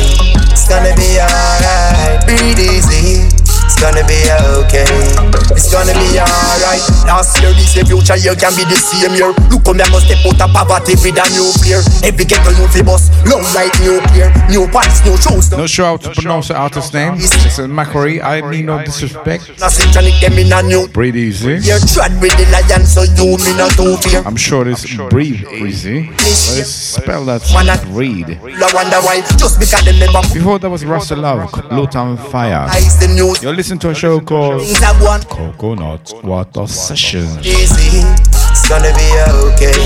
It's 0.52 0.68
gonna 0.68 0.94
be 0.96 1.20
alright. 1.20 2.24
Breathe 2.24 2.58
easy. 2.58 3.47
It's 3.78 3.86
gonna 3.86 4.02
be 4.10 4.18
okay. 4.58 5.38
It's 5.54 5.70
gonna 5.70 5.94
be 5.94 6.18
alright. 6.18 6.82
Last 7.06 7.38
year, 7.38 7.54
this 7.54 7.76
year, 7.76 7.86
future 7.86 8.18
year 8.18 8.34
can 8.34 8.50
be 8.58 8.66
the 8.66 8.74
same 8.74 9.14
year. 9.14 9.30
Look 9.54 9.70
how 9.70 9.72
me 9.72 9.86
a 9.86 9.86
go 9.86 10.02
step 10.02 10.18
out 10.26 10.42
of 10.42 10.50
poverty 10.50 10.98
with 10.98 11.14
a 11.14 11.22
new 11.30 11.46
player. 11.62 11.78
Every 12.02 12.26
ghetto 12.26 12.50
you 12.58 12.66
fi 12.74 12.82
bus, 12.82 13.06
long 13.22 13.46
like 13.54 13.70
nuclear. 13.78 14.34
New 14.50 14.66
pants, 14.74 15.06
new 15.06 15.14
shoes. 15.14 15.54
No 15.54 15.70
show 15.70 15.94
out 15.94 16.02
to 16.02 16.10
pronounce 16.10 16.48
the 16.48 16.58
artist's 16.58 16.92
name. 16.92 17.22
It's 17.22 17.62
a 17.62 17.68
Macquarie. 17.68 18.20
I 18.20 18.42
mean 18.42 18.66
no 18.66 18.82
disrespect. 18.82 19.46
Nothing 19.62 19.94
to 19.94 20.02
them 20.26 20.34
in 20.34 20.50
a 20.50 20.58
new. 20.66 20.88
Breathe 20.88 21.14
easy. 21.14 21.62
You're 21.62 21.78
trod 21.78 22.10
with 22.18 22.34
the 22.34 22.50
lion, 22.50 22.82
so 22.82 23.06
you 23.06 23.38
me 23.46 23.54
not 23.54 23.78
too 23.78 23.94
fear. 24.02 24.26
I'm 24.26 24.34
sure 24.34 24.64
this 24.64 24.82
breathe 25.06 25.46
easy. 25.54 26.10
But 26.10 26.58
it's 26.58 26.66
spell 26.98 27.24
that 27.26 27.46
read. 27.94 28.26
I 28.26 28.74
wonder 28.74 28.98
why, 29.06 29.22
just 29.38 29.62
because 29.62 29.84
them 29.86 30.02
never. 30.02 30.18
Before 30.34 30.58
that 30.58 30.68
was 30.68 30.84
Rasta 30.84 31.14
Love, 31.14 31.54
Luton 31.70 32.18
Fyah. 32.18 32.66
Ice 32.74 32.98
the 32.98 33.06
news. 33.14 33.40
You're 33.40 33.54
listening 33.54 33.67
to 33.76 33.90
a 33.90 33.94
show 33.94 34.18
called 34.18 34.64
Things 34.64 34.80
I 34.80 34.96
want. 35.04 35.28
Coconut 35.28 36.24
Water 36.24 36.66
Sessions. 36.66 37.36
Easy. 37.44 38.00
It's 38.48 38.64
gonna 38.64 38.88
be 38.96 39.08
okay. 39.44 39.76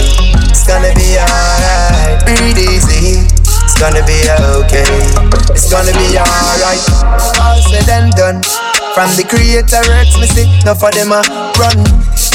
It's 0.47 0.63
gonna 0.63 0.95
be 0.95 1.19
alright. 1.19 2.23
Breathe 2.23 2.63
easy. 2.63 3.27
It's 3.27 3.75
gonna 3.75 4.07
be 4.07 4.23
okay. 4.63 4.87
It's 5.51 5.67
gonna 5.67 5.91
be 5.99 6.15
alright. 6.15 6.85
All 7.43 7.59
said 7.59 7.91
and 7.91 8.15
done. 8.15 8.39
From 8.95 9.11
the 9.19 9.27
creator 9.27 9.83
hurts 9.83 10.15
me 10.15 10.31
see. 10.31 10.47
Enough 10.63 10.79
for 10.79 10.95
them 10.95 11.11
a 11.11 11.19
run. 11.59 11.83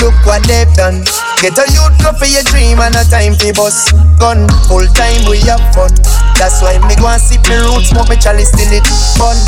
Look 0.03 0.13
what 0.27 0.43
they've 0.51 0.67
done. 0.75 1.07
Get 1.39 1.55
a 1.55 1.63
youth 1.71 1.95
go 2.03 2.11
for 2.11 2.27
your 2.27 2.43
dream 2.51 2.83
and 2.83 2.93
a 2.93 3.07
time 3.07 3.39
for 3.39 3.53
bus 3.55 3.95
gun. 4.19 4.51
Full 4.67 4.83
time 4.91 5.23
we 5.31 5.39
have 5.47 5.63
fun. 5.71 5.95
That's 6.35 6.59
why 6.59 6.75
me 6.91 6.99
go 6.99 7.07
and 7.07 7.21
sip 7.21 7.39
me 7.47 7.55
roots, 7.55 7.95
smoke 7.95 8.11
me 8.11 8.17
chalice 8.19 8.51
till 8.51 8.67
it 8.67 8.83
fun. 9.15 9.39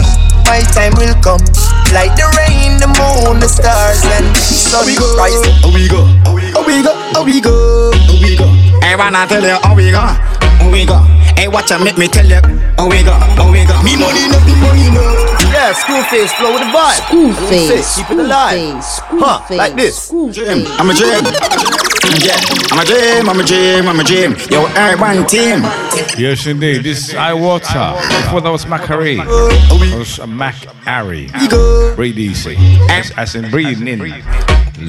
My 0.49 0.61
time 0.73 0.93
will 0.97 1.13
come, 1.21 1.45
like 1.93 2.17
the 2.17 2.25
rain, 2.33 2.81
the 2.81 2.89
moon, 2.97 3.39
the 3.39 3.47
stars 3.47 4.01
and 4.17 4.35
sun. 4.35 4.83
we 4.85 4.97
go, 4.97 5.05
rise. 5.15 5.37
how 5.61 5.69
we 5.69 5.87
go, 5.87 6.01
how 6.25 6.33
we 6.33 6.49
go, 6.81 6.91
how 7.13 7.23
we 7.23 7.39
go, 7.39 7.91
how 7.93 8.17
we 8.17 8.35
go. 8.35 8.47
Hey, 8.81 8.95
wanna 8.95 9.27
tell 9.27 9.43
you 9.45 9.61
how 9.61 9.75
we 9.75 9.91
go, 9.91 9.99
how 10.01 10.71
we 10.71 10.85
go. 10.87 10.97
Hey, 11.37 11.47
watch 11.47 11.69
out, 11.71 11.83
make 11.83 11.99
me 11.99 12.07
tell 12.07 12.25
you 12.25 12.41
how 12.77 12.89
we 12.89 13.03
go, 13.03 13.13
how 13.13 13.45
we 13.51 13.63
go. 13.63 13.77
Me 13.83 13.93
money 13.95 14.25
no, 14.27 14.39
me 14.41 14.55
money 14.57 14.89
no. 14.89 15.38
Yeah, 15.51 15.73
school 15.73 16.03
face, 16.03 16.31
flow 16.33 16.53
with 16.53 16.61
the 16.61 16.69
vibe. 16.69 17.07
School 17.07 17.33
face, 17.49 17.87
say, 17.87 18.03
keep 18.03 18.11
it 18.11 18.19
alive. 18.19 18.83
School 18.83 19.19
huh, 19.19 19.39
face, 19.47 19.57
like 19.57 19.75
this. 19.75 20.03
School 20.03 20.31
Dream, 20.31 20.65
face. 20.65 20.79
I'm 20.79 20.89
a 20.89 20.93
dream. 20.93 21.23
Yeah, 22.21 22.37
I'm 22.71 22.79
a 22.79 22.85
dream, 22.85 23.29
I'm 23.29 23.39
a 23.39 23.43
dream, 23.43 23.87
I'm 23.87 23.99
a 23.99 24.03
dream. 24.03 24.35
Yo, 24.49 24.65
urban 24.77 25.25
team. 25.25 25.61
Yes, 26.17 26.45
indeed. 26.47 26.83
This 26.83 27.09
is 27.09 27.13
iWater. 27.15 27.97
Before 28.23 28.41
that 28.41 28.49
was 28.49 28.65
Macquarie. 28.67 29.17
That 29.17 29.95
was 29.97 30.27
Mac 30.27 30.55
Ari. 30.87 31.29
Breathe 31.95 32.17
easy. 32.17 32.55
As, 32.89 33.11
as 33.17 33.35
in 33.35 33.49
breathing 33.49 33.87
in 33.87 33.99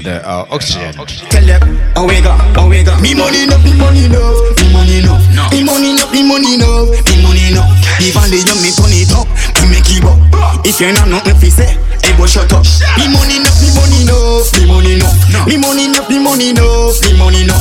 the 0.02 0.22
uh, 0.24 0.46
oxygen. 0.50 0.94
Tell 0.94 1.44
them 1.44 1.76
how 1.94 2.06
we 2.06 2.20
go, 2.22 2.30
how 2.30 2.68
we 2.68 2.82
go. 2.82 2.94
Me 3.00 3.14
money 3.14 3.46
no, 3.46 3.58
me 3.58 3.74
money 3.74 4.06
no, 4.08 4.22
me 4.54 4.72
money 4.72 5.02
no. 5.02 5.18
Me 5.50 5.64
money 5.64 5.98
no, 5.98 6.06
me 6.14 6.22
money 6.22 6.56
no, 6.56 6.86
me 6.94 7.14
money 7.22 7.50
no. 7.50 7.64
Even 8.00 8.30
the 8.32 8.38
young 8.40 8.60
me 8.64 8.70
turn 8.72 8.94
it 8.96 9.12
up, 9.12 9.28
me 9.62 9.78
make 9.78 9.90
it 9.90 10.04
up. 10.04 10.18
If 10.64 10.80
you 10.80 10.92
not 10.92 11.08
nothing 11.08 11.36
fi 11.36 11.48
say, 11.50 11.72
hey 12.04 12.12
boy 12.16 12.26
shut 12.26 12.52
up. 12.52 12.64
Me 12.98 13.06
money 13.08 13.38
no, 13.40 13.50
me 13.60 13.68
money 13.76 14.00
no, 14.04 14.44
me 14.56 14.64
money 14.66 14.94
no. 15.00 15.08
Me 15.46 15.56
money 15.56 15.88
no, 15.88 16.00
me 16.08 16.18
money 16.18 16.52
no, 16.52 16.92
me 17.02 17.12
money 17.16 17.42
no. 17.46 17.56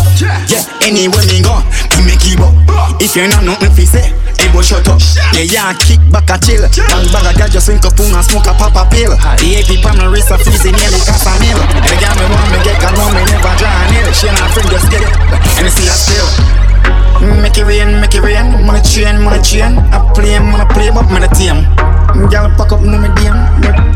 Yeah, 0.48 0.64
anywhere 0.84 1.26
me 1.32 1.42
go, 1.42 1.56
me 1.98 2.06
make 2.06 2.26
it 2.28 2.40
up. 2.40 2.54
If 3.02 3.16
you 3.16 3.28
not 3.28 3.44
nothing 3.44 3.72
fi 3.72 3.86
say, 3.86 4.08
hey 4.40 4.50
boy 4.52 4.64
shut 4.64 4.88
up. 4.88 5.00
Yeah, 5.36 5.46
yeah, 5.46 5.74
kick 5.76 6.00
back 6.10 6.32
a 6.32 6.40
chill. 6.40 6.64
Bang 6.88 7.06
bag 7.12 7.28
a 7.28 7.32
girl 7.38 7.50
just 7.52 7.68
drink 7.68 7.84
a 7.84 7.92
poon 7.92 8.16
and 8.16 8.24
smoke 8.24 8.48
a 8.48 8.54
pop 8.56 8.76
a 8.80 8.84
pill. 8.88 9.12
The 9.40 9.60
AP 9.60 9.84
on 9.86 10.00
my 10.00 10.08
wrist 10.08 10.32
a 10.32 10.38
freezing 10.40 10.76
nearly 10.80 11.00
cost 11.04 11.28
a 11.28 11.34
meal. 11.44 11.60
The 11.60 11.96
girl 12.00 12.16
me 12.16 12.26
want 12.32 12.48
me 12.52 12.58
get, 12.64 12.80
'cause 12.80 12.96
know 12.96 13.12
me 13.12 13.22
never 13.28 13.54
draw 13.60 13.70
a 13.70 13.84
nail. 13.92 14.10
She 14.16 14.28
and 14.32 14.40
her 14.40 14.50
friend 14.56 14.70
just 14.72 14.88
get 14.90 15.04
it, 15.04 15.12
and 15.60 15.66
you 15.68 15.72
see 15.72 15.88
her 15.88 16.00
still. 16.00 16.30
Make 17.20 17.58
it 17.58 17.66
rain, 17.66 18.00
make 18.00 18.16
it 18.16 18.24
rain. 18.24 18.66
Money 18.66 18.80
chain, 18.82 19.20
money 19.20 19.44
chain. 19.44 19.76
I 19.92 20.00
play, 20.16 20.40
money 20.40 20.66
play, 20.72 20.90
but 20.90 21.10
money 21.12 21.28
team. 21.36 21.68
Girl 22.32 22.48
pack 22.58 22.72
up 22.72 22.82
no 22.82 22.98
me 22.98 23.10
damn. 23.20 23.38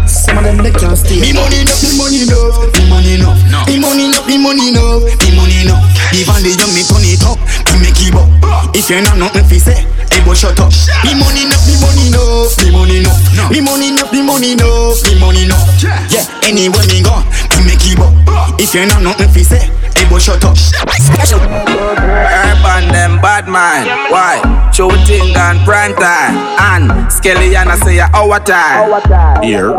Some 0.07 0.37
of 0.37 0.43
them 0.43 0.57
they 0.59 0.71
can't 0.71 0.97
stay. 0.97 1.19
Me 1.23 1.31
money 1.31 1.63
enough, 1.63 1.81
me 1.83 1.95
money 1.97 2.27
enough, 2.27 2.59
me 2.75 2.83
money 2.91 3.15
enough. 3.15 3.39
Me 3.67 3.79
money 3.79 4.05
enough, 4.11 4.27
me 4.27 4.37
money 4.37 4.67
enough, 4.69 5.03
me 5.23 5.31
money 5.39 5.61
enough. 5.63 5.83
Even 6.11 6.43
the 6.43 6.51
young 6.51 6.73
me 6.75 6.83
turn 6.83 7.03
it 7.07 7.23
up, 7.23 7.39
me 7.71 7.79
make 7.79 8.01
it 8.03 8.13
up. 8.13 8.27
If 8.75 8.89
you 8.89 9.01
not 9.01 9.17
nothing 9.17 9.47
fi 9.47 9.57
say, 9.57 9.87
hey 10.11 10.21
boy 10.25 10.32
shut 10.35 10.59
up. 10.59 10.71
Me 11.05 11.13
money 11.13 11.45
enough, 11.45 11.65
me 11.67 11.75
money 11.81 12.07
enough, 12.09 12.57
me 12.59 12.71
money 12.71 12.97
enough. 12.99 13.51
Me 13.51 13.61
money 13.61 13.89
enough, 13.89 14.11
me 14.11 14.21
money 14.21 14.53
enough, 14.53 15.03
me 15.05 15.19
money 15.19 15.43
enough. 15.43 15.63
Yeah, 16.09 16.25
anywhere 16.43 16.85
me 16.89 17.01
go, 17.03 17.15
me 17.57 17.65
make 17.67 17.85
it 17.85 17.99
up. 17.99 18.13
If 18.59 18.73
you 18.73 18.85
not 18.85 19.01
nothing 19.01 19.29
fi 19.29 19.43
say, 19.43 19.69
hey 19.95 20.09
boy 20.09 20.19
shut 20.19 20.43
up. 20.45 20.57
Special. 20.57 21.39
Urban 21.39 22.87
them 22.91 23.19
bad 23.21 23.47
man. 23.47 23.87
Why? 24.11 24.41
Shooting 24.71 25.35
and 25.35 25.59
prime 25.65 25.93
time. 25.95 26.35
And 26.59 27.11
Skelly 27.11 27.55
and 27.55 27.69
I 27.69 27.75
say 27.77 27.99
our 27.99 28.39
time. 28.39 29.43
Here. 29.43 29.73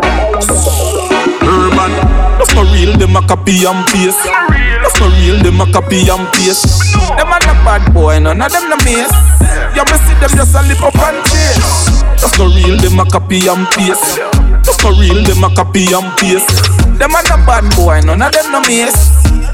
Urban. 1.42 1.92
That's 2.38 2.52
for 2.52 2.64
real, 2.64 2.96
them 2.98 3.16
a 3.16 3.22
copy 3.26 3.64
and 3.64 3.86
paste. 3.86 4.18
That's 4.94 5.10
for 5.10 5.18
real, 5.26 5.42
them 5.42 5.60
a 5.60 5.66
copy 5.72 6.08
and 6.08 6.32
paste. 6.34 6.94
Them 7.18 7.26
are 7.26 7.40
the 7.40 7.54
bad 7.66 7.92
boy, 7.92 8.20
none 8.20 8.40
of 8.40 8.52
them 8.52 8.70
the 8.70 8.76
miss. 8.86 9.10
You 9.74 9.82
me 9.82 9.98
see 10.06 10.14
them 10.20 10.30
just 10.38 10.54
a 10.54 10.62
lip 10.62 10.80
up 10.82 10.94
and 10.94 11.18
chase. 11.26 12.00
That's 12.22 12.36
for 12.36 12.46
real, 12.46 12.78
them 12.78 13.00
a 13.00 13.04
copy 13.04 13.48
and 13.48 13.66
paste. 13.74 14.20
That's 14.62 14.80
for 14.80 14.92
real, 14.92 15.24
them 15.24 15.42
a 15.42 15.52
copy 15.52 15.92
and 15.92 16.16
paste. 16.16 16.83
Them 16.98 17.14
are 17.14 17.26
the 17.26 17.36
bad 17.44 17.66
boy, 17.74 18.00
none 18.06 18.22
of 18.22 18.30
them 18.32 18.52
the 18.54 18.60
miss. 18.70 18.94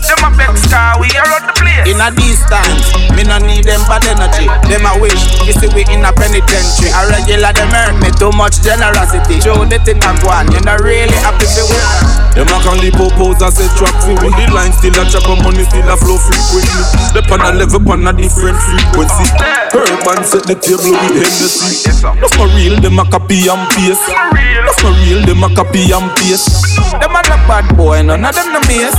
Them 0.07 0.25
a 0.25 0.31
vex 0.37 0.65
car, 0.69 0.97
we 1.01 1.09
are 1.17 1.29
on 1.29 1.45
the 1.49 1.55
place. 1.57 1.89
In 1.89 2.01
a 2.01 2.09
distance, 2.13 2.93
me 3.17 3.25
no 3.25 3.37
need 3.41 3.65
them 3.65 3.81
bad 3.89 4.05
energy. 4.09 4.49
Them 4.69 4.85
a 4.89 4.93
wish, 5.01 5.21
you 5.45 5.53
see 5.57 5.69
we 5.73 5.85
in 5.93 6.05
a 6.05 6.13
penitentiary. 6.13 6.93
A 6.93 7.09
regular 7.09 7.53
them 7.53 7.73
hurt 7.73 7.97
me 8.01 8.11
too 8.17 8.33
much 8.37 8.61
generosity. 8.61 9.41
Show 9.41 9.65
the 9.65 9.81
thing 9.85 10.01
I 10.05 10.17
go 10.21 10.29
on, 10.33 10.53
you 10.53 10.61
not 10.65 10.81
really 10.81 11.17
happy 11.21 11.49
for 11.49 11.65
we. 11.69 12.21
Them 12.35 12.47
a 12.47 12.57
can 12.63 12.79
leap 12.79 12.95
up 12.95 13.11
pose 13.19 13.43
and 13.43 13.51
say 13.51 13.67
track 13.75 13.91
for 14.07 14.15
we 14.23 14.31
The 14.31 14.47
line 14.55 14.71
still 14.71 14.95
a 14.95 15.03
chop 15.11 15.27
and 15.27 15.43
money 15.43 15.67
still 15.67 15.91
a 15.91 15.99
flow 15.99 16.15
frequently 16.15 16.87
The 17.11 17.27
on 17.27 17.43
a 17.43 17.51
level 17.51 17.83
on 17.91 18.07
a 18.07 18.15
different 18.15 18.55
frequency 18.55 19.27
Urban 19.75 20.23
set 20.23 20.47
the 20.47 20.55
table 20.55 20.95
with 20.95 21.27
Hennessy 21.27 21.91
That's 21.99 22.31
for 22.39 22.47
real, 22.55 22.79
them 22.79 23.03
a 23.03 23.05
copy 23.11 23.51
and 23.51 23.67
paste 23.75 24.07
That's 24.07 24.79
for 24.79 24.95
real, 25.03 25.27
them 25.27 25.43
a 25.43 25.51
copy 25.59 25.91
and 25.91 26.07
paste 26.15 26.79
Them 27.03 27.19
are 27.19 27.27
the 27.31 27.39
bad 27.47 27.67
boy, 27.77 28.03
none 28.03 28.25
of 28.25 28.35
them 28.35 28.51
the 28.53 28.61
miss. 28.67 28.95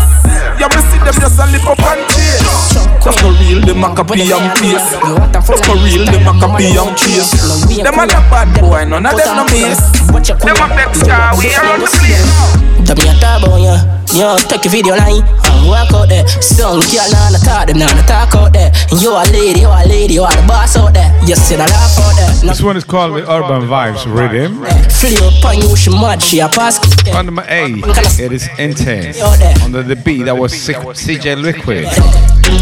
You 0.56 0.68
me 0.72 0.80
see 0.88 1.00
them 1.04 1.16
just 1.20 1.40
a 1.40 1.46
lip 1.52 1.68
up 1.68 1.84
and 1.84 2.02
chase. 2.16 2.80
Cause 3.04 3.18
for 3.20 3.34
real, 3.44 3.60
them 3.66 3.84
a 3.84 3.92
copy 3.92 4.32
and 4.32 4.50
paste. 4.56 4.96
Cause 5.36 5.62
for 5.66 5.76
real, 5.84 6.06
them 6.06 6.28
a 6.28 6.34
copy 6.40 6.72
and 6.72 6.96
chase. 6.96 7.34
Them 7.68 8.00
a 8.00 8.04
the 8.08 8.22
bad 8.32 8.48
boy, 8.56 8.86
none 8.86 9.06
of 9.06 9.18
them 9.18 9.36
no 9.36 9.44
miss. 9.52 9.80
Them 10.40 10.56
a 10.56 10.68
vex 10.72 11.04
car, 11.04 11.36
we 11.36 11.52
around 11.52 11.82
the 11.84 11.90
place. 11.92 12.24
Tell 12.88 12.96
me 12.96 13.10
a 13.10 13.14
turbo, 13.20 13.58
yeah. 13.58 14.00
Yo, 14.12 14.36
take 14.36 14.66
your 14.66 14.72
video 14.72 14.96
line 14.96 15.24
and 15.24 15.68
walk 15.68 15.88
out 15.94 16.10
there. 16.10 16.28
Some 16.28 16.82
girl 16.92 17.08
nah 17.14 17.32
talk, 17.40 17.68
them 17.68 17.80
nah 17.80 17.88
talk 18.04 18.36
out 18.36 18.52
there. 18.52 18.72
You 18.92 19.16
a 19.16 19.24
lady, 19.32 19.62
you 19.62 19.70
a 19.70 19.88
lady, 19.88 20.16
you 20.16 20.24
are 20.24 20.36
the 20.36 20.46
boss 20.46 20.76
out 20.76 20.94
there. 20.94 21.10
You 21.26 21.36
see 21.36 21.56
the 21.56 21.64
laugh 21.64 21.98
out 21.98 22.16
there. 22.18 22.50
This 22.50 22.62
one 22.62 22.76
is 22.76 22.84
called 22.84 23.16
the 23.16 23.24
Urban 23.32 23.70
Vibes 23.70 24.04
Rhythm. 24.06 24.62
Feel 24.92 25.16
upon 25.30 25.58
you, 25.62 25.76
she 25.78 25.90
mad, 25.92 26.22
she 26.22 26.40
a 26.40 26.50
pass. 26.50 26.78
Under 27.16 27.32
my 27.32 27.46
A, 27.48 27.82
it 28.22 28.32
is 28.32 28.48
intense. 28.60 29.20
Under 29.64 29.82
the 29.82 29.96
beat, 29.96 30.24
that 30.24 30.38
was 30.38 30.54
CJ 30.54 31.42
Liquid. 31.42 31.90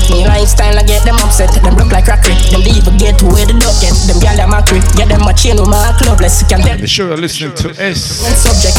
Me 0.10 0.26
lifestyle, 0.26 0.78
I 0.78 0.84
get 0.84 1.04
them 1.04 1.16
upset. 1.20 1.52
Them 1.52 1.76
look 1.76 1.92
like 1.92 2.06
crackery. 2.06 2.38
Them 2.52 2.64
they 2.64 2.72
even 2.72 2.98
get 2.98 3.20
to 3.20 3.26
where 3.26 3.46
the 3.46 3.54
look 3.54 3.76
get. 3.84 3.92
Them 4.08 4.20
gal 4.24 4.38
them 4.38 4.52
macri. 4.52 4.80
Get 4.96 5.10
them 5.10 5.28
a 5.28 5.34
chain 5.34 5.60
with 5.60 5.68
my 5.68 5.92
clubless. 6.00 6.42
You 6.42 6.48
can 6.48 6.62
tell. 6.62 6.78
The 6.78 6.88
show 6.88 7.08
you're 7.08 7.18
listening 7.18 7.56
to 7.60 7.70
is 7.76 8.00
subject. 8.00 8.78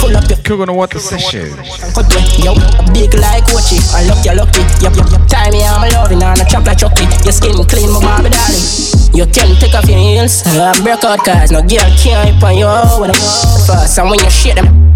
Full 0.00 0.16
up 0.16 0.24
your 0.30 0.38
You're 0.40 0.56
gonna 0.64 0.72
want 0.72 0.92
the 0.92 1.00
session. 1.00 1.52
Cut 1.92 2.08
way, 2.16 2.24
yo, 2.40 2.56
big 2.96 3.12
like 3.20 3.44
Watchy. 3.52 3.76
I 3.92 4.08
look 4.08 4.24
you 4.24 4.32
lucky. 4.32 4.64
Yup, 4.80 4.96
yup, 4.96 5.10
yup. 5.12 5.28
Tie 5.28 5.50
me, 5.50 5.60
I'm 5.60 5.84
a 5.84 5.88
loving 5.92 6.22
on 6.22 6.40
a 6.40 6.44
chop 6.48 6.64
like 6.64 6.78
Chucky. 6.78 7.04
Your 7.28 7.34
skin 7.36 7.52
clean, 7.68 7.92
my 7.92 8.00
Barbie 8.00 8.32
darling. 8.32 8.64
You 9.12 9.26
can 9.28 9.52
take 9.60 9.74
off 9.74 9.84
your 9.84 9.98
heels. 9.98 10.46
Uh, 10.46 10.72
break 10.80 11.04
out 11.04 11.20
cause 11.20 11.52
no 11.52 11.60
girl 11.60 11.84
can't 12.00 12.24
hip 12.24 12.42
on 12.42 12.56
you 12.56 12.70
when 13.00 13.10
I'm 13.10 13.20
first. 13.68 13.98
And 13.98 14.08
when 14.08 14.20
you 14.20 14.30
shit 14.30 14.56
them, 14.56 14.95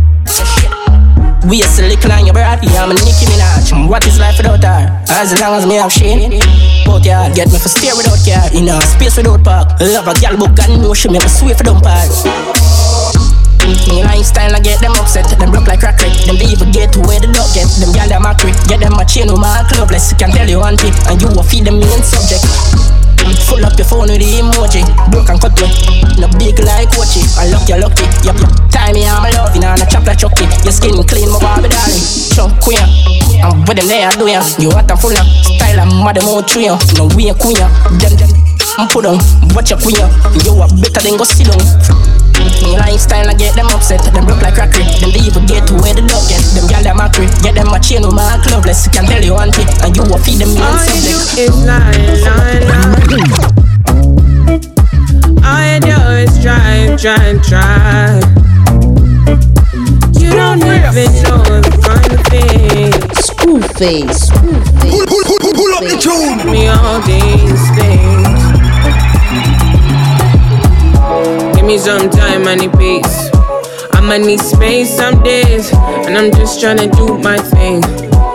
we 1.48 1.62
a 1.62 1.66
silicon 1.66 2.10
on 2.10 2.26
your 2.26 2.34
body. 2.34 2.68
I'm 2.76 2.90
a 2.90 2.94
Nicki 2.94 3.24
Minaj. 3.30 3.88
What 3.88 4.06
is 4.06 4.18
life 4.18 4.36
without 4.36 4.62
her? 4.64 4.90
As 5.08 5.32
long 5.40 5.56
as 5.56 5.66
me 5.66 5.76
have 5.76 5.92
sheen. 5.92 6.40
Both 6.84 7.06
yeah, 7.06 7.32
get 7.32 7.48
me 7.52 7.58
for 7.58 7.68
stare 7.68 7.96
without 7.96 8.18
care. 8.24 8.44
In 8.52 8.68
a 8.68 8.80
space 8.82 9.16
without 9.16 9.42
park. 9.44 9.80
Love 9.80 10.08
a 10.08 10.14
gal 10.20 10.36
book 10.36 10.58
and 10.60 10.82
know 10.82 10.92
she 10.92 11.08
make 11.08 11.22
me 11.22 11.28
sweet 11.28 11.56
for 11.56 11.64
them 11.64 11.80
part. 11.80 12.10
Me 13.88 14.02
lifestyle, 14.02 14.54
I 14.54 14.60
get 14.60 14.80
them 14.80 14.92
upset. 14.98 15.28
Them 15.38 15.52
look 15.52 15.66
like 15.66 15.80
crackhead. 15.80 16.26
Them 16.26 16.36
they 16.36 16.50
even 16.50 16.72
get 16.72 16.92
to 16.94 17.00
where 17.06 17.20
the 17.20 17.30
dog 17.32 17.48
get. 17.54 17.68
Them 17.78 17.92
gal 17.92 18.08
them 18.08 18.26
a 18.26 18.34
creep. 18.34 18.56
Get 18.68 18.80
them 18.80 18.98
a 18.98 19.04
chain 19.04 19.30
with 19.30 19.40
my 19.40 19.62
clubless. 19.70 20.16
Can 20.18 20.30
tell 20.30 20.48
you 20.48 20.58
one 20.58 20.76
thing, 20.76 20.92
and 21.08 21.20
you 21.20 21.28
will 21.28 21.44
feed 21.44 21.64
the 21.64 21.72
main 21.72 22.02
subject. 22.02 22.99
Full 23.46 23.64
up 23.64 23.76
your 23.78 23.86
phone 23.86 24.08
with 24.10 24.20
the 24.20 24.28
emoji. 24.40 24.82
Broke 25.10 25.30
and 25.30 25.40
cut 25.40 25.54
way. 25.60 25.70
No 26.18 26.26
big 26.38 26.58
like 26.60 26.90
Watchy. 26.96 27.22
I 27.38 27.46
you 27.48 27.78
lucky. 27.78 28.06
Yup, 28.26 28.36
yup. 28.38 28.50
Tie 28.70 28.92
me, 28.92 29.06
I'm 29.06 29.24
loving 29.34 29.64
on 29.64 29.80
a 29.80 29.86
like 29.86 30.18
Chucky. 30.18 30.46
Your 30.66 30.74
skin 30.74 30.96
clean, 31.06 31.30
my 31.30 31.38
Barbie 31.38 31.70
darling. 31.70 32.04
Chunk 32.34 32.58
queen. 32.60 32.82
I'm 33.40 33.64
with 33.64 33.78
them 33.78 33.88
there, 33.88 34.10
do 34.18 34.26
ya. 34.28 34.42
You 34.58 34.70
hot 34.70 34.90
and 34.90 35.00
full 35.00 35.16
of 35.16 35.26
style, 35.46 35.80
I'm 35.80 36.04
mad, 36.04 36.18
more 36.24 36.42
tree. 36.42 36.68
No 36.98 37.08
way, 37.16 37.32
queen. 37.38 37.56
Them, 38.00 38.14
them. 38.18 38.30
I'm 38.78 38.88
put 38.88 39.06
on. 39.06 39.18
Watch 39.54 39.70
your 39.70 39.80
queen. 39.80 40.00
You 40.44 40.60
are 40.60 40.68
better 40.68 41.00
than 41.00 41.16
go 41.16 41.24
sit 41.24 41.46
down. 41.46 42.19
Me 42.62 42.76
lifestyle, 42.76 43.28
I 43.28 43.34
get 43.34 43.54
them 43.54 43.66
upset. 43.70 44.02
Them 44.02 44.26
look 44.26 44.42
like 44.42 44.54
crackery. 44.54 44.84
Them 45.00 45.10
they 45.10 45.20
even 45.24 45.46
get 45.46 45.66
to 45.68 45.74
where 45.80 45.94
the 45.94 46.02
dog 46.02 46.26
get. 46.28 46.42
Them 46.54 46.66
gal 46.68 46.82
them 46.82 46.96
macri. 46.98 47.26
Get 47.42 47.54
them 47.54 47.68
a 47.72 47.78
chain 47.80 48.02
with 48.02 48.14
my 48.14 48.36
clubless. 48.44 48.90
Can 48.92 49.06
tell 49.06 49.22
you 49.22 49.34
one 49.34 49.52
thing, 49.52 49.68
and 49.82 49.94
you 49.96 50.02
will 50.04 50.18
feed 50.18 50.38
them 50.42 50.52
main 50.54 50.62
All 50.62 50.78
subject. 50.78 51.06
you 51.06 51.46
do 51.46 51.46
is 51.46 51.56
lie, 51.64 51.94
lie, 52.26 52.60
lie. 52.68 53.60
All 55.46 55.62
you 55.64 55.80
do 55.80 55.96
is 56.20 56.34
try, 56.42 56.96
try, 56.98 57.38
try. 57.42 58.20
You 60.20 60.30
don't 60.36 60.60
even 60.62 61.10
know 61.24 61.42
the 61.62 61.72
fun 61.80 62.04
thing. 62.28 62.92
School 63.16 63.62
face, 63.78 64.28
school 64.28 64.60
face. 64.78 64.90
Pull, 64.90 65.06
pull, 65.06 65.24
pull, 65.40 65.54
pull 65.54 65.72
up 65.74 65.84
the 65.84 65.96
tune. 65.98 66.38
Me 66.52 66.68
all 66.68 67.00
these 67.02 67.64
things. 67.74 68.09
Me 71.70 71.78
some 71.78 72.10
time 72.10 72.48
and 72.48 72.62
a 72.62 72.68
pace. 72.76 73.30
I'ma 73.92 74.16
need 74.16 74.40
space 74.40 74.90
some 74.96 75.22
days, 75.22 75.70
and 76.06 76.18
I'm 76.18 76.32
just 76.32 76.60
tryna 76.60 76.90
do 76.96 77.06
my 77.18 77.38
thing, 77.38 77.84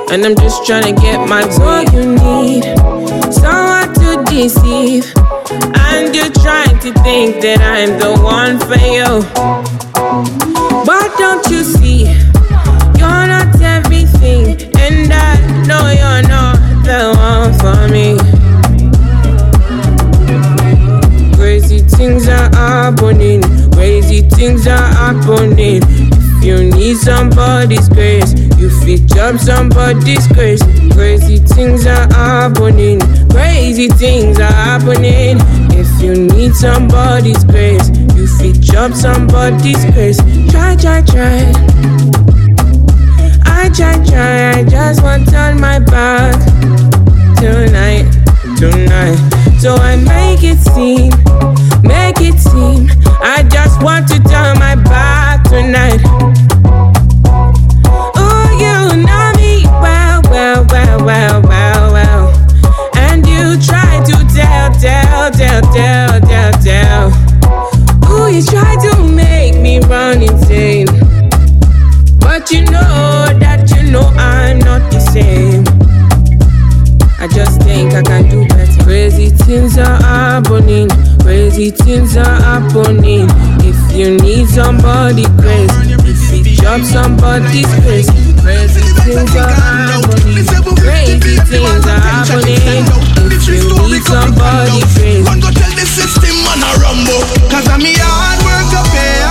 and 0.09 0.25
I'm 0.25 0.35
just 0.35 0.63
tryna 0.63 0.95
get 1.01 1.19
my 1.27 1.43
way. 1.59 1.83
you 1.93 2.03
need 2.15 2.63
someone 3.33 3.91
to 3.99 4.23
deceive, 4.31 5.11
and 5.87 6.15
you're 6.15 6.35
trying 6.45 6.79
to 6.79 6.93
think 7.03 7.41
that 7.43 7.59
I'm 7.75 7.99
the 8.03 8.13
one 8.23 8.55
for 8.67 8.79
you. 8.97 9.11
But 10.85 11.09
don't 11.17 11.45
you 11.49 11.63
see, 11.65 12.03
you're 12.99 13.27
not 13.33 13.59
everything, 13.59 14.71
and 14.79 15.11
I 15.11 15.35
know 15.67 15.83
you're 15.99 16.25
not 16.35 16.55
the 16.87 17.01
one 17.29 17.51
for 17.59 17.91
me. 17.91 18.44
Things 21.95 22.27
are 22.27 22.49
happening, 22.53 23.41
crazy 23.72 24.22
things 24.22 24.67
are 24.67 24.77
happening. 24.77 25.81
If 25.84 26.43
you 26.43 26.69
need 26.72 26.97
somebody's 26.97 27.89
grace, 27.89 28.34
you 28.57 28.69
fit 28.69 29.05
jump 29.07 29.39
somebody's 29.39 30.27
grace. 30.27 30.61
Crazy 30.93 31.38
things 31.39 31.85
are 31.88 32.07
happening, 32.13 32.99
crazy 33.30 33.88
things 33.88 34.39
are 34.39 34.51
happening. 34.51 35.38
If 35.72 36.01
you 36.01 36.13
need 36.15 36.53
somebody's 36.53 37.43
grace, 37.43 37.89
you 38.15 38.27
fit 38.27 38.59
jump 38.59 38.95
somebody's 38.95 39.84
grace. 39.93 40.17
Try, 40.51 40.76
try, 40.76 41.01
try. 41.01 41.51
I 43.45 43.69
try, 43.73 43.95
try, 44.05 44.59
I 44.59 44.63
just 44.63 45.01
want 45.01 45.34
on 45.34 45.59
my 45.59 45.80
back 45.80 46.35
tonight, 47.39 48.11
tonight. 48.57 49.44
So 49.60 49.73
I 49.76 49.95
make 49.95 50.44
it 50.44 50.60
seem, 50.60 51.10
make 51.82 52.22
it 52.22 52.40
seem. 52.40 52.88
I 53.22 53.41
just 53.49 53.82
want 53.82 54.07
to 54.10 54.19
turn 54.19 54.60
my 54.60 54.76
back 54.76 55.44
tonight. 55.45 56.02
Oh, 58.15 58.48
you 58.61 58.98
know 59.02 59.32
me 59.38 59.65
well, 59.82 60.22
well, 60.30 60.65
well, 60.69 61.03
well, 61.03 61.41
well, 61.41 61.94
well. 61.94 62.34
And 62.95 63.26
you 63.26 63.57
try 63.60 64.03
to 64.06 64.14
tell, 64.36 64.72
tell, 64.80 65.32
tell, 65.32 65.61
tell, 65.73 66.22
tell, 66.22 66.52
tell. 66.61 67.07
Ooh, 68.11 68.30
you 68.32 68.44
try 68.44 68.76
to 68.76 69.03
make 69.03 69.60
me 69.60 69.80
run 69.80 70.22
insane. 70.22 70.88
But 72.19 72.52
you 72.52 72.65
know 72.65 73.26
that 73.40 73.72
you 73.76 73.91
know 73.91 74.11
I'm 74.15 74.60
not 74.60 74.91
the 74.91 74.99
same. 74.99 75.74
Things 79.45 79.77
are 79.77 80.01
happening. 80.01 80.89
Crazy 81.22 81.69
things 81.69 82.17
are 82.17 82.26
happening. 82.26 83.30
If 83.61 83.77
you 83.95 84.17
need 84.17 84.47
somebody 84.49 85.23
crazy, 85.38 85.93
if 86.34 86.47
you 86.47 86.55
job 86.57 86.81
somebody's 86.81 87.69
crazy. 87.81 88.11
Crazy 88.41 88.81
things 89.05 89.35
are 89.35 89.53
happening. 89.53 90.45
Crazy 90.81 91.38
things 91.45 91.85
are 91.85 92.01
happening. 92.01 92.85
If 93.30 93.47
you 93.47 93.69
need 93.89 94.03
somebody 94.03 94.81
crazy. 94.97 95.23
One 95.23 95.39
go 95.39 95.51
tell 95.51 95.73
the 95.77 95.85
system 95.85 96.35
man 96.45 96.61
a 96.65 96.72
rumble 96.81 97.22
Cause 97.49 97.67
I'm 97.69 97.85
hard 97.85 98.39
work 98.45 98.65
to 98.73 98.81
pay 98.89 99.24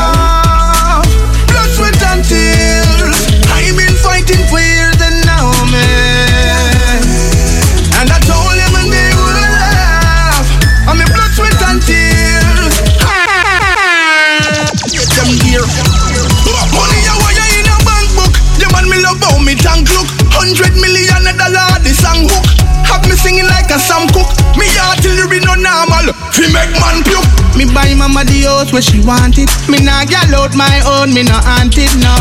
singing 23.25 23.49
like 23.49 23.73
a 23.73 23.81
Sam 23.81 24.05
Cooke 24.13 24.29
Me 24.61 24.69
artillery 24.77 25.41
no 25.41 25.57
normal. 25.57 26.13
Fi 26.37 26.45
make 26.53 26.77
man 26.77 27.01
puke. 27.01 27.25
Me 27.57 27.65
buy 27.65 27.97
mama 27.97 28.23
the 28.29 28.45
house 28.45 28.71
where 28.71 28.85
she 28.85 29.01
want 29.01 29.41
it. 29.41 29.49
Me 29.67 29.81
nah 29.81 30.05
gal 30.05 30.29
out 30.37 30.53
my 30.53 30.77
own 30.85 31.17
Me 31.17 31.25
no 31.25 31.41
aunt 31.57 31.75
it 31.81 31.95
no. 31.97 32.13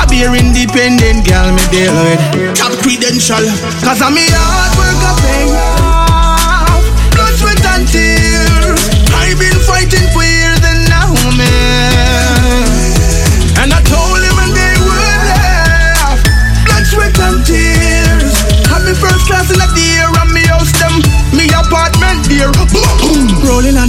I 0.00 0.08
be 0.08 0.24
independent 0.24 1.28
girl 1.28 1.52
me 1.52 1.62
deal 1.68 1.92
with. 1.92 2.56
Top 2.56 2.72
credential. 2.80 3.44
Cause 3.84 4.00
I'm 4.00 4.16
me 4.16 4.24
hard 4.32 4.72
work 4.80 5.04
a 5.04 5.12
pay 5.20 5.46
off. 5.52 6.84
Blood, 7.12 7.34
sweat 7.36 7.64
and 7.76 7.84
tears. 7.84 8.80
I've 9.12 9.36
been 9.36 9.60
fighting 9.68 10.08
for 10.16 10.24
years 10.24 10.62
and 10.64 10.88
now 10.88 11.12
man 11.36 12.64
And 13.58 13.74
I 13.74 13.80
told 13.82 14.22
him 14.22 14.36
and 14.38 14.52
they 14.54 14.74
would 14.78 15.20
laugh 15.28 16.20
Blood, 16.64 16.84
sweat 16.86 17.18
and 17.20 17.44
tears. 17.44 18.34
Have 18.70 18.84
me 18.86 18.94
first 18.94 19.26
class 19.26 19.50
in 19.50 19.58
the 19.58 19.85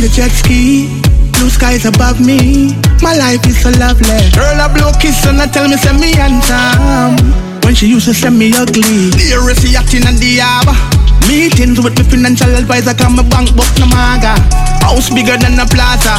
On 0.08 0.14
the 0.16 0.24
jet 0.24 0.32
ski 0.32 0.88
Blue 1.36 1.50
skies 1.50 1.84
above 1.84 2.24
me 2.24 2.72
My 3.04 3.12
life 3.12 3.44
is 3.44 3.60
so 3.60 3.76
lovely 3.76 4.08
Girl 4.32 4.56
a 4.56 4.72
blow 4.72 4.96
kiss 5.04 5.26
and 5.28 5.42
I 5.42 5.48
tell 5.48 5.68
me 5.68 5.76
send 5.76 6.00
me 6.00 6.16
handsome 6.16 7.20
When 7.68 7.76
she 7.76 7.88
used 7.88 8.08
to 8.08 8.14
send 8.14 8.40
me 8.40 8.54
ugly 8.56 9.12
Dearest 9.12 9.68
yacht 9.68 9.92
in 9.92 10.08
the 10.08 10.40
harbor 10.40 10.78
Meetings 11.28 11.84
with 11.84 12.00
the 12.00 12.06
financial 12.08 12.48
advisor, 12.56 12.94
come 12.94 13.20
my 13.20 13.24
bank 13.28 13.52
book 13.52 13.68
no 13.84 13.88
maga. 13.92 14.40
House 14.80 15.12
bigger 15.12 15.36
than 15.36 15.60
a 15.60 15.68
plaza. 15.68 16.16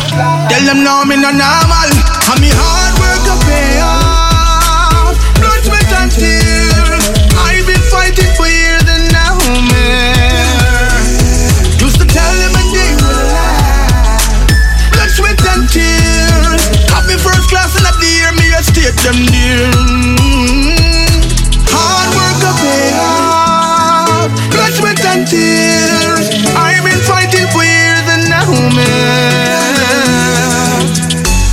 Tell 0.52 0.64
them 0.68 0.84
now 0.84 1.00
me 1.08 1.16
no 1.16 1.32
normal. 1.32 1.88
And 2.28 2.40
me 2.44 2.52
hard 2.52 2.92
work 3.00 3.24
a 3.24 3.36
pay 3.48 3.80
off. 3.80 5.16
Blood, 5.40 5.64
sweat 5.64 5.92
and 5.96 6.12
tears. 6.12 7.04
I've 7.40 7.64
been 7.64 7.80
fighting 7.88 8.28
for 8.36 8.52
years 8.52 8.84
and 8.84 9.08
now 9.08 9.40
man. 9.72 10.17
State 18.88 19.04
them 19.04 19.20
dear. 19.26 19.68
Hard 21.68 22.08
work 22.16 22.40
a 22.40 22.52
pay 22.56 22.92
off. 22.96 24.32
Blood, 24.50 24.72
sweat 24.72 25.04
and 25.04 25.26
tears. 25.28 26.28
I've 26.56 26.84
been 26.84 27.00
fighting 27.04 27.46
for 27.52 27.64
years 27.64 28.06
and 28.08 28.28
now 28.32 28.48
man. 28.72 29.76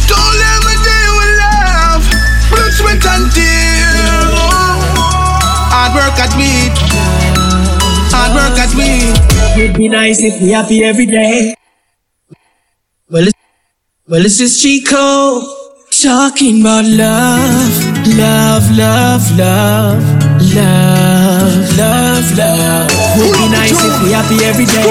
Don't 0.07 0.35
let 0.39 0.59
me 0.63 0.75
day 0.83 1.07
with 1.19 1.33
love. 1.43 2.03
Blood, 2.51 2.71
sweat 2.71 3.03
and 3.03 3.27
tears. 3.31 4.31
Hard 5.71 5.91
work 5.95 6.17
at 6.19 6.33
me. 6.39 6.71
Hard 8.11 8.31
work 8.35 8.57
at 8.59 8.71
me. 8.75 9.11
It'd 9.61 9.77
be 9.77 9.89
nice 9.89 10.21
if 10.21 10.41
we 10.41 10.51
happy 10.51 10.83
every 10.83 11.05
day. 11.05 11.55
Well, 13.09 13.27
it's, 13.27 13.33
well, 14.07 14.25
it's 14.25 14.37
just 14.37 14.61
Chico 14.61 15.64
talking 16.05 16.61
about 16.61 16.85
love, 16.85 17.73
love, 18.13 18.61
love, 18.77 19.25
love, 19.33 19.97
love, 20.53 21.49
love, 21.81 22.25
love. 22.37 22.85
Would 23.17 23.33
be 23.33 23.49
nice 23.49 23.73
if 23.73 23.95
we 24.05 24.13
happy 24.13 24.37
every 24.45 24.69
day, 24.69 24.85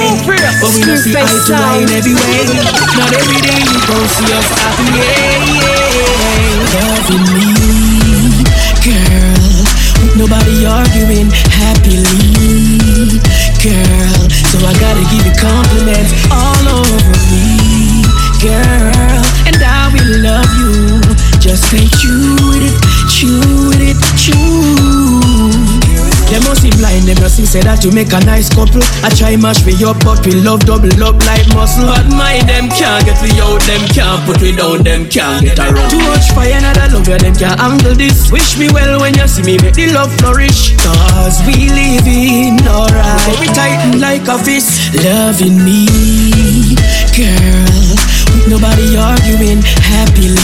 but 0.58 0.74
we 0.74 0.82
don't 0.82 0.98
see 0.98 1.14
eye 1.14 1.22
to 1.22 1.54
eye 1.54 1.86
in 1.86 1.90
every 1.94 2.18
way. 2.18 2.50
Not 2.98 3.14
every 3.14 3.38
day 3.46 3.62
you 3.62 3.78
gon' 3.86 4.08
see 4.10 4.26
us 4.34 4.48
happy, 4.58 4.90
yeah, 4.90 5.54
yeah. 5.54 6.82
Loving 6.82 7.26
me, 7.30 7.46
girl, 8.82 9.54
with 10.02 10.18
nobody 10.18 10.66
arguing 10.66 11.30
happily, 11.46 13.22
girl. 13.62 14.18
So 14.50 14.58
I 14.66 14.74
gotta 14.82 15.06
give 15.14 15.22
you 15.22 15.34
compliments 15.38 16.10
all 16.34 16.82
over 16.82 17.14
me, 17.30 18.02
girl. 18.42 19.22
And 19.46 19.62
I 19.62 19.94
will 19.94 20.10
love 20.26 20.50
you. 20.58 21.03
Just 21.44 21.68
stay 21.68 21.84
true 22.00 22.40
with 22.48 22.64
it, 22.64 22.72
chew 23.12 23.36
with 23.68 23.84
it, 23.84 24.00
chew. 24.16 25.52
Them 26.32 26.40
must 26.48 26.64
be 26.64 26.72
blind, 26.80 27.04
them 27.04 27.20
must 27.20 27.36
say 27.36 27.60
that 27.60 27.84
to 27.84 27.92
make 27.92 28.16
a 28.16 28.20
nice 28.24 28.48
couple. 28.48 28.80
I 29.04 29.12
try 29.12 29.36
mash 29.36 29.60
me 29.68 29.76
up, 29.84 30.00
but 30.00 30.24
we 30.24 30.40
love 30.40 30.64
double 30.64 30.88
up 31.04 31.20
like 31.28 31.44
muscle. 31.52 31.84
But 31.84 32.08
my 32.08 32.40
them 32.48 32.72
can't 32.72 33.04
get 33.04 33.20
me 33.20 33.36
out, 33.44 33.60
them 33.68 33.84
can't 33.92 34.24
put 34.24 34.40
me 34.40 34.56
down, 34.56 34.88
them 34.88 35.04
can't 35.04 35.44
get 35.44 35.60
around. 35.60 35.92
Too 35.92 36.00
much 36.08 36.32
fire, 36.32 36.56
another 36.56 36.96
love, 36.96 37.04
yeah, 37.04 37.20
them 37.20 37.36
can't 37.36 37.60
handle 37.60 37.92
this. 37.92 38.32
Wish 38.32 38.56
me 38.56 38.72
well 38.72 39.04
when 39.04 39.12
you 39.12 39.28
see 39.28 39.44
me 39.44 39.60
make 39.60 39.76
the 39.76 39.92
love 39.92 40.16
flourish. 40.24 40.72
Cause 40.80 41.44
we 41.44 41.68
living 41.68 42.56
alright. 42.64 43.20
So 43.20 43.36
we 43.36 43.52
tighten 43.52 44.00
like 44.00 44.24
a 44.32 44.40
fist, 44.40 44.96
loving 45.04 45.60
me, 45.60 45.92
girl. 47.12 47.83
Nobody 48.46 48.96
arguing 48.96 49.62
happily, 49.80 50.36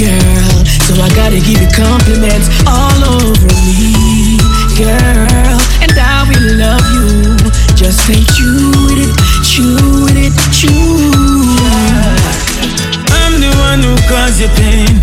girl. 0.00 0.64
So 0.88 0.96
I 0.96 1.08
gotta 1.14 1.40
give 1.44 1.60
you 1.60 1.68
compliments 1.68 2.48
all 2.64 2.96
over 3.04 3.52
me, 3.68 4.40
girl. 4.72 5.60
And 5.84 5.92
I 5.92 6.24
will 6.24 6.48
love 6.56 6.86
you. 6.96 7.36
Just 7.76 8.08
stay 8.08 8.24
true 8.32 8.72
with 8.88 8.96
it, 8.96 9.14
true 9.44 10.08
with 10.08 10.16
it, 10.16 10.32
true. 10.56 11.12
I'm 13.12 13.36
the 13.44 13.52
one 13.68 13.84
who 13.84 13.94
caused 14.08 14.40
you 14.40 14.48
pain. 14.56 14.96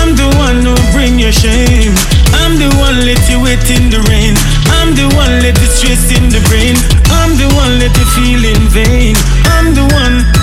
I'm 0.00 0.16
the 0.16 0.32
one 0.40 0.64
who 0.64 0.74
bring 0.96 1.18
you 1.20 1.30
shame. 1.30 1.92
I'm 2.40 2.56
the 2.56 2.72
one 2.80 3.04
let 3.04 3.20
you 3.28 3.44
wait 3.44 3.60
in 3.68 3.90
the 3.92 4.00
rain. 4.08 4.34
I'm 4.80 4.96
the 4.96 5.04
one 5.14 5.44
let 5.44 5.60
you 5.60 5.68
stress 5.68 6.08
in 6.16 6.32
the 6.32 6.40
brain. 6.48 6.74
I'm 7.12 7.36
the 7.36 7.52
one 7.54 7.78
let 7.78 7.92
you 7.92 8.06
feel 8.16 8.42
in 8.42 8.62
vain. 8.72 9.14
I'm 9.52 9.74
the 9.74 9.84
one. 9.92 10.37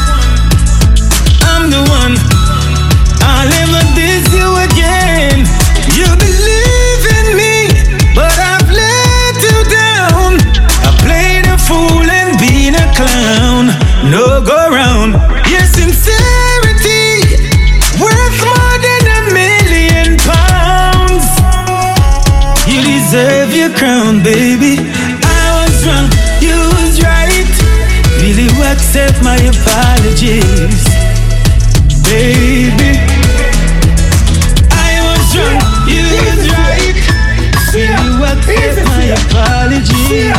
Baby. 23.85 24.81
I 25.21 25.45
was 25.61 25.85
wrong, 25.85 26.09
you 26.41 26.57
was 26.73 26.97
right. 27.05 27.45
Really 28.17 28.49
accept 28.73 29.21
my 29.21 29.37
apologies, 29.37 30.81
baby? 32.01 32.97
I 34.73 35.05
was 35.05 35.37
wrong, 35.37 35.61
you 35.85 36.01
was 36.01 36.49
right. 36.49 36.97
You 37.77 38.25
accept 38.25 38.89
my 38.89 39.05
apologies, 39.21 40.33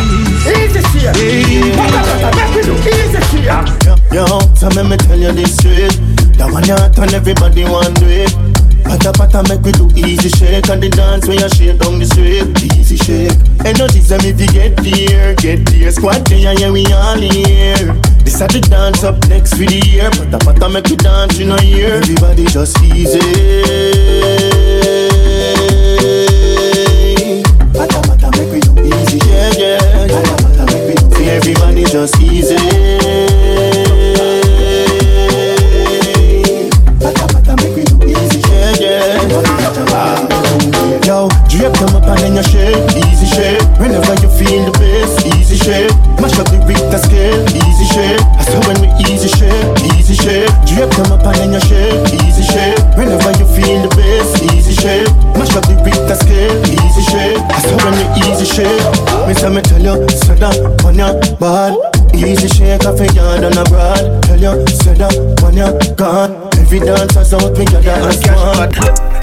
Yo, 4.10 4.26
so 4.56 4.66
let 4.74 4.86
me 4.86 4.96
tell 4.96 5.18
you 5.18 5.30
this 5.30 5.56
straight. 5.56 5.94
That 6.36 6.50
one 6.50 6.64
you 6.64 6.74
turn 6.96 7.14
everybody 7.14 7.62
one 7.62 7.94
do 7.94 8.06
it. 8.08 8.45
Pata 8.96 9.12
pata 9.12 9.42
make 9.48 9.60
we 9.60 9.72
do 9.72 9.90
easy 9.94 10.30
shake 10.30 10.68
and 10.70 10.82
the 10.82 10.88
dance 10.88 11.28
when 11.28 11.38
you 11.38 11.48
shake 11.50 11.78
down 11.78 11.98
the 11.98 12.06
street. 12.06 12.48
Easy 12.74 12.96
shake. 12.96 13.36
Energies 13.66 14.08
them 14.08 14.20
if 14.24 14.40
you 14.40 14.48
get 14.48 14.74
there, 14.80 15.34
get 15.34 15.66
there. 15.68 15.90
Squad 15.92 16.24
there, 16.26 16.54
yeah 16.56 16.70
we 16.70 16.86
all 16.92 17.20
here. 17.20 17.76
This 18.24 18.40
are 18.40 18.48
the 18.48 18.60
dance 18.60 19.04
up 19.04 19.20
next 19.28 19.52
for 19.52 19.68
the 19.68 19.84
year. 19.86 20.08
Pata 20.10 20.38
pata 20.40 20.68
make 20.70 20.86
we 20.88 20.96
dance 20.96 21.38
in 21.38 21.52
a 21.52 21.60
year. 21.62 22.00
Everybody 22.00 22.46
just 22.46 22.80
easy. 22.82 23.20
Pata 27.76 28.00
pata 28.00 28.28
make 28.40 28.50
we 28.50 28.60
do 28.64 28.72
easy, 28.80 29.20
yeah 29.28 29.52
yeah. 29.60 30.08
Pata 30.08 30.34
pata 30.42 30.64
make 30.72 30.88
we 30.88 30.94
do. 30.96 31.24
Everybody 31.30 31.84
just 31.84 32.16
easy. 32.20 33.05
Yard 63.46 63.66
abroad. 63.66 64.22
Tell 64.24 64.40
you, 64.40 64.66
say 64.66 64.94
that 64.94 65.14
your 65.54 65.94
gone. 65.94 66.50
Every 66.58 66.80
dancer's 66.80 67.34
out, 67.34 67.56
we 67.56 67.64
gather 67.64 67.90
and 67.90 68.14
squad. 68.14 68.74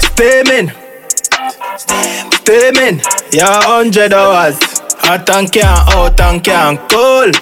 Steaming. 0.02 0.70
Steaming. 2.32 3.00
Yeah, 3.32 3.62
hundred 3.62 4.12
hours. 4.12 4.58
Hot 5.04 5.28
and 5.30 5.50
can 5.52 5.64
out 5.92 6.20
and 6.20 6.42
can 6.42 6.76
cool. 6.88 7.32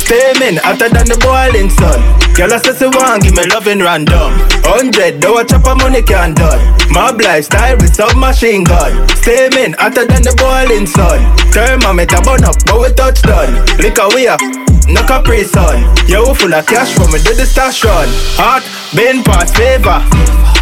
Steaming 0.00 0.56
hotter 0.62 0.88
than 0.88 1.06
the 1.10 1.18
boiling 1.20 1.68
sun. 1.68 2.00
Girl, 2.34 2.52
I 2.52 2.58
say 2.58 2.78
she 2.78 2.86
want 2.86 3.24
give 3.24 3.34
me 3.34 3.44
loving 3.50 3.80
random. 3.80 4.32
Hundred, 4.62 5.20
though 5.20 5.38
a 5.38 5.44
chop 5.44 5.66
of 5.66 5.78
money 5.78 6.02
can 6.02 6.32
done. 6.34 6.60
Mob 6.90 7.20
lifestyle 7.20 7.76
with 7.76 7.94
submachine 7.94 8.64
gun. 8.64 9.08
Steaming 9.20 9.74
hotter 9.74 10.06
than 10.06 10.22
the 10.22 10.34
boiling 10.38 10.86
sun. 10.86 11.20
Thermometer 11.50 12.22
burn 12.22 12.44
up, 12.44 12.54
but 12.64 12.80
we 12.80 12.92
touch 12.94 13.20
done. 13.22 13.52
Liquor 13.78 14.08
we 14.14 14.28
up. 14.28 14.40
No 14.88 15.02
capri 15.06 15.42
sun. 15.44 15.82
You 16.06 16.34
full 16.34 16.54
of 16.54 16.66
cash 16.66 16.94
from 16.94 17.10
me, 17.12 17.18
do 17.18 17.34
the 17.34 17.44
stash 17.46 17.84
run. 17.84 18.08
Hot, 18.38 18.62
been 18.94 19.22
past 19.24 19.56
favor. 19.56 19.98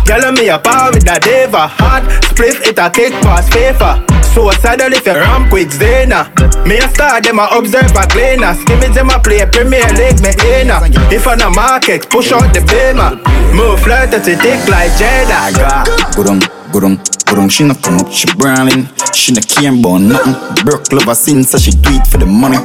Girl, 0.08 0.32
me 0.32 0.48
a 0.48 0.58
power 0.58 0.90
with 0.92 1.08
a 1.08 1.20
deva. 1.20 1.68
Hot, 1.68 2.04
split 2.24 2.60
it 2.66 2.78
a 2.78 2.88
kick 2.90 3.12
past 3.22 3.52
favor. 3.52 4.00
So 4.32 4.50
saddle 4.58 4.92
if 4.92 5.06
you 5.06 5.12
ramp 5.14 5.50
quick 5.50 5.70
Zena. 5.70 6.26
Me 6.66 6.78
a 6.78 6.88
star, 6.88 7.20
them 7.20 7.38
a 7.38 7.46
observe 7.52 7.94
a 7.94 8.06
cleaner. 8.08 8.54
Skimmage 8.54 8.94
them 8.94 9.10
a 9.10 9.20
play 9.20 9.44
Premier 9.46 9.86
League, 9.94 10.18
me 10.24 10.32
inna. 10.58 10.80
If 11.12 11.26
on 11.28 11.40
a 11.40 11.50
market, 11.50 12.08
push 12.10 12.32
out 12.32 12.52
the 12.52 12.60
beamer. 12.66 13.20
Move 13.54 13.78
flirt 13.80 14.10
to 14.10 14.18
thick 14.20 14.66
like 14.68 14.90
Jada. 14.98 15.84
Gurung, 16.16 16.40
Go 16.72 16.80
down, 16.80 16.96
go 17.30 17.36
down, 17.36 17.48
she 17.48 17.62
not 17.62 17.80
come 17.80 17.98
up, 18.00 18.10
she 18.10 18.26
brawling. 18.34 18.88
She 19.14 19.32
not 19.32 19.46
care 19.46 19.70
about 19.72 19.98
nothing. 19.98 20.34
Broke 20.64 20.90
lover 20.92 21.14
since, 21.14 21.50
so 21.50 21.58
she 21.58 21.70
do 21.70 21.90
it 21.94 22.06
for 22.08 22.18
the 22.18 22.26
money. 22.26 22.58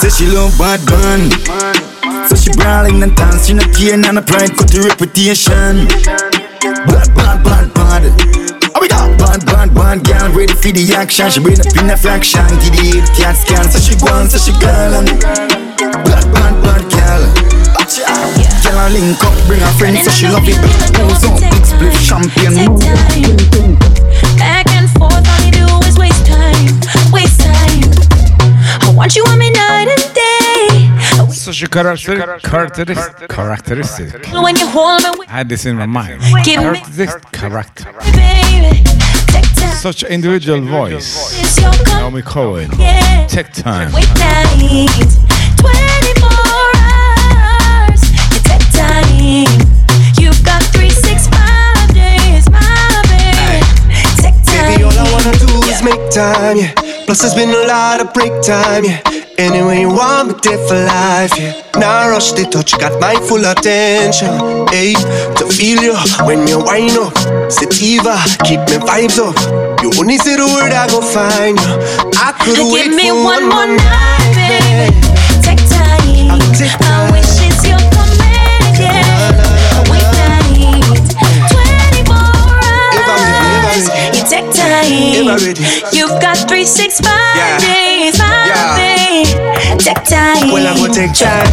Say 0.00 0.08
she 0.08 0.26
love 0.32 0.56
bad 0.56 0.80
man. 0.88 1.28
So 2.26 2.34
she 2.34 2.50
brawling 2.56 3.02
and 3.02 3.12
she 3.44 3.52
not 3.52 3.68
care, 3.76 3.98
none 3.98 4.16
of 4.16 4.26
pride, 4.26 4.56
cut 4.56 4.72
the 4.72 4.80
reputation. 4.88 5.84
Bad, 6.88 7.12
bad, 7.12 7.44
bad, 7.44 7.68
bad. 7.76 8.02
How 8.72 8.80
we 8.80 8.88
go? 8.88 8.96
Bad, 9.20 9.44
bad, 9.44 9.74
bad 9.76 10.00
girl, 10.00 10.32
ready 10.32 10.54
for 10.56 10.72
the 10.72 10.94
action. 10.96 11.28
She 11.28 11.40
bring 11.44 11.60
up 11.60 11.68
in 11.76 11.90
a 11.90 11.96
fraction, 12.00 12.48
get 12.64 12.72
the 12.80 13.04
cat 13.12 13.36
scan. 13.36 13.68
So 13.68 13.76
she 13.76 13.92
gone, 14.00 14.32
so 14.32 14.40
she 14.40 14.56
gone. 14.56 15.04
Bad, 15.04 16.24
bad, 16.32 16.54
bad 16.64 16.82
girl. 16.88 17.22
Girl, 18.64 18.78
I 18.80 18.88
link 18.88 19.20
up, 19.20 19.36
bring 19.44 19.60
her 19.60 19.74
friends, 19.76 20.08
so 20.08 20.10
she 20.16 20.32
love 20.32 20.48
it. 20.48 20.56
Goes 20.96 21.28
on, 21.28 21.44
big 21.44 21.64
split, 21.68 21.92
champagne. 22.00 22.72
Back 24.40 24.64
and 24.72 24.88
forth, 24.96 25.28
all 25.28 25.40
you 25.44 25.52
do 25.52 25.68
is 25.84 26.00
waste 26.00 26.24
time, 26.24 26.72
waste 27.12 27.44
time. 27.44 27.84
I 29.00 29.04
want 29.04 29.16
you 29.16 29.24
on 29.28 29.38
me 29.38 29.48
night 29.50 29.88
and 29.88 30.14
day. 30.14 31.32
Such 31.32 31.62
a 31.62 31.68
character, 31.68 32.38
characteristic, 32.42 33.28
characteristic. 33.30 34.26
When 34.30 34.56
you 34.56 34.66
hold 34.66 35.02
me, 35.18 35.24
I 35.26 35.32
had 35.38 35.48
this 35.48 35.64
in 35.64 35.76
my 35.76 35.86
mind. 35.86 36.20
Give 36.44 36.58
me- 36.60 36.80
Characteristic 36.80 37.32
character. 37.32 37.84
baby, 38.12 38.84
take 39.32 39.48
time. 39.54 39.74
Such 39.76 40.02
individual 40.02 40.60
voice. 40.60 41.08
It's 41.40 41.58
your 41.58 41.72
Naomi 41.96 42.20
Cowan. 42.20 42.70
Yeah. 42.78 43.26
Take 43.26 43.52
time. 43.54 43.90
Wait 43.94 44.06
night, 44.18 45.08
24 45.56 46.28
hours. 46.84 48.02
You 48.34 48.40
take 48.52 48.66
time. 48.76 49.48
You've 50.20 50.42
got 50.44 50.62
365 50.76 51.94
days, 51.94 52.50
my 52.50 53.02
baby. 53.08 53.64
Take 54.20 54.36
time. 54.44 54.68
Baby, 54.76 54.82
all 54.84 54.92
I 54.92 55.10
wanna 55.10 55.32
do 55.38 55.48
is 55.72 55.82
make 55.82 56.02
time, 56.10 56.56
yeah. 56.58 56.99
Plus, 57.10 57.22
there's 57.22 57.34
been 57.34 57.50
a 57.50 57.66
lot 57.66 58.00
of 58.00 58.14
break 58.14 58.30
time, 58.40 58.84
yeah. 58.84 59.02
Anyway, 59.36 59.80
you 59.80 59.88
want 59.88 60.28
me 60.28 60.34
there 60.44 60.62
for 60.68 60.78
life, 60.78 61.36
yeah. 61.36 61.60
Now 61.74 62.08
rush 62.08 62.30
the 62.30 62.44
touch, 62.46 62.70
got 62.78 63.00
my 63.00 63.16
full 63.26 63.42
attention, 63.50 64.30
hey. 64.70 64.94
To 65.42 65.50
feel 65.50 65.82
you 65.82 65.98
when 66.22 66.46
you 66.46 66.62
wind 66.62 66.94
up, 67.02 67.18
sativa, 67.50 68.14
keep 68.46 68.62
me 68.70 68.78
vibes 68.86 69.18
up. 69.18 69.34
You 69.82 69.90
only 69.98 70.18
say 70.18 70.36
the 70.36 70.46
word, 70.46 70.70
I 70.70 70.86
go 70.86 71.02
find 71.02 71.58
you. 71.58 71.74
I 72.14 72.30
could 72.30 72.54
Give 72.54 72.70
wait 72.70 72.94
me 72.94 73.10
for 73.10 73.24
one 73.26 73.42
more 73.50 73.66
night, 73.66 74.30
baby. 74.38 74.94
Take 75.42 75.66
time. 75.66 75.90
I 76.30 77.10
wish 77.10 77.42
it's 77.42 77.49
time. 84.82 85.92
You've 85.92 86.20
got 86.20 86.36
365 86.48 87.36
Yeah. 87.36 87.58
days, 87.58 88.18
my 88.18 88.46
Yeah. 88.46 89.76
Take 89.78 90.04
time. 90.04 90.52
Well, 90.52 90.66
I 90.66 90.74
go 90.76 90.86
take 90.92 91.12
time. 91.14 91.46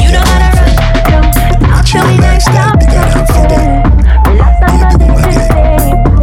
You 0.00 0.10
know 0.12 0.20
how 0.20 0.38
to 0.38 0.48
run. 0.56 1.72
I'll 1.72 1.84
show 1.84 2.04
you 2.08 2.40
stop. 2.40 2.78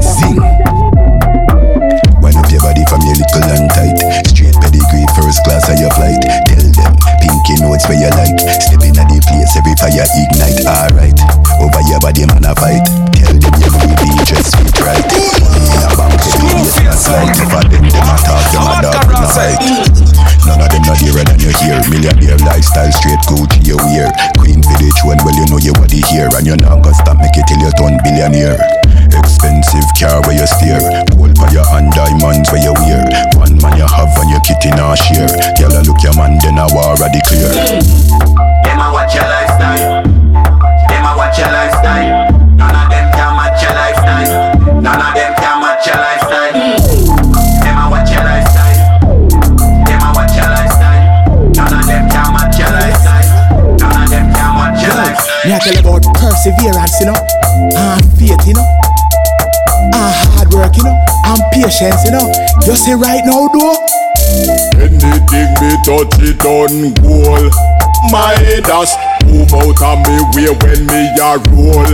Zing. 0.01 0.39
Wind 2.21 2.37
up 2.37 2.51
your 2.51 2.61
body 2.61 2.83
from 2.89 3.01
your 3.01 3.15
little 3.15 3.43
and 3.55 3.69
tight. 3.71 3.97
Straight 4.27 4.55
pedigree, 4.61 5.05
first 5.15 5.43
class 5.43 5.69
of 5.69 5.79
your 5.79 5.91
flight. 5.91 6.24
Them, 7.55 7.71
notes 7.71 7.87
where 7.87 7.99
you 7.99 8.11
like. 8.19 8.35
Stepping 8.59 8.95
at 8.99 9.07
the 9.07 9.19
place, 9.23 9.55
every 9.55 9.75
fire 9.79 10.03
ignite. 10.03 10.59
Alright, 10.67 11.15
over 11.59 11.83
your 11.87 11.99
body, 12.03 12.27
man, 12.27 12.43
a 12.43 12.53
fight. 12.55 12.83
Tell 13.15 13.31
them 13.31 13.55
you 13.59 13.69
breathe 13.71 14.03
in, 14.03 14.19
just 14.27 14.51
sweet 14.55 14.75
right. 14.83 14.99
In 14.99 15.83
a 15.83 15.89
bank, 15.95 16.19
every 16.19 16.47
place, 16.51 16.75
not 16.83 16.99
slide. 16.99 17.31
For 17.47 17.63
them, 17.63 17.85
them 17.87 18.09
a 18.11 18.15
talk, 18.19 18.43
them 18.51 18.67
a 18.67 18.75
dog, 18.83 18.99
them 19.07 19.23
a 19.23 19.27
fight. 19.31 19.59
None 20.45 20.61
of 20.61 20.69
them 20.69 20.83
not 20.83 20.99
dearer 20.99 21.23
than 21.23 21.39
you 21.39 21.51
hear. 21.63 21.79
Millionaire 21.87 22.39
lifestyle, 22.43 22.91
straight 22.91 23.23
Gucci 23.25 23.63
you 23.63 23.79
wear. 23.87 24.11
Queen 24.35 24.59
for 24.59 24.75
the 24.75 24.89
throne, 24.99 25.19
well 25.23 25.35
you 25.35 25.45
know 25.47 25.59
you 25.61 25.73
body 25.73 26.03
here, 26.11 26.29
and 26.35 26.45
you're 26.45 26.59
not 26.59 26.83
gonna 26.83 26.97
stop 26.97 27.17
make 27.17 27.33
it 27.39 27.47
till 27.47 27.61
you 27.61 27.71
turn 27.79 27.97
billionaire. 28.03 28.59
Expensive 29.15 29.87
car 29.95 30.19
where 30.27 30.35
you 30.35 30.47
steer, 30.47 30.81
gold 31.15 31.33
for 31.39 31.49
your 31.55 31.65
hand, 31.65 31.93
diamonds 31.95 32.51
where 32.51 32.61
you 32.61 32.73
wear. 32.83 33.05
Man 33.65 33.81
you 33.81 33.87
have 33.89 34.13
and 34.21 34.29
your 34.29 34.41
kitty 34.45 34.69
now 34.77 34.93
share. 34.93 35.25
Girl, 35.57 35.73
I 35.73 35.81
look 35.81 35.97
your 36.05 36.13
man, 36.13 36.37
then 36.37 36.61
I 36.61 36.69
war 36.69 36.93
already 36.93 37.17
clear. 37.25 37.49
Them 37.49 38.77
a 38.77 38.93
watch 38.93 39.17
your 39.17 39.25
lifestyle. 39.25 40.05
Them 40.05 41.05
a 41.05 41.11
watch 41.17 41.39
your 41.41 41.49
lifestyle. 41.49 42.29
None 42.53 42.77
of 42.77 42.87
them 42.93 43.09
can 43.09 43.31
match 43.33 43.61
your 43.65 43.73
lifestyle. 43.73 44.53
None 44.85 45.01
of 45.01 45.13
them 45.17 45.33
can 45.33 45.55
match 45.65 45.87
your 45.89 45.97
lifestyle. 45.97 46.53
Them 46.53 47.77
a 47.81 47.85
watch 47.89 48.13
your 48.13 48.21
lifestyle. 48.21 49.01
Them 49.81 50.01
a 50.05 50.09
watch 50.13 50.35
your 50.37 50.49
lifestyle. 50.53 51.01
None 51.57 51.73
of 51.73 51.85
them 51.89 52.05
can 52.05 52.27
match 52.37 52.59
your 52.61 52.69
lifestyle. 52.69 53.25
None 53.81 53.97
of 53.97 54.09
them 54.13 54.25
can 54.29 54.51
match 54.61 54.81
your 54.85 54.93
lifestyle. 54.93 55.41
Me 55.41 55.53
I 55.53 55.59
tell 55.59 55.77
about 55.81 56.05
perseverance, 56.13 57.01
you 57.01 57.07
know, 57.09 57.17
and 57.73 58.05
faith, 58.13 58.45
you 58.45 58.53
know, 58.53 58.84
and 59.95 60.11
hard 60.35 60.53
work, 60.53 60.75
you 60.75 60.83
know, 60.83 60.95
and 61.31 61.41
patience, 61.55 62.03
you 62.03 62.11
know. 62.11 62.27
You 62.67 62.75
see 62.75 62.93
right 62.93 63.23
now, 63.23 63.47
though. 63.47 63.79
Anything 64.75 65.51
me 65.61 65.71
touch 65.87 66.19
it 66.19 66.43
on 66.43 66.91
goal. 66.99 67.47
My 68.11 68.35
dash 68.61 68.93
move 69.25 69.53
out 69.53 69.81
of 69.81 69.97
me 70.05 70.17
way 70.35 70.51
when 70.61 70.85
me 70.85 71.01
a 71.17 71.39
roll. 71.55 71.87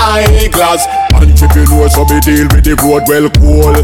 I 0.00 0.48
glass 0.52 0.86
entrepreneur 1.12 1.88
so 1.88 2.04
me 2.04 2.20
deal 2.20 2.48
with 2.52 2.64
the 2.64 2.74
road 2.82 3.04
well 3.08 3.28
cool. 3.38 3.76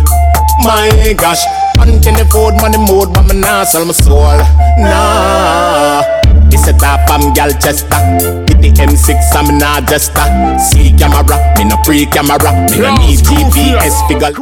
My 0.64 1.14
gosh, 1.16 1.42
continue 1.76 2.24
Ford 2.26 2.54
money 2.60 2.78
mode, 2.78 3.12
but 3.12 3.26
me 3.26 3.40
nah 3.40 3.64
sell 3.64 3.84
my 3.84 3.92
soul. 3.92 4.38
Nah. 4.78 6.31
This 6.52 6.68
a 6.68 6.76
top 6.76 7.08
from 7.08 7.32
gal 7.32 7.48
chester. 7.48 7.96
Hit 8.44 8.60
the 8.60 8.68
M6, 8.76 9.16
I'm 9.32 9.56
not 9.56 9.88
just 9.88 10.12
a 10.12 10.60
See 10.60 10.92
camera, 10.92 11.40
me 11.56 11.64
no 11.64 11.80
pre 11.80 12.04
camera. 12.04 12.52
Me 12.68 12.76
no 12.76 12.92
need 13.00 13.24
GPS 13.24 13.96
figure. 14.04 14.36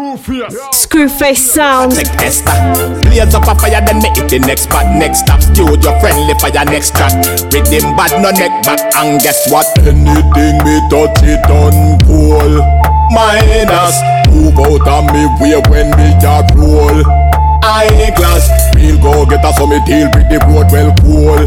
Screwface 0.74 1.38
sound. 1.38 1.94
Check 1.94 2.10
Esther. 2.18 2.50
Blaze 3.06 3.32
up 3.32 3.46
a 3.46 3.54
fire, 3.54 3.78
then 3.86 4.02
me 4.02 4.10
hit 4.10 4.26
the 4.28 4.40
next 4.40 4.62
spot. 4.62 4.90
Next 4.98 5.20
stop, 5.20 5.40
studio 5.40 5.94
friendly 6.00 6.34
fire, 6.42 6.64
next 6.66 6.96
track. 6.98 7.14
Rhythm 7.54 7.94
bad, 7.94 8.10
no 8.18 8.34
neck 8.34 8.66
back, 8.66 8.82
and 8.98 9.22
guess 9.22 9.46
what? 9.46 9.70
Anything 9.78 10.58
me 10.66 10.82
touch 10.90 11.22
it 11.22 11.46
on 11.46 11.94
cool. 12.10 12.58
Minus, 13.14 14.02
move 14.34 14.58
out 14.58 14.82
of 14.82 15.14
me 15.14 15.30
way 15.38 15.62
when 15.70 15.94
me 15.94 16.10
a 16.26 16.42
roll. 16.58 17.29
I 17.62 18.12
glass, 18.16 18.48
real 18.74 18.96
go 19.00 19.26
get 19.26 19.44
us 19.44 19.56
so 19.56 19.66
me 19.66 19.78
deal 19.84 20.08
with 20.16 20.28
the 20.32 20.38
road 20.48 20.72
well 20.72 20.92
cool. 21.04 21.44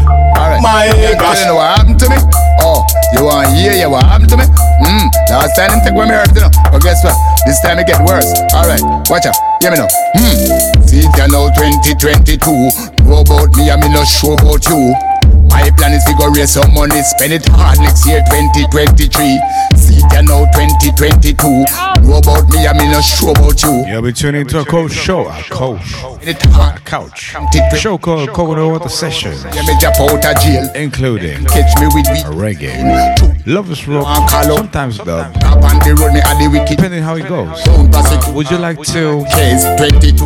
My 0.62 0.88
gosh. 1.18 1.40
You 1.40 1.46
know 1.46 1.56
what 1.56 1.78
happened 1.78 1.98
to 2.00 2.08
me? 2.08 2.16
Oh, 2.62 2.86
you 3.12 3.24
want 3.24 3.48
to 3.48 3.54
hear 3.54 3.72
you 3.74 3.90
what 3.90 4.04
happened 4.06 4.30
to 4.30 4.36
me? 4.38 4.44
Hmm, 4.46 5.08
last 5.28 5.56
time 5.58 5.70
didn't 5.70 5.84
take 5.84 5.94
when 5.94 6.08
me 6.08 6.14
hurt, 6.14 6.30
you 6.34 6.40
know. 6.40 6.50
But 6.70 6.82
guess 6.82 7.02
what? 7.02 7.16
This 7.46 7.60
time 7.60 7.78
it 7.78 7.86
get 7.86 8.00
worse. 8.06 8.30
Alright, 8.54 8.82
watch 9.10 9.26
out. 9.26 9.36
Hear 9.60 9.72
me 9.74 9.78
now. 9.82 9.90
Hmm. 10.14 10.84
See 10.86 11.02
it 11.02 11.14
now 11.30 11.50
2022. 11.50 13.04
Know 13.04 13.20
about 13.20 13.50
me, 13.56 13.70
I 13.70 13.76
me 13.76 13.90
no 13.90 14.04
sure 14.04 14.38
about 14.38 14.64
you. 14.70 15.13
My 15.54 15.70
plan 15.78 15.92
is 15.94 16.04
to 16.04 16.14
go 16.18 16.26
raise 16.28 16.50
some 16.50 16.74
money, 16.74 17.00
spend 17.02 17.32
it 17.32 17.46
hard 17.46 17.78
next 17.78 18.04
year 18.06 18.20
2023. 18.28 19.38
See 19.78 20.02
it 20.02 20.24
now 20.26 20.44
2022. 20.52 21.64
Know 22.04 22.18
about 22.18 22.48
me, 22.50 22.66
I 22.66 22.72
me 22.76 22.90
no 22.90 23.00
sure 23.00 23.30
about 23.30 23.62
you. 23.62 23.86
You'll 23.86 24.02
be 24.02 24.12
tuning 24.12 24.46
to 24.48 24.60
a 24.60 24.64
coach 24.64 24.92
show, 24.92 25.28
a 25.28 25.42
coach, 25.48 25.94
a 26.26 26.78
couch, 26.84 27.34
show 27.76 27.96
called 27.98 28.28
Coconut 28.30 28.66
Water 28.70 28.88
Session, 28.88 29.32
Yeah, 29.54 29.62
me 29.62 29.74
jump 29.80 29.96
out 30.00 30.76
including 30.76 31.44
Catch 31.46 31.78
me 31.80 31.86
with 31.94 32.06
a 32.08 32.30
reggae, 32.34 33.46
Love 33.46 33.68
lovers 33.68 33.86
rock, 33.88 34.30
sometimes 34.42 34.98
dub, 34.98 35.08
Up 35.44 35.62
on 35.62 35.78
the 35.80 35.94
road, 36.00 36.12
me 36.12 36.20
at 36.20 36.38
the 36.38 36.48
wicked. 36.48 36.76
depending 36.76 37.02
how 37.02 37.14
it 37.16 37.26
goes. 37.28 37.62
Would 38.34 38.50
you 38.50 38.58
like 38.58 38.80
to 38.82 39.24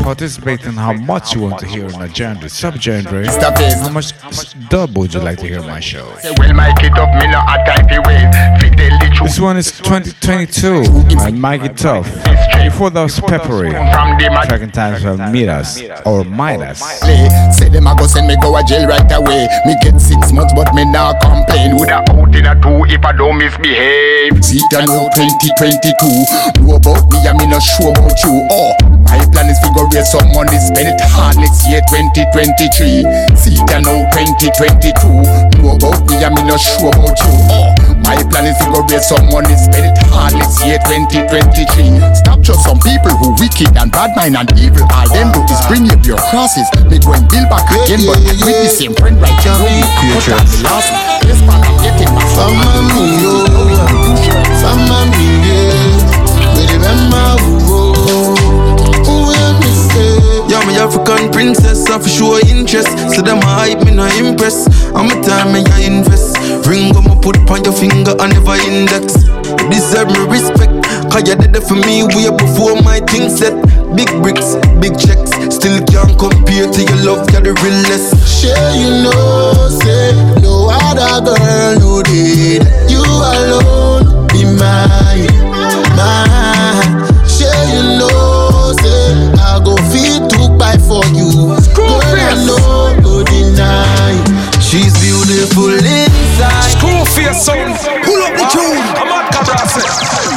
participate 0.03 0.65
in 0.65 0.73
how 0.75 0.93
much 0.95 1.35
you 1.35 1.43
want 1.43 1.59
to 1.61 1.67
hear 1.67 1.87
in 1.87 2.01
a 2.01 2.09
genre, 2.13 2.49
subgenre? 2.49 3.27
How 3.83 3.89
much 3.91 4.13
s- 4.25 4.55
dub 4.69 4.97
would 4.97 5.15
you 5.15 5.18
like 5.23 5.39
to 5.39 5.47
hear 5.47 5.63
my 5.63 5.81
show? 5.81 6.07
Well, 6.39 6.53
mic 6.55 6.83
it 6.83 6.99
up, 6.99 7.15
me 7.15 7.27
no 7.31 7.39
a 7.39 7.57
type 7.65 7.91
of 7.91 8.07
way. 8.07 8.23
Fidel 8.61 8.99
the 8.99 9.21
This 9.25 9.41
one 9.41 9.57
is 9.57 9.73
2022 9.73 11.19
and 11.19 11.41
Mikey 11.41 11.71
Tough. 11.75 12.07
Before 12.65 12.91
was 12.91 13.21
Peppery. 13.21 13.71
Tracking 13.71 14.71
times 14.71 15.05
will 15.05 15.17
meet 15.31 15.49
us 15.49 15.81
or 16.05 16.25
Midas. 16.25 16.81
play. 17.01 17.29
Say 17.53 17.69
them 17.69 17.87
a 17.87 17.95
go 17.97 18.07
send 18.07 18.27
me 18.27 18.37
go 18.41 18.57
a 18.57 18.63
jail 18.65 18.87
right 18.87 19.11
away. 19.13 19.49
Me 19.67 19.75
get 19.83 20.01
six 20.01 20.33
months, 20.33 20.53
but 20.55 20.75
me 20.75 20.85
nah 20.85 21.15
complain. 21.21 21.77
Woulda 21.77 22.03
out 22.09 22.35
in 22.35 22.47
a 22.47 22.55
two 22.61 22.85
if 22.91 23.05
I 23.05 23.13
don't 23.13 23.39
misbehave. 23.39 24.45
See 24.45 24.61
ya 24.73 24.85
know 24.85 25.09
2022. 25.15 26.63
Know 26.65 26.77
about 26.77 27.07
me 27.11 27.19
and 27.27 27.39
me 27.39 27.47
not 27.47 27.63
sure 27.63 27.91
about 27.91 28.19
you. 28.23 28.35
Oh, 28.51 28.73
my 29.07 29.19
plan 29.33 29.49
is 29.51 29.59
to 29.65 29.71
go 29.75 29.87
raise 29.95 30.11
some 30.11 30.29
money, 30.35 30.59
spend 30.59 30.89
it 30.93 31.01
hard 31.03 31.37
next 31.39 31.67
year 31.69 31.81
2023. 31.89 33.37
See 33.39 33.57
ya 33.59 33.79
know 33.81 34.05
2022. 34.13 35.63
Know 35.63 35.75
about 35.79 36.03
me 36.11 36.23
and 36.23 36.35
me 36.35 36.43
not 36.47 36.61
sure 36.61 36.91
about 36.93 37.17
you. 37.23 37.33
Oh, 37.55 37.88
My 38.05 38.17
plan 38.31 38.47
is 38.47 38.57
to 38.63 38.67
go 38.73 38.81
raise 38.87 39.09
some 39.09 39.27
money, 39.29 39.55
spend 39.57 39.93
it 39.93 39.99
hard. 40.09 40.35
Let's 40.35 40.63
year 40.65 40.79
2023. 40.87 42.01
Stop 42.15 42.41
just 42.41 42.65
some 42.65 42.79
people 42.81 43.13
who 43.19 43.35
wicked 43.37 43.75
and 43.77 43.91
bad 43.93 44.15
mind 44.17 44.37
and 44.37 44.49
evil. 44.59 44.87
All 44.95 45.09
them 45.11 45.33
do 45.35 45.43
is 45.47 45.61
bring 45.67 45.85
you 45.85 45.97
your 46.07 46.21
crosses. 46.31 46.69
Me 46.89 46.99
go 47.03 47.13
and 47.13 47.27
build 47.29 47.51
back 47.51 47.69
again, 47.69 48.07
but 48.07 48.19
with 48.23 48.59
the 48.63 48.71
same 48.71 48.95
friend 48.95 49.21
right 49.21 49.35
here. 49.43 49.55
Cut 50.15 50.39
down 50.39 50.47
the 50.47 50.59
last 50.65 50.89
one. 50.89 51.09
Yes, 51.27 51.41
man, 51.45 51.61
I'm 51.61 51.77
getting 51.83 52.13
my 52.15 52.25
Fama 52.33 52.87
mio, 52.89 53.45
fama 54.63 55.11
mio, 55.13 55.59
we 56.55 56.63
remember 56.73 57.37
who, 57.43 57.58
who 57.58 57.58
am 57.58 57.58
me 57.58 57.58
say. 57.58 57.58
Yeah, 60.49 60.65
me 60.65 60.77
African 60.81 61.31
princess, 61.31 61.85
I 61.91 61.99
for 61.99 62.09
sure 62.09 62.41
interest. 62.49 62.89
So 63.15 63.21
them 63.23 63.41
hype 63.43 63.85
me 63.85 63.95
not 63.95 64.13
impress. 64.17 64.67
I'm 64.97 65.11
a 65.13 65.17
time 65.23 65.53
me 65.53 65.61
I 65.69 65.85
invest. 65.85 66.37
Ring 66.67 66.97
on 66.97 67.05
my 67.05 67.17
put 67.21 67.37
on 67.51 67.65
your 67.65 67.75
finger 67.75 68.17
and 68.19 68.33
never 68.33 68.57
index. 68.65 69.29
You 69.45 69.69
deserve 69.69 70.09
me 70.09 70.25
respect. 70.25 70.73
Cause 71.13 71.29
you 71.29 71.37
did 71.37 71.55
it 71.57 71.65
for 71.69 71.77
me 71.77 72.03
way 72.17 72.33
before 72.33 72.81
my 72.81 73.01
thing 73.13 73.29
set. 73.29 73.53
Big 73.97 74.09
bricks, 74.25 74.57
big 74.81 74.97
checks. 74.99 75.33
Still 75.53 75.85
can't 75.85 76.17
compare 76.19 76.65
to 76.65 76.81
your 76.81 77.01
love, 77.05 77.29
you're 77.33 77.45
the 77.45 77.53
realest. 77.61 78.17
Sure 78.25 78.73
you 78.73 79.05
know, 79.05 79.69
say 79.85 80.17
no 80.41 80.73
other 80.73 81.25
girl 81.29 81.77
who 81.81 82.03
did 82.05 82.65
you 82.89 83.05
alone 83.05 84.27
be 84.33 84.45
mine, 84.45 85.29
mine. 85.93 87.05
Sure 87.29 87.65
you 87.73 88.01
know, 88.01 88.73
say 88.81 89.33
I 89.41 89.61
go 89.65 89.75
feed 89.89 90.29
to 90.31 90.38
for 90.89 91.05
you. 91.13 91.29
Screwface. 91.61 92.49
No, 92.49 92.97
go 93.03 93.23
deny. 93.23 94.17
She's 94.59 94.97
beautiful 95.05 95.69
inside. 95.77 96.73
Screwface, 96.73 97.45
son. 97.45 97.77
Pull 98.05 98.23
up 98.25 98.33
the 98.33 98.47
tune. 98.49 98.81
I'm 98.97 99.13
at 99.13 99.31
Cabrasa. 99.31 100.28